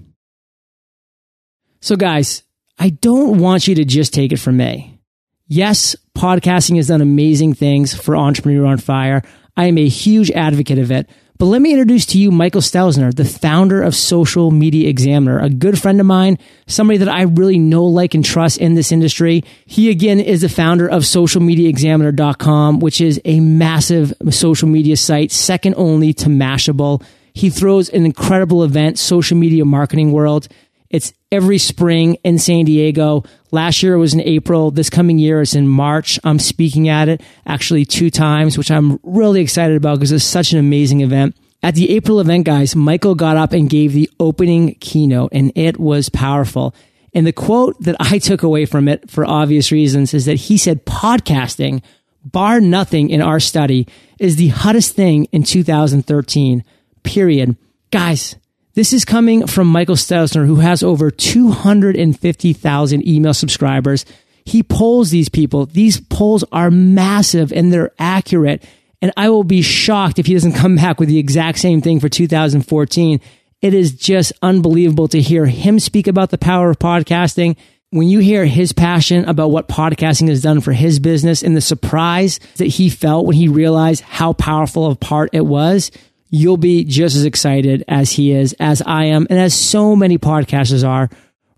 So 1.82 1.96
guys, 1.96 2.44
I 2.82 2.90
don't 2.90 3.38
want 3.38 3.68
you 3.68 3.76
to 3.76 3.86
just 3.86 4.12
take 4.12 4.32
it 4.32 4.40
from 4.40 4.58
me. 4.58 4.98
Yes, 5.46 5.96
podcasting 6.18 6.78
has 6.78 6.88
done 6.88 7.00
amazing 7.00 7.54
things 7.54 7.94
for 7.94 8.18
Entrepreneur 8.18 8.66
on 8.66 8.80
Fire. 8.80 9.22
I 9.56 9.68
am 9.68 9.78
a 9.78 9.88
huge 9.88 10.32
advocate 10.32 10.80
of 10.80 10.90
it. 10.90 11.08
But 11.38 11.46
let 11.46 11.62
me 11.62 11.74
introduce 11.74 12.08
to 12.08 12.18
you 12.18 12.32
Michael 12.32 12.62
Stelzner, 12.62 13.14
the 13.14 13.24
founder 13.24 13.84
of 13.84 13.94
Social 13.94 14.50
Media 14.50 14.90
Examiner, 14.90 15.38
a 15.38 15.52
good 15.52 15.80
friend 15.80 16.00
of 16.00 16.08
mine, 16.08 16.40
somebody 16.66 16.98
that 16.98 17.08
I 17.08 17.22
really 17.22 17.60
know, 17.60 17.86
like, 17.86 18.16
and 18.16 18.26
trust 18.26 18.58
in 18.58 18.74
this 18.74 18.92
industry. 18.92 19.44
He 19.68 19.92
again 19.92 20.20
is 20.20 20.42
the 20.42 20.50
founder 20.50 20.88
of 20.88 21.04
socialmediaexaminer.com, 21.04 22.80
which 22.80 23.00
is 23.00 23.22
a 23.26 23.42
massive 23.42 24.12
social 24.32 24.68
media 24.68 24.98
site, 24.98 25.32
second 25.32 25.76
only 25.78 26.14
to 26.14 26.30
Mashable. 26.30 27.04
He 27.34 27.52
throws 27.52 27.90
an 27.90 28.06
incredible 28.08 28.64
event, 28.64 28.98
Social 28.98 29.38
Media 29.38 29.66
Marketing 29.66 30.12
World. 30.12 30.48
It's 30.92 31.14
every 31.32 31.58
spring 31.58 32.16
in 32.24 32.38
San 32.38 32.66
Diego. 32.66 33.24
Last 33.52 33.82
year 33.82 33.94
it 33.94 34.00
was 34.00 34.14
in 34.14 34.20
April. 34.22 34.72
This 34.72 34.90
coming 34.90 35.18
year 35.18 35.42
it's 35.42 35.56
in 35.56 35.68
March. 35.68 36.20
I'm 36.24 36.38
speaking 36.38 36.90
at 36.90 37.08
it 37.08 37.22
actually 37.46 37.86
two 37.86 38.10
times, 38.10 38.58
which 38.58 38.70
I'm 38.70 39.00
really 39.02 39.42
excited 39.42 39.78
about 39.78 39.96
because 39.96 40.12
it's 40.12 40.26
such 40.26 40.52
an 40.52 40.60
amazing 40.60 41.00
event. 41.00 41.36
At 41.64 41.76
the 41.76 41.92
April 41.92 42.20
event, 42.20 42.46
guys, 42.46 42.76
Michael 42.76 43.16
got 43.16 43.38
up 43.38 43.54
and 43.54 43.70
gave 43.70 43.94
the 43.94 44.10
opening 44.20 44.76
keynote 44.76 45.30
and 45.32 45.54
it 45.56 45.80
was 45.80 46.10
powerful. 46.10 46.76
And 47.14 47.26
the 47.26 47.34
quote 47.34 47.80
that 47.82 47.96
I 48.00 48.20
took 48.20 48.44
away 48.44 48.66
from 48.66 48.88
it 48.88 49.10
for 49.10 49.26
obvious 49.26 49.72
reasons 49.72 50.14
is 50.14 50.26
that 50.26 50.36
he 50.36 50.58
said 50.58 50.86
podcasting, 50.86 51.84
bar 52.26 52.60
nothing 52.60 53.10
in 53.10 53.22
our 53.22 53.40
study, 53.40 53.88
is 54.20 54.36
the 54.36 54.50
hottest 54.50 54.96
thing 54.96 55.26
in 55.26 55.44
2013, 55.44 56.64
period. 57.04 57.56
Guys, 57.92 58.36
this 58.74 58.94
is 58.94 59.04
coming 59.04 59.48
from 59.48 59.68
Michael 59.68 59.96
Stelzner, 59.96 60.46
who 60.46 60.56
has 60.58 60.82
over 60.82 61.12
250,000 61.12 63.08
email 63.08 63.34
subscribers. 63.34 64.06
He 64.46 64.64
polls 64.64 65.12
these 65.12 65.30
people. 65.30 65.66
These 65.66 66.00
polls 66.02 66.44
are 66.52 66.72
massive 66.72 67.52
and 67.52 67.72
they're 67.72 67.92
accurate. 68.00 68.64
And 69.02 69.12
I 69.18 69.30
will 69.30 69.44
be 69.44 69.62
shocked 69.62 70.20
if 70.20 70.26
he 70.26 70.34
doesn't 70.34 70.54
come 70.54 70.76
back 70.76 71.00
with 71.00 71.10
the 71.10 71.18
exact 71.18 71.58
same 71.58 71.82
thing 71.82 72.00
for 72.00 72.08
2014. 72.08 73.20
It 73.62 73.74
is 73.74 73.92
just 73.94 74.34
unbelievable 74.42 75.08
to 75.10 75.22
hear 75.22 75.46
him 75.46 75.80
speak 75.80 76.08
about 76.08 76.30
the 76.30 76.38
power 76.38 76.70
of 76.70 76.80
podcasting. 76.80 77.58
When 77.90 78.08
you 78.08 78.20
hear 78.20 78.46
his 78.46 78.72
passion 78.72 79.26
about 79.26 79.52
what 79.52 79.68
podcasting 79.68 80.30
has 80.30 80.42
done 80.42 80.62
for 80.62 80.72
his 80.72 81.00
business 81.00 81.44
and 81.44 81.58
the 81.58 81.62
surprise 81.62 82.40
that 82.56 82.68
he 82.68 82.90
felt 82.90 83.26
when 83.26 83.36
he 83.36 83.50
realized 83.50 84.02
how 84.02 84.32
powerful 84.32 84.86
of 84.86 84.94
a 84.94 84.96
part 84.96 85.32
it 85.34 85.46
was, 85.46 85.92
you'll 86.32 86.58
be 86.58 86.86
just 86.86 87.16
as 87.16 87.26
excited 87.26 87.84
as 87.88 88.12
he 88.12 88.32
is, 88.32 88.54
as 88.60 88.82
I 88.82 89.06
am, 89.06 89.28
and 89.30 89.38
as 89.38 89.54
so 89.54 89.96
many 89.96 90.18
podcasters 90.18 90.88
are 90.88 91.10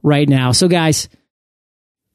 right 0.02 0.28
now. 0.28 0.52
So, 0.52 0.68
guys, 0.68 1.08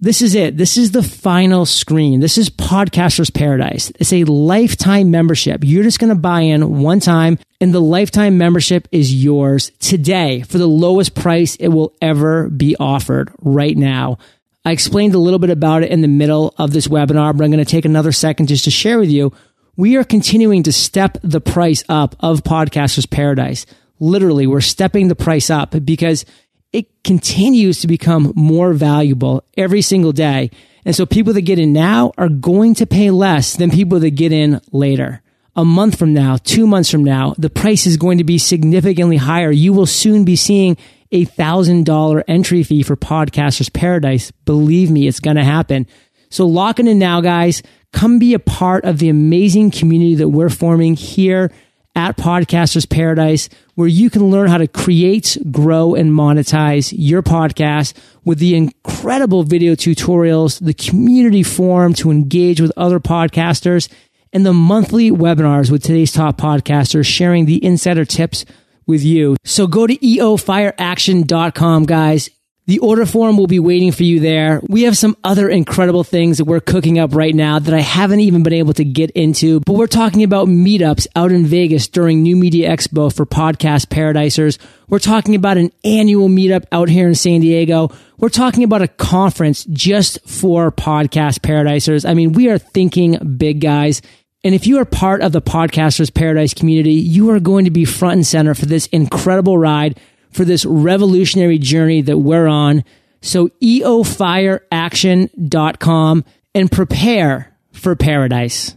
this 0.00 0.22
is 0.22 0.34
it. 0.34 0.56
This 0.56 0.76
is 0.76 0.90
the 0.90 1.02
final 1.02 1.64
screen. 1.66 2.20
This 2.20 2.36
is 2.36 2.50
Podcasters 2.50 3.32
Paradise. 3.32 3.90
It's 3.98 4.12
a 4.12 4.24
lifetime 4.24 5.10
membership. 5.10 5.62
You're 5.64 5.84
just 5.84 5.98
going 5.98 6.14
to 6.14 6.20
buy 6.20 6.42
in 6.42 6.80
one 6.80 7.00
time, 7.00 7.38
and 7.60 7.72
the 7.72 7.80
lifetime 7.80 8.38
membership 8.38 8.86
is 8.92 9.14
yours 9.14 9.72
today 9.78 10.42
for 10.42 10.58
the 10.58 10.68
lowest 10.68 11.14
price 11.14 11.56
it 11.56 11.68
will 11.68 11.94
ever 12.02 12.50
be 12.50 12.76
offered 12.78 13.32
right 13.40 13.76
now. 13.76 14.18
I 14.64 14.72
explained 14.72 15.14
a 15.14 15.18
little 15.18 15.38
bit 15.38 15.50
about 15.50 15.82
it 15.82 15.90
in 15.90 16.02
the 16.02 16.08
middle 16.08 16.54
of 16.58 16.72
this 16.72 16.88
webinar, 16.88 17.36
but 17.36 17.44
I'm 17.44 17.50
going 17.50 17.64
to 17.64 17.64
take 17.64 17.84
another 17.84 18.12
second 18.12 18.48
just 18.48 18.64
to 18.64 18.70
share 18.70 18.98
with 18.98 19.10
you 19.10 19.32
we 19.78 19.96
are 19.96 20.02
continuing 20.02 20.64
to 20.64 20.72
step 20.72 21.18
the 21.22 21.40
price 21.40 21.84
up 21.88 22.16
of 22.18 22.42
Podcasters 22.42 23.08
Paradise. 23.08 23.64
Literally, 24.00 24.44
we're 24.44 24.60
stepping 24.60 25.06
the 25.06 25.14
price 25.14 25.50
up 25.50 25.70
because 25.84 26.24
it 26.72 27.04
continues 27.04 27.80
to 27.80 27.86
become 27.86 28.32
more 28.34 28.72
valuable 28.72 29.44
every 29.56 29.80
single 29.80 30.10
day. 30.10 30.50
And 30.84 30.96
so 30.96 31.06
people 31.06 31.32
that 31.32 31.42
get 31.42 31.60
in 31.60 31.72
now 31.72 32.12
are 32.18 32.28
going 32.28 32.74
to 32.74 32.86
pay 32.86 33.12
less 33.12 33.54
than 33.54 33.70
people 33.70 34.00
that 34.00 34.10
get 34.10 34.32
in 34.32 34.60
later. 34.72 35.22
A 35.54 35.64
month 35.64 35.96
from 35.96 36.12
now, 36.12 36.38
two 36.38 36.66
months 36.66 36.90
from 36.90 37.04
now, 37.04 37.36
the 37.38 37.48
price 37.48 37.86
is 37.86 37.96
going 37.96 38.18
to 38.18 38.24
be 38.24 38.38
significantly 38.38 39.16
higher. 39.16 39.52
You 39.52 39.72
will 39.72 39.86
soon 39.86 40.24
be 40.24 40.34
seeing 40.34 40.76
a 41.12 41.24
thousand 41.24 41.86
dollar 41.86 42.24
entry 42.26 42.64
fee 42.64 42.82
for 42.82 42.96
Podcasters 42.96 43.72
Paradise. 43.72 44.32
Believe 44.44 44.90
me, 44.90 45.06
it's 45.06 45.20
going 45.20 45.36
to 45.36 45.44
happen. 45.44 45.86
So 46.30 46.46
lock 46.46 46.78
in 46.78 46.98
now, 46.98 47.20
guys. 47.20 47.62
Come 47.92 48.18
be 48.18 48.34
a 48.34 48.38
part 48.38 48.84
of 48.84 48.98
the 48.98 49.08
amazing 49.08 49.70
community 49.70 50.16
that 50.16 50.28
we're 50.28 50.50
forming 50.50 50.94
here 50.94 51.50
at 51.98 52.16
Podcasters 52.16 52.88
Paradise, 52.88 53.48
where 53.74 53.88
you 53.88 54.08
can 54.08 54.30
learn 54.30 54.48
how 54.48 54.58
to 54.58 54.68
create, 54.68 55.36
grow, 55.50 55.94
and 55.94 56.12
monetize 56.12 56.94
your 56.96 57.22
podcast 57.22 57.92
with 58.24 58.38
the 58.38 58.54
incredible 58.54 59.42
video 59.42 59.74
tutorials, 59.74 60.64
the 60.64 60.74
community 60.74 61.42
forum 61.42 61.94
to 61.94 62.10
engage 62.12 62.60
with 62.60 62.70
other 62.76 63.00
podcasters, 63.00 63.88
and 64.32 64.46
the 64.46 64.52
monthly 64.52 65.10
webinars 65.10 65.70
with 65.72 65.82
today's 65.82 66.12
top 66.12 66.38
podcasters 66.38 67.06
sharing 67.06 67.46
the 67.46 67.64
insider 67.64 68.04
tips 68.04 68.44
with 68.86 69.02
you. 69.02 69.36
So 69.44 69.66
go 69.66 69.86
to 69.86 69.96
eofireaction.com, 69.96 71.84
guys. 71.84 72.30
The 72.68 72.80
order 72.80 73.06
form 73.06 73.38
will 73.38 73.46
be 73.46 73.60
waiting 73.60 73.92
for 73.92 74.02
you 74.02 74.20
there. 74.20 74.60
We 74.68 74.82
have 74.82 74.94
some 74.94 75.16
other 75.24 75.48
incredible 75.48 76.04
things 76.04 76.36
that 76.36 76.44
we're 76.44 76.60
cooking 76.60 76.98
up 76.98 77.14
right 77.14 77.34
now 77.34 77.58
that 77.58 77.72
I 77.72 77.80
haven't 77.80 78.20
even 78.20 78.42
been 78.42 78.52
able 78.52 78.74
to 78.74 78.84
get 78.84 79.10
into, 79.12 79.60
but 79.60 79.72
we're 79.72 79.86
talking 79.86 80.22
about 80.22 80.48
meetups 80.48 81.06
out 81.16 81.32
in 81.32 81.46
Vegas 81.46 81.88
during 81.88 82.22
New 82.22 82.36
Media 82.36 82.68
Expo 82.70 83.10
for 83.10 83.24
podcast 83.24 83.88
paradisers. 83.88 84.58
We're 84.86 84.98
talking 84.98 85.34
about 85.34 85.56
an 85.56 85.72
annual 85.82 86.28
meetup 86.28 86.66
out 86.70 86.90
here 86.90 87.08
in 87.08 87.14
San 87.14 87.40
Diego. 87.40 87.90
We're 88.18 88.28
talking 88.28 88.64
about 88.64 88.82
a 88.82 88.88
conference 88.88 89.64
just 89.64 90.28
for 90.28 90.70
podcast 90.70 91.40
paradisers. 91.40 92.04
I 92.04 92.12
mean, 92.12 92.32
we 92.32 92.50
are 92.50 92.58
thinking 92.58 93.36
big 93.38 93.62
guys. 93.62 94.02
And 94.44 94.54
if 94.54 94.66
you 94.66 94.78
are 94.78 94.84
part 94.84 95.22
of 95.22 95.32
the 95.32 95.40
Podcasters 95.40 96.12
Paradise 96.12 96.52
community, 96.52 96.92
you 96.92 97.30
are 97.30 97.40
going 97.40 97.64
to 97.64 97.70
be 97.70 97.86
front 97.86 98.16
and 98.16 98.26
center 98.26 98.54
for 98.54 98.66
this 98.66 98.88
incredible 98.88 99.56
ride 99.56 99.98
for 100.32 100.44
this 100.44 100.64
revolutionary 100.64 101.58
journey 101.58 102.02
that 102.02 102.18
we're 102.18 102.46
on. 102.46 102.84
So 103.20 103.48
eofireaction.com 103.62 106.24
and 106.54 106.70
prepare 106.70 107.52
for 107.72 107.96
paradise. 107.96 108.76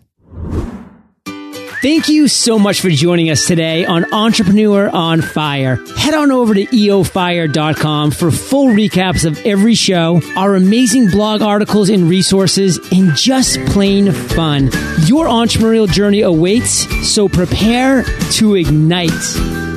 Thank 1.82 2.10
you 2.10 2.28
so 2.28 2.60
much 2.60 2.80
for 2.80 2.92
joining 2.92 3.32
us 3.32 3.48
today 3.48 3.86
on 3.86 4.14
Entrepreneur 4.14 4.88
on 4.88 5.24
Fire. 5.24 5.78
Head 5.98 6.14
on 6.14 6.32
over 6.32 6.54
to 6.54 6.68
eofire.com 6.68 8.12
for 8.12 8.30
full 8.30 8.68
recaps 8.68 9.26
of 9.26 9.44
every 9.48 9.74
show, 9.74 10.22
our 10.38 10.54
amazing 10.54 11.08
blog 11.08 11.42
articles 11.42 11.90
and 11.90 12.08
resources, 12.08 12.78
and 12.92 13.16
just 13.16 13.58
plain 13.66 14.12
fun. 14.12 14.66
Your 15.08 15.26
entrepreneurial 15.26 15.92
journey 15.92 16.22
awaits, 16.22 16.86
so 17.12 17.28
prepare 17.28 18.04
to 18.34 18.54
ignite. 18.54 19.71